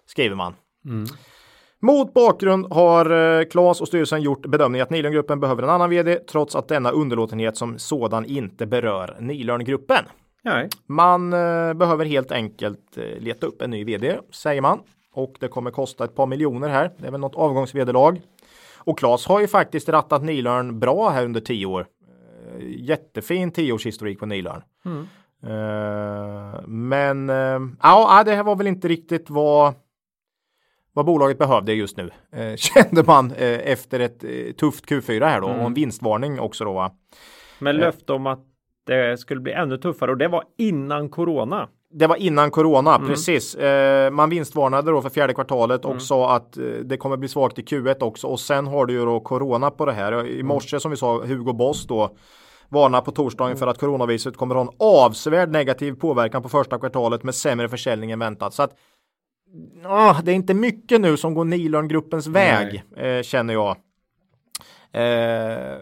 Skriver 0.06 0.36
man. 0.36 0.54
Mot 1.82 2.14
bakgrund 2.14 2.72
har 2.72 3.10
eh, 3.40 3.44
Claes 3.44 3.80
och 3.80 3.88
styrelsen 3.88 4.22
gjort 4.22 4.46
bedömningen 4.46 4.82
att 4.82 4.90
Nilörngruppen 4.90 5.40
behöver 5.40 5.62
en 5.62 5.70
annan 5.70 5.90
vd 5.90 6.14
trots 6.14 6.56
att 6.56 6.68
denna 6.68 6.90
underlåtenhet 6.90 7.56
som 7.56 7.78
sådan 7.78 8.24
inte 8.24 8.66
berör 8.66 9.16
Nilörngruppen. 9.20 10.04
Nej. 10.42 10.68
Man 10.86 11.32
eh, 11.32 11.74
behöver 11.74 12.04
helt 12.04 12.32
enkelt 12.32 12.98
eh, 12.98 13.20
leta 13.20 13.46
upp 13.46 13.62
en 13.62 13.70
ny 13.70 13.84
vd, 13.84 14.18
säger 14.30 14.60
man. 14.60 14.80
Och 15.12 15.36
det 15.40 15.48
kommer 15.48 15.70
kosta 15.70 16.04
ett 16.04 16.14
par 16.14 16.26
miljoner 16.26 16.68
här. 16.68 16.90
Det 16.98 17.06
är 17.06 17.10
väl 17.10 17.20
något 17.20 17.34
avgångsvederlag. 17.34 18.20
Och 18.76 18.98
Claes 18.98 19.26
har 19.26 19.40
ju 19.40 19.48
faktiskt 19.48 19.88
rattat 19.88 20.22
Nilörn 20.22 20.78
bra 20.78 21.10
här 21.10 21.24
under 21.24 21.40
tio 21.40 21.66
år. 21.66 21.86
Eh, 22.58 22.66
jättefin 22.66 23.50
tioårshistorik 23.50 24.18
på 24.18 24.26
Nilörn. 24.26 24.62
Mm. 24.84 25.06
Eh, 25.46 26.60
men 26.66 27.30
eh, 27.30 27.60
ja, 27.82 28.22
det 28.24 28.34
här 28.34 28.42
var 28.42 28.56
väl 28.56 28.66
inte 28.66 28.88
riktigt 28.88 29.30
vad 29.30 29.74
vad 30.94 31.06
bolaget 31.06 31.38
behövde 31.38 31.72
just 31.72 31.96
nu 31.96 32.10
eh, 32.32 32.56
kände 32.56 33.02
man 33.02 33.32
efter 33.32 34.00
ett 34.00 34.18
tufft 34.56 34.86
Q4 34.86 35.24
här 35.24 35.40
då 35.40 35.46
och 35.46 35.66
en 35.66 35.74
vinstvarning 35.74 36.40
också 36.40 36.64
då. 36.64 36.72
Va? 36.72 36.92
Med 37.58 37.74
löfte 37.74 38.12
om 38.12 38.26
att 38.26 38.51
det 38.86 39.20
skulle 39.20 39.40
bli 39.40 39.52
ännu 39.52 39.76
tuffare 39.76 40.10
och 40.10 40.16
det 40.16 40.28
var 40.28 40.44
innan 40.58 41.08
corona. 41.08 41.68
Det 41.94 42.06
var 42.06 42.16
innan 42.16 42.50
corona, 42.50 42.98
precis. 42.98 43.54
Eh, 43.54 44.10
man 44.10 44.30
vinstvarnade 44.30 44.90
då 44.90 45.02
för 45.02 45.10
fjärde 45.10 45.34
kvartalet 45.34 45.84
och 45.84 46.02
sa 46.02 46.36
att 46.36 46.56
eh, 46.56 46.64
det 46.64 46.96
kommer 46.96 47.16
bli 47.16 47.28
svagt 47.28 47.58
i 47.58 47.62
Q1 47.62 48.02
också 48.02 48.26
och 48.26 48.40
sen 48.40 48.66
har 48.66 48.86
du 48.86 48.94
ju 48.94 49.04
då 49.04 49.20
corona 49.20 49.70
på 49.70 49.86
det 49.86 49.92
här. 49.92 50.26
I 50.26 50.42
morse 50.42 50.80
som 50.80 50.90
vi 50.90 50.96
sa, 50.96 51.24
Hugo 51.24 51.52
Boss 51.52 51.86
då 51.86 52.16
varnar 52.68 53.00
på 53.00 53.10
torsdagen 53.10 53.56
för 53.56 53.66
att 53.66 53.78
coronaviruset 53.78 54.36
kommer 54.36 54.54
ha 54.54 54.62
en 54.62 54.70
avsevärd 54.78 55.50
negativ 55.50 55.92
påverkan 55.92 56.42
på 56.42 56.48
första 56.48 56.78
kvartalet 56.78 57.22
med 57.22 57.34
sämre 57.34 57.68
försäljning 57.68 58.10
än 58.10 58.18
väntat. 58.18 58.54
Så 58.54 58.62
att 58.62 58.72
ah, 59.84 60.20
det 60.22 60.30
är 60.30 60.34
inte 60.34 60.54
mycket 60.54 61.00
nu 61.00 61.16
som 61.16 61.34
går 61.34 61.44
Nilörngruppens 61.44 62.26
väg 62.26 62.82
eh, 62.96 63.22
känner 63.22 63.54
jag. 63.54 63.76
Eh, 64.92 65.78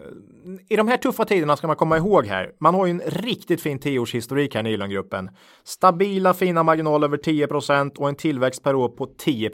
I 0.69 0.75
de 0.75 0.87
här 0.87 0.97
tuffa 0.97 1.25
tiderna 1.25 1.57
ska 1.57 1.67
man 1.67 1.75
komma 1.75 1.97
ihåg 1.97 2.25
här. 2.25 2.51
Man 2.59 2.73
har 2.75 2.85
ju 2.85 2.91
en 2.91 3.01
riktigt 3.05 3.61
fin 3.61 3.79
tioårshistorik 3.79 4.53
här 4.55 4.61
i 4.61 4.63
Nilörngruppen. 4.63 5.29
Stabila 5.63 6.33
fina 6.33 6.63
marginaler 6.63 7.07
över 7.07 7.17
10% 7.17 7.97
och 7.97 8.09
en 8.09 8.15
tillväxt 8.15 8.63
per 8.63 8.75
år 8.75 8.89
på 8.89 9.05
10 9.05 9.51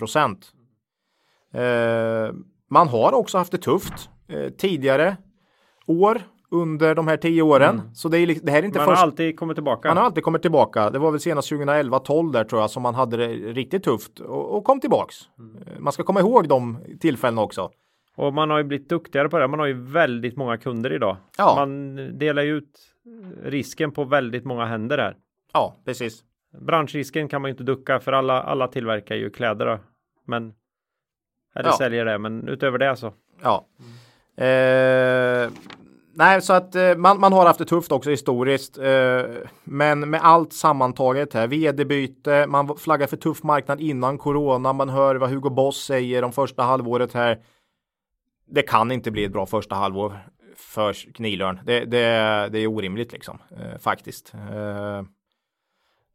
eh, 1.54 2.34
Man 2.70 2.88
har 2.88 3.14
också 3.14 3.38
haft 3.38 3.52
det 3.52 3.58
tufft 3.58 4.10
eh, 4.28 4.50
tidigare 4.50 5.18
år 5.88 6.22
under 6.52 6.96
de 6.96 7.08
här 7.08 7.18
tio 7.18 7.42
åren. 7.42 7.82
Så 7.94 8.10
det, 8.10 8.18
är, 8.18 8.28
li- 8.28 8.40
det 8.44 8.52
här 8.52 8.60
är 8.60 8.64
inte 8.64 8.80
Man 8.80 8.86
först... 8.88 8.98
har 8.98 9.04
alltid 9.08 9.40
kommit 9.40 9.56
tillbaka. 9.58 9.88
Han 9.88 9.98
har 9.98 10.04
alltid 10.04 10.24
kommit 10.24 10.42
tillbaka. 10.42 10.90
Det 10.90 11.00
var 11.00 11.12
väl 11.12 11.20
senast 11.20 11.52
2011-12 11.52 12.32
där 12.32 12.44
tror 12.44 12.62
jag 12.62 12.70
som 12.70 12.84
man 12.84 12.96
hade 12.96 13.18
det 13.18 13.28
riktigt 13.34 13.84
tufft 13.84 14.20
och, 14.20 14.56
och 14.58 14.64
kom 14.64 14.80
tillbaks. 14.80 15.16
Eh, 15.68 15.80
Man 15.80 15.94
ska 15.94 16.04
komma 16.04 16.20
ihåg 16.20 16.48
de 16.48 16.78
tillfällena 17.00 17.42
också. 17.42 17.70
Och 18.18 18.34
man 18.34 18.50
har 18.50 18.58
ju 18.58 18.64
blivit 18.64 18.90
duktigare 18.90 19.30
på 19.30 19.40
det. 19.40 19.48
Man 19.48 19.60
har 19.60 19.68
ju 19.68 19.74
väldigt 19.74 20.36
många 20.38 20.58
kunder 20.58 20.94
idag. 20.94 21.18
Ja. 21.38 21.56
Man 21.56 21.96
delar 22.18 22.42
ju 22.44 22.58
ut 22.58 22.80
risken 23.44 23.92
på 23.92 24.04
väldigt 24.04 24.46
många 24.46 24.66
händer 24.66 24.98
här. 24.98 25.16
Ja, 25.54 25.76
precis. 25.86 26.24
Branschrisken 26.60 27.28
kan 27.28 27.42
man 27.42 27.50
ju 27.50 27.52
inte 27.52 27.64
ducka 27.64 28.00
för 28.00 28.12
alla, 28.14 28.42
alla 28.44 28.68
tillverkar 28.68 29.16
ju 29.16 29.30
kläder. 29.30 29.66
Då. 29.66 29.80
Men 30.26 30.54
eller 31.56 31.70
Ja. 31.70 31.78
säljer 31.78 32.06
det. 32.06 32.18
Men 32.18 32.48
utöver 32.48 32.78
det 32.78 32.96
så. 32.96 33.14
Ja. 33.44 33.66
Eh, 34.44 35.50
nej, 36.14 36.42
så 36.42 36.54
att 36.54 36.76
eh, 36.76 36.96
man, 36.96 37.20
man 37.20 37.34
har 37.34 37.46
haft 37.46 37.60
det 37.60 37.66
tufft 37.66 37.92
också 37.92 38.10
historiskt. 38.10 38.78
Eh, 38.78 39.22
men 39.64 40.10
med 40.10 40.20
allt 40.24 40.54
sammantaget 40.54 41.34
här, 41.34 41.48
vd-byte, 41.48 42.48
man 42.48 42.78
flaggar 42.78 43.08
för 43.08 43.18
tuff 43.18 43.44
marknad 43.44 43.82
innan 43.82 44.18
corona, 44.18 44.74
man 44.74 44.90
hör 44.90 45.16
vad 45.16 45.30
Hugo 45.30 45.50
Boss 45.50 45.78
säger 45.86 46.24
om 46.24 46.32
första 46.32 46.64
halvåret 46.64 47.14
här. 47.14 47.40
Det 48.48 48.62
kan 48.62 48.92
inte 48.92 49.12
bli 49.12 49.24
ett 49.24 49.32
bra 49.32 49.46
första 49.46 49.76
halvår 49.76 50.20
för 50.56 50.94
Knilörn. 51.14 51.60
Det, 51.66 51.80
det, 51.80 52.00
det 52.52 52.60
är 52.60 52.68
orimligt 52.68 53.12
liksom, 53.12 53.42
eh, 53.52 53.80
faktiskt. 53.80 54.34
Eh, 54.34 55.04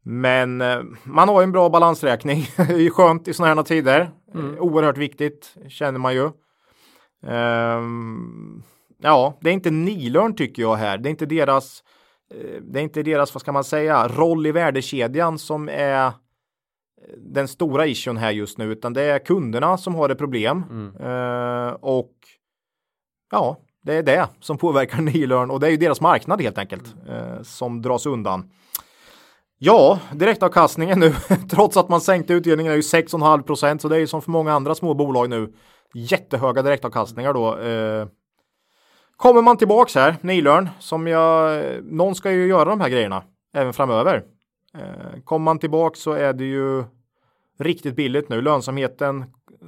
men 0.03 0.61
eh, 0.61 0.81
man 1.03 1.29
har 1.29 1.41
ju 1.41 1.43
en 1.43 1.51
bra 1.51 1.69
balansräkning. 1.69 2.45
det 2.57 2.73
är 2.73 2.77
ju 2.77 2.89
skönt 2.89 3.27
i 3.27 3.33
sådana 3.33 3.55
här 3.55 3.63
tider. 3.63 4.11
Eh, 4.35 4.45
Oerhört 4.59 4.97
viktigt 4.97 5.55
känner 5.69 5.99
man 5.99 6.13
ju. 6.13 6.29
Ehm, 7.27 8.63
ja, 9.01 9.37
det 9.41 9.49
är 9.49 9.53
inte 9.53 9.71
Nilörn 9.71 10.35
tycker 10.35 10.61
jag 10.61 10.75
här. 10.75 10.97
Det 10.97 11.09
är 11.09 11.11
inte 11.11 11.25
deras, 11.25 11.83
eh, 12.33 12.61
det 12.61 12.79
är 12.79 12.83
inte 12.83 13.03
deras, 13.03 13.33
vad 13.33 13.41
ska 13.41 13.51
man 13.51 13.63
säga, 13.63 14.07
roll 14.07 14.47
i 14.47 14.51
värdekedjan 14.51 15.39
som 15.39 15.69
är 15.69 16.11
den 17.17 17.47
stora 17.47 17.87
issuen 17.87 18.17
här 18.17 18.31
just 18.31 18.57
nu, 18.57 18.71
utan 18.71 18.93
det 18.93 19.01
är 19.01 19.19
kunderna 19.19 19.77
som 19.77 19.95
har 19.95 20.09
ett 20.09 20.17
problem. 20.17 20.63
Eh, 20.99 21.73
och 21.81 22.13
ja, 23.31 23.57
det 23.83 23.93
är 23.93 24.03
det 24.03 24.27
som 24.39 24.57
påverkar 24.57 24.97
Nilörn 25.01 25.51
och 25.51 25.59
det 25.59 25.67
är 25.67 25.71
ju 25.71 25.77
deras 25.77 26.01
marknad 26.01 26.41
helt 26.41 26.57
enkelt 26.57 26.95
eh, 27.09 27.41
som 27.41 27.81
dras 27.81 28.05
undan. 28.05 28.49
Ja, 29.57 29.99
direktavkastningen 30.13 30.99
nu, 30.99 31.13
trots 31.49 31.77
att 31.77 31.89
man 31.89 32.01
sänkte 32.01 32.33
utdelningen 32.33 32.71
är 32.71 32.75
ju 32.75 32.81
6,5 32.81 33.41
procent, 33.41 33.81
så 33.81 33.87
det 33.87 33.95
är 33.95 33.99
ju 33.99 34.07
som 34.07 34.21
för 34.21 34.31
många 34.31 34.53
andra 34.53 34.75
små 34.75 34.93
bolag 34.93 35.29
nu 35.29 35.53
jättehöga 35.93 36.61
direktavkastningar 36.61 37.33
då. 37.33 37.57
Eh, 37.57 38.07
kommer 39.15 39.41
man 39.41 39.57
tillbaks 39.57 39.95
här, 39.95 40.15
Nilörn, 40.21 40.69
som 40.79 41.07
jag, 41.07 41.63
någon 41.83 42.15
ska 42.15 42.31
ju 42.31 42.47
göra 42.47 42.69
de 42.69 42.81
här 42.81 42.89
grejerna 42.89 43.23
även 43.53 43.73
framöver. 43.73 44.23
Eh, 44.77 45.21
kommer 45.23 45.43
man 45.43 45.59
tillbaks 45.59 45.99
så 45.99 46.11
är 46.11 46.33
det 46.33 46.45
ju 46.45 46.83
riktigt 47.59 47.95
billigt 47.95 48.29
nu. 48.29 48.41
Lönsamheten, 48.41 49.25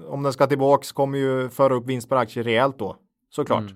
om 0.08 0.24
den 0.24 0.34
ska 0.34 0.48
tillbaks, 0.48 0.92
kommer 0.92 1.18
ju 1.18 1.50
föra 1.50 1.76
upp 1.76 1.86
vinst 1.86 2.10
per 2.10 2.16
aktie 2.16 2.44
rejält 2.44 2.80
då, 2.80 2.98
såklart. 3.30 3.74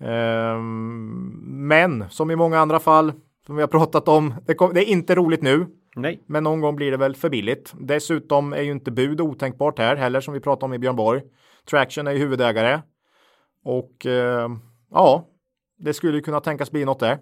Ehm, 0.00 1.68
men 1.68 2.10
som 2.10 2.30
i 2.30 2.36
många 2.36 2.58
andra 2.58 2.80
fall 2.80 3.12
som 3.46 3.56
vi 3.56 3.62
har 3.62 3.68
pratat 3.68 4.08
om, 4.08 4.34
det, 4.46 4.54
kom, 4.54 4.74
det 4.74 4.80
är 4.80 4.92
inte 4.92 5.14
roligt 5.14 5.42
nu. 5.42 5.66
Nej. 5.96 6.22
Men 6.26 6.44
någon 6.44 6.60
gång 6.60 6.76
blir 6.76 6.90
det 6.90 6.96
väl 6.96 7.16
för 7.16 7.30
billigt. 7.30 7.74
Dessutom 7.78 8.52
är 8.52 8.62
ju 8.62 8.70
inte 8.70 8.90
bud 8.90 9.20
otänkbart 9.20 9.78
här 9.78 9.96
heller 9.96 10.20
som 10.20 10.34
vi 10.34 10.40
pratade 10.40 10.64
om 10.64 10.74
i 10.74 10.78
Björn 10.78 10.96
Borg. 10.96 11.22
Traction 11.70 12.06
är 12.06 12.12
ju 12.12 12.18
huvudägare. 12.18 12.80
Och 13.64 14.06
eh, 14.06 14.48
ja, 14.90 15.28
det 15.78 15.94
skulle 15.94 16.20
kunna 16.20 16.40
tänkas 16.40 16.70
bli 16.70 16.84
något 16.84 17.00
där. 17.00 17.18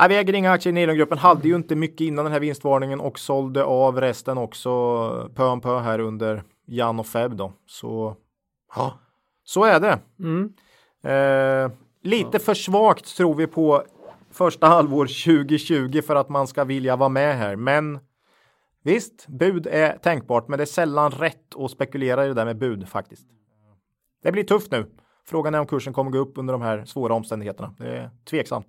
Nej, 0.00 0.08
vi 0.08 0.16
äger 0.16 0.34
inga 0.34 0.50
aktier 0.50 0.70
i 0.70 0.74
Nilongruppen, 0.74 1.18
hade 1.18 1.48
ju 1.48 1.54
inte 1.54 1.76
mycket 1.76 2.00
innan 2.00 2.24
den 2.24 2.32
här 2.32 2.40
vinstvarningen 2.40 3.00
och 3.00 3.18
sålde 3.18 3.64
av 3.64 4.00
resten 4.00 4.38
också 4.38 4.70
pö 5.34 5.44
om 5.44 5.60
pö 5.60 5.78
här 5.78 5.98
under 5.98 6.42
jan 6.66 7.00
och 7.00 7.06
feb 7.06 7.36
då. 7.36 7.52
Så 7.66 8.16
ja, 8.74 8.98
så 9.44 9.64
är 9.64 9.80
det. 9.80 9.98
Mm. 10.18 10.52
Eh, 11.02 11.72
lite 12.02 12.38
för 12.38 12.54
svagt 12.54 13.16
tror 13.16 13.34
vi 13.34 13.46
på 13.46 13.82
första 14.30 14.66
halvår 14.66 15.06
2020 15.06 16.02
för 16.02 16.16
att 16.16 16.28
man 16.28 16.46
ska 16.46 16.64
vilja 16.64 16.96
vara 16.96 17.08
med 17.08 17.36
här. 17.36 17.56
Men 17.56 17.98
visst, 18.82 19.26
bud 19.26 19.66
är 19.66 19.98
tänkbart, 19.98 20.48
men 20.48 20.58
det 20.58 20.64
är 20.64 20.66
sällan 20.66 21.10
rätt 21.10 21.56
att 21.56 21.70
spekulera 21.70 22.24
i 22.24 22.28
det 22.28 22.34
där 22.34 22.44
med 22.44 22.58
bud 22.58 22.88
faktiskt. 22.88 23.26
Det 24.22 24.32
blir 24.32 24.44
tufft 24.44 24.70
nu. 24.70 24.86
Frågan 25.26 25.54
är 25.54 25.60
om 25.60 25.66
kursen 25.66 25.92
kommer 25.92 26.10
gå 26.10 26.18
upp 26.18 26.38
under 26.38 26.52
de 26.52 26.62
här 26.62 26.84
svåra 26.84 27.14
omständigheterna. 27.14 27.74
Det 27.78 27.96
är 27.96 28.10
tveksamt. 28.30 28.66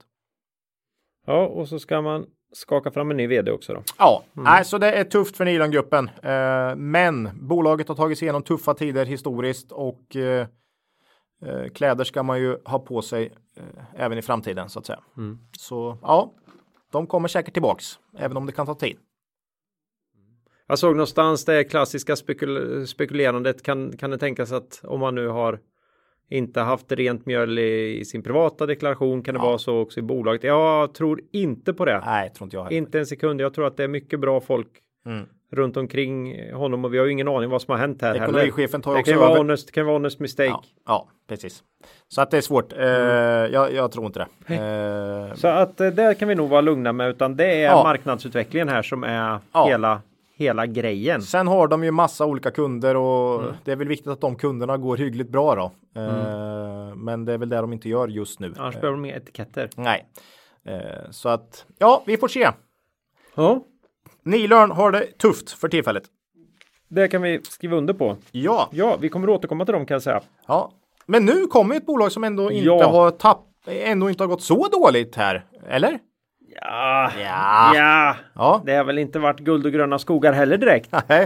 Ja, 1.31 1.47
och 1.47 1.67
så 1.67 1.79
ska 1.79 2.01
man 2.01 2.25
skaka 2.53 2.91
fram 2.91 3.11
en 3.11 3.17
ny 3.17 3.27
vd 3.27 3.51
också 3.51 3.73
då. 3.73 3.83
Ja, 3.97 4.23
nej, 4.33 4.65
så 4.65 4.77
det 4.77 4.91
är 4.91 5.03
tufft 5.03 5.37
för 5.37 5.45
Nilongruppen. 5.45 6.09
Eh, 6.23 6.75
men 6.75 7.29
bolaget 7.47 7.87
har 7.87 7.95
tagit 7.95 8.17
sig 8.17 8.25
igenom 8.25 8.43
tuffa 8.43 8.73
tider 8.73 9.05
historiskt 9.05 9.71
och 9.71 10.15
eh, 10.15 10.47
eh, 11.45 11.67
kläder 11.75 12.03
ska 12.03 12.23
man 12.23 12.39
ju 12.39 12.57
ha 12.65 12.79
på 12.79 13.01
sig 13.01 13.33
eh, 13.57 13.63
även 13.95 14.17
i 14.17 14.21
framtiden 14.21 14.69
så 14.69 14.79
att 14.79 14.85
säga. 14.85 14.99
Så 15.57 15.97
ja, 16.01 16.33
de 16.91 17.07
kommer 17.07 17.27
säkert 17.27 17.53
tillbaks, 17.53 17.99
även 18.17 18.37
om 18.37 18.45
det 18.45 18.51
kan 18.51 18.65
ta 18.65 18.75
tid. 18.75 18.97
Jag 20.67 20.79
såg 20.79 20.95
någonstans 20.95 21.45
det 21.45 21.63
klassiska 21.63 22.15
spekul 22.15 22.87
spekulerandet 22.87 23.63
kan, 23.63 23.97
kan 23.97 24.09
det 24.09 24.17
tänkas 24.17 24.51
att 24.51 24.81
om 24.83 24.99
man 24.99 25.15
nu 25.15 25.27
har 25.27 25.59
inte 26.31 26.59
haft 26.61 26.91
rent 26.91 27.25
mjöl 27.25 27.59
i, 27.59 27.99
i 27.99 28.05
sin 28.05 28.23
privata 28.23 28.65
deklaration 28.65 29.23
kan 29.23 29.33
det 29.35 29.39
Ja. 29.39 29.45
vara 29.45 29.57
så 29.57 29.77
också 29.79 29.99
i 29.99 30.03
bolaget. 30.03 30.43
Jag 30.43 30.93
tror 30.93 31.21
inte 31.31 31.73
på 31.73 31.85
det. 31.85 32.01
Nej, 32.05 32.29
tror 32.29 32.45
inte 32.45 32.55
jag 32.57 32.63
heller. 32.63 32.77
Inte 32.77 32.99
en 32.99 33.05
sekund. 33.05 33.41
Jag 33.41 33.53
tror 33.53 33.67
att 33.67 33.77
det 33.77 33.83
är 33.83 33.87
mycket 33.87 34.19
bra 34.19 34.41
folk 34.41 34.67
Mm. 35.05 35.25
runt 35.51 35.77
omkring 35.77 36.35
honom 36.53 36.85
och 36.85 36.93
vi 36.93 36.97
har 36.97 37.05
ju 37.05 37.11
ingen 37.11 37.27
aning 37.27 37.49
vad 37.49 37.61
som 37.61 37.71
har 37.71 37.77
hänt 37.79 38.01
här. 38.01 38.15
Ekonomichefen 38.15 38.81
tar 38.81 38.93
Det 38.93 38.99
också 38.99 39.11
kan 39.11 39.19
vara 39.19 39.29
över. 39.29 39.37
honest, 39.37 39.67
det 39.67 39.71
kan 39.73 39.85
vara 39.85 39.95
honest 39.95 40.19
mistake. 40.19 40.49
Ja, 40.49 40.63
ja, 40.85 41.07
precis. 41.29 41.63
Så 42.07 42.21
att 42.21 42.31
det 42.31 42.37
är 42.37 42.41
svårt. 42.41 42.73
Eh, 42.73 42.85
jag, 42.87 43.73
jag 43.73 43.91
tror 43.91 44.05
inte 44.05 44.27
det. 44.47 44.55
Eh, 44.55 45.33
Så 45.35 45.47
att 45.47 45.81
eh, 45.81 45.87
där 45.89 46.13
kan 46.13 46.27
vi 46.27 46.35
nog 46.35 46.49
vara 46.49 46.61
lugna 46.61 46.93
med 46.93 47.09
utan 47.09 47.35
det 47.35 47.63
är 47.63 47.73
marknadsutvecklingen 47.83 48.69
här 48.69 48.81
som 48.81 49.03
är 49.03 49.39
hela, 49.67 50.01
hela 50.41 50.65
grejen. 50.65 51.21
Sen 51.21 51.47
har 51.47 51.67
de 51.67 51.83
ju 51.83 51.91
massa 51.91 52.25
olika 52.25 52.51
kunder 52.51 52.95
och 52.95 53.41
Mm. 53.43 53.53
det 53.65 53.71
är 53.71 53.75
väl 53.75 53.87
viktigt 53.87 54.07
att 54.07 54.21
de 54.21 54.35
kunderna 54.35 54.77
går 54.77 54.97
hyggligt 54.97 55.29
bra 55.29 55.55
då. 55.55 55.71
Eh, 56.01 56.95
Men 56.95 57.25
det 57.25 57.33
är 57.33 57.37
väl 57.37 57.49
det 57.49 57.57
de 57.57 57.73
inte 57.73 57.89
gör 57.89 58.07
just 58.07 58.39
nu. 58.39 58.53
Annars 58.57 58.75
Eh, 58.75 58.81
behöver 58.81 58.97
de 58.97 59.05
inga 59.05 59.15
etiketter. 59.15 59.69
nej. 59.75 60.05
Eh, 60.65 61.09
så 61.11 61.29
att 61.29 61.65
ja, 61.77 62.03
vi 62.05 62.17
får 62.17 62.27
se. 62.27 62.49
Ja, 63.35 63.61
Nilörn 64.23 64.71
har 64.71 64.91
det 64.91 65.17
tufft 65.17 65.51
för 65.51 65.67
tillfället. 65.67 66.03
det 66.87 67.07
kan 67.07 67.21
vi 67.21 67.39
skriva 67.43 67.77
under 67.77 67.93
på. 67.93 68.17
Ja, 68.31 68.69
Ja, 68.71 68.97
vi 69.01 69.09
kommer 69.09 69.29
återkomma 69.29 69.65
till 69.65 69.73
dem 69.73 69.85
kan 69.85 69.95
jag 69.95 70.01
säga. 70.01 70.21
ja. 70.47 70.71
Men 71.05 71.25
nu 71.25 71.45
kommer 71.47 71.75
ett 71.75 71.85
bolag 71.85 72.11
som 72.11 72.23
ändå 72.23 72.51
inte 72.51 72.65
Ja. 72.65 72.89
har 72.91 73.11
tapp, 73.11 73.45
ändå 73.67 74.09
inte 74.09 74.23
har 74.23 74.27
gått 74.27 74.41
så 74.43 74.67
dåligt 74.67 75.15
här. 75.15 75.45
Eller? 75.67 75.99
Ja, 76.61 77.11
Ja. 77.21 77.71
ja. 77.75 78.15
Ja. 78.35 78.61
det 78.65 78.75
har 78.75 78.83
väl 78.83 78.97
inte 78.97 79.19
varit 79.19 79.39
guld 79.39 79.65
och 79.65 79.71
gröna 79.71 79.99
skogar 79.99 80.33
heller 80.33 80.57
direkt. 80.57 80.89
Nej. 81.07 81.23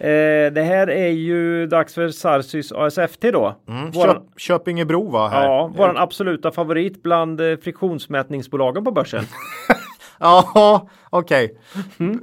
Eh, 0.00 0.52
det 0.52 0.62
här 0.62 0.90
är 0.90 1.08
ju 1.08 1.66
dags 1.66 1.94
för 1.94 2.08
Sarsys 2.08 2.72
ASFT 2.72 3.20
då. 3.32 3.56
Mm. 3.68 3.90
Våran, 3.90 4.14
Köp, 4.14 4.22
Köpingebro 4.40 5.10
va? 5.10 5.28
Här. 5.28 5.44
ja, 5.44 5.66
våran 5.76 5.96
absoluta 5.96 6.50
favorit 6.50 7.02
bland 7.02 7.40
eh, 7.40 7.56
friktionsmätningsbolagen 7.56 8.84
på 8.84 8.90
börsen. 8.90 9.24
Ja, 10.20 10.88
okej. 11.10 11.58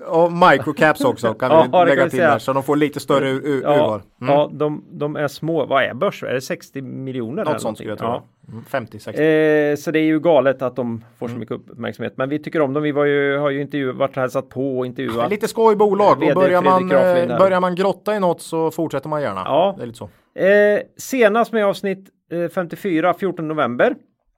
Och 0.08 0.32
microcaps 0.32 1.02
också 1.02 1.34
kan 1.34 1.52
Mm. 1.52 1.70
Ja, 1.72 1.84
vi 1.84 1.90
lägga 1.90 2.02
kan 2.02 2.10
till 2.10 2.20
där 2.20 2.38
så 2.40 2.54
de 2.54 2.64
får 2.64 2.76
lite 2.76 3.00
större 3.00 3.30
ur, 3.30 3.62
Ja, 3.64 3.74
urval. 3.76 4.02
Mm. 4.22 4.34
ja 4.34 4.50
de, 4.54 4.84
de 4.92 5.16
är 5.16 5.28
små. 5.28 5.66
Vad 5.66 5.84
är 5.84 5.94
börs? 5.94 6.24
Är 6.24 6.34
det 6.34 6.42
60 6.42 6.82
miljoner? 6.82 7.42
eller 7.42 7.52
Något 7.52 7.62
sånt 7.62 7.78
skulle 7.78 7.92
jag 7.92 8.00
tro. 8.00 8.08
någonting? 8.08 8.30
Mm, 8.52 8.64
50, 8.66 9.00
60. 9.00 9.22
Ja. 9.24 9.28
Eh, 9.30 9.76
så 9.76 9.92
det 9.92 10.00
är 10.00 10.04
ju 10.04 10.20
galet 10.20 10.62
att 10.62 10.76
de 10.76 11.04
får 11.20 11.26
Mm. 11.26 11.36
så 11.36 11.40
mycket 11.40 11.56
uppmärksamhet. 11.72 12.14
Men 12.18 12.30
vi 12.30 12.40
tycker 12.40 12.62
om 12.62 12.74
dem. 12.74 12.84
Vi 12.84 12.90
ju, 12.90 13.38
har 13.38 13.50
ju 13.50 13.62
intervjuat, 13.62 13.96
varit 13.96 14.16
hälsat 14.16 14.50
på 14.50 14.78
och 14.80 14.86
intervjuat. 14.86 15.30
Lite 15.30 15.48
skoj 15.48 15.76
bolag 15.76 16.24
och 16.24 16.36
börjar 16.36 16.62
man, 16.62 16.92
eh, 16.92 17.38
börjar 17.38 17.60
man 17.62 17.76
grotta 17.76 18.16
i 18.16 18.20
något 18.20 18.42
så 18.42 18.72
fortsätter 18.72 19.10
man 19.10 19.22
gärna. 19.22 19.42
Ja. 19.46 19.74
Det 19.78 19.84
är 19.84 19.88
lite 19.88 19.98
så. 19.98 20.10
Eh, 20.40 20.80
senast 20.98 21.52
med 21.54 21.66
avsnitt 21.66 22.10
eh, 22.32 22.50
54, 22.50 23.14
14 23.14 23.48
november. 23.48 23.96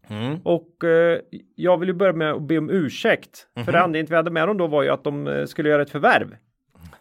Mm. 0.09 0.39
Och 0.43 0.83
eh, 0.83 1.19
jag 1.55 1.77
vill 1.77 1.89
ju 1.89 1.95
börja 1.95 2.13
med 2.13 2.31
att 2.31 2.41
be 2.41 2.57
om 2.57 2.69
ursäkt. 2.69 3.47
Mhm. 3.55 3.65
För 3.65 3.71
det 3.71 3.81
anledningen 3.81 4.05
till 4.05 4.13
vi 4.13 4.17
hade 4.17 4.31
med 4.31 4.47
dem 4.47 4.57
då 4.57 4.67
var 4.67 4.83
ju 4.83 4.89
att 4.89 5.03
de 5.03 5.27
eh, 5.27 5.45
skulle 5.45 5.69
göra 5.69 5.81
ett 5.81 5.89
förvärv. 5.89 6.35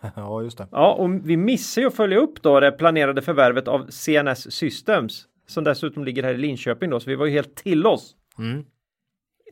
Ja, 0.16 0.42
just 0.42 0.58
det. 0.58 0.68
Ja, 0.72 0.92
och 0.92 1.28
vi 1.28 1.36
missar 1.36 1.82
ju 1.82 1.88
att 1.88 1.94
följa 1.94 2.18
upp 2.18 2.42
då 2.42 2.60
det 2.60 2.72
planerade 2.72 3.22
förvärvet 3.22 3.68
av 3.68 3.86
CNS 3.90 4.52
Systems. 4.52 5.26
Som 5.46 5.64
dessutom 5.64 6.04
ligger 6.04 6.22
här 6.22 6.34
i 6.34 6.38
Linköping 6.38 6.90
då, 6.90 7.00
så 7.00 7.10
vi 7.10 7.16
var 7.16 7.26
ju 7.26 7.32
helt 7.32 7.54
till 7.54 7.86
oss. 7.86 8.16
Mm. 8.38 8.64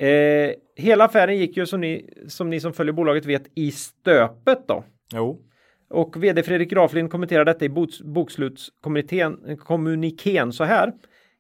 Eh, 0.01 0.55
hela 0.76 1.05
affären 1.05 1.36
gick 1.36 1.56
ju 1.56 1.66
som 1.66 1.81
ni, 1.81 2.10
som 2.28 2.51
ni 2.51 2.60
som 2.60 2.72
följer 2.72 2.93
bolaget 2.93 3.26
vet 3.26 3.43
i 3.55 3.70
stöpet 3.70 4.68
då. 4.68 4.85
Jo. 5.12 5.40
Och 5.90 6.22
vd 6.22 6.43
Fredrik 6.43 6.70
Graflind 6.70 7.10
kommenterar 7.10 7.44
detta 7.44 7.64
i 7.64 7.68
boks, 7.68 8.01
bokslutskommunikén 8.01 9.56
kommunikén 9.56 10.52
så 10.52 10.64
här. 10.64 10.93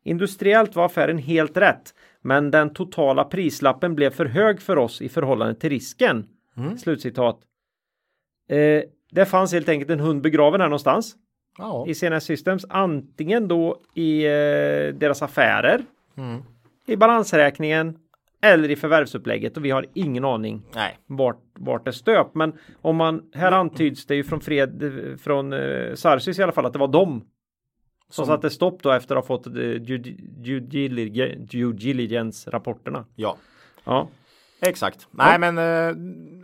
Industriellt 0.04 0.76
var 0.76 0.84
affären 0.84 1.18
helt 1.18 1.56
rätt, 1.56 1.94
men 2.22 2.50
den 2.50 2.74
totala 2.74 3.24
prislappen 3.24 3.94
blev 3.94 4.10
för 4.10 4.26
hög 4.26 4.60
för 4.62 4.78
oss 4.78 5.02
i 5.02 5.08
förhållande 5.08 5.54
till 5.54 5.70
risken. 5.70 6.26
Slutcitat. 6.78 7.40
Eh, 8.48 8.82
det 9.10 9.24
fanns 9.26 9.52
helt 9.52 9.68
enkelt 9.68 9.90
en 9.90 10.00
hund 10.00 10.22
begraven 10.22 10.60
här 10.60 10.68
någonstans 10.68 11.14
Ja. 11.58 11.84
i 11.88 11.94
CNS 11.94 12.24
Systems, 12.24 12.64
antingen 12.68 13.48
då 13.48 13.80
i 13.94 14.24
eh, 14.24 14.30
deras 14.94 15.22
affärer, 15.22 15.82
Mm. 16.16 16.42
i 16.86 16.96
balansräkningen 16.96 17.98
eller 18.42 18.70
i 18.70 18.76
förvärvsupplägget 18.76 19.56
och 19.56 19.64
vi 19.64 19.70
har 19.70 19.86
ingen 19.94 20.24
aning 20.24 20.62
Nej. 20.74 20.98
vart, 21.06 21.40
vart 21.58 21.84
det 21.84 21.92
stöp. 21.92 22.34
Men 22.34 22.52
om 22.82 22.96
man, 22.96 23.22
här 23.34 23.52
antyds 23.52 24.06
det 24.06 24.14
ju 24.14 24.24
från 24.24 24.40
Fred, 24.40 24.82
från 25.22 25.52
eh, 25.52 25.94
Sarsis 25.94 26.38
i 26.38 26.42
alla 26.42 26.52
fall 26.52 26.66
att 26.66 26.72
det 26.72 26.78
var 26.78 26.88
dem 26.88 27.24
som, 28.10 28.24
Som- 28.26 28.34
satte 28.36 28.50
stopp 28.50 28.82
då 28.82 28.90
efter 28.92 29.16
att 29.16 29.22
ha 29.22 29.36
fått 29.36 29.46
eh, 29.46 29.52
due, 29.52 29.98
due, 30.44 30.60
diligence, 30.60 31.36
due 31.56 31.72
diligence 31.72 32.50
rapporterna. 32.50 33.04
Ja. 33.14 33.36
Ja. 33.84 34.08
Exakt. 34.60 35.08
Nej, 35.10 35.38
men 35.38 35.58
eh, 35.58 35.94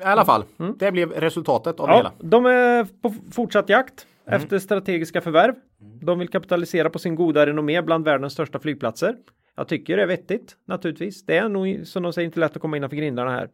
i 0.00 0.04
alla 0.04 0.24
fall. 0.24 0.44
Det 0.78 0.92
blev 0.92 1.10
resultatet 1.12 1.80
av 1.80 1.86
det 1.86 1.92
ja, 1.92 1.96
hela. 1.96 2.12
de 2.18 2.46
är 2.46 2.84
på 3.02 3.14
fortsatt 3.32 3.68
jakt 3.68 4.06
Mm. 4.26 4.42
efter 4.42 4.58
strategiska 4.58 5.20
förvärv. 5.20 5.54
De 6.02 6.18
vill 6.18 6.28
kapitalisera 6.28 6.90
på 6.90 6.98
sin 6.98 7.14
goda 7.14 7.46
renommé 7.46 7.82
bland 7.82 8.04
världens 8.04 8.32
största 8.32 8.58
flygplatser. 8.58 9.16
Jag 9.56 9.68
tycker 9.68 9.96
det 9.96 10.02
är 10.02 10.06
vettigt 10.06 10.56
naturligtvis. 10.66 11.26
Det 11.26 11.36
är 11.36 11.48
nog 11.48 11.80
som 11.86 12.02
de 12.02 12.12
säger 12.12 12.26
inte 12.26 12.40
lätt 12.40 12.56
att 12.56 12.62
komma 12.62 12.76
innanför 12.76 12.96
grindarna 12.96 13.30
här. 13.30 13.48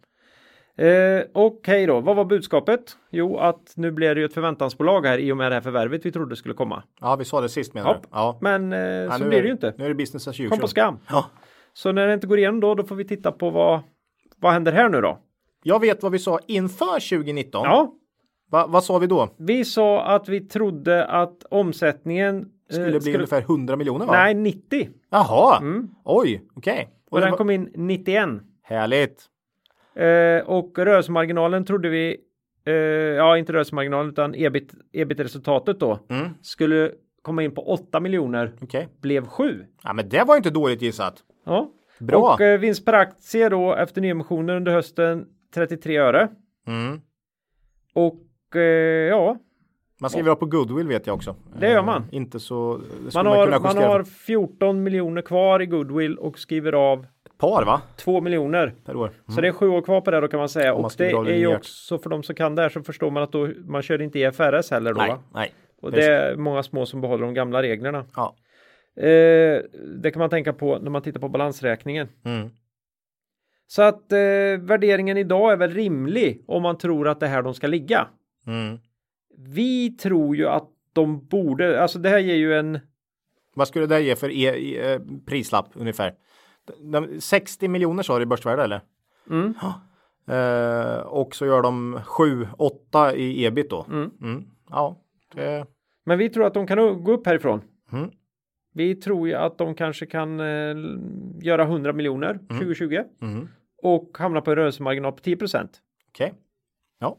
Eh, 0.79 1.23
Okej 1.35 1.87
då, 1.87 2.01
vad 2.01 2.17
var 2.17 2.25
budskapet? 2.25 2.97
Jo, 3.11 3.39
att 3.39 3.73
nu 3.77 3.91
blir 3.91 4.15
det 4.15 4.21
ju 4.21 4.25
ett 4.25 4.35
förväntansbolag 4.35 5.07
här 5.07 5.19
i 5.19 5.33
och 5.33 5.37
med 5.37 5.51
det 5.51 5.55
här 5.55 5.61
förvärvet 5.63 6.07
vi 6.07 6.13
trodde 6.13 6.37
skulle 6.37 6.55
komma. 6.55 6.83
Ja, 7.01 7.17
vi 7.17 7.25
sa 7.25 7.41
det 7.41 7.49
sist 7.49 7.75
menar 7.75 7.91
Ja. 7.91 7.99
du? 8.03 8.09
Ja. 8.13 8.39
Men 8.41 8.73
eh, 8.73 8.79
Ja, 8.79 9.19
så 9.19 9.25
blir 9.25 9.43
det 9.43 9.47
ju 9.47 9.53
inte. 9.53 9.75
Nu 9.79 9.85
är 9.85 9.89
det 9.89 9.95
business 9.95 10.29
as 10.29 10.35
usual. 10.35 10.51
Kom 10.51 10.59
på 10.59 10.69
skam. 10.69 10.99
Ja. 11.11 11.25
Så 11.73 11.93
när 11.93 12.07
det 12.07 12.15
inte 12.15 12.27
går 12.27 12.39
igenom 12.39 12.61
då, 12.61 12.75
då 12.75 12.85
får 12.85 12.97
vi 12.97 13.05
titta 13.05 13.33
på 13.33 13.51
vad, 13.51 13.81
vad 14.41 14.53
händer 14.53 14.73
här 14.73 14.89
nu 14.89 15.01
då? 15.01 15.19
Jag 15.63 15.81
vet 15.81 16.03
vad 16.03 16.13
vi 16.13 16.19
sa 16.19 16.39
inför 16.47 17.09
2019. 17.17 17.65
Ja, 17.65 17.93
Va, 18.51 18.67
vad 18.69 18.85
sa 18.85 18.99
vi 18.99 19.07
då? 19.07 19.29
vi 19.39 19.65
sa 19.65 20.03
att 20.05 20.29
vi 20.29 20.41
trodde 20.41 21.07
att 21.07 21.45
omsättningen 21.51 22.37
eh, 22.71 22.75
Skulle 22.75 23.01
bli 23.01 23.15
ungefär 23.15 23.41
100 23.41 23.77
miljoner 23.77 24.07
va? 24.07 24.13
Nej, 24.13 24.35
90. 24.35 24.89
Jaha. 25.11 25.59
Oj, 26.05 26.43
okej. 26.55 26.89
Och 27.07 27.13
Och 27.13 27.19
det 27.21 27.25
den 27.27 27.31
var- 27.31 27.39
kom 27.39 27.51
in 27.51 27.71
91. 27.75 28.29
Härligt. 28.63 29.25
Eh, 29.97 30.45
och 30.47 30.79
rörelsemarginalen 30.79 31.65
trodde 31.65 31.89
vi, 31.89 32.17
eh, 32.67 32.73
ja 32.75 33.39
inte 33.39 33.53
rörelsemarginalen 33.53 34.11
utan 34.11 34.35
ebit, 34.35 34.75
ebit-resultatet 34.93 35.81
då, 35.81 35.99
Mm. 36.11 36.29
skulle 36.43 36.91
komma 37.23 37.43
in 37.43 37.55
på 37.55 37.63
8 37.73 38.01
miljoner, 38.01 38.53
Okej. 38.63 38.89
blev 39.01 39.27
7. 39.27 39.65
Ja, 39.83 39.93
men 39.93 40.09
det 40.09 40.25
var 40.25 40.37
inte 40.37 40.51
dåligt 40.51 40.83
gissat. 40.83 41.23
Ja. 41.45 41.71
Bra. 42.01 42.19
Och 42.35 42.41
eh, 42.41 42.59
vinst 42.61 42.85
per 42.85 42.93
aktie 42.93 43.49
då 43.49 43.75
efter 43.75 44.01
nyemissionen 44.01 44.57
under 44.57 44.73
hösten 44.73 45.27
33 45.55 45.97
öre. 45.99 46.29
Mm. 46.67 47.01
Och 47.95 48.57
eh, 48.57 48.63
ja, 49.09 49.37
Man 50.01 50.11
skriver 50.11 50.31
upp 50.31 50.41
på 50.41 50.47
goodwill 50.47 50.89
vet 50.89 51.07
jag 51.07 51.17
också. 51.17 51.37
Det 51.61 51.71
gör 51.71 51.83
man. 51.83 52.03
Eh, 52.03 52.09
inte 52.17 52.41
så. 52.41 52.77
det 52.77 52.85
skulle 53.11 53.25
man 53.25 53.25
man 53.25 53.37
har, 53.39 53.45
kunna 53.47 53.59
man 53.59 53.71
justera 53.75 53.89
har 53.93 54.03
för 54.03 54.11
14 54.11 54.83
miljoner 54.83 55.23
kvar 55.23 55.63
i 55.63 55.67
goodwill 55.67 56.19
och 56.19 56.39
skriver 56.39 56.73
av 56.73 57.07
par 57.39 57.65
va? 57.65 57.81
2 57.97 58.21
miljoner. 58.21 58.75
Per 58.85 58.97
år. 58.97 59.11
Så 59.29 59.41
det 59.41 59.49
är 59.49 59.53
sju 59.53 59.69
år 59.69 59.83
kvar 59.83 60.01
på 60.01 60.11
det 60.11 60.21
då 60.21 60.29
kan 60.29 60.39
man 60.39 60.49
säga. 60.49 60.75
Man 60.75 60.85
och 60.85 60.93
det 60.97 61.11
är 61.11 61.39
ju 61.39 61.57
också 61.57 61.99
för 61.99 62.11
de 62.11 62.23
som 62.23 62.35
kan 62.35 62.55
det 62.55 62.63
här 62.63 62.69
så 62.69 62.83
förstår 62.83 63.11
man 63.11 63.23
att 63.23 63.33
då, 63.33 63.49
man 63.65 63.83
kör 63.83 64.03
inte 64.03 64.19
EFRS 64.19 64.71
heller 64.71 64.93
då. 64.93 65.01
Nej, 65.01 65.09
va? 65.09 65.23
nej. 65.35 65.53
Och 65.83 65.91
Precis. 65.91 66.07
det 66.07 66.15
är 66.15 66.37
många 66.37 66.63
små 66.63 66.87
som 66.87 67.01
behåller 67.01 67.25
de 67.25 67.35
gamla 67.35 67.63
reglerna. 67.63 68.05
Ja. 68.17 68.37
Eh, 68.97 69.61
det 69.97 70.11
kan 70.13 70.21
man 70.21 70.31
tänka 70.31 70.53
på 70.53 70.79
när 70.79 70.91
man 70.91 71.03
tittar 71.03 71.21
på 71.21 71.29
balansräkningen. 71.29 72.09
Mm. 72.25 72.51
Så 73.67 73.83
att 73.83 74.13
eh, 74.13 74.19
värderingen 74.61 75.17
idag 75.17 75.53
är 75.53 75.57
väl 75.57 75.71
rimlig 75.71 76.45
om 76.47 76.63
man 76.63 76.79
tror 76.79 77.09
att 77.09 77.21
det 77.21 77.27
är 77.27 77.31
här 77.31 77.43
de 77.43 77.55
ska 77.55 77.67
ligga. 77.67 78.09
Mm. 78.47 78.79
Vi 79.39 79.91
tror 79.91 80.37
ju 80.37 80.49
att 80.49 80.69
de 80.93 81.27
borde, 81.27 81.83
alltså 81.83 81.99
det 81.99 82.09
här 82.09 82.19
ger 82.19 82.35
ju 82.35 82.55
en, 82.55 82.79
Vad 83.55 83.69
skulle 83.69 83.87
det 83.87 84.01
ge 84.01 84.17
för 84.17 84.31
e, 84.31 84.47
e, 84.49 85.01
prislapp 85.27 85.69
ungefär? 85.75 86.15
De, 86.79 87.21
60 87.21 87.69
miljoner 87.69 88.03
sa 88.03 88.17
du 88.17 88.23
i 88.23 88.27
börsvärde 88.27 88.63
eller? 88.63 88.81
Mm. 89.31 89.55
Eh, 90.27 90.99
och 90.99 91.35
så 91.35 91.47
gör 91.47 91.63
de 91.63 91.99
7-8 91.99 93.15
i 93.15 93.45
ebit 93.45 93.71
då. 93.71 93.87
Mm. 93.89 94.45
Ja, 94.71 94.97
det, 95.35 95.67
men 96.05 96.19
vi 96.19 96.31
tror 96.31 96.45
att 96.45 96.55
de 96.55 96.67
kan 96.67 97.05
gå 97.05 97.13
upp 97.13 97.27
härifrån. 97.27 97.61
Mm. 97.93 98.11
Vi 98.73 98.95
tror 98.95 99.29
ju 99.29 99.35
att 99.35 99.59
de 99.59 99.75
kanske 99.75 100.07
kan 100.07 100.41
eh, 100.41 100.77
göra 101.41 101.63
100 101.63 101.93
miljoner 101.93 102.39
2020 102.49 103.01
mm. 103.23 103.49
och 103.83 104.19
hamna 104.19 104.41
på 104.41 104.51
en 104.51 104.57
rörelsemarginal 104.57 105.13
på 105.13 105.19
10 105.19 105.37
okej. 106.09 106.35
Ja, 106.99 107.17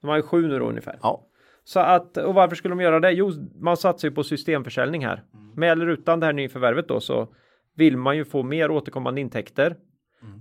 De 0.00 0.08
har 0.08 0.16
ju 0.16 0.22
7 0.22 0.48
nu 0.48 0.58
då 0.58 0.68
ungefär. 0.68 0.98
ja, 1.02 1.26
Så 1.64 1.80
att, 1.80 2.16
och 2.16 2.34
varför 2.34 2.56
skulle 2.56 2.72
de 2.72 2.80
göra 2.80 3.00
det? 3.00 3.12
Jo, 3.12 3.32
man 3.60 3.76
satsar 3.76 4.08
ju 4.08 4.14
på 4.14 4.24
systemförsäljning 4.24 5.06
här. 5.06 5.24
Med 5.54 5.72
eller 5.72 5.86
utan 5.86 6.20
det 6.20 6.26
här 6.26 6.32
nyförvärvet 6.32 6.88
då 6.88 7.00
så 7.00 7.28
vill 7.76 7.96
man 7.96 8.16
ju 8.16 8.24
få 8.24 8.42
mer 8.42 8.70
återkommande 8.70 9.20
intäkter. 9.20 9.76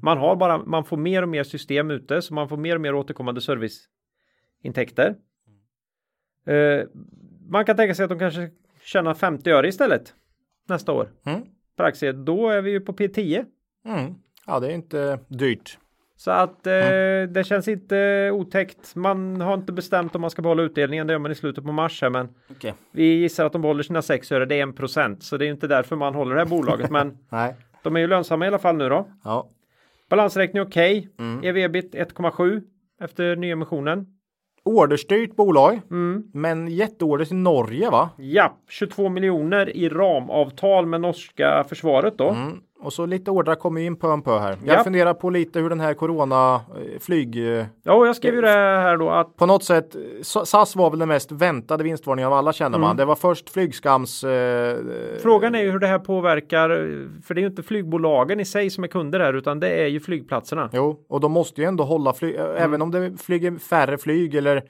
Man 0.02 0.18
har 0.18 0.36
bara, 0.36 0.58
man 0.66 0.84
får 0.86 0.98
mer 0.98 1.22
och 1.24 1.30
mer 1.30 1.44
system 1.44 1.92
ute 1.92 2.22
så 2.22 2.34
man 2.34 2.50
får 2.50 2.58
mer 2.58 2.76
och 2.76 2.82
mer 2.82 2.94
återkommande 2.96 3.42
serviceintäkter. 3.42 5.16
Eh, 6.46 6.84
man 7.50 7.66
kan 7.66 7.76
tänka 7.78 7.96
sig 7.96 8.04
att 8.04 8.10
de 8.10 8.20
kanske 8.20 8.50
tjänar 8.84 9.14
50 9.14 9.50
öre 9.52 9.68
istället 9.68 10.14
nästa 10.68 10.92
år 10.94 11.10
Mm. 11.26 11.42
per 11.76 11.84
aktie. 11.84 12.12
Då 12.12 12.50
är 12.50 12.62
vi 12.62 12.72
ju 12.72 12.80
på 12.82 12.94
P10. 12.94 13.46
Mm. 13.86 14.16
ja, 14.48 14.60
det 14.60 14.68
är 14.68 14.72
inte 14.76 15.20
dyrt. 15.28 15.78
Så 16.24 16.32
att 16.32 16.68
eh, 16.68 16.74
det 17.30 17.46
känns 17.48 17.68
inte 17.68 18.30
otäckt. 18.34 18.96
Man 18.96 19.42
har 19.42 19.54
inte 19.54 19.72
bestämt 19.74 20.16
om 20.16 20.22
man 20.22 20.30
ska 20.30 20.42
behålla 20.42 20.64
utdelningen. 20.64 21.08
Det 21.08 21.14
gör 21.14 21.20
man 21.20 21.32
i 21.32 21.36
slutet 21.36 21.64
på 21.66 21.72
mars 21.72 22.02
här, 22.02 22.10
men 22.10 22.30
Okej. 22.52 22.74
vi 22.92 23.04
gissar 23.04 23.46
att 23.46 23.54
de 23.54 23.62
behåller 23.62 23.84
sina 23.84 24.02
6 24.02 24.32
öre. 24.32 24.46
Det 24.46 24.56
är 24.56 24.64
en 24.64 24.74
procent, 24.74 25.24
så 25.24 25.38
det 25.38 25.46
är 25.46 25.50
inte 25.50 25.68
därför 25.68 25.96
man 25.96 26.16
håller 26.16 26.36
det 26.36 26.42
här 26.42 26.48
bolaget. 26.50 26.90
men 26.90 27.18
Nej. 27.30 27.56
de 27.84 27.96
är 27.96 28.00
ju 28.00 28.08
lönsamma 28.08 28.46
i 28.46 28.48
alla 28.48 28.60
fall 28.60 28.76
nu 28.78 28.90
då. 28.90 29.08
Ja. 29.24 29.50
Balansräkning 30.10 30.62
okej. 30.62 31.10
Mm. 31.20 31.44
EV-ebit 31.44 31.96
1,7 31.96 32.62
efter 33.02 33.36
nyemissionen. 33.36 34.06
Orderstyrt 34.64 35.36
bolag, 35.36 35.82
Mm. 35.92 36.24
men 36.34 36.68
jätteorder 36.68 37.26
till 37.26 37.36
Norge 37.36 37.90
va? 37.90 38.10
Ja, 38.18 38.58
22 38.70 39.10
miljoner 39.10 39.78
i 39.78 39.90
ramavtal 39.90 40.86
med 40.86 41.02
norska 41.02 41.64
försvaret 41.70 42.18
då. 42.18 42.30
Mm. 42.30 42.62
Och 42.82 42.94
så 42.94 43.06
lite 43.06 43.32
ordrar 43.32 43.56
kommer 43.56 43.82
in 43.82 43.96
på 43.96 44.08
en 44.08 44.22
på 44.22 44.38
här. 44.40 44.58
Jag 44.66 44.80
Ja. 44.80 44.84
funderar 44.84 45.14
på 45.14 45.30
lite 45.30 45.60
hur 45.60 45.70
den 45.70 45.80
här 45.80 45.94
corona 45.94 46.56
eh, 46.56 47.00
flyg 47.00 47.38
eh, 47.38 47.66
Ja, 47.84 48.06
jag 48.06 48.16
skrev 48.16 48.36
ju 48.36 48.42
det 48.42 48.48
här 48.50 48.98
då 48.98 49.10
att 49.10 49.36
på 49.38 49.46
något 49.46 49.64
sätt, 49.64 49.96
eh, 49.96 50.02
SAS 50.24 50.76
var 50.76 50.90
väl 50.90 51.00
den 51.00 51.08
mest 51.08 51.32
väntade 51.32 51.84
vinstvarningen 51.84 52.28
av 52.28 52.34
alla 52.38 52.54
känner 52.54 52.78
man. 52.80 52.98
Det 52.98 53.06
var 53.06 53.16
först 53.16 53.50
flygskams... 53.50 54.24
Eh, 54.24 54.78
Frågan 55.22 55.56
är 55.56 55.62
ju 55.64 55.72
hur 55.72 55.80
det 55.80 55.88
här 55.88 56.00
påverkar, 56.00 56.70
för 57.24 57.34
det 57.34 57.40
är 57.40 57.44
ju 57.44 57.48
inte 57.50 57.64
flygbolagen 57.64 58.40
i 58.40 58.46
sig 58.46 58.70
som 58.70 58.84
är 58.84 58.88
kunder 58.88 59.20
här, 59.20 59.34
utan 59.34 59.60
det 59.60 59.70
är 59.70 59.88
ju 59.88 60.00
flygplatserna. 60.00 60.70
Jo, 60.74 61.00
och 61.10 61.20
de 61.20 61.32
måste 61.32 61.62
ju 61.62 61.68
ändå 61.68 61.84
hålla 61.84 62.14
flyg, 62.14 62.36
Mm. 62.36 62.56
även 62.58 62.82
om 62.82 62.92
det 62.92 63.18
flyger 63.18 63.58
färre 63.58 63.98
flyg 63.98 64.36
eller 64.36 64.64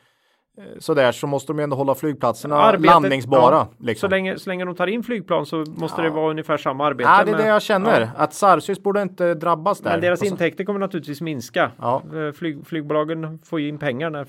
sådär 0.80 1.11
så 1.11 1.28
måste 1.28 1.53
de 1.53 1.57
ju 1.60 1.64
ändå 1.64 1.76
hålla 1.76 1.95
flygplatserna 1.95 2.56
Arbetet- 2.56 2.86
landningsbara. 2.86 3.56
ja, 3.56 3.69
liksom. 3.80 4.10
Så, 4.10 4.11
länge, 4.11 4.38
så 4.40 4.49
länge 4.49 4.65
de 4.65 4.76
tar 4.76 4.88
in 4.88 5.03
flygplan 5.03 5.45
så 5.45 5.65
måste 5.78 6.02
det 6.02 6.10
vara 6.10 6.30
ungefär 6.32 6.57
samma 6.57 6.86
arbete. 6.86 7.10
Ja, 7.10 7.23
det 7.26 7.32
är 7.32 7.36
med- 7.36 7.45
det 7.45 7.48
jag 7.49 7.61
känner. 7.61 8.02
Ja. 8.02 8.07
Att 8.18 8.34
Sarsys 8.34 8.84
borde 8.84 9.02
inte 9.02 9.34
drabbas 9.34 9.80
där. 9.80 9.91
Men 9.91 10.02
deras 10.02 10.22
Och 10.22 10.28
så- 10.28 10.34
intäkter 10.34 10.64
kommer 10.64 10.80
naturligtvis 10.80 11.22
minska. 11.22 11.72
Ja. 11.80 12.02
Eh, 12.15 12.32
Flyg, 12.32 12.68
flygbolagen 12.68 13.40
får 13.45 13.60
ju 13.60 13.68
in 13.68 13.78
pengar 13.78 14.10
när, 14.10 14.28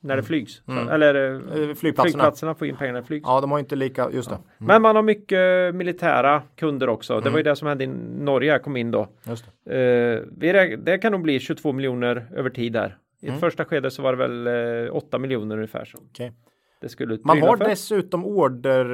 när 0.00 0.16
det 0.16 0.22
flygs. 0.22 0.62
Eller 0.90 1.14
eh, 1.14 1.32
Eh, 1.32 1.40
flygplatserna. 1.74 2.02
flygplatserna 2.04 2.54
får 2.54 2.66
in 2.68 2.76
pengar 2.76 2.92
när 2.92 3.00
det 3.00 3.06
flygs. 3.06 3.24
Ja, 3.26 3.40
de 3.40 3.50
har 3.50 3.58
inte 3.58 3.76
lika, 3.76 4.10
just 4.10 4.30
det. 4.30 4.38
Men 4.58 4.82
man 4.82 4.96
har 4.96 5.02
mycket 5.02 5.74
militära 5.74 6.42
kunder 6.56 6.88
också. 6.88 7.12
Det 7.20 7.30
var 7.30 7.38
ju 7.38 7.42
Mm. 7.42 7.44
det 7.52 7.56
som 7.56 7.68
hände 7.68 7.84
i 7.84 7.86
Norge, 8.20 8.50
här 8.52 8.58
kom 8.58 8.76
in 8.76 8.90
då. 8.90 9.08
Just 9.28 9.44
det. 9.64 9.74
Eh, 9.74 10.52
rä- 10.52 10.76
det 10.76 10.98
kan 10.98 11.12
nog 11.12 11.22
bli 11.22 11.40
22 11.40 11.72
miljoner 11.72 12.26
över 12.36 12.50
tid 12.50 12.72
där. 12.72 12.96
I 13.24 13.28
Mm. 13.28 13.40
första 13.40 13.64
skede 13.64 13.90
så 13.90 14.02
var 14.02 14.16
det 14.16 14.28
väl 14.28 14.46
eh, 14.86 14.94
8 14.96 15.18
miljoner 15.18 15.56
ungefär. 15.56 15.84
Så 15.84 15.98
Okej. 16.10 16.32
det 16.80 16.88
skulle 16.88 17.18
Man 17.24 17.42
har 17.42 17.56
för. 17.56 17.64
dessutom 17.64 18.24
order, 18.26 18.84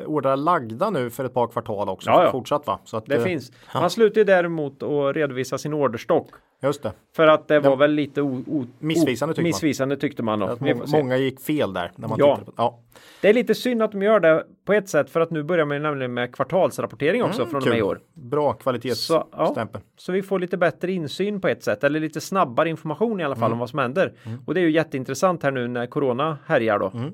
eh, 0.00 0.06
order 0.06 0.36
lagda 0.36 0.90
nu 0.90 1.10
för 1.10 1.24
ett 1.24 1.34
par 1.34 1.46
kvartal 1.48 1.88
också. 1.88 2.10
Ja, 2.10 2.24
ja. 2.24 2.30
Fortsatt 2.30 2.66
va? 2.66 2.80
Så 2.84 2.96
att, 2.96 3.06
Det 3.06 3.16
eh, 3.16 3.22
finns. 3.22 3.52
Man 3.74 3.90
slutar 3.90 4.20
ju 4.20 4.24
däremot 4.24 4.82
att 4.82 5.16
redovisa 5.16 5.58
sin 5.58 5.74
orderstock. 5.74 6.28
Just 6.62 6.82
det. 6.82 6.92
För 7.16 7.26
att 7.26 7.48
det 7.48 7.60
var 7.60 7.76
väl 7.76 7.90
lite 7.92 8.22
o, 8.22 8.42
o, 8.46 8.64
Missvisande 8.78 9.34
tyckte 9.34 9.42
man. 9.42 9.48
missvisande 9.48 9.96
tyckte 9.96 10.22
man. 10.22 10.38
Då. 10.38 10.56
Många 10.92 11.16
gick 11.16 11.40
fel 11.40 11.72
där. 11.72 11.92
När 11.96 12.08
man 12.08 12.18
Ja. 12.18 12.36
på, 12.46 12.52
ja. 12.56 12.78
Det 13.20 13.28
är 13.28 13.34
lite 13.34 13.54
synd 13.54 13.82
att 13.82 13.92
de 13.92 14.02
gör 14.02 14.20
det 14.20 14.44
på 14.64 14.72
ett 14.72 14.88
sätt 14.88 15.10
för 15.10 15.20
att 15.20 15.30
nu 15.30 15.42
börjar 15.42 15.64
man 15.64 15.82
nämligen 15.82 16.14
med 16.14 16.34
kvartalsrapportering 16.34 17.22
också 17.24 17.46
från 17.46 17.56
och 17.56 17.62
med 17.62 17.66
Mm, 17.66 17.78
i 17.78 17.82
år. 17.82 18.00
Bra 18.14 18.52
kvalitetsstämpel. 18.52 19.26
ja, 19.32 19.80
så 19.96 20.12
vi 20.12 20.22
får 20.22 20.38
lite 20.38 20.56
bättre 20.56 20.92
insyn 20.92 21.40
på 21.40 21.48
ett 21.48 21.62
sätt 21.64 21.84
eller 21.84 22.00
lite 22.00 22.20
snabbare 22.20 22.68
information 22.68 23.20
i 23.20 23.24
alla 23.24 23.34
Mm. 23.34 23.40
fall 23.40 23.52
om 23.52 23.58
vad 23.58 23.70
som 23.70 23.78
händer. 23.78 24.12
Och 24.46 24.54
det 24.54 24.60
är 24.60 24.64
ju 24.64 24.70
jätteintressant 24.70 25.42
här 25.42 25.50
nu 25.50 25.68
när 25.68 25.86
corona 25.86 26.38
härjar 26.46 26.78
då. 26.78 26.90
Mm. 26.94 27.10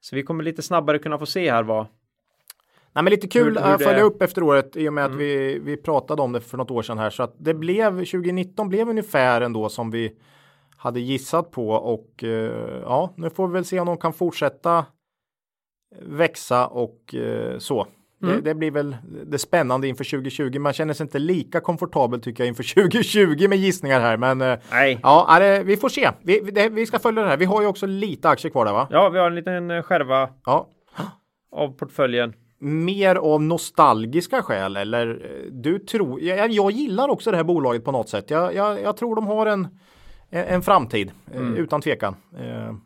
Så 0.00 0.16
vi 0.16 0.22
kommer 0.22 0.44
lite 0.44 0.62
snabbare 0.62 0.98
kunna 0.98 1.18
få 1.18 1.26
se 1.26 1.50
här 1.50 1.62
vad. 1.62 1.86
Nej, 2.92 3.04
men 3.04 3.10
lite 3.10 3.28
kul 3.28 3.44
Hur- 3.58 3.64
hur 3.64 3.72
att 3.72 3.78
det- 3.78 3.84
följa 3.84 4.02
upp 4.02 4.22
efter 4.22 4.42
året 4.42 4.76
i 4.76 4.88
och 4.88 4.92
med 4.92 5.04
att 5.04 5.14
vi, 5.14 5.58
vi 5.58 5.76
pratade 5.76 6.22
om 6.22 6.32
det 6.32 6.40
för 6.40 6.56
något 6.58 6.70
år 6.70 6.82
sedan 6.82 6.98
här. 6.98 7.10
Så 7.10 7.22
att 7.22 7.34
det 7.38 7.54
blev 7.54 7.90
2019 8.04 8.68
blev 8.68 8.88
ungefär 8.88 9.40
ändå 9.40 9.68
som 9.68 9.90
vi 9.90 10.16
hade 10.76 11.00
gissat 11.00 11.50
på 11.50 11.68
och 11.70 12.24
eh, 12.24 12.80
ja, 12.82 13.12
nu 13.16 13.30
får 13.30 13.46
vi 13.48 13.52
väl 13.52 13.64
se 13.64 13.80
om 13.80 13.86
de 13.86 13.96
kan 13.98 14.12
fortsätta 14.12 14.84
växa 16.02 16.66
och 16.66 17.14
eh, 17.14 17.58
så. 17.58 17.86
Det, 18.22 18.40
det 18.40 18.54
blir 18.54 18.70
väl 18.70 18.96
det 19.26 19.38
spännande 19.38 19.88
inför 19.88 20.04
2020. 20.04 20.58
Man 20.58 20.72
känner 20.72 20.94
sig 20.94 21.04
inte 21.04 21.18
lika 21.18 21.60
komfortabel 21.60 22.20
tycker 22.20 22.44
jag 22.44 22.48
inför 22.48 22.62
2020 22.74 23.48
med 23.48 23.58
gissningar 23.58 24.00
här, 24.00 24.16
men 24.16 24.40
eh, 24.40 24.58
Nej. 24.70 25.00
ja, 25.02 25.38
det, 25.40 25.62
vi 25.62 25.76
får 25.76 25.88
se. 25.88 26.10
Vi, 26.22 26.40
det, 26.40 26.68
vi 26.68 26.86
ska 26.86 26.98
följa 26.98 27.22
det 27.22 27.28
här. 27.28 27.36
Vi 27.36 27.44
har 27.44 27.60
ju 27.62 27.66
också 27.66 27.86
lite 27.86 28.28
aktier 28.28 28.50
kvar 28.52 28.64
där, 28.64 28.72
va? 28.72 28.88
Ja, 28.90 29.08
vi 29.08 29.18
har 29.18 29.26
en 29.26 29.34
liten 29.34 29.82
skärva 29.82 30.28
Ja, 30.46 30.68
av 31.52 31.68
portföljen. 31.78 32.32
Mer 32.60 33.16
av 33.16 33.42
nostalgiska 33.42 34.42
skäl 34.42 34.76
eller 34.76 35.08
eh, 35.24 35.52
du 35.52 35.78
tror, 35.78 36.20
jag, 36.20 36.50
jag 36.50 36.70
gillar 36.70 37.08
också 37.08 37.30
det 37.30 37.36
här 37.36 37.44
bolaget 37.44 37.84
på 37.84 37.92
något 37.92 38.08
sätt. 38.08 38.30
Jag, 38.30 38.54
jag, 38.54 38.80
jag 38.80 38.96
tror 38.96 39.16
de 39.16 39.26
har 39.26 39.46
en, 39.46 39.68
en, 40.30 40.62
framtid 40.62 41.12
eh, 41.32 41.52
utan 41.52 41.80
tvekan. 41.80 42.16
Eh, 42.38 42.68
mm, 42.68 42.78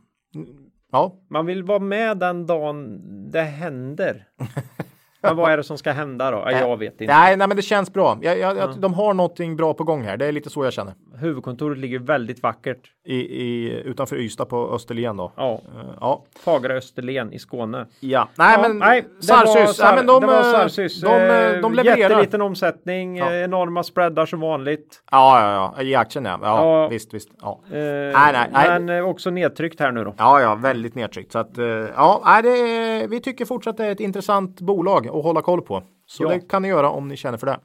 ja, 0.92 1.14
Man 1.30 1.46
vill 1.46 1.62
vara 1.62 1.78
med 1.78 2.18
den 2.18 2.46
dagen 2.46 3.00
det 3.30 3.42
händer. 3.42 4.28
Men 5.24 5.36
vad 5.36 5.52
är 5.52 5.56
det 5.56 5.62
som 5.64 5.78
ska 5.78 5.92
hända 5.92 6.30
då? 6.30 6.36
Ja, 6.46 6.50
Jag 6.50 6.76
vet 6.76 7.00
inte. 7.00 7.14
nej, 7.14 7.36
nej, 7.36 7.48
men 7.48 7.56
det 7.56 7.62
känns 7.62 7.92
bra. 7.92 8.18
Jag, 8.22 8.38
jag, 8.38 8.56
jag, 8.56 8.78
de 8.80 8.94
har 8.94 9.14
någonting 9.14 9.56
bra 9.56 9.74
på 9.74 9.84
gång 9.84 10.02
här. 10.02 10.16
Det 10.16 10.26
är 10.26 10.32
lite 10.32 10.50
så 10.50 10.64
jag 10.64 10.72
känner. 10.72 10.94
Huvudkontoret 11.16 11.78
ligger 11.78 11.98
väldigt 11.98 12.42
vackert. 12.42 12.90
I, 13.06 13.14
i, 13.16 13.70
utanför 13.84 14.16
Ystad 14.16 14.44
på 14.44 14.70
Österlen 14.74 15.16
då. 15.16 15.32
Ja, 15.36 15.52
Eh, 15.52 15.60
ja. 16.00 16.24
Fagra 16.44 16.74
Österlen 16.74 17.32
i 17.32 17.38
Skåne. 17.38 17.86
ja, 18.00 18.28
nej, 18.38 18.54
Ja, 18.56 18.68
men 18.68 18.78
nej, 18.78 19.04
Sarsys, 19.20 19.76
Sar- 19.76 19.84
nej, 19.84 19.94
men 19.96 20.06
de, 20.06 20.20
det 20.20 20.26
var 20.26 20.34
eh, 20.64 20.68
de, 21.02 21.54
eh, 21.56 21.60
de 21.60 21.74
levererar. 21.74 21.98
Jätteliten 22.10 22.42
omsättning, 22.42 23.16
Ja. 23.16 23.34
enorma 23.34 23.82
spreadar 23.82 24.26
som 24.26 24.40
vanligt. 24.40 25.02
Ja, 25.10 25.40
ja, 25.52 25.72
ja, 25.76 25.82
i 25.82 25.94
aktien 25.94 26.24
ja. 26.24 26.38
Ja, 26.42 26.80
Ja. 26.82 26.88
visst, 26.88 27.14
visst. 27.14 27.28
Ja. 27.42 27.60
Eh, 27.70 27.78
nej, 27.78 28.48
nej. 28.52 28.80
Men 28.80 28.88
eh, 28.88 29.04
också 29.08 29.30
nedtryckt 29.30 29.80
här 29.80 29.92
nu 29.92 30.04
då. 30.04 30.14
Ja, 30.18 30.40
ja, 30.40 30.54
väldigt 30.54 30.94
nedtryckt. 30.94 31.32
Så 31.32 31.38
att, 31.38 31.50
ja, 31.96 32.22
nej, 32.24 32.42
det 32.42 33.06
vi 33.06 33.20
tycker 33.20 33.44
fortsatt 33.44 33.76
det 33.76 33.86
är 33.86 33.90
ett 33.92 34.00
intressant 34.00 34.60
bolag 34.60 35.06
att 35.18 35.22
hålla 35.24 35.42
koll 35.42 35.62
på. 35.62 35.82
Så 36.06 36.24
Ja. 36.24 36.28
det 36.28 36.40
kan 36.48 36.62
ni 36.62 36.68
göra 36.68 36.90
om 36.90 37.08
ni 37.08 37.16
känner 37.16 37.38
för 37.38 37.46
det. 37.46 37.58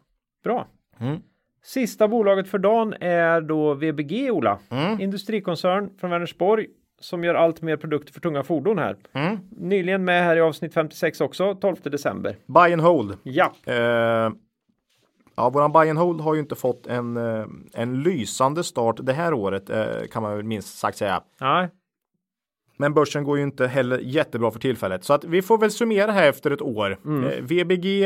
Bra. 0.44 0.68
Mm. 1.00 1.20
Sista 1.64 2.08
bolaget 2.08 2.48
för 2.48 2.58
dagen 2.58 2.94
är 3.00 3.42
då 3.42 3.74
VBG 3.74 4.32
Ola. 4.32 4.60
Mm. 4.70 5.02
Industrikoncern 5.02 5.90
från 6.00 6.10
Vänersborg 6.12 6.68
som 7.02 7.24
gör 7.24 7.36
allt 7.36 7.62
mer 7.62 7.78
produkter 7.78 8.14
för 8.14 8.20
tunga 8.22 8.44
fordon 8.44 8.78
här. 8.80 8.96
Mm. 9.14 9.38
Nyligen 9.52 10.06
med 10.06 10.24
här 10.24 10.36
i 10.36 10.42
avsnitt 10.42 10.74
56 10.74 11.22
också, 11.22 11.56
12 11.56 11.76
december. 11.84 12.36
Buy 12.46 12.74
and 12.74 12.82
hold. 12.82 13.18
Ja, 13.24 13.54
Eh, 13.66 14.32
ja, 15.36 15.50
våran 15.50 15.72
buy 15.72 15.90
and 15.90 16.00
hold 16.00 16.22
har 16.22 16.34
ju 16.34 16.40
inte 16.40 16.56
fått 16.56 16.88
en, 16.88 17.18
eh, 17.18 17.46
en 17.74 18.04
lysande 18.04 18.64
start 18.64 18.96
det 19.02 19.14
här 19.14 19.34
året 19.34 19.70
eh, 19.70 19.86
kan 20.12 20.24
man 20.24 20.36
väl 20.36 20.46
minst 20.46 20.78
sagt 20.80 20.98
säga. 20.98 21.22
nej, 21.42 21.70
Men 22.82 22.94
börsen 22.94 23.24
går 23.24 23.38
ju 23.38 23.44
inte 23.44 23.68
heller 23.68 23.98
jättebra 23.98 24.52
för 24.52 24.60
tillfället. 24.60 25.04
Så 25.04 25.14
att 25.14 25.24
vi 25.24 25.42
får 25.42 25.58
väl 25.58 25.72
summera 25.72 26.12
här 26.12 26.30
efter 26.30 26.52
ett 26.52 26.62
år. 26.62 26.98
Eh, 27.26 27.42
VBG 27.44 28.04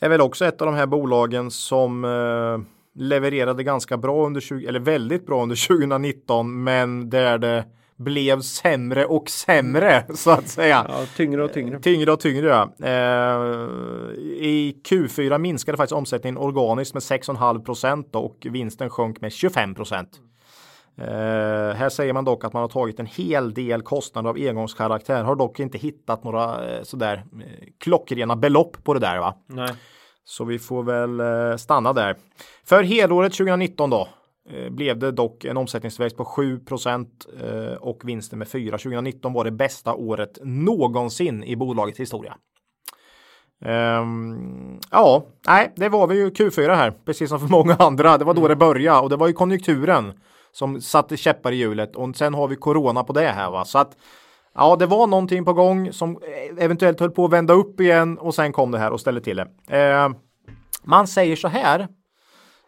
är 0.00 0.08
väl 0.08 0.20
också 0.20 0.44
ett 0.44 0.60
av 0.62 0.66
de 0.66 0.74
här 0.74 0.86
bolagen 0.86 1.50
som 1.50 2.04
eh, 2.04 2.58
levererade 3.02 3.62
ganska 3.62 3.96
bra 3.96 4.26
under 4.26 4.40
20, 4.40 4.66
eller 4.66 4.80
väldigt 4.80 5.26
bra 5.26 5.42
under 5.42 5.68
2019 5.68 6.64
men 6.64 7.10
där 7.10 7.38
det 7.38 7.64
blev 7.98 8.40
sämre 8.40 9.06
och 9.06 9.28
sämre 9.30 10.04
så 10.14 10.30
att 10.30 10.48
säga. 10.48 10.86
ja, 10.88 11.06
tyngre 11.16 11.44
och 11.44 11.52
tyngre. 11.52 11.80
Tyngre 11.80 12.12
och 12.12 12.20
tyngre 12.20 12.48
ja. 12.48 12.86
Eh, 12.86 14.12
I 14.24 14.80
Q4 14.88 15.38
minskade 15.38 15.76
faktiskt 15.76 15.96
omsättningen 15.96 16.38
organiskt 16.38 16.94
med 16.94 17.00
6,5 17.00 17.64
procent 17.64 18.14
och 18.14 18.46
vinsten 18.50 18.90
sjönk 18.90 19.20
med 19.20 19.32
25 19.32 19.74
procent. 19.74 20.20
Eh, 20.98 21.74
här 21.74 21.88
säger 21.88 22.12
man 22.12 22.24
dock 22.24 22.44
att 22.44 22.52
man 22.52 22.62
har 22.62 22.68
tagit 22.68 23.00
en 23.00 23.06
hel 23.06 23.54
del 23.54 23.82
kostnader 23.82 24.30
av 24.30 24.36
engångskaraktär. 24.36 25.24
Har 25.24 25.36
dock 25.36 25.60
inte 25.60 25.78
hittat 25.78 26.24
några 26.24 26.70
eh, 26.70 26.82
sådär 26.82 27.24
eh, 27.40 27.68
klockrena 27.78 28.36
belopp 28.36 28.84
på 28.84 28.94
det 28.94 29.00
där 29.00 29.18
va. 29.18 29.34
Nej. 29.46 29.70
Så 30.24 30.44
vi 30.44 30.58
får 30.58 30.82
väl 30.82 31.20
eh, 31.20 31.56
stanna 31.56 31.92
där. 31.92 32.16
För 32.64 32.82
helåret 32.82 33.32
2019 33.32 33.90
då 33.90 34.08
eh, 34.50 34.70
blev 34.70 34.98
det 34.98 35.12
dock 35.12 35.44
en 35.44 35.56
omsättningstillväxt 35.56 36.16
på 36.16 36.24
7 36.24 36.60
eh, 37.40 37.74
och 37.80 38.00
vinsten 38.04 38.38
med 38.38 38.48
4. 38.48 38.78
2019 38.78 39.32
var 39.32 39.44
det 39.44 39.50
bästa 39.50 39.94
året 39.94 40.38
någonsin 40.42 41.44
i 41.44 41.56
bolagets 41.56 42.00
historia. 42.00 42.36
Ehm, 43.64 44.78
ja, 44.90 45.26
nej, 45.46 45.72
det 45.76 45.88
var 45.88 46.06
vi 46.06 46.16
ju 46.16 46.30
Q4 46.30 46.74
här, 46.74 46.90
precis 47.04 47.28
som 47.28 47.40
för 47.40 47.48
många 47.48 47.74
andra. 47.74 48.18
Det 48.18 48.24
var 48.24 48.34
då 48.34 48.48
det 48.48 48.56
började 48.56 49.00
och 49.00 49.10
det 49.10 49.16
var 49.16 49.26
ju 49.26 49.32
konjunkturen 49.32 50.12
som 50.56 50.80
satte 50.80 51.16
käppar 51.16 51.52
i 51.52 51.56
hjulet 51.56 51.96
och 51.96 52.16
sen 52.16 52.34
har 52.34 52.48
vi 52.48 52.56
corona 52.56 53.04
på 53.04 53.12
det 53.12 53.28
här 53.28 53.50
va. 53.50 53.64
Så 53.64 53.78
att 53.78 53.96
ja, 54.54 54.76
det 54.76 54.86
var 54.86 55.06
någonting 55.06 55.44
på 55.44 55.52
gång 55.52 55.92
som 55.92 56.18
eventuellt 56.58 57.00
höll 57.00 57.10
på 57.10 57.24
att 57.24 57.32
vända 57.32 57.54
upp 57.54 57.80
igen 57.80 58.18
och 58.18 58.34
sen 58.34 58.52
kom 58.52 58.70
det 58.70 58.78
här 58.78 58.90
och 58.90 59.00
ställde 59.00 59.20
till 59.20 59.36
det. 59.36 59.78
Eh, 59.78 60.08
man 60.84 61.06
säger 61.06 61.36
så 61.36 61.48
här 61.48 61.88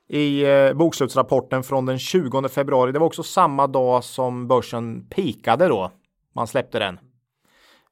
i 0.08 0.44
eh, 0.44 0.72
bokslutsrapporten 0.72 1.62
från 1.62 1.86
den 1.86 1.98
20 1.98 2.48
februari. 2.48 2.92
Det 2.92 2.98
var 2.98 3.06
också 3.06 3.22
samma 3.22 3.66
dag 3.66 4.04
som 4.04 4.48
börsen 4.48 5.08
pikade 5.08 5.68
då. 5.68 5.90
Man 6.34 6.46
släppte 6.46 6.78
den. 6.78 6.98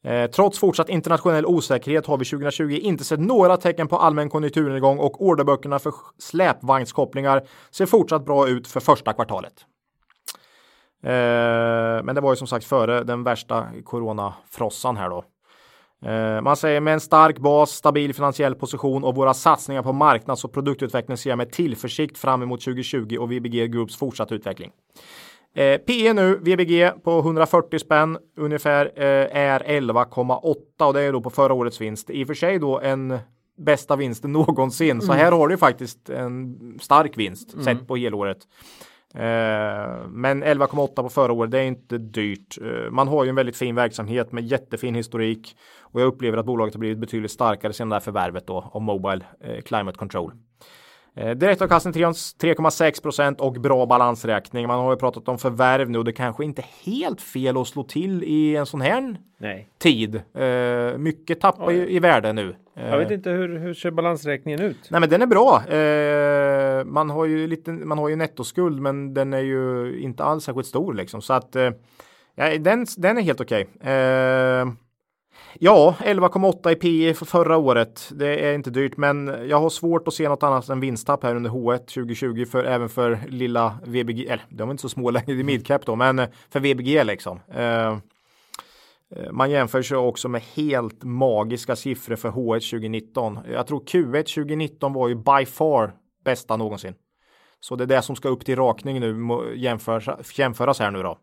Eh, 0.05 0.31
trots 0.31 0.59
fortsatt 0.59 0.89
internationell 0.89 1.47
osäkerhet 1.47 2.06
har 2.06 2.18
vi 2.18 2.24
2020 2.24 2.78
inte 2.82 3.05
sett 3.05 3.20
några 3.20 3.56
tecken 3.56 3.89
på 3.89 3.97
allmän 3.97 4.31
konjunkturnedgång 4.31 4.98
och 4.98 5.24
orderböckerna 5.24 5.78
för 5.78 5.93
släpvagnskopplingar 6.18 7.43
ser 7.70 7.86
fortsatt 7.86 8.24
bra 8.24 8.48
ut 8.48 8.68
för 8.68 8.81
första 8.81 9.12
kvartalet. 9.12 9.55
Eh, 11.02 12.02
men 12.05 12.14
det 12.14 12.20
var 12.20 12.32
ju 12.32 12.36
som 12.36 12.47
sagt 12.47 12.64
före 12.66 13.05
den 13.05 13.23
värsta 13.24 13.66
coronafrossan 13.85 14.97
här 14.97 15.10
då. 15.10 15.24
Eh, 16.10 16.40
Man 16.43 16.56
säger 16.56 16.81
med 16.81 16.94
en 16.94 17.01
stark 17.01 17.39
bas, 17.39 17.70
stabil 17.70 18.14
finansiell 18.14 18.55
position 18.55 19.05
och 19.05 19.14
våra 19.14 19.35
satsningar 19.35 19.82
på 19.82 19.93
marknads 19.93 20.44
och 20.44 20.52
produktutveckling 20.52 21.16
ser 21.16 21.31
jag 21.31 21.36
med 21.36 21.52
tillförsikt 21.52 22.18
fram 22.18 22.43
emot 22.43 22.60
2020 22.60 23.16
och 23.20 23.32
VBG 23.32 23.66
Groups 23.68 23.97
fortsatta 23.97 24.35
utveckling. 24.35 24.70
Eh, 25.55 25.78
PE 25.78 26.12
nu, 26.12 26.36
VBG 26.36 26.90
på 27.05 27.18
140 27.18 27.78
spänn 27.78 28.18
ungefär 28.36 28.93
eh, 28.97 29.36
är 29.36 29.60
11,8 29.60 30.86
och 30.86 30.94
det 30.94 31.01
är 31.02 31.12
då 31.12 31.20
på 31.20 31.31
förra 31.31 31.55
årets 31.55 31.81
vinst. 31.81 32.10
I 32.10 32.23
och 32.23 32.27
för 32.27 32.35
sig 32.35 32.59
då 32.59 32.81
en 32.81 33.18
bästa 33.59 33.97
vinsten 33.97 34.32
någonsin. 34.47 35.01
Så 35.01 35.12
här 35.12 35.32
har 35.32 35.48
du 35.48 35.56
faktiskt 35.56 36.10
en 36.10 36.56
stark 36.81 37.18
vinst 37.18 37.64
sett 37.64 37.89
på 37.89 37.97
helåret. 37.97 38.39
Eh, 39.17 40.09
men 40.09 40.45
11,8 40.45 41.03
på 41.03 41.09
förra 41.09 41.33
året, 41.33 41.51
det 41.51 41.59
är 41.59 41.65
inte 41.65 41.99
dyrt. 41.99 42.59
Eh, 42.63 42.91
man 42.91 43.09
har 43.09 43.25
ju 43.25 43.29
en 43.29 43.35
väldigt 43.35 43.57
fin 43.57 43.75
verksamhet 43.75 44.33
med 44.33 44.45
jättefin 44.45 44.95
historik 44.95 45.57
och 45.81 46.01
jag 46.01 46.07
upplever 46.07 46.39
att 46.39 46.47
bolaget 46.47 46.75
har 46.75 46.79
blivit 46.79 46.99
betydligt 46.99 47.31
starkare 47.31 47.73
sedan 47.73 47.89
det 47.89 47.95
här 47.95 48.01
förvärvet 48.01 48.47
då 48.47 48.71
av 48.73 48.83
Mobile 48.83 49.25
eh, 49.41 49.61
Climate 49.61 49.99
Control. 49.99 50.33
Eh, 51.17 51.31
Direktavkastning 51.31 51.93
3,6 51.95 53.03
procent 53.03 53.41
och 53.41 53.53
bra 53.53 53.87
balansräkning. 53.87 54.67
Man 54.67 54.79
har 54.81 54.93
ju 54.93 54.97
pratat 54.99 55.29
om 55.29 55.39
förvärv 55.39 55.91
nu 55.91 55.99
och 55.99 56.05
det 56.05 56.13
kanske 56.13 56.45
inte 56.45 56.63
är 56.63 56.91
helt 56.91 57.21
fel 57.21 57.57
att 57.57 57.69
slå 57.69 57.83
till 57.83 58.25
i 58.25 58.57
en 58.57 58.67
sån 58.67 58.81
här 58.81 59.17
Nej. 59.39 59.69
tid. 59.79 60.23
Eh, 60.35 60.99
mycket 60.99 61.41
tappar 61.41 61.71
ju 61.71 61.89
i 61.91 61.99
värde 61.99 62.33
nu. 62.33 62.57
Eh, 62.77 62.87
Jag 62.89 62.99
vet 62.99 63.11
inte 63.11 63.31
hur, 63.31 63.59
hur 63.59 63.75
ser 63.75 63.91
balansräkningen 63.91 64.61
ut? 64.61 64.89
Nej 64.91 65.01
men 65.01 65.11
den 65.11 65.23
är 65.23 65.27
bra. 65.27 65.63
Eh, 65.69 66.85
man 66.85 67.11
har 67.11 67.25
ju 67.25 67.47
lite, 67.47 67.71
man 67.71 67.99
har 67.99 68.09
ju 68.09 68.17
nettoskuld 68.17 68.81
men 68.81 69.15
den 69.15 69.33
är 69.33 69.41
ju 69.41 69.93
inte 70.01 70.25
alls 70.25 70.45
särskilt 70.45 70.67
stor 70.67 70.95
liksom. 70.95 71.23
Så 71.23 71.33
att 71.33 71.57
eh, 71.57 71.71
ja, 72.35 72.59
den, 72.59 72.87
den 72.97 73.19
är 73.19 73.23
helt 73.23 73.41
okej. 73.41 73.61
Eh, 73.81 74.67
ja, 75.61 75.95
11,8 75.99 76.70
i 76.70 76.74
PE 76.74 77.15
för 77.15 77.27
förra 77.27 77.57
året. 77.57 78.11
Det 78.15 78.49
är 78.49 78.55
inte 78.55 78.70
dyrt 78.70 78.97
men 78.97 79.27
jag 79.49 79.61
har 79.61 79.70
svårt 79.70 80.09
att 80.09 80.15
se 80.15 80.28
något 80.28 80.43
annat 80.43 80.69
än 80.69 80.81
vinsttapp 80.81 81.23
här 81.23 81.35
under 81.35 81.51
H1 81.51 81.78
2020 81.78 82.45
för 82.45 82.65
även 82.65 82.89
för 82.89 83.20
lilla 83.28 83.78
VBG. 83.85 84.27
Eller 84.27 84.45
de 84.49 84.69
är 84.69 84.70
inte 84.70 84.83
så 84.83 84.89
små 84.89 85.11
längre, 85.11 85.33
det 85.35 85.41
är 85.41 85.45
midcap 85.45 85.87
då, 85.87 85.97
men 85.97 86.19
eh, 86.19 86.28
för 86.51 86.61
VBG 86.61 87.05
liksom. 87.05 87.41
Eh, 87.49 87.89
eh, 87.89 87.97
Man 89.33 89.51
jämför 89.51 89.83
sig 89.83 89.97
också 89.97 90.28
med 90.28 90.43
helt 90.55 91.05
magiska 91.05 91.77
siffror 91.77 92.16
för 92.16 92.31
H1 92.31 92.70
2019. 92.70 93.39
Jag 93.53 93.66
tror 93.66 93.81
Q1 93.81 94.35
2019 94.35 94.93
var 94.93 95.09
ju 95.09 95.15
by 95.15 95.47
far 95.47 95.93
bästa 96.24 96.57
någonsin. 96.57 96.95
Så 97.61 97.77
det 97.77 97.85
är 97.85 97.89
det 97.89 98.03
som 98.03 98.16
ska 98.16 98.28
upp 98.28 98.45
till 98.45 98.57
rakning 98.57 99.01
nu 99.01 99.53
jämföras, 99.57 100.39
jämföras 100.39 100.78
här 100.78 100.91
nu 100.91 101.03
då. 101.03 101.19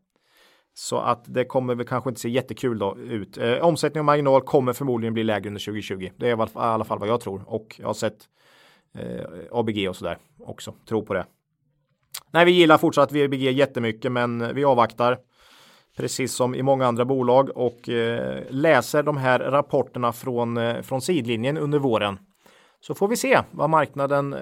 Så 0.73 0.97
att 0.97 1.23
det 1.33 1.45
kommer 1.45 1.75
väl 1.75 1.85
kanske 1.87 2.09
inte 2.09 2.21
se 2.21 2.29
jättekul 2.29 2.79
då 2.79 2.97
ut. 2.97 3.37
Eh, 3.37 3.53
omsättning 3.57 4.01
och 4.01 4.05
marginal 4.05 4.41
kommer 4.41 4.73
förmodligen 4.73 5.13
bli 5.13 5.23
lägre 5.23 5.47
under 5.49 5.59
2020. 5.61 6.09
Det 6.17 6.25
är 6.25 6.29
i 6.29 6.41
alla 6.55 6.83
fall- 6.85 6.99
vad 6.99 7.09
jag 7.09 7.21
tror 7.21 7.43
och 7.47 7.75
jag 7.79 7.87
har 7.87 7.93
sett 7.93 8.17
eh, 8.97 9.25
ABG 9.51 9.89
och 9.89 9.95
sådär 9.95 10.17
också. 10.39 10.73
Tror 10.89 11.01
på 11.01 11.13
det. 11.13 11.25
Nej, 12.31 12.45
vi 12.45 12.51
gillar 12.51 12.77
fortsatt 12.77 13.11
VBG 13.11 13.51
jättemycket, 13.51 14.11
men 14.11 14.55
vi 14.55 14.63
avvaktar 14.65 15.17
precis 15.97 16.33
som 16.33 16.55
i 16.55 16.63
många 16.63 16.85
andra 16.85 17.05
bolag 17.05 17.49
och 17.57 17.89
eh, 17.89 18.43
läser 18.49 19.03
de 19.03 19.17
här 19.17 19.39
rapporterna 19.39 20.11
från, 20.13 20.57
eh, 20.57 20.81
från 20.81 21.01
sidlinjen 21.01 21.57
under 21.57 21.79
våren. 21.79 22.19
Så 22.79 22.93
får 22.95 23.07
vi 23.07 23.15
se 23.17 23.39
vad 23.51 23.69
marknaden, 23.69 24.33
eh, 24.33 24.39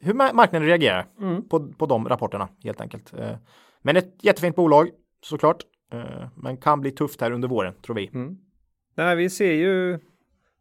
hur 0.00 0.14
ma- 0.14 0.32
marknaden 0.34 0.68
reagerar 0.68 1.06
på, 1.48 1.72
på 1.72 1.86
de 1.86 2.08
rapporterna 2.08 2.48
helt 2.64 2.80
enkelt. 2.80 3.14
Eh, 3.18 3.36
men 3.82 3.96
ett 3.96 4.14
jättefint 4.22 4.56
bolag 4.56 4.90
såklart, 5.24 5.62
eh, 5.92 6.28
men 6.36 6.56
kan 6.56 6.80
bli 6.80 6.90
tufft 6.90 7.20
här 7.20 7.30
under 7.30 7.48
våren 7.48 7.74
tror 7.82 7.96
vi. 7.96 8.10
Nej, 8.96 9.16
vi 9.16 9.30
ser 9.30 9.52
ju 9.52 9.98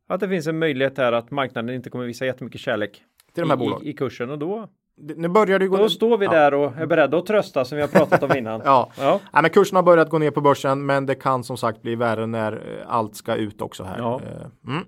att 0.08 0.20
det 0.20 0.30
finns 0.30 0.48
en 0.48 0.60
möjlighet 0.60 0.98
här 0.98 1.12
att 1.14 1.32
marknaden 1.32 1.76
inte 1.76 1.90
kommer 1.90 2.06
visa 2.06 2.26
jättemycket 2.26 2.62
kärlek 2.62 3.04
Till 3.34 3.42
de 3.42 3.50
här 3.50 3.58
i, 3.58 3.60
bolagen. 3.60 3.88
i, 3.88 3.94
kursen 3.94 4.30
och 4.30 4.40
då, 4.40 4.68
Nu 4.98 5.28
börjar 5.28 5.60
det 5.60 5.68
gå. 5.68 5.78
då 5.78 5.90
står 5.90 6.18
vi 6.18 6.26
ja. 6.26 6.32
där 6.32 6.54
och 6.54 6.78
är 6.78 6.86
beredda 6.86 7.18
att 7.18 7.26
trösta 7.26 7.66
som 7.66 7.76
vi 7.76 7.82
har 7.82 7.88
pratat 7.90 8.24
om 8.24 8.38
innan. 8.38 8.62
Ja. 8.66 8.92
Ja. 8.98 9.20
Nej, 9.34 9.42
men 9.42 9.52
kursen 9.52 9.76
har 9.76 9.84
börjat 9.84 10.10
gå 10.10 10.18
ner 10.20 10.32
på 10.32 10.42
börsen, 10.42 10.86
men 10.86 11.06
det 11.06 11.16
kan 11.16 11.44
som 11.44 11.58
sagt 11.58 11.82
bli 11.82 11.96
värre 11.96 12.26
när 12.28 12.52
eh, 12.80 12.84
allt 12.88 13.16
ska 13.16 13.36
ut 13.36 13.62
också 13.62 13.84
här. 13.84 13.98
Ja. 13.98 14.22
Eh, 14.24 14.48
Mm. 14.68 14.84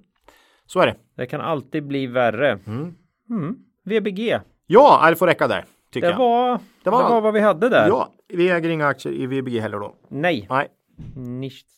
Så 0.65 0.79
är 0.79 0.85
det. 0.87 0.95
Det 1.17 1.25
kan 1.25 1.41
alltid 1.41 1.87
bli 1.87 2.07
värre. 2.07 2.59
Mm. 2.67 3.55
VBG, 3.85 4.39
Ja, 4.67 5.09
det 5.09 5.15
får 5.15 5.27
räcka 5.27 5.47
där. 5.47 5.65
Tycker 5.91 6.07
det 6.07 6.11
jag. 6.13 6.19
var, 6.19 6.51
det 6.53 6.59
Det 6.83 6.89
var, 6.89 7.09
var- 7.09 7.21
vad 7.21 7.33
vi 7.33 7.39
hade 7.39 7.69
där. 7.69 7.87
Ja, 7.87 8.13
vi 8.27 8.49
äger 8.51 8.69
inga 8.69 8.87
aktier 8.87 9.13
i 9.13 9.25
VBG 9.25 9.59
heller 9.59 9.79
då. 9.79 9.95
Nej, 10.09 10.47
Nej, 10.49 10.67
nichts. 11.15 11.71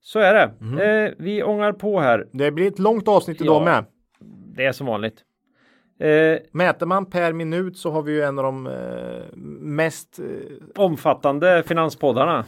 Så 0.00 0.18
är 0.18 0.34
det. 0.34 0.84
Eh, 0.84 1.12
vi 1.18 1.42
ångar 1.42 1.72
på 1.72 2.00
här. 2.00 2.26
det 2.32 2.50
blir 2.50 2.66
ett 2.68 2.78
långt 2.78 3.08
avsnitt 3.08 3.40
idag 3.40 3.60
Ja. 3.60 3.64
med. 3.64 3.84
Det 4.56 4.64
är 4.64 4.72
som 4.72 4.86
vanligt. 4.86 5.22
Eh, 6.00 6.38
Mäter 6.52 6.86
man 6.86 7.06
per 7.06 7.32
minut 7.32 7.78
så 7.78 7.90
har 7.90 8.02
vi 8.02 8.12
ju 8.12 8.22
en 8.22 8.38
av 8.38 8.44
de 8.44 8.66
eh, 8.66 9.36
mest 9.60 10.18
eh, 10.18 10.24
omfattande 10.84 11.62
finanspoddarna. 11.66 12.44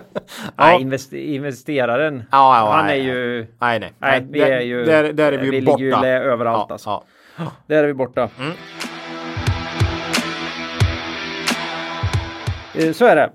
Nej, 0.56 0.80
invest 0.82 1.12
investeraren. 1.12 2.22
Ja, 2.32 2.58
ja, 2.58 2.72
Han 2.76 2.86
nej, 2.86 3.00
är 3.00 3.04
ju... 3.14 3.46
Nej, 3.60 3.80
nej. 3.80 3.92
Nej, 3.98 4.26
vi 4.30 4.38
där, 4.40 4.50
är 4.50 4.60
ju... 4.60 4.84
Där, 4.84 5.12
där 5.12 5.32
är 5.32 5.38
vi, 5.38 5.50
vi 5.50 5.62
borta. 5.62 5.76
ligger 5.78 6.02
ju 6.06 6.30
överallt 6.32 6.66
ja, 6.68 6.72
alltså. 6.74 7.02
ja. 7.38 7.52
Där 7.66 7.82
är 7.82 7.86
vi 7.86 7.94
borta. 7.94 8.28
Mm. 8.40 8.52
Så 12.94 13.04
är 13.06 13.16
det. 13.16 13.32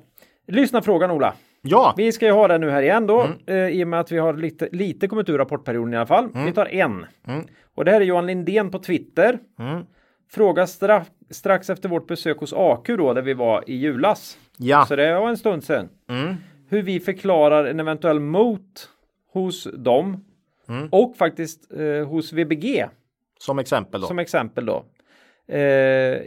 Lyssna 0.48 0.82
frågan 0.82 1.12
Ola. 1.12 1.34
ja, 1.62 1.94
Vi 1.98 2.12
ska 2.12 2.26
ju 2.26 2.32
ha 2.32 2.48
den 2.48 2.62
nu 2.62 2.70
här 2.70 2.82
igen 2.82 3.08
då. 3.08 3.22
Mm. 3.22 3.38
Eh, 3.46 3.56
I 3.68 3.84
och 3.84 3.88
med 3.88 4.00
att 4.00 4.12
vi 4.12 4.18
har 4.18 4.34
lite, 4.34 4.70
lite 4.72 5.08
kommit 5.08 5.30
ur 5.30 5.38
rapportperioden 5.38 5.94
i 5.94 5.98
alla 5.98 6.06
fall. 6.06 6.30
Vi 6.46 6.54
tar 6.54 6.66
en. 6.66 7.06
Mm. 7.28 7.46
Och 7.76 7.86
det 7.86 7.92
här 7.92 8.02
är 8.02 8.06
Johan 8.06 8.28
Lindén 8.28 8.72
på 8.72 8.80
Twitter. 8.80 9.40
Mm. 9.60 9.84
Fråga 10.32 10.68
stra 10.68 11.06
strax 11.30 11.70
efter 11.70 11.90
vårt 11.90 12.08
besök 12.08 12.38
hos 12.40 12.54
AQ 12.54 12.88
då 12.88 13.14
där 13.14 13.22
vi 13.22 13.34
var 13.34 13.64
i 13.68 13.76
julas. 13.76 14.38
ja. 14.58 14.86
Så 14.88 14.96
det 14.96 15.20
var 15.20 15.30
en 15.30 15.38
stund 15.38 15.64
sedan. 15.64 15.90
Mm. 16.10 16.36
Hur 16.70 16.82
vi 16.82 17.00
förklarar 17.00 17.66
en 17.66 17.80
eventuell 17.80 18.20
mot 18.20 18.90
hos 19.34 19.68
dem. 19.74 20.26
Mm. 20.70 20.88
Och 20.92 21.16
faktiskt 21.18 21.72
eh, 21.80 22.08
hos 22.08 22.34
VBG 22.34 22.86
Som 23.40 23.60
exempel 23.60 24.02
då. 24.02 24.08
som 24.08 24.20
exempel 24.20 24.66
då. 24.66 24.86
Eh, 25.52 25.60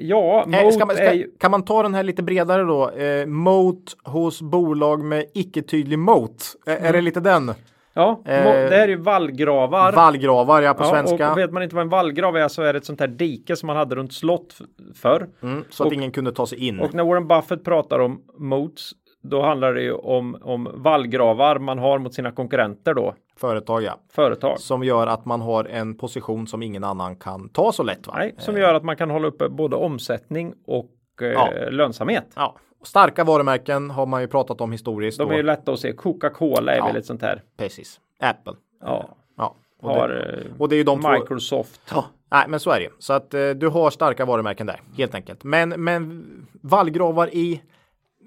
ja, 0.00 0.44
mot 0.46 0.74
ska 0.74 0.86
man, 0.86 0.96
är 0.96 1.04
ska, 1.06 1.12
ju... 1.14 1.30
Kan 1.40 1.50
man 1.50 1.64
ta 1.64 1.82
den 1.82 1.94
här 1.94 2.02
lite 2.02 2.22
bredare 2.22 2.62
då? 2.62 2.90
Eh, 2.90 3.26
mot 3.26 3.96
hos 4.04 4.42
bolag 4.42 5.04
med 5.04 5.24
icke-tydlig 5.34 5.98
mot. 5.98 6.36
Eh, 6.66 6.86
Är 6.88 6.92
det 6.92 7.00
lite 7.00 7.20
den? 7.20 7.52
Ja, 7.94 8.20
eh, 8.24 8.32
det 8.44 8.48
här 8.50 8.70
är 8.72 8.88
ju 8.88 8.96
vallgravar. 8.96 9.92
Vallgravar, 9.92 10.62
ja 10.62 10.74
på 10.74 10.84
Ja, 10.84 10.90
svenska. 10.90 11.32
och 11.32 11.38
vet 11.38 11.52
man 11.52 11.62
inte 11.62 11.74
vad 11.76 11.82
en 11.82 11.88
vallgrav 11.88 12.36
är 12.36 12.48
så 12.48 12.62
är 12.62 12.72
det 12.72 12.76
ett 12.76 12.84
sånt 12.84 13.00
här 13.00 13.06
dike 13.08 13.56
som 13.56 13.66
man 13.66 13.76
hade 13.76 13.94
runt 13.94 14.12
slott 14.14 14.54
förr. 14.94 15.26
Mm, 15.42 15.64
så 15.70 15.82
att 15.82 15.86
och- 15.86 15.92
ingen 15.94 16.10
kunde 16.10 16.32
ta 16.32 16.46
sig 16.46 16.66
in. 16.68 16.80
Och 16.80 16.94
när 16.94 17.04
Warren 17.04 17.28
Buffett 17.28 17.64
pratar 17.64 17.98
om 17.98 18.20
moats 18.38 18.92
då 19.22 19.42
handlar 19.42 19.74
det 19.74 19.82
ju 19.82 19.92
om, 19.92 20.36
om 20.42 20.68
vallgravar 20.74 21.58
man 21.58 21.78
har 21.78 21.98
mot 21.98 22.14
sina 22.14 22.30
konkurrenter 22.32 22.94
då, 22.94 23.14
Företag, 23.36 23.82
ja. 23.82 23.98
företag. 24.12 24.60
Som 24.60 24.84
gör 24.84 25.06
att 25.06 25.24
man 25.24 25.40
har 25.40 25.64
en 25.64 25.94
position 25.94 26.46
som 26.46 26.62
ingen 26.62 26.84
annan 26.84 27.16
kan 27.16 27.48
ta 27.48 27.72
så 27.72 27.82
lätt. 27.82 28.06
Va? 28.06 28.14
Nej, 28.16 28.34
som 28.38 28.56
gör 28.56 28.74
att 28.74 28.84
man 28.84 28.96
kan 28.96 29.10
hålla 29.10 29.28
uppe 29.28 29.48
både 29.48 29.76
omsättning 29.76 30.54
och 30.66 30.90
eh, 31.22 31.26
Ja. 31.28 31.48
lönsamhet. 31.70 32.24
Ja. 32.36 32.56
Starka 32.82 33.24
varumärken 33.24 33.90
har 33.90 34.06
man 34.06 34.20
ju 34.20 34.28
pratat 34.28 34.60
om 34.60 34.72
historiskt. 34.72 35.18
De 35.18 35.30
är 35.30 35.34
ju 35.36 35.42
lätta 35.42 35.72
att 35.72 35.78
se. 35.80 35.92
Coca-Cola 35.92 36.72
är 36.72 36.76
Ja. 36.76 36.86
väl 36.86 36.96
ett 36.96 37.06
sånt 37.06 37.22
här. 37.22 37.42
Precis. 37.56 38.00
Apple. 38.20 38.52
Ja, 38.80 39.08
Ja. 39.36 39.54
Och, 39.80 39.90
har 39.90 40.08
det, 40.08 40.22
eh, 40.22 40.38
och 40.58 40.68
det 40.68 40.74
är 40.74 40.78
ju 40.78 40.84
de 40.84 41.02
två. 41.02 41.10
Microsoft. 41.10 41.80
Ja, 41.90 42.04
nej, 42.30 42.44
men 42.48 42.60
så 42.60 42.70
är 42.70 42.80
det. 42.80 42.88
Så 42.98 43.12
att 43.12 43.34
eh, 43.34 43.50
du 43.50 43.68
har 43.68 43.90
starka 43.90 44.24
varumärken 44.24 44.66
där, 44.66 44.80
helt 44.96 45.14
enkelt. 45.14 45.44
Men, 45.44 45.68
men 45.68 46.24
vallgravar 46.52 47.28
i, 47.34 47.62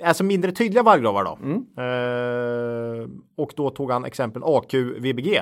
alltså 0.03 0.23
mindre 0.23 0.51
tydliga 0.51 0.83
vallgravar 0.83 1.23
då. 1.23 1.39
Mm. 1.41 1.65
Eh, 1.77 3.09
och 3.35 3.53
då 3.55 3.69
tog 3.69 3.91
han 3.91 4.05
exempel 4.05 4.41
AQ 4.45 4.73
VBG. 4.73 5.41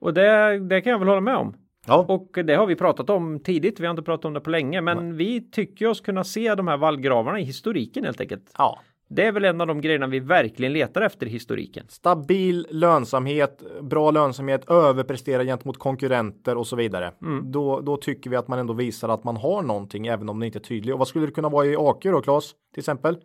Och 0.00 0.14
det, 0.14 0.58
det 0.58 0.80
kan 0.80 0.90
jag 0.90 0.98
väl 0.98 1.08
hålla 1.08 1.20
med 1.20 1.36
om. 1.36 1.54
Ja. 1.86 2.06
Och 2.08 2.38
det 2.44 2.54
har 2.54 2.66
vi 2.66 2.76
pratat 2.76 3.10
om 3.10 3.40
tidigt. 3.40 3.80
Vi 3.80 3.86
har 3.86 3.90
inte 3.90 4.02
pratat 4.02 4.24
om 4.24 4.32
det 4.34 4.40
på 4.40 4.50
länge, 4.50 4.80
men 4.80 5.16
vi 5.16 5.50
tycker 5.50 5.86
oss 5.86 6.00
kunna 6.00 6.24
se 6.24 6.54
de 6.54 6.68
här 6.68 6.76
vallgravarna 6.76 7.40
i 7.40 7.44
historiken 7.44 8.04
helt 8.04 8.20
enkelt. 8.20 8.52
ja. 8.58 8.80
Det 9.08 9.26
är 9.26 9.32
väl 9.32 9.44
en 9.44 9.60
av 9.60 9.66
de 9.66 9.80
grejerna 9.80 10.06
vi 10.06 10.20
verkligen 10.20 10.72
letar 10.72 11.00
efter 11.02 11.26
i 11.26 11.30
historiken. 11.30 11.84
Stabil 11.88 12.66
lönsamhet, 12.70 13.62
bra 13.82 14.10
lönsamhet, 14.10 14.70
överprestera 14.70 15.44
gentemot 15.44 15.78
konkurrenter 15.78 16.56
och 16.56 16.66
så 16.66 16.76
vidare. 16.76 17.12
Mm. 17.22 17.50
Då, 17.52 17.80
då 17.80 17.96
tycker 17.96 18.30
vi 18.30 18.36
att 18.36 18.48
man 18.48 18.58
ändå 18.58 18.72
visar 18.74 19.08
att 19.08 19.24
man 19.24 19.36
har 19.36 19.62
någonting 19.62 20.06
även 20.06 20.28
om 20.28 20.40
det 20.40 20.46
inte 20.46 20.58
är 20.58 20.60
tydligt. 20.60 20.92
Och 20.92 20.98
vad 20.98 21.08
skulle 21.08 21.26
det 21.26 21.32
kunna 21.32 21.48
vara 21.48 21.66
i 21.66 21.76
AQ 21.78 22.02
då, 22.02 22.20
Claes? 22.20 22.52
Till 22.74 22.80
exempel? 22.80 23.16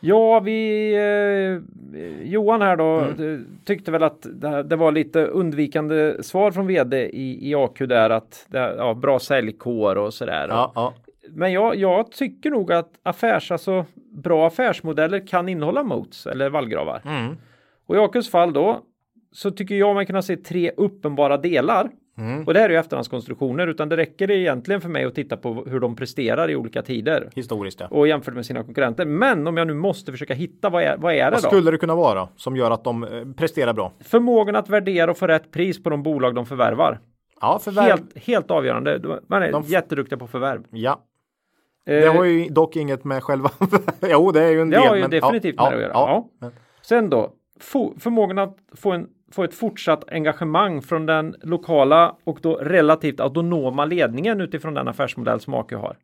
Ja, 0.00 0.40
vi 0.40 0.92
eh, 0.94 2.28
Johan 2.28 2.62
här 2.62 2.76
då 2.76 2.98
eh, 3.00 3.38
tyckte 3.64 3.90
väl 3.90 4.02
att 4.02 4.26
det, 4.34 4.48
här- 4.48 4.62
det 4.62 4.76
var 4.76 4.92
lite 4.92 5.24
undvikande 5.26 6.22
svar 6.22 6.50
från 6.50 6.66
vd 6.66 6.96
i, 7.12 7.50
i 7.50 7.54
AQ 7.54 7.78
där 7.78 8.10
att 8.10 8.46
det, 8.48 8.74
ja, 8.76 8.94
bra 8.94 9.18
säljkår 9.18 9.96
och 9.98 10.14
sådär. 10.14 10.48
Ja, 10.48 10.72
ja. 10.74 10.94
Men 11.32 11.52
jag, 11.52 11.76
jag 11.76 12.10
tycker 12.12 12.50
nog 12.50 12.72
att 12.72 12.90
affärs, 13.02 13.50
alltså 13.52 13.84
bra 14.22 14.46
affärsmodeller 14.46 15.26
kan 15.26 15.48
innehålla 15.48 15.82
moats 15.82 16.26
eller 16.26 16.50
vallgravar. 16.50 17.02
Mm. 17.04 17.36
Och 17.86 17.96
i 17.96 17.98
AQs 17.98 18.30
fall 18.30 18.52
då 18.52 18.80
så 19.32 19.50
tycker 19.50 19.74
jag 19.74 19.94
man 19.94 20.06
kunna 20.06 20.22
se 20.22 20.36
tre 20.36 20.70
uppenbara 20.76 21.36
delar. 21.36 21.90
Mm. 22.18 22.44
Och 22.44 22.54
det 22.54 22.60
här 22.60 22.66
är 22.68 22.72
ju 22.72 22.78
efterhandskonstruktioner 22.78 23.66
utan 23.66 23.88
det 23.88 23.96
räcker 23.96 24.30
egentligen 24.30 24.80
för 24.80 24.88
mig 24.88 25.04
att 25.04 25.14
titta 25.14 25.36
på 25.36 25.64
hur 25.66 25.80
de 25.80 25.96
presterar 25.96 26.50
i 26.50 26.56
olika 26.56 26.82
tider 26.82 27.30
Historiskt 27.34 27.80
ja. 27.80 27.86
och 27.90 28.08
jämfört 28.08 28.34
med 28.34 28.46
sina 28.46 28.62
konkurrenter. 28.64 29.04
Men 29.06 29.46
om 29.46 29.56
jag 29.56 29.66
nu 29.66 29.74
måste 29.74 30.12
försöka 30.12 30.34
hitta 30.34 30.70
vad 30.70 30.82
är, 30.82 30.96
vad 30.96 31.12
är 31.14 31.24
det 31.24 31.30
Vad 31.30 31.42
då? 31.42 31.48
skulle 31.48 31.70
det 31.70 31.78
kunna 31.78 31.94
vara 31.94 32.28
som 32.36 32.56
gör 32.56 32.70
att 32.70 32.84
de 32.84 33.04
eh, 33.04 33.24
presterar 33.36 33.72
bra? 33.72 33.92
Förmågan 34.00 34.56
att 34.56 34.68
värdera 34.68 35.10
och 35.10 35.18
få 35.18 35.26
rätt 35.26 35.50
pris 35.50 35.82
på 35.82 35.90
de 35.90 36.02
bolag 36.02 36.34
de 36.34 36.46
förvärvar. 36.46 37.00
Ja, 37.40 37.58
förvärv. 37.64 37.86
Helt, 37.88 38.18
helt 38.18 38.50
avgörande. 38.50 38.98
De- 38.98 39.20
Man 39.28 39.42
är 39.42 39.52
De- 39.52 39.62
jätteduktiga 39.62 40.18
på 40.18 40.26
förvärv. 40.26 40.62
Ja, 40.70 41.00
det 41.92 42.06
har 42.08 42.24
ju 42.24 42.48
dock 42.48 42.76
inget 42.76 43.04
med 43.04 43.22
själva. 43.22 43.50
jo, 44.02 44.30
det 44.32 44.42
är 44.42 44.50
ju 44.50 44.60
en 44.60 44.70
det 44.70 44.76
del. 44.76 44.86
har 44.88 44.94
ju 44.96 45.00
men- 45.00 45.10
definitivt 45.10 45.54
ja, 45.58 45.70
med 45.70 45.72
det 45.72 45.76
att 45.76 45.82
göra. 45.82 45.92
Ja, 45.92 46.28
Ja. 46.40 46.50
Sen 46.82 47.10
då, 47.10 47.32
förmågan 47.98 48.38
att 48.38 48.56
få, 48.76 48.92
en, 48.92 49.06
få 49.32 49.44
ett 49.44 49.54
fortsatt 49.54 50.10
engagemang 50.12 50.82
från 50.82 51.06
den 51.06 51.34
lokala 51.42 52.14
och 52.24 52.38
då 52.42 52.54
relativt 52.54 53.20
autonoma 53.20 53.84
ledningen 53.84 54.40
utifrån 54.40 54.74
den 54.74 54.88
affärsmodell 54.88 55.40
som 55.40 55.54
AQ 55.54 55.72
har. 55.72 55.96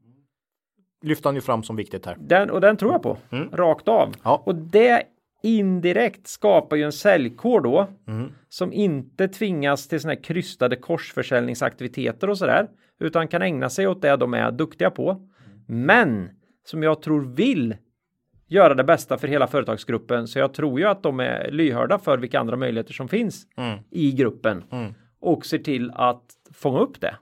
lyfter 1.05 1.29
han 1.29 1.35
ju 1.35 1.41
fram 1.41 1.63
som 1.63 1.77
viktigt 1.77 2.07
här. 2.07 2.17
Den, 2.21 2.51
och 2.51 2.61
den 2.61 2.77
tror 2.77 2.93
jag 2.93 3.03
på, 3.03 3.17
rakt 3.53 3.89
av. 3.89 4.07
Mm. 4.09 4.19
Ja. 4.25 4.43
Och 4.47 4.55
det 4.55 5.03
indirekt 5.43 6.27
skapar 6.29 6.77
ju 6.77 6.83
en 6.83 6.93
säljkår 6.93 7.61
då 7.61 7.87
Mm. 8.09 8.33
som 8.49 8.73
inte 8.73 9.29
tvingas 9.29 9.89
till 9.89 10.01
såna 10.01 10.15
här 10.15 10.23
krystade 10.23 10.77
korsförsäljningsaktiviteter 10.77 12.31
och 12.31 12.39
sådär 12.39 12.69
utan 13.01 13.29
kan 13.29 13.43
ägna 13.43 13.71
sig 13.71 13.87
åt 13.87 14.03
det 14.03 14.17
de 14.17 14.35
är 14.35 14.51
duktiga 14.51 14.91
på. 14.91 15.29
Men 15.67 16.31
som 16.65 16.83
jag 16.83 17.03
tror 17.03 17.21
vill 17.35 17.77
göra 18.47 18.75
det 18.75 18.85
bästa 18.85 19.19
för 19.19 19.29
hela 19.29 19.47
företagsgruppen 19.47 20.29
så 20.29 20.39
jag 20.39 20.55
tror 20.55 20.81
ju 20.81 20.87
att 20.87 21.03
de 21.03 21.21
är 21.21 21.51
lyhörda 21.51 21.99
för 21.99 22.19
vilka 22.19 22.41
andra 22.41 22.57
möjligheter 22.57 22.93
som 22.93 23.09
finns 23.09 23.47
Mm. 23.57 23.79
i 23.91 24.13
gruppen 24.13 24.65
Mm. 24.71 24.95
och 25.21 25.47
ser 25.47 25.59
till 25.59 25.91
att 25.95 26.25
fånga 26.55 26.79
upp 26.81 27.01
det 27.01 27.17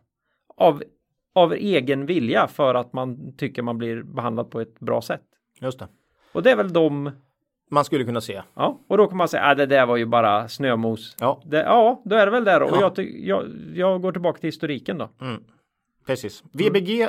av, 0.56 0.82
av 1.34 1.52
egen 1.54 2.06
vilja 2.06 2.46
för 2.46 2.74
att 2.74 2.92
man 2.92 3.36
tycker 3.36 3.62
man 3.62 3.78
blir 3.78 4.02
behandlad 4.02 4.50
på 4.50 4.60
ett 4.60 4.80
bra 4.80 5.02
sätt. 5.02 5.22
Just 5.60 5.78
det. 5.78 5.88
Och 6.32 6.42
det 6.42 6.50
är 6.50 6.56
väl 6.56 6.72
de 6.72 7.10
Man 7.70 7.84
skulle 7.84 8.04
kunna 8.04 8.20
se. 8.20 8.42
Ja, 8.54 8.80
och 8.88 8.96
då 8.98 9.06
kan 9.06 9.16
man 9.16 9.28
säga 9.28 9.42
att 9.42 9.58
det 9.58 9.66
där 9.66 9.86
var 9.86 9.96
ju 9.96 10.06
bara 10.06 10.48
snömos. 10.48 11.16
Ja, 11.20 11.42
Det, 11.44 11.58
ja, 11.62 12.02
då 12.04 12.16
är 12.16 12.26
det 12.26 12.32
väl 12.32 12.44
där. 12.44 12.62
Och 12.62 12.70
Ja. 12.72 12.92
jag, 12.96 13.08
jag, 13.20 13.44
jag 13.74 14.02
går 14.02 14.12
tillbaka 14.12 14.38
till 14.40 14.48
historiken 14.48 14.98
då. 14.98 15.08
precis. 16.06 16.42
Mm. 16.42 16.50
VBG 16.72 17.02
eh, 17.02 17.08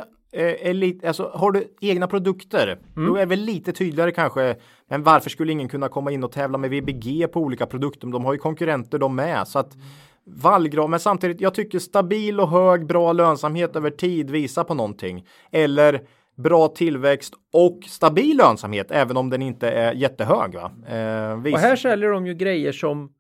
är 0.70 0.74
lite, 0.74 1.08
alltså 1.08 1.32
har 1.34 1.52
du 1.52 1.68
egna 1.82 2.08
produkter, 2.08 2.80
Mm. 2.96 3.08
då 3.10 3.16
är 3.16 3.20
det 3.20 3.26
väl 3.26 3.40
lite 3.40 3.72
tydligare 3.72 4.12
kanske. 4.12 4.56
Men 4.90 5.04
varför 5.04 5.30
skulle 5.30 5.52
ingen 5.52 5.68
kunna 5.70 5.90
komma 5.90 6.12
in 6.12 6.24
och 6.24 6.32
tävla 6.32 6.58
med 6.58 6.70
VBG 6.70 7.28
på 7.28 7.40
olika 7.40 7.66
produkter? 7.66 8.08
De 8.08 8.26
har 8.26 8.34
ju 8.34 8.40
konkurrenter 8.40 8.98
de 9.00 9.16
med. 9.16 9.48
Så 9.48 9.60
att 9.60 9.78
Vallgrav, 10.26 10.90
men 10.90 11.00
samtidigt, 11.00 11.42
jag 11.42 11.54
tycker 11.54 11.80
stabil 11.80 12.40
och 12.40 12.50
hög, 12.50 12.86
bra 12.86 13.14
lönsamhet 13.14 13.76
över 13.76 13.90
tid 13.90 14.30
visar 14.30 14.64
på 14.64 14.74
någonting. 14.74 15.26
Eller 15.52 16.02
bra 16.36 16.68
tillväxt 16.68 17.34
och 17.54 17.80
stabil 17.88 18.38
lönsamhet, 18.38 18.88
även 18.92 19.18
om 19.18 19.30
den 19.30 19.42
inte 19.42 19.70
är 19.70 19.94
jättehög. 19.94 20.54
Va? 20.56 20.72
Eh, 20.88 21.54
Och 21.54 21.60
här 21.60 21.76
säljer 21.76 22.10
de 22.10 22.28
ju 22.28 22.34
grejer 22.34 22.72
som 22.72 23.14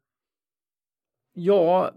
Ja, 1.35 1.91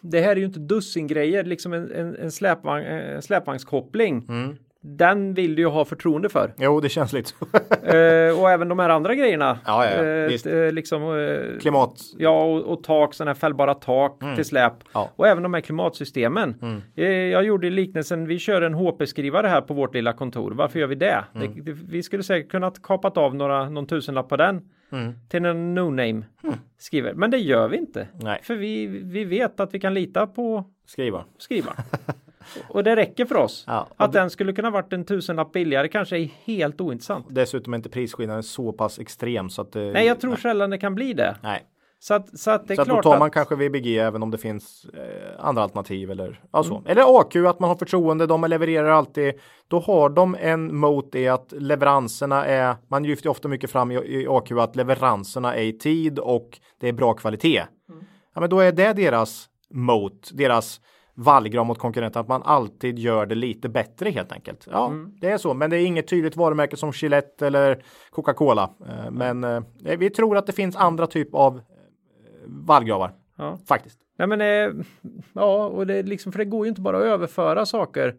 det 0.00 0.20
här 0.20 0.30
är 0.30 0.36
ju 0.36 0.44
inte 0.44 0.60
dussin 0.60 1.06
grejer, 1.06 1.44
liksom 1.44 1.72
en, 1.72 1.92
en, 1.92 2.16
en, 2.16 2.30
släpvagn, 2.30 2.86
en 2.86 3.22
släpvagnskoppling. 3.22 4.26
Mm. 4.28 4.56
Den 4.84 5.34
vill 5.34 5.54
du 5.54 5.62
ju 5.62 5.68
ha 5.68 5.84
förtroende 5.84 6.28
för. 6.28 6.54
Jo, 6.58 6.80
det 6.80 6.88
känns 6.88 7.12
lite 7.12 7.30
så. 7.30 7.44
eh, 7.96 8.40
och 8.40 8.50
även 8.50 8.68
de 8.68 8.78
här 8.78 8.88
andra 8.88 9.14
grejerna. 9.14 9.58
Ja, 9.66 9.86
ja, 9.86 10.04
ja, 10.04 10.04
eh, 10.04 10.54
eh, 10.66 10.72
liksom, 10.72 11.02
eh, 11.02 11.60
Klimat. 11.60 12.00
Ja, 12.18 12.44
och, 12.44 12.60
och 12.60 12.84
tak, 12.84 13.14
sådana 13.14 13.30
här 13.30 13.34
fällbara 13.34 13.74
tak 13.74 14.20
till 14.36 14.44
släp. 14.44 14.72
Mm. 14.72 14.86
Ja. 14.92 15.00
Mm. 15.00 15.12
Och 15.16 15.28
även 15.28 15.42
de 15.42 15.54
här 15.54 15.60
klimatsystemen. 15.60 16.82
Eh, 16.96 17.06
Jag 17.06 17.44
gjorde 17.44 17.70
liknelsen, 17.70 18.26
vi 18.26 18.38
kör 18.38 18.62
en 18.62 18.74
HP-skrivare 18.74 19.46
här 19.46 19.60
på 19.60 19.74
vårt 19.74 19.94
lilla 19.94 20.12
kontor. 20.12 20.50
Varför 20.50 20.78
gör 20.78 20.86
vi 20.86 20.94
det? 20.94 21.24
Mm. 21.34 21.54
det, 21.54 21.60
det 21.60 21.78
vi 21.88 22.02
skulle 22.02 22.22
säkert 22.22 22.50
kunnat 22.50 22.82
kapat 22.82 23.16
av 23.16 23.34
några, 23.34 23.68
någon 23.68 23.86
tusenlapp 23.86 24.28
på 24.28 24.36
den. 24.36 24.60
Mm. 24.92 25.12
Till 25.28 25.44
en 25.44 25.78
no-name 25.78 26.24
skriver. 26.78 27.14
Men 27.14 27.30
det 27.30 27.38
gör 27.38 27.68
vi 27.68 27.76
inte. 27.76 28.08
Nej. 28.20 28.40
För 28.42 28.56
vi, 28.56 28.86
vi 28.86 29.24
vet 29.24 29.60
att 29.60 29.74
vi 29.74 29.80
kan 29.80 29.94
lita 29.94 30.26
på 30.26 30.64
Skriva. 30.86 31.24
skrivaren. 31.38 31.82
och 32.68 32.84
det 32.84 32.96
räcker 32.96 33.24
för 33.24 33.34
oss. 33.34 33.64
Ja, 33.66 33.88
att 33.96 34.12
den 34.12 34.30
skulle 34.30 34.52
kunna 34.52 34.70
varit 34.70 34.92
en 34.92 35.04
tusenlapp 35.04 35.52
billigare 35.52 35.88
kanske 35.88 36.18
är 36.18 36.30
helt 36.44 36.80
ointressant. 36.80 37.26
Dessutom 37.30 37.72
är 37.72 37.76
inte 37.76 37.88
prisskillnaden 37.88 38.42
så 38.42 38.72
pass 38.72 38.98
extrem 38.98 39.50
så 39.50 39.62
att 39.62 39.72
det, 39.72 39.92
Nej, 39.92 40.06
jag 40.06 40.20
tror 40.20 40.36
sällan 40.36 40.70
det 40.70 40.78
kan 40.78 40.94
bli 40.94 41.12
det. 41.12 41.36
Nej. 41.42 41.62
Så 42.02 42.14
att, 42.14 42.38
så 42.38 42.50
att 42.50 42.68
det 42.68 42.74
är 42.74 42.76
Så 42.76 42.82
att 42.82 42.88
då 42.88 42.94
klart 42.94 43.02
tar 43.02 43.18
man 43.18 43.26
att... 43.26 43.34
kanske 43.34 43.56
VBG 43.56 43.98
även 43.98 44.22
om 44.22 44.30
det 44.30 44.38
finns 44.38 44.84
eh, 44.84 45.46
andra 45.46 45.62
alternativ 45.62 46.10
eller 46.10 46.40
ja, 46.52 46.62
så. 46.62 46.82
Eller 46.86 47.20
AQ, 47.20 47.36
att 47.36 47.60
man 47.60 47.68
har 47.68 47.76
förtroende, 47.76 48.26
de 48.26 48.44
levererar 48.44 48.90
alltid. 48.90 49.34
Då 49.68 49.80
har 49.80 50.08
de 50.08 50.36
en 50.40 50.76
mot 50.76 51.12
det 51.12 51.28
att 51.28 51.52
leveranserna 51.52 52.46
är, 52.46 52.76
man 52.88 53.02
lyfter 53.02 53.30
ofta 53.30 53.48
mycket 53.48 53.70
fram 53.70 53.90
i, 53.90 53.94
i 53.94 54.26
AQ 54.28 54.52
att 54.52 54.76
leveranserna 54.76 55.54
är 55.54 55.62
i 55.62 55.78
tid 55.78 56.18
och 56.18 56.60
det 56.80 56.88
är 56.88 56.92
bra 56.92 57.14
kvalitet. 57.14 57.62
Ja, 58.34 58.40
men 58.40 58.50
då 58.50 58.60
är 58.60 58.72
det 58.72 58.92
deras 58.92 59.48
mot, 59.70 60.30
deras 60.32 60.80
vallgrav 61.14 61.66
mot 61.66 61.78
konkurrenter, 61.78 62.20
att 62.20 62.28
man 62.28 62.42
alltid 62.42 62.98
gör 62.98 63.26
det 63.26 63.34
lite 63.34 63.68
bättre 63.68 64.10
helt 64.10 64.32
enkelt. 64.32 64.68
Ja, 64.70 64.92
det 65.20 65.30
är 65.30 65.38
så, 65.38 65.54
men 65.54 65.70
det 65.70 65.76
är 65.76 65.86
inget 65.86 66.08
tydligt 66.08 66.36
varumärke 66.36 66.76
som 66.76 66.92
Gillette 66.94 67.46
eller 67.46 67.84
Coca-Cola. 68.10 68.70
Eh, 68.88 69.10
Men 69.10 69.44
eh, 69.44 69.62
vi 69.98 70.10
tror 70.10 70.36
att 70.36 70.46
det 70.46 70.52
finns 70.52 70.76
andra 70.76 71.06
typ 71.06 71.34
av 71.34 71.60
vallgravar. 72.46 73.12
Ja. 73.36 73.58
Faktiskt. 73.68 73.98
Nej 74.18 74.28
men 74.28 74.40
eh, 74.40 74.84
ja, 75.32 75.66
och 75.66 75.86
det 75.86 76.02
liksom, 76.02 76.32
för 76.32 76.38
det 76.38 76.44
går 76.44 76.66
ju 76.66 76.68
inte 76.68 76.80
bara 76.80 76.96
att 76.96 77.04
överföra 77.04 77.66
saker 77.66 78.14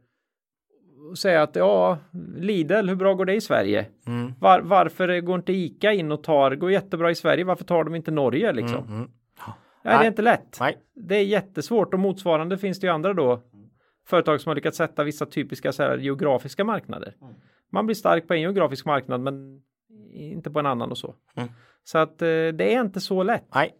och 1.11 1.17
säga 1.17 1.43
att 1.43 1.55
ja, 1.55 1.97
Lidl, 2.37 2.89
hur 2.89 2.95
bra 2.95 3.13
går 3.13 3.25
det 3.25 3.33
i 3.33 3.41
Sverige? 3.41 3.85
Mm. 4.07 4.33
Var, 4.39 4.61
varför 4.61 5.21
går 5.21 5.35
inte 5.35 5.53
ICA 5.53 5.93
in 5.93 6.11
och 6.11 6.23
tar, 6.23 6.49
det 6.49 6.55
går 6.55 6.71
jättebra 6.71 7.11
i 7.11 7.15
Sverige, 7.15 7.43
varför 7.43 7.63
tar 7.63 7.83
de 7.83 7.95
inte 7.95 8.11
Norge 8.11 8.53
liksom? 8.53 8.85
Mm. 8.87 8.99
Nej, 8.99 9.93
det 9.93 9.97
Nej. 9.97 10.05
är 10.05 10.07
inte 10.07 10.21
lätt. 10.21 10.57
Nej. 10.59 10.77
Det 10.95 11.15
är 11.15 11.23
jättesvårt 11.23 11.93
och 11.93 11.99
motsvarande 11.99 12.57
finns 12.57 12.79
det 12.79 12.87
ju 12.87 12.93
andra 12.93 13.13
då 13.13 13.41
företag 14.05 14.41
som 14.41 14.49
har 14.49 14.55
lyckats 14.55 14.77
sätta 14.77 15.03
vissa 15.03 15.25
typiska 15.25 15.71
så 15.71 15.83
här, 15.83 15.97
geografiska 15.97 16.63
marknader. 16.63 17.15
Man 17.71 17.85
blir 17.85 17.95
stark 17.95 18.27
på 18.27 18.33
en 18.33 18.41
geografisk 18.41 18.85
marknad 18.85 19.21
men 19.21 19.61
inte 20.11 20.51
på 20.51 20.59
en 20.59 20.65
annan 20.65 20.91
och 20.91 20.97
så. 20.97 21.15
Mm. 21.35 21.49
Så 21.83 21.97
att 21.97 22.21
eh, 22.21 22.27
det 22.27 22.73
är 22.75 22.81
inte 22.81 23.01
så 23.01 23.23
lätt. 23.23 23.45
Nej. 23.55 23.73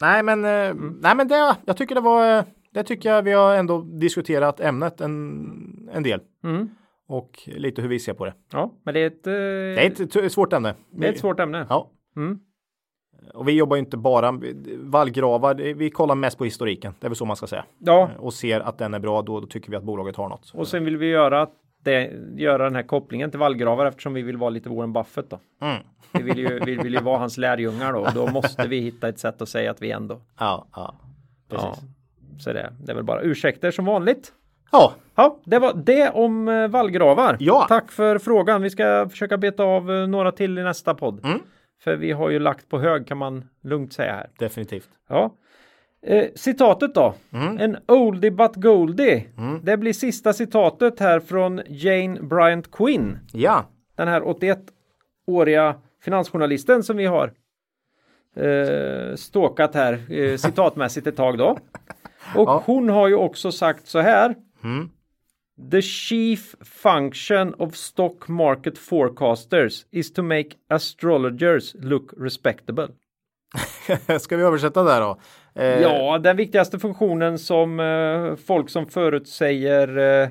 Nej, 0.00 0.22
men, 0.22 0.44
eh, 0.44 0.74
nej, 1.00 1.14
men 1.16 1.28
det, 1.28 1.56
jag 1.66 1.76
tycker 1.76 1.94
det 1.94 2.00
var, 2.00 2.38
eh, 2.38 2.44
det 2.74 2.82
tycker 2.84 3.08
jag 3.10 3.22
vi 3.22 3.32
har 3.32 3.54
ändå 3.54 3.80
diskuterat 3.80 4.60
ämnet 4.60 5.00
en, 5.00 5.88
en 5.92 6.02
del. 6.02 6.20
Mm. 6.44 6.68
Och 7.08 7.30
lite 7.46 7.82
hur 7.82 7.88
vi 7.88 7.98
ser 7.98 8.12
på 8.14 8.24
det. 8.24 8.34
Ja, 8.52 8.72
men 8.84 8.94
det 8.94 9.00
är 9.00 9.06
ett, 9.06 9.26
eh, 9.26 9.32
Det 9.32 9.86
är 9.86 9.86
ett 10.02 10.12
t- 10.12 10.30
svårt 10.30 10.52
ämne. 10.52 10.74
det 10.90 11.06
är 11.08 11.12
ett 11.12 11.18
svårt 11.18 11.40
ämne. 11.40 11.66
Ja. 11.68 11.90
Mm. 12.16 12.38
Och 13.34 13.48
vi 13.48 13.52
jobbar 13.52 13.76
ju 13.76 13.80
inte 13.80 13.96
bara 13.96 14.40
vallgravar, 14.78 15.54
vi 15.54 15.90
kollar 15.90 16.14
mest 16.14 16.38
på 16.38 16.44
historiken. 16.44 16.94
Det 17.00 17.06
är 17.06 17.08
väl 17.08 17.16
så 17.16 17.24
man 17.24 17.36
ska 17.36 17.46
säga. 17.46 17.64
Ja, 17.78 18.10
Och 18.18 18.34
ser 18.34 18.60
att 18.60 18.78
den 18.78 18.94
är 18.94 18.98
bra, 18.98 19.22
då, 19.22 19.40
då 19.40 19.46
tycker 19.46 19.70
vi 19.70 19.76
att 19.76 19.82
bolaget 19.82 20.16
har 20.16 20.28
något. 20.28 20.50
och 20.54 20.68
sen 20.68 20.84
vill 20.84 20.96
vi 20.96 21.06
göra 21.06 21.48
det, 21.88 22.10
göra 22.36 22.64
den 22.64 22.74
här 22.74 22.82
kopplingen 22.82 23.30
till 23.30 23.40
vallgravar 23.40 23.86
eftersom 23.86 24.14
vi 24.14 24.22
vill 24.22 24.36
vara 24.36 24.50
lite 24.50 24.68
Warren 24.68 24.92
Buffett 24.92 25.30
då. 25.30 25.40
Mm. 25.62 25.82
Vi 26.12 26.22
vill 26.22 26.38
ju, 26.38 26.60
vi 26.64 26.76
vill 26.76 26.94
ju 26.94 27.00
vara 27.00 27.18
hans 27.18 27.38
lärjungar 27.38 27.92
då 27.92 28.06
då 28.14 28.26
måste 28.26 28.68
vi 28.68 28.80
hitta 28.80 29.08
ett 29.08 29.18
sätt 29.18 29.42
att 29.42 29.48
säga 29.48 29.70
att 29.70 29.82
vi 29.82 29.90
ändå. 29.90 30.20
Ja, 30.38 30.66
ja. 30.74 30.94
Precis. 31.50 31.66
Ja, 31.66 31.76
så 32.38 32.52
det, 32.52 32.72
det 32.80 32.92
är 32.92 32.96
väl 32.96 33.04
bara 33.04 33.20
ursäkter 33.20 33.70
som 33.70 33.84
vanligt. 33.84 34.32
Ja, 34.72 34.92
Ja, 35.18 35.38
det 35.44 35.58
var 35.58 35.72
det 35.74 36.10
om 36.10 36.48
eh, 36.48 36.68
vallgravar. 36.68 37.36
Ja. 37.40 37.66
Tack 37.68 37.92
för 37.92 38.18
frågan. 38.18 38.62
Vi 38.62 38.70
ska 38.70 39.08
försöka 39.10 39.38
beta 39.38 39.64
av 39.64 39.92
eh, 39.92 40.06
några 40.06 40.32
till 40.32 40.58
i 40.58 40.62
nästa 40.62 40.94
podd. 40.94 41.24
Mm. 41.24 41.38
För 41.84 41.96
vi 41.96 42.12
har 42.12 42.30
ju 42.30 42.38
lagt 42.38 42.68
på 42.68 42.78
hög 42.78 43.06
kan 43.06 43.18
man 43.18 43.48
lugnt 43.62 43.92
säga 43.92 44.12
här. 44.12 44.30
definitivt. 44.38 44.88
Ja. 45.08 45.34
Eh, 46.02 46.26
citatet 46.34 46.94
då. 46.94 47.14
Mm. 47.32 47.58
En 47.58 47.76
oldie 47.88 48.30
but 48.30 48.54
goldie. 48.54 49.24
Det 49.62 49.76
blir 49.76 49.92
sista 49.92 50.32
citatet 50.32 51.00
här 51.00 51.20
från 51.20 51.60
Jane 51.68 52.20
Bryant 52.22 52.70
Quinn. 52.70 53.18
Ja, 53.32 53.64
Den 53.96 54.08
här 54.08 54.20
81-åriga 54.20 55.74
finansjournalisten 56.02 56.82
som 56.82 56.96
vi 56.96 57.06
har 57.06 57.32
eh, 58.36 59.14
ståkat 59.16 59.74
här 59.74 60.12
eh, 60.12 60.36
citatmässigt 60.38 61.06
ett 61.06 61.16
tag 61.16 61.38
då. 61.38 61.50
Och 62.34 62.48
Ja. 62.48 62.62
hon 62.66 62.88
har 62.88 63.08
ju 63.08 63.14
också 63.14 63.52
sagt 63.52 63.86
så 63.86 63.98
här. 64.00 64.34
Mm. 64.64 64.90
The 65.70 65.82
chief 65.82 66.54
function 66.60 67.54
of 67.54 67.74
stock 67.76 68.28
market 68.28 68.78
forecasters 68.78 69.86
is 69.90 70.12
to 70.12 70.22
make 70.22 70.48
astrologers 70.68 71.74
look 71.74 72.10
respectable. 72.16 72.88
ska 74.20 74.36
vi 74.36 74.42
översätta 74.42 74.82
där 74.82 75.00
då? 75.00 75.18
Eh, 75.58 75.80
Ja, 75.82 76.18
den 76.18 76.36
viktigaste 76.36 76.78
funktionen 76.78 77.38
som 77.38 77.80
eh, 77.80 78.46
folk 78.46 78.70
som 78.70 78.86
förutsäger 78.86 79.98
eh, 80.22 80.28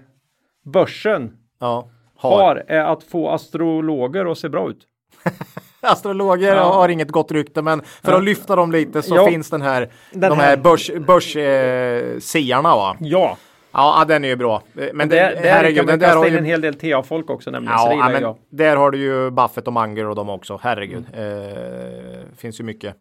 börsen 0.66 1.32
ja. 1.60 1.90
Har. 2.18 2.30
har 2.44 2.64
är 2.68 2.80
att 2.84 3.04
få 3.04 3.30
astrologer 3.30 4.32
att 4.32 4.38
se 4.38 4.50
bra 4.50 4.70
ut. 4.70 4.80
Astrologer 5.82 6.56
Ja. 6.56 6.64
har 6.74 6.90
inget 6.90 7.12
gott 7.12 7.32
rykte, 7.32 7.62
men 7.62 7.82
för 8.04 8.12
Ja. 8.12 8.18
att 8.18 8.24
lyfta 8.24 8.56
dem 8.56 8.72
lite 8.72 9.02
så 9.02 9.16
Ja. 9.16 9.28
finns 9.28 9.50
den 9.50 9.62
här, 9.62 9.90
Den 10.12 10.30
de 10.30 10.40
här- 10.40 10.48
här 10.48 10.58
börs, 10.58 10.92
börs 11.08 11.36
eh, 11.36 12.20
va? 12.64 12.96
Ja, 13.00 13.38
Ja, 13.74 13.96
ja, 14.00 14.06
den 14.06 14.24
är 14.24 14.28
ju 14.28 14.36
bra. 14.36 14.62
Eh, 14.78 14.88
Men 14.94 15.10
det, 15.10 15.16
det, 15.16 15.22
där 15.42 15.52
herregud, 15.52 15.88
den 15.88 16.00
där 16.00 16.16
har 16.16 16.26
ju... 16.28 16.38
en 16.38 16.46
hel 16.46 16.62
del 16.62 16.74
TA-folk 16.76 17.30
också 17.30 17.52
nämligen. 17.52 17.78
det 17.78 17.84
Ja, 17.96 18.10
men 18.10 18.22
jag. 18.22 18.38
där 18.50 18.76
har 18.76 18.92
du 18.92 18.98
ju 18.98 19.30
Buffett 19.32 19.68
och 19.68 19.74
Munger 19.74 20.06
och 20.10 20.16
de 20.16 20.30
också. 20.30 20.60
Herregud. 20.64 21.06
Mm. 21.14 21.42
Eh, 21.42 22.20
finns 22.38 22.60
ju 22.60 22.64
mycket. 22.64 22.96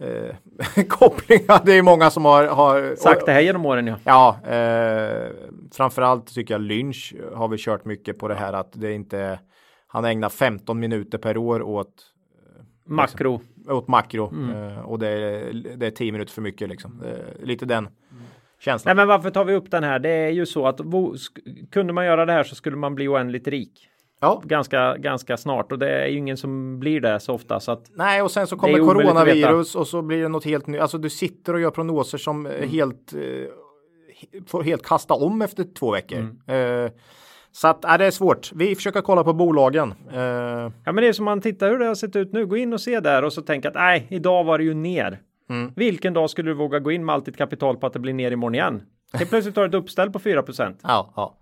Eh, 0.00 0.84
kopplingar. 0.88 1.64
Det 1.64 1.72
är 1.72 1.82
många 1.82 2.10
som 2.10 2.24
har, 2.24 2.46
har 2.46 2.96
Sagt 2.96 3.26
det 3.26 3.32
här 3.32 3.40
genom 3.40 3.66
åren 3.66 3.86
ja. 3.86 3.96
Ja, 4.04 4.50
eh, 4.52 5.30
framförallt 5.72 6.34
tycker 6.34 6.54
jag 6.54 6.60
Lynch 6.60 7.14
har 7.34 7.48
vi 7.48 7.56
kört 7.58 7.84
mycket 7.84 8.18
på 8.18 8.28
det 8.28 8.34
här 8.34 8.52
att 8.52 8.72
det 8.72 8.92
inte 8.92 9.38
han 9.86 10.04
ägnar 10.04 10.28
15 10.28 10.80
minuter 10.80 11.18
per 11.18 11.36
år 11.36 11.62
åt 11.62 12.10
Makro. 12.86 13.40
åt 13.68 13.88
makro 13.88 14.32
eh, 14.54 14.78
och 14.78 14.98
det 14.98 15.08
är, 15.08 15.52
det 15.76 15.86
är 15.86 15.90
10 15.90 16.12
minuter 16.12 16.32
för 16.32 16.42
mycket 16.42 16.68
liksom. 16.68 17.02
Eh, 17.02 17.46
lite 17.46 17.66
den 17.66 17.88
känslan. 18.60 18.96
Nej 18.96 19.02
men 19.02 19.08
varför 19.08 19.30
tar 19.30 19.44
vi 19.44 19.54
upp 19.54 19.70
den 19.70 19.84
här? 19.84 19.98
Det 19.98 20.08
är 20.10 20.30
ju 20.30 20.46
så 20.46 20.66
att 20.66 20.80
kunde 21.70 21.92
man 21.92 22.06
göra 22.06 22.26
det 22.26 22.32
här 22.32 22.42
så 22.42 22.54
skulle 22.54 22.76
man 22.76 22.94
bli 22.94 23.08
oändligt 23.08 23.48
rik. 23.48 23.88
Ja. 24.24 24.42
Ganska, 24.44 24.96
ganska 24.96 25.36
snart 25.36 25.72
och 25.72 25.78
det 25.78 25.90
är 25.90 26.06
ju 26.06 26.18
ingen 26.18 26.36
som 26.36 26.80
blir 26.80 27.00
det 27.00 27.20
så 27.20 27.34
ofta 27.34 27.60
så 27.60 27.72
att 27.72 27.90
Nej, 27.94 28.22
och 28.22 28.30
sen 28.30 28.46
så 28.46 28.54
Det 28.54 28.60
kommer 28.60 28.78
coronavirus 28.78 29.74
och 29.74 29.86
så 29.86 30.02
blir 30.02 30.22
det 30.22 30.28
något 30.28 30.44
helt 30.44 30.66
nytt. 30.66 30.80
Alltså 30.80 30.98
du 30.98 31.10
sitter 31.10 31.54
och 31.54 31.60
gör 31.60 31.70
prognoser 31.70 32.18
som 32.18 32.46
Mm. 32.46 32.62
eh, 32.62 32.68
helt 32.68 33.14
eh, 33.14 33.20
får 34.46 34.62
helt 34.62 34.86
kasta 34.86 35.14
om 35.14 35.42
efter 35.42 35.64
två 35.78 35.92
veckor. 35.92 36.18
Mm. 36.48 36.84
Eh, 36.84 36.90
så 37.52 37.68
att 37.68 37.84
äh, 37.84 37.98
det 37.98 38.04
är 38.06 38.10
svårt. 38.10 38.50
Vi 38.54 38.74
försöker 38.74 39.00
kolla 39.00 39.24
på 39.24 39.32
bolagen. 39.32 39.94
Eh, 40.12 40.20
Ja 40.20 40.70
men 40.84 40.96
det 40.96 41.06
är 41.08 41.12
som 41.12 41.24
man 41.24 41.40
tittar 41.40 41.70
hur 41.70 41.78
det 41.78 41.86
har 41.86 41.94
sett 41.94 42.16
ut 42.16 42.32
nu. 42.32 42.46
Gå 42.46 42.56
in 42.56 42.72
och 42.72 42.80
se 42.80 43.00
där 43.00 43.24
och 43.24 43.32
så 43.32 43.42
tänka 43.42 43.68
att 43.68 43.74
nej, 43.74 44.06
idag 44.10 44.44
var 44.44 44.58
det 44.58 44.64
ju 44.64 44.74
ner. 44.74 45.20
Mm. 45.50 45.72
Vilken 45.76 46.14
dag 46.14 46.30
skulle 46.30 46.50
du 46.50 46.54
våga 46.54 46.78
gå 46.78 46.92
in 46.92 47.04
med 47.04 47.14
allt 47.14 47.24
ditt 47.24 47.36
kapital 47.36 47.76
på 47.76 47.86
att 47.86 47.92
det 47.92 47.98
blir 47.98 48.14
ner 48.14 48.30
imorgon 48.30 48.54
igen? 48.54 48.82
Helt 49.12 49.30
plötsligt 49.30 49.56
har 49.56 49.64
ett 49.68 49.74
uppställ 49.74 50.10
på 50.10 50.18
4 50.18 50.42
ja, 50.82 51.12
ja, 51.16 51.36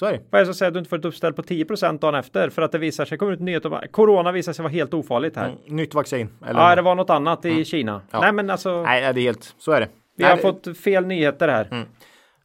så 0.00 0.06
är 0.06 0.12
det. 0.12 0.20
Vad 0.30 0.38
är 0.40 0.42
det 0.42 0.46
som 0.46 0.54
säger 0.54 0.68
att 0.70 0.74
du 0.74 0.78
inte 0.78 0.88
får 0.90 0.98
ett 0.98 1.04
uppställ 1.04 1.32
på 1.32 1.42
10% 1.42 1.98
dagen 1.98 2.14
efter? 2.14 2.50
För 2.50 2.62
att 2.62 2.72
det 2.72 2.78
visar 2.78 3.04
sig, 3.04 3.18
kommer 3.18 3.32
ut 3.32 3.40
nyheter 3.40 3.72
om 3.72 3.80
corona 3.90 4.32
visar 4.32 4.52
sig 4.52 4.62
vara 4.62 4.72
helt 4.72 4.94
ofarligt 4.94 5.36
här. 5.36 5.46
Mm, 5.48 5.58
Nytt 5.76 5.94
vaccin. 5.94 6.28
Eller 6.46 6.60
Ja, 6.60 6.74
det 6.76 6.82
var 6.82 6.94
något 6.94 7.10
annat 7.10 7.44
i 7.44 7.64
Kina. 7.64 8.02
Ja. 8.10 8.20
Nej, 8.20 8.32
men 8.32 8.50
alltså, 8.50 8.82
Nej, 8.82 9.00
det 9.14 9.20
är 9.20 9.22
helt 9.22 9.54
så 9.58 9.72
är 9.72 9.80
det. 9.80 9.88
vi 10.16 10.22
Nej, 10.22 10.30
har 10.30 10.36
det- 10.36 10.42
fått 10.42 10.78
fel 10.78 11.06
nyheter 11.06 11.48
här. 11.48 11.68
Mm. 11.70 11.86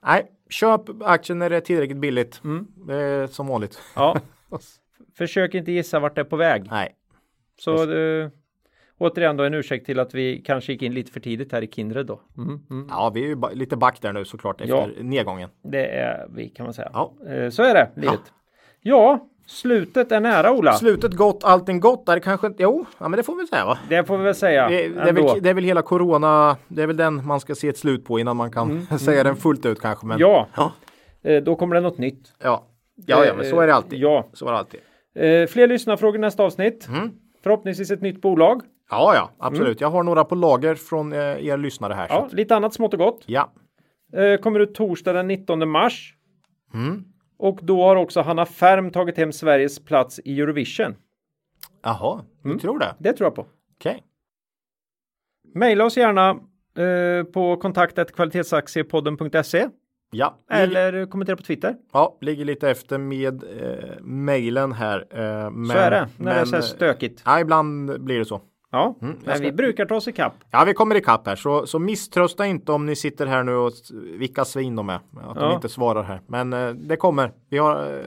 Nej, 0.06 0.26
köp 0.50 0.82
aktien 1.02 1.40
när 1.40 1.50
det 1.50 1.56
är 1.56 1.62
tillräckligt 1.62 1.98
billigt. 1.98 2.42
Mm. 2.44 2.68
Det 2.88 2.96
är 2.96 3.28
som 3.28 3.48
vanligt. 3.48 3.82
Ja. 3.96 4.18
Försök 5.18 5.54
inte 5.54 5.72
gissa 5.72 6.00
vart 6.00 6.16
det 6.16 6.22
är 6.22 6.26
på 6.26 6.36
väg. 6.36 6.68
Nej, 6.72 6.96
Så 7.60 7.92
eh, 7.92 8.30
återigen 8.98 9.38
då 9.38 9.44
en 9.44 9.54
ursäkt 9.54 9.86
till 9.86 10.00
att 10.00 10.14
vi 10.14 10.42
kanske 10.46 10.72
gick 10.72 10.82
in 10.82 10.94
lite 10.94 11.12
för 11.12 11.20
tidigt 11.20 11.52
här 11.52 11.62
i 11.62 11.68
Kindred 11.68 12.06
då. 12.06 12.22
Mm, 12.38 12.60
mm. 12.70 12.88
ja, 12.90 13.12
vi 13.16 13.24
är 13.24 13.28
ju 13.28 13.38
lite 13.54 13.78
back 13.78 14.02
där 14.02 14.14
nu 14.14 14.26
såklart 14.26 14.62
efter 14.62 14.76
Ja. 14.76 14.88
nedgången. 15.04 15.50
Det 15.64 15.86
är 15.86 16.28
vi 16.36 16.50
kan 16.50 16.64
man 16.64 16.74
säga. 16.74 16.90
Ja. 16.94 17.14
Eh, 17.30 17.50
Så 17.50 17.64
är 17.64 17.74
det 17.74 17.92
livet. 17.96 18.20
Ja, 18.82 19.30
slutet 19.48 20.12
är 20.12 20.20
nära 20.20 20.52
Ola. 20.52 20.74
Slutet 20.74 21.14
gott, 21.14 21.44
allting 21.44 21.80
gott. 21.80 22.06
Där 22.06 22.20
kanske 22.20 22.48
inte, 22.48 22.64
jo, 22.64 22.86
ja, 23.00 23.08
men 23.10 23.18
det 23.18 23.24
får 23.24 23.36
vi 23.36 23.48
säga 23.48 23.66
va? 23.66 23.78
Det 23.90 24.04
får 24.04 24.18
vi 24.18 24.24
väl 24.24 24.36
säga. 24.36 24.70
Det, 24.70 24.88
det, 24.88 25.00
är 25.10 25.14
väl, 25.14 25.42
det 25.44 25.50
är 25.50 25.54
väl 25.54 25.64
hela 25.64 25.82
corona, 25.82 26.58
det 26.68 26.84
är 26.84 26.88
väl 26.88 26.98
den 26.98 27.26
man 27.28 27.40
ska 27.40 27.56
se 27.56 27.68
ett 27.68 27.78
slut 27.78 28.06
på 28.06 28.20
innan 28.20 28.38
man 28.38 28.52
kan 28.52 28.88
säga 29.00 29.24
den 29.24 29.36
fullt 29.36 29.66
ut 29.66 29.82
kanske. 29.82 30.06
Men, 30.06 30.16
Mm, 30.22 30.30
Ja, 30.32 30.48
ja, 30.56 30.72
eh, 31.32 31.44
då 31.44 31.56
kommer 31.56 31.76
det 31.76 31.82
något 31.82 31.98
nytt. 31.98 32.34
ja, 32.44 32.68
ja, 32.96 33.26
ja, 33.26 33.34
men 33.38 33.46
så 33.50 33.60
är 33.60 33.68
det 33.68 33.74
alltid. 33.76 34.00
Ja. 34.00 34.30
Så 34.34 34.48
är 34.48 34.52
det 34.52 34.58
alltid. 34.58 34.80
Eh, 35.16 35.48
fler 35.48 35.68
lyssnarfrågor 35.68 36.20
nästa 36.20 36.44
avsnitt. 36.44 36.88
Mm. 36.88 37.12
Förhoppningsvis 37.44 37.92
ett 37.92 38.02
nytt 38.02 38.22
bolag. 38.22 38.62
Ja, 38.90 39.16
ja, 39.16 39.32
absolut. 39.40 39.82
Jag 39.82 39.90
har 39.90 40.04
några 40.04 40.24
på 40.24 40.36
lager 40.36 40.76
från 40.76 41.14
eh, 41.14 41.20
er 41.20 41.58
lyssnare 41.58 41.94
här. 41.94 42.06
Mm. 42.06 42.18
Ja, 42.20 42.26
att- 42.26 42.34
lite 42.34 42.56
annat 42.56 42.74
smått 42.74 42.94
och 42.94 43.00
gott. 43.00 43.24
ja. 43.26 43.54
Eh, 44.14 44.38
kommer 44.42 44.60
ut 44.60 44.76
torsdag 44.76 45.14
den 45.14 45.28
19 45.28 45.70
mars. 45.70 46.16
Mm. 46.74 47.04
Och 47.38 47.60
då 47.64 47.84
har 47.84 47.96
också 47.96 48.22
Hanna 48.22 48.46
Färm 48.46 48.92
tagit 48.92 49.18
hem 49.18 49.32
Sveriges 49.32 49.86
plats 49.86 50.20
i 50.26 50.42
Eurovision. 50.42 50.96
Jaha, 51.84 52.22
du 52.44 52.50
Mm. 52.50 52.60
tror 52.60 52.80
det? 52.80 52.96
Det 53.00 53.14
tror 53.14 53.26
jag 53.26 53.36
på. 53.36 53.46
Okej. 53.80 54.04
Maila 55.56 55.86
oss 55.86 55.98
gärna 55.98 56.30
eh, 56.78 57.24
på 57.24 57.58
kontaktet 57.58 58.16
kvalitetsaktiepodden.se 58.16 59.70
Ja, 60.12 60.40
eller 60.50 61.06
kommentera 61.06 61.36
på 61.36 61.44
Twitter. 61.44 61.76
Ja, 61.94 62.18
ligger 62.22 62.46
lite 62.46 62.70
efter 62.70 62.98
med 62.98 63.44
eh, 63.44 64.02
mejlen 64.02 64.72
här. 64.72 65.06
Eh, 65.10 65.52
men, 65.52 65.66
så 65.66 65.78
är 65.78 65.92
det 65.92 66.08
när 66.18 66.34
det 66.34 66.40
är 66.40 66.46
så 66.46 66.52
här 66.56 66.62
men, 66.62 66.68
stökigt. 66.68 67.22
Ja, 67.26 67.40
ibland 67.40 68.04
blir 68.04 68.20
det 68.20 68.26
så. 68.26 68.42
Ja, 68.72 68.96
jag 69.02 69.16
men 69.26 69.42
vi 69.42 69.52
brukar 69.52 69.86
ta 69.86 69.96
oss 69.96 70.08
ikapp. 70.08 70.34
Ja, 70.52 70.64
vi 70.66 70.74
kommer 70.74 70.96
ikapp 70.96 71.28
här, 71.28 71.36
så, 71.36 71.68
så 71.68 71.80
misströsta 71.80 72.46
inte 72.46 72.72
om 72.72 72.86
ni 72.86 72.96
sitter 72.96 73.26
här 73.26 73.44
nu 73.44 73.56
och 73.56 73.72
vilka 74.20 74.46
svin 74.46 74.76
de 74.76 74.90
är. 74.90 74.96
Att 74.96 75.02
de 75.14 75.38
Ja. 75.44 75.56
inte 75.56 75.70
svarar 75.70 76.04
här. 76.04 76.22
Men 76.28 76.54
eh, 76.54 76.70
det 76.70 76.96
kommer. 76.98 77.32
Vi, 77.50 77.58
har, 77.58 77.94
eh, 78.00 78.06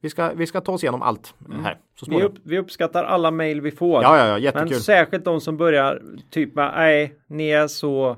vi, 0.00 0.10
ska, 0.10 0.32
vi 0.34 0.46
ska 0.46 0.60
ta 0.60 0.72
oss 0.72 0.82
igenom 0.84 1.02
allt 1.02 1.34
här 1.62 1.78
så 2.00 2.06
Vi, 2.10 2.22
upp, 2.22 2.34
vi 2.44 2.58
uppskattar 2.58 3.04
alla 3.04 3.30
mejl 3.30 3.60
vi 3.60 3.70
får. 3.70 4.02
Ja, 4.02 4.18
ja, 4.18 4.26
ja, 4.26 4.32
men 4.32 4.42
jättekul. 4.42 4.80
särskilt 4.80 5.24
de 5.24 5.40
som 5.40 5.56
börjar 5.56 6.02
typ 6.30 6.54
med 6.54 6.72
nej, 6.76 7.14
ni 7.28 7.50
är 7.50 7.66
så 7.68 8.16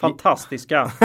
fantastiska. 0.00 0.90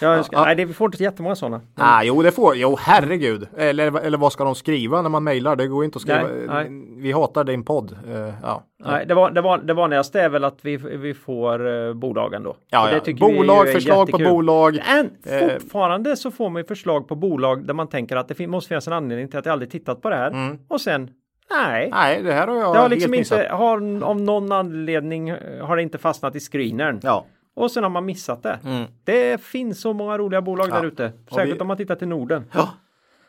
Jag 0.00 0.16
önskar, 0.16 0.38
Ja. 0.38 0.44
nej, 0.44 0.54
det, 0.56 0.64
vi 0.64 0.72
får 0.74 0.86
inte 0.86 1.02
jättemånga 1.02 1.34
sådana. 1.36 1.60
Ah, 1.76 2.02
jo, 2.02 2.22
det 2.22 2.32
får. 2.32 2.56
Jo, 2.56 2.76
herregud. 2.80 3.48
Eller, 3.56 4.00
eller 4.00 4.18
vad 4.18 4.32
ska 4.32 4.44
de 4.44 4.54
skriva 4.54 5.02
när 5.02 5.08
man 5.10 5.24
mejlar? 5.24 5.56
Det 5.56 5.66
går 5.66 5.84
inte 5.84 5.96
att 5.96 6.02
skriva. 6.02 6.28
Nej, 6.54 6.66
Vi 6.96 7.12
hatar 7.12 7.44
din 7.44 7.64
podd. 7.64 7.92
Eh, 8.08 8.34
ja. 8.42 8.62
Nej, 8.84 9.06
det, 9.06 9.14
var, 9.14 9.30
det, 9.30 9.40
var, 9.40 9.58
det 9.58 9.74
vanligaste 9.74 10.20
är 10.20 10.28
väl 10.28 10.44
att 10.44 10.58
vi, 10.62 10.76
vi 10.76 11.14
får 11.14 11.66
uh, 11.66 11.94
bolagen 11.94 12.42
då. 12.42 12.56
Ja, 12.70 12.86
det 13.04 13.08
ja. 13.10 13.16
Bolag, 13.28 13.68
förslag 13.72 14.10
på 14.10 14.18
jättekul. 14.18 14.32
bolag. 14.34 14.78
Men 14.86 15.10
Eh. 15.40 15.48
fortfarande 15.52 16.16
så 16.16 16.30
får 16.30 16.50
man 16.50 16.62
ju 16.62 16.66
förslag 16.66 17.08
på 17.08 17.14
bolag 17.14 17.66
där 17.66 17.74
man 17.74 17.88
tänker 17.88 18.16
att 18.16 18.28
det 18.28 18.34
fin- 18.34 18.50
måste 18.50 18.68
finnas 18.68 18.86
en 18.86 18.92
anledning 18.92 19.28
till 19.28 19.38
att 19.38 19.46
jag 19.46 19.52
aldrig 19.52 19.70
tittat 19.70 20.02
på 20.02 20.10
det 20.10 20.16
här. 20.16 20.30
Mm. 20.30 20.58
Och 20.68 20.80
sen, 20.80 21.10
nej. 21.50 21.88
Nej, 21.92 22.22
det 22.22 22.32
här 22.32 22.46
har 22.46 22.56
jag 22.56 22.74
Det 22.74 22.78
har 22.80 22.88
liksom 22.88 23.12
helt 23.12 23.26
inte, 23.26 23.36
missat. 23.42 23.58
har, 23.58 24.02
av 24.04 24.20
någon 24.20 24.52
anledning 24.52 25.30
har 25.62 25.76
det 25.76 25.82
inte 25.82 25.98
fastnat 25.98 26.36
i 26.36 26.40
screenern. 26.40 27.00
Ja. 27.02 27.24
Och 27.58 27.70
sen 27.70 27.82
har 27.82 27.90
man 27.90 28.04
missat 28.04 28.42
det. 28.42 28.58
Mm. 28.64 28.84
Det 29.04 29.40
finns 29.40 29.80
så 29.80 29.92
många 29.92 30.18
roliga 30.18 30.42
bolag 30.42 30.68
Ja. 30.70 30.74
där 30.74 30.84
ute. 30.84 31.12
Särskilt 31.34 31.56
vi- 31.56 31.60
om 31.60 31.66
man 31.66 31.76
tittar 31.76 31.94
till 31.94 32.08
Norden. 32.08 32.44
Ja. 32.54 32.68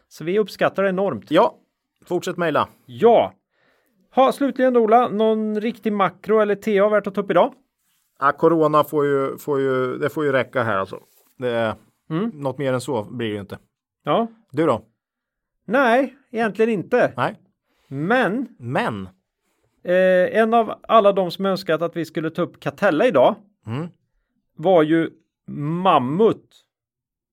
Så 0.07 0.23
vi 0.23 0.39
uppskattar 0.39 0.84
det 0.84 0.89
enormt. 0.89 1.31
Ja, 1.31 1.56
fortsätt 2.06 2.38
mejla. 2.38 2.68
Ja. 2.85 3.34
Ha, 4.15 4.31
slutligen 4.31 4.77
Ola, 4.77 5.07
någon 5.07 5.61
riktig 5.61 5.93
makro 5.93 6.39
eller 6.39 6.56
TA 6.56 6.89
värt 6.89 7.07
att 7.07 7.15
ta 7.15 7.22
upp 7.22 7.31
idag? 7.31 7.53
Ja, 8.19 8.31
corona 8.31 8.84
får 8.84 9.06
ju, 9.06 9.38
får 9.38 9.60
ju, 9.60 9.97
det 9.97 10.10
får 10.10 10.26
ju 10.26 10.31
räcka 10.31 10.64
här 10.64 10.77
alltså. 10.77 10.99
Det 11.38 11.49
är, 11.49 11.73
Mm. 12.10 12.31
Något 12.34 12.57
mer 12.57 12.73
än 12.73 12.81
så 12.81 13.03
blir 13.03 13.27
det 13.27 13.34
ju 13.34 13.39
inte. 13.39 13.57
Ja. 14.03 14.27
Du 14.51 14.65
då? 14.65 14.81
Nej, 15.65 16.15
egentligen 16.31 16.72
inte. 16.72 17.14
Nej. 17.18 17.35
Men 17.88 18.47
Men. 18.60 19.10
eh, 19.84 20.38
en 20.39 20.53
av 20.53 20.73
alla 20.88 21.11
de 21.11 21.31
som 21.31 21.45
önskat 21.45 21.81
att 21.81 21.95
vi 21.95 22.06
skulle 22.06 22.30
ta 22.30 22.41
upp 22.41 22.60
Catella 22.60 23.06
idag 23.06 23.35
Mm. 23.68 23.88
Var 24.60 24.84
ju 24.84 25.10
Mammut 25.48 26.56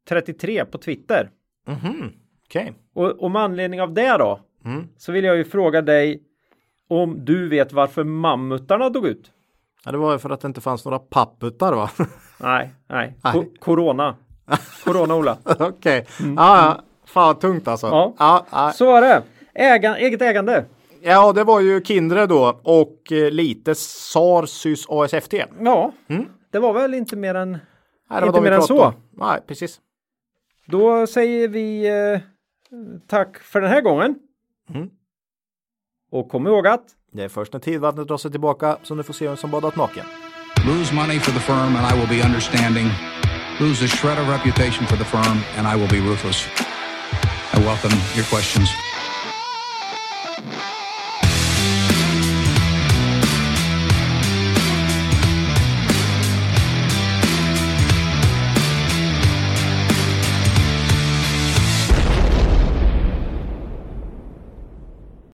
33 0.09 0.65
på 0.65 0.79
Twitter. 0.79 1.31
Mhm. 1.67 2.13
Okej. 2.49 2.73
Och, 2.95 3.11
och 3.11 3.31
med 3.31 3.43
anledning 3.43 3.83
av 3.83 3.95
det 3.95 4.17
då 4.19 4.41
Mm. 4.65 4.89
så 4.97 5.13
vill 5.13 5.25
jag 5.25 5.37
ju 5.37 5.45
fråga 5.45 5.83
dig 5.83 6.23
om 6.89 7.25
du 7.25 7.49
vet 7.49 7.73
varför 7.73 8.05
mammutarna 8.05 8.89
dog 8.91 9.07
ut? 9.07 9.31
Ja, 9.85 9.93
det 9.93 9.99
var 9.99 10.13
ju 10.13 10.19
för 10.19 10.31
att 10.31 10.41
det 10.41 10.47
inte 10.49 10.61
fanns 10.61 10.85
några 10.85 10.99
papputar 10.99 11.73
va? 11.73 11.91
Nej, 12.41 12.71
nej. 12.89 13.15
Nej. 13.25 13.33
Ko- 13.33 13.45
corona. 13.59 14.17
Corona 14.85 15.15
Ola. 15.17 15.39
Okej. 15.45 16.07
Ja, 16.21 16.35
ja. 16.37 16.81
Fan 17.05 17.27
vad 17.27 17.41
tungt 17.41 17.69
alltså. 17.69 17.87
Ja. 17.87 18.15
Ja, 18.19 18.47
ja. 18.51 18.73
Så 18.73 18.87
var 18.87 19.01
det. 19.01 19.23
Ägan, 19.55 19.95
eget 19.97 20.23
ägande. 20.23 20.65
ja, 21.03 21.33
det 21.33 21.45
var 21.45 21.61
ju 21.61 21.81
Kindred 21.85 22.29
då 22.29 22.61
och 22.63 23.13
eh, 23.13 23.31
lite 23.31 23.75
SAR, 23.75 24.47
SYS, 24.47 24.87
ASFT. 24.89 25.35
Ja, 25.61 25.93
Mm. 26.09 26.27
Det 26.51 26.59
var 26.59 26.73
väl 26.73 26.95
inte 26.95 27.17
mer 27.17 27.35
än 27.35 27.59
Nej, 28.11 28.27
Inte 28.27 28.41
mer 28.41 28.53
än 28.53 28.63
så. 28.63 28.85
om. 28.85 28.95
Nej, 29.11 29.41
precis. 29.47 29.81
Då 30.67 31.07
säger 31.07 31.49
vi 31.49 31.87
eh, 31.89 32.21
tack 33.07 33.39
för 33.39 33.61
den 33.61 33.71
här 33.71 33.81
gången. 33.81 34.15
Mm. 34.75 34.91
Och 36.11 36.29
kom 36.29 36.47
ihåg 36.47 36.67
att 36.67 36.85
Det 37.13 37.23
är 37.25 37.29
först 37.29 37.53
när 37.53 37.61
tidvattnet 37.61 38.09
drar 38.09 38.17
sig 38.17 38.31
tillbaka 38.31 38.79
som 38.83 38.97
du 38.97 39.03
får 39.03 39.15
se 39.15 39.27
vem 39.29 39.37
som 39.37 39.51
badat 39.51 39.77
naken. 39.77 40.05
Lose 40.67 40.95
money 40.95 41.19
for 41.19 41.33
the 41.33 41.41
firm 41.41 41.77
and 41.77 41.93
I 41.93 41.99
will 42.01 42.09
be 42.09 42.27
understanding. 42.27 42.87
Lose 43.61 43.85
a 43.85 43.89
shred 43.89 44.19
of 44.19 44.29
reputation 44.29 44.87
for 44.87 44.97
the 44.97 45.05
firm 45.05 45.39
and 45.59 45.67
I 45.67 45.81
will 45.81 45.91
be 45.91 46.11
ruthless. 46.11 46.47
I 47.55 47.59
welcome 47.59 47.97
your 48.17 48.27
questions. 48.35 48.86